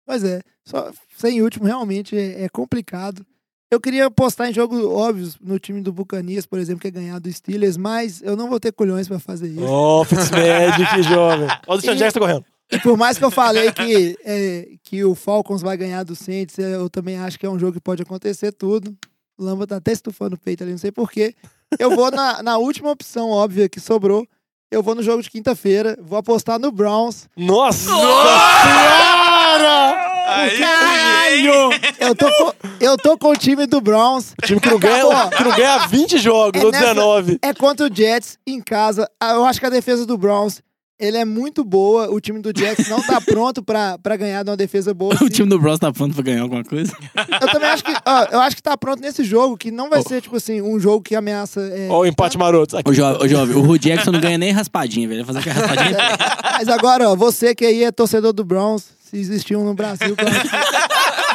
Pois 0.05 0.23
é, 0.23 0.41
só 0.65 0.91
sem 1.17 1.41
último 1.41 1.65
realmente 1.65 2.17
é, 2.17 2.43
é 2.45 2.49
complicado. 2.49 3.25
Eu 3.71 3.79
queria 3.79 4.07
apostar 4.07 4.49
em 4.49 4.53
jogos 4.53 4.83
óbvios 4.83 5.37
no 5.39 5.57
time 5.57 5.79
do 5.79 5.93
Bucanias, 5.93 6.45
por 6.45 6.59
exemplo, 6.59 6.81
que 6.81 6.89
é 6.89 6.91
ganhar 6.91 7.19
do 7.19 7.31
Steelers, 7.31 7.77
mas 7.77 8.21
eu 8.21 8.35
não 8.35 8.49
vou 8.49 8.59
ter 8.59 8.73
colhões 8.73 9.07
pra 9.07 9.17
fazer 9.17 9.47
isso. 9.47 9.63
Ó, 9.63 10.01
oh, 10.01 10.03
Fitzmagic, 10.03 11.03
jovem. 11.03 11.47
Ó, 11.67 11.75
o 11.77 11.79
Sean 11.79 11.95
Jackson 11.95 12.19
correndo. 12.19 12.45
E 12.71 12.79
por 12.79 12.95
mais 12.97 13.17
que 13.17 13.25
eu 13.25 13.31
falei 13.31 13.71
que, 13.71 14.17
é, 14.23 14.67
que 14.83 15.03
o 15.03 15.13
Falcons 15.15 15.61
vai 15.61 15.75
ganhar 15.75 16.03
do 16.03 16.15
Saints, 16.15 16.57
é, 16.57 16.75
eu 16.75 16.89
também 16.89 17.17
acho 17.17 17.37
que 17.37 17.45
é 17.45 17.49
um 17.49 17.59
jogo 17.59 17.73
que 17.73 17.81
pode 17.81 18.01
acontecer 18.01 18.51
tudo. 18.53 18.95
O 19.37 19.43
Lamba 19.43 19.67
tá 19.67 19.75
até 19.77 19.91
estufando 19.91 20.35
o 20.35 20.39
peito 20.39 20.63
ali, 20.63 20.71
não 20.71 20.77
sei 20.79 20.91
porquê. 20.91 21.35
Eu 21.79 21.95
vou 21.95 22.09
na, 22.11 22.41
na 22.43 22.57
última 22.57 22.89
opção 22.91 23.29
óbvia 23.29 23.67
que 23.69 23.79
sobrou. 23.79 24.25
Eu 24.71 24.81
vou 24.81 24.95
no 24.95 25.03
jogo 25.03 25.21
de 25.21 25.29
quinta-feira, 25.29 25.97
vou 26.01 26.17
apostar 26.17 26.57
no 26.59 26.71
Browns. 26.71 27.27
Nossa! 27.35 27.89
Senhora! 27.89 30.11
Caralho! 30.59 31.71
Eu 31.99 32.15
tô, 32.15 32.31
com, 32.31 32.53
eu 32.79 32.97
tô 32.97 33.17
com 33.17 33.29
o 33.31 33.35
time 33.35 33.65
do 33.65 33.81
Browns. 33.81 34.33
O 34.41 34.45
time 34.45 34.59
que 34.59 34.69
não 34.69 34.79
ganha, 34.79 35.29
que 35.29 35.43
não 35.43 35.55
ganha 35.55 35.87
20 35.87 36.17
jogos, 36.19 36.61
É 36.61 36.65
ou 36.65 36.71
nessa- 36.71 36.93
19. 36.93 37.39
É 37.41 37.53
contra 37.53 37.87
o 37.87 37.93
Jets 37.93 38.37
em 38.47 38.61
casa. 38.61 39.09
Ah, 39.19 39.33
Eu 39.33 39.45
acho 39.45 39.59
que 39.59 39.65
a 39.65 39.69
defesa 39.69 40.05
do 40.05 40.17
Browns 40.17 40.61
ele 41.01 41.17
é 41.17 41.25
muito 41.25 41.63
boa. 41.65 42.09
O 42.11 42.21
time 42.21 42.39
do 42.39 42.51
Jets 42.57 42.87
não 42.87 43.01
tá 43.01 43.19
pronto 43.25 43.61
pra, 43.63 43.97
pra 43.97 44.15
ganhar 44.15 44.43
de 44.43 44.49
uma 44.51 44.55
defesa 44.55 44.93
boa. 44.93 45.13
O 45.19 45.25
assim. 45.25 45.29
time 45.29 45.49
do 45.49 45.59
Bros 45.59 45.79
tá 45.79 45.91
pronto 45.91 46.13
pra 46.13 46.23
ganhar 46.23 46.43
alguma 46.43 46.63
coisa? 46.63 46.95
Eu 47.41 47.47
também 47.51 47.67
acho 47.69 47.83
que. 47.83 47.91
ó, 48.05 48.23
eu 48.31 48.39
acho 48.39 48.55
que 48.55 48.63
tá 48.63 48.77
pronto 48.77 49.01
nesse 49.01 49.23
jogo, 49.23 49.57
que 49.57 49.71
não 49.71 49.89
vai 49.89 50.01
ser, 50.03 50.21
tipo 50.21 50.35
assim, 50.37 50.61
um 50.61 50.79
jogo 50.79 51.01
que 51.01 51.15
ameaça. 51.15 51.59
é, 51.61 51.87
Ó, 51.89 52.01
o 52.01 52.05
empate 52.05 52.37
maroto. 52.37 52.77
Aqui. 52.77 52.89
Ô, 52.89 52.93
jo 52.93 53.03
ô 53.03 53.27
jovem, 53.27 53.55
o 53.55 53.61
Ru 53.61 53.77
Jackson 53.79 54.11
não 54.11 54.19
ganha 54.21 54.37
nem 54.37 54.51
raspadinha, 54.51 55.07
velho. 55.07 55.25
Vai 55.25 55.33
fazer 55.35 55.49
aquela 55.49 55.67
raspadinha. 55.67 55.97
Mas 56.59 56.67
agora, 56.69 57.09
ó, 57.09 57.15
você 57.15 57.55
que 57.55 57.65
aí 57.65 57.83
é 57.83 57.91
torcedor 57.91 58.31
do 58.33 58.43
Browns, 58.45 58.85
se 59.09 59.17
existiu 59.17 59.59
um 59.59 59.65
no 59.65 59.73
Brasil, 59.73 60.15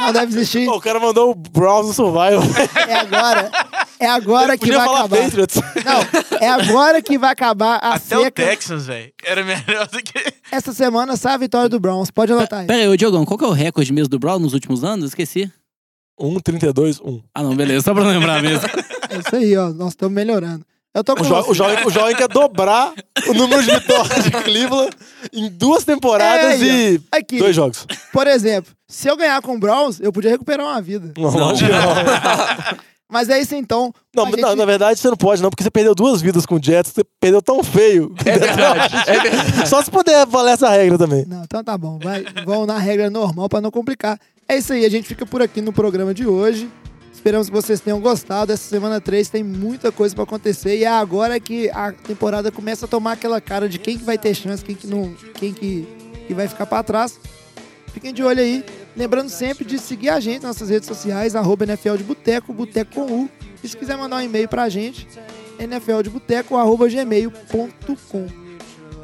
não 0.00 0.12
deve 0.12 0.32
existir. 0.36 0.66
Pô, 0.66 0.76
o 0.76 0.80
cara 0.80 1.00
mandou 1.00 1.30
o 1.30 1.34
Browns 1.34 1.88
no 1.88 1.92
Survival. 1.92 2.42
É 2.88 2.94
agora. 2.94 3.50
É 3.98 4.06
agora 4.06 4.58
que 4.58 4.66
Podia 4.66 4.76
vai 4.78 4.86
falar 4.86 4.98
acabar. 5.00 5.22
Patriots. 5.22 5.56
Não, 5.56 6.38
é 6.40 6.48
agora 6.48 7.00
que 7.02 7.16
vai 7.18 7.30
acabar 7.32 7.76
a 7.82 7.94
Até 7.94 8.18
o 8.18 8.24
seca. 8.24 8.44
Texans, 8.44 8.86
velho. 8.86 9.12
Era 9.24 9.42
melhor 9.44 9.86
do 9.88 9.98
que. 10.02 10.32
Essa 10.52 10.72
semana 10.72 11.16
sai 11.16 11.34
a 11.34 11.38
vitória 11.38 11.68
do 11.68 11.80
Browns. 11.80 12.10
Pode 12.10 12.32
anotar 12.32 12.60
aí. 12.60 12.66
Pera 12.66 12.80
aí, 12.82 12.88
ô 12.88 12.96
Diogão, 12.96 13.24
qual 13.24 13.38
que 13.38 13.44
é 13.44 13.48
o 13.48 13.52
recorde 13.52 13.92
mesmo 13.92 14.08
do 14.08 14.18
Brawl 14.18 14.38
nos 14.38 14.52
últimos 14.54 14.84
anos? 14.84 15.10
Esqueci. 15.10 15.50
1, 16.18 16.40
32, 16.40 17.00
1. 17.00 17.22
Ah, 17.34 17.42
não, 17.42 17.54
beleza, 17.54 17.84
só 17.84 17.94
pra 17.94 18.04
lembrar 18.04 18.42
mesmo. 18.42 18.66
É 19.08 19.18
isso 19.18 19.36
aí, 19.36 19.56
ó. 19.56 19.68
Nós 19.68 19.90
estamos 19.90 20.12
melhorando. 20.14 20.66
Eu 20.92 21.04
tô 21.04 21.14
com 21.14 21.22
O, 21.22 21.24
jo 21.24 21.34
você. 21.36 21.50
o, 21.50 21.54
jovem, 21.54 21.86
o 21.86 21.90
jovem 21.90 22.16
quer 22.16 22.26
dobrar 22.26 22.92
o 23.28 23.34
número 23.34 23.62
de 23.62 23.70
vitórias 23.70 24.24
de 24.24 24.30
Cleveland 24.30 24.90
em 25.32 25.48
duas 25.48 25.84
temporadas 25.84 26.60
É, 26.60 26.66
e 26.94 27.00
Aqui, 27.12 27.38
dois 27.38 27.54
jogos. 27.54 27.86
por 28.12 28.26
exemplo, 28.26 28.72
se 28.88 29.06
eu 29.08 29.16
ganhar 29.16 29.40
com 29.42 29.54
o 29.54 29.58
Browns, 29.60 30.00
eu 30.00 30.10
podia 30.10 30.30
recuperar 30.30 30.66
uma 30.66 30.80
vida. 30.82 31.12
Não, 31.16 31.30
Não. 31.30 31.48
não. 31.52 31.54
Mas 33.10 33.28
é 33.28 33.40
isso 33.40 33.54
então. 33.54 33.92
Não, 34.14 34.26
gente- 34.26 34.40
na, 34.40 34.56
na 34.56 34.64
verdade 34.64 34.98
você 34.98 35.08
não 35.08 35.16
pode, 35.16 35.40
não, 35.42 35.48
porque 35.50 35.62
você 35.62 35.70
perdeu 35.70 35.94
duas 35.94 36.20
vidas 36.20 36.44
com 36.44 36.56
o 36.56 36.62
Jets, 36.62 36.92
você 36.92 37.04
perdeu 37.20 37.40
tão 37.40 37.62
feio. 37.62 38.12
É 38.26 38.36
verdade, 38.38 38.94
é 39.10 39.20
verdade. 39.20 39.68
Só 39.68 39.80
se 39.82 39.90
puder 39.90 40.26
valer 40.26 40.54
essa 40.54 40.68
regra 40.68 40.98
também. 40.98 41.24
Não, 41.26 41.44
então 41.44 41.62
tá 41.62 41.78
bom. 41.78 41.98
Vai, 42.02 42.24
vão 42.44 42.66
na 42.66 42.78
regra 42.78 43.08
normal 43.08 43.48
pra 43.48 43.60
não 43.60 43.70
complicar. 43.70 44.18
É 44.48 44.56
isso 44.58 44.72
aí, 44.72 44.84
a 44.84 44.90
gente 44.90 45.06
fica 45.06 45.24
por 45.24 45.40
aqui 45.40 45.60
no 45.60 45.72
programa 45.72 46.12
de 46.12 46.26
hoje. 46.26 46.68
Esperamos 47.12 47.48
que 47.48 47.54
vocês 47.54 47.80
tenham 47.80 48.00
gostado. 48.00 48.52
Essa 48.52 48.68
semana 48.68 49.00
3 49.00 49.28
tem 49.28 49.42
muita 49.42 49.90
coisa 49.90 50.14
pra 50.14 50.24
acontecer 50.24 50.76
e 50.78 50.84
é 50.84 50.88
agora 50.88 51.40
que 51.40 51.68
a 51.70 51.90
temporada 51.92 52.52
começa 52.52 52.84
a 52.86 52.88
tomar 52.88 53.12
aquela 53.12 53.40
cara 53.40 53.68
de 53.68 53.78
quem 53.78 53.96
que 53.98 54.04
vai 54.04 54.18
ter 54.18 54.34
chance, 54.34 54.64
quem 54.64 54.74
que 54.76 54.86
não, 54.86 55.12
quem 55.34 55.52
que, 55.52 55.88
que 56.28 56.34
vai 56.34 56.46
ficar 56.46 56.66
pra 56.66 56.82
trás. 56.82 57.18
Fiquem 57.92 58.12
de 58.12 58.22
olho 58.22 58.40
aí. 58.40 58.64
Lembrando 58.96 59.28
sempre 59.28 59.64
de 59.64 59.78
seguir 59.78 60.08
a 60.08 60.18
gente 60.18 60.42
nas 60.42 60.56
nossas 60.56 60.70
redes 60.70 60.88
sociais, 60.88 61.36
arroba 61.36 61.64
NFL 61.64 61.94
de 61.96 62.04
Boteco, 62.04 62.52
Boteco 62.52 62.94
com 62.94 63.02
U. 63.02 63.30
E 63.62 63.68
se 63.68 63.76
quiser 63.76 63.96
mandar 63.96 64.16
um 64.16 64.22
e-mail 64.22 64.48
pra 64.48 64.68
gente, 64.68 65.06
nfldeboteco.gmail.com. 65.58 68.26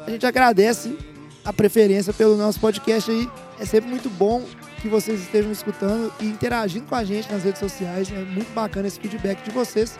A 0.05 0.09
gente 0.09 0.25
agradece 0.25 0.97
a 1.45 1.53
preferência 1.53 2.11
pelo 2.11 2.35
nosso 2.35 2.59
podcast 2.59 3.09
aí. 3.11 3.29
É 3.59 3.65
sempre 3.65 3.87
muito 3.89 4.09
bom 4.09 4.43
que 4.81 4.87
vocês 4.87 5.21
estejam 5.21 5.51
escutando 5.51 6.11
e 6.19 6.25
interagindo 6.25 6.87
com 6.87 6.95
a 6.95 7.03
gente 7.03 7.31
nas 7.31 7.43
redes 7.43 7.59
sociais. 7.59 8.11
É 8.11 8.23
muito 8.23 8.51
bacana 8.53 8.87
esse 8.87 8.99
feedback 8.99 9.43
de 9.43 9.51
vocês. 9.51 9.99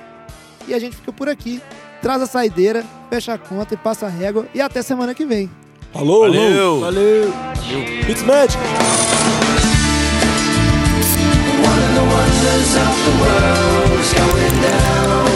E 0.67 0.73
a 0.73 0.79
gente 0.79 0.95
fica 0.95 1.13
por 1.13 1.29
aqui. 1.29 1.61
Traz 2.01 2.19
a 2.21 2.25
saideira, 2.25 2.83
fecha 3.09 3.33
a 3.33 3.37
conta 3.37 3.75
e 3.75 3.77
passa 3.77 4.07
a 4.07 4.09
régua. 4.09 4.47
E 4.53 4.61
até 4.61 4.81
semana 4.81 5.13
que 5.13 5.25
vem. 5.25 5.49
Falou, 5.93 6.21
Valeu. 6.21 6.79
Valeu. 6.79 7.31
Valeu. 7.31 8.03
Fitzmagic. 8.05 8.57
the 11.95 12.01
wonders 12.01 12.75
of 12.75 12.95
the 13.05 13.13
world's 13.21 14.13
going 14.13 14.61
down. 14.61 15.32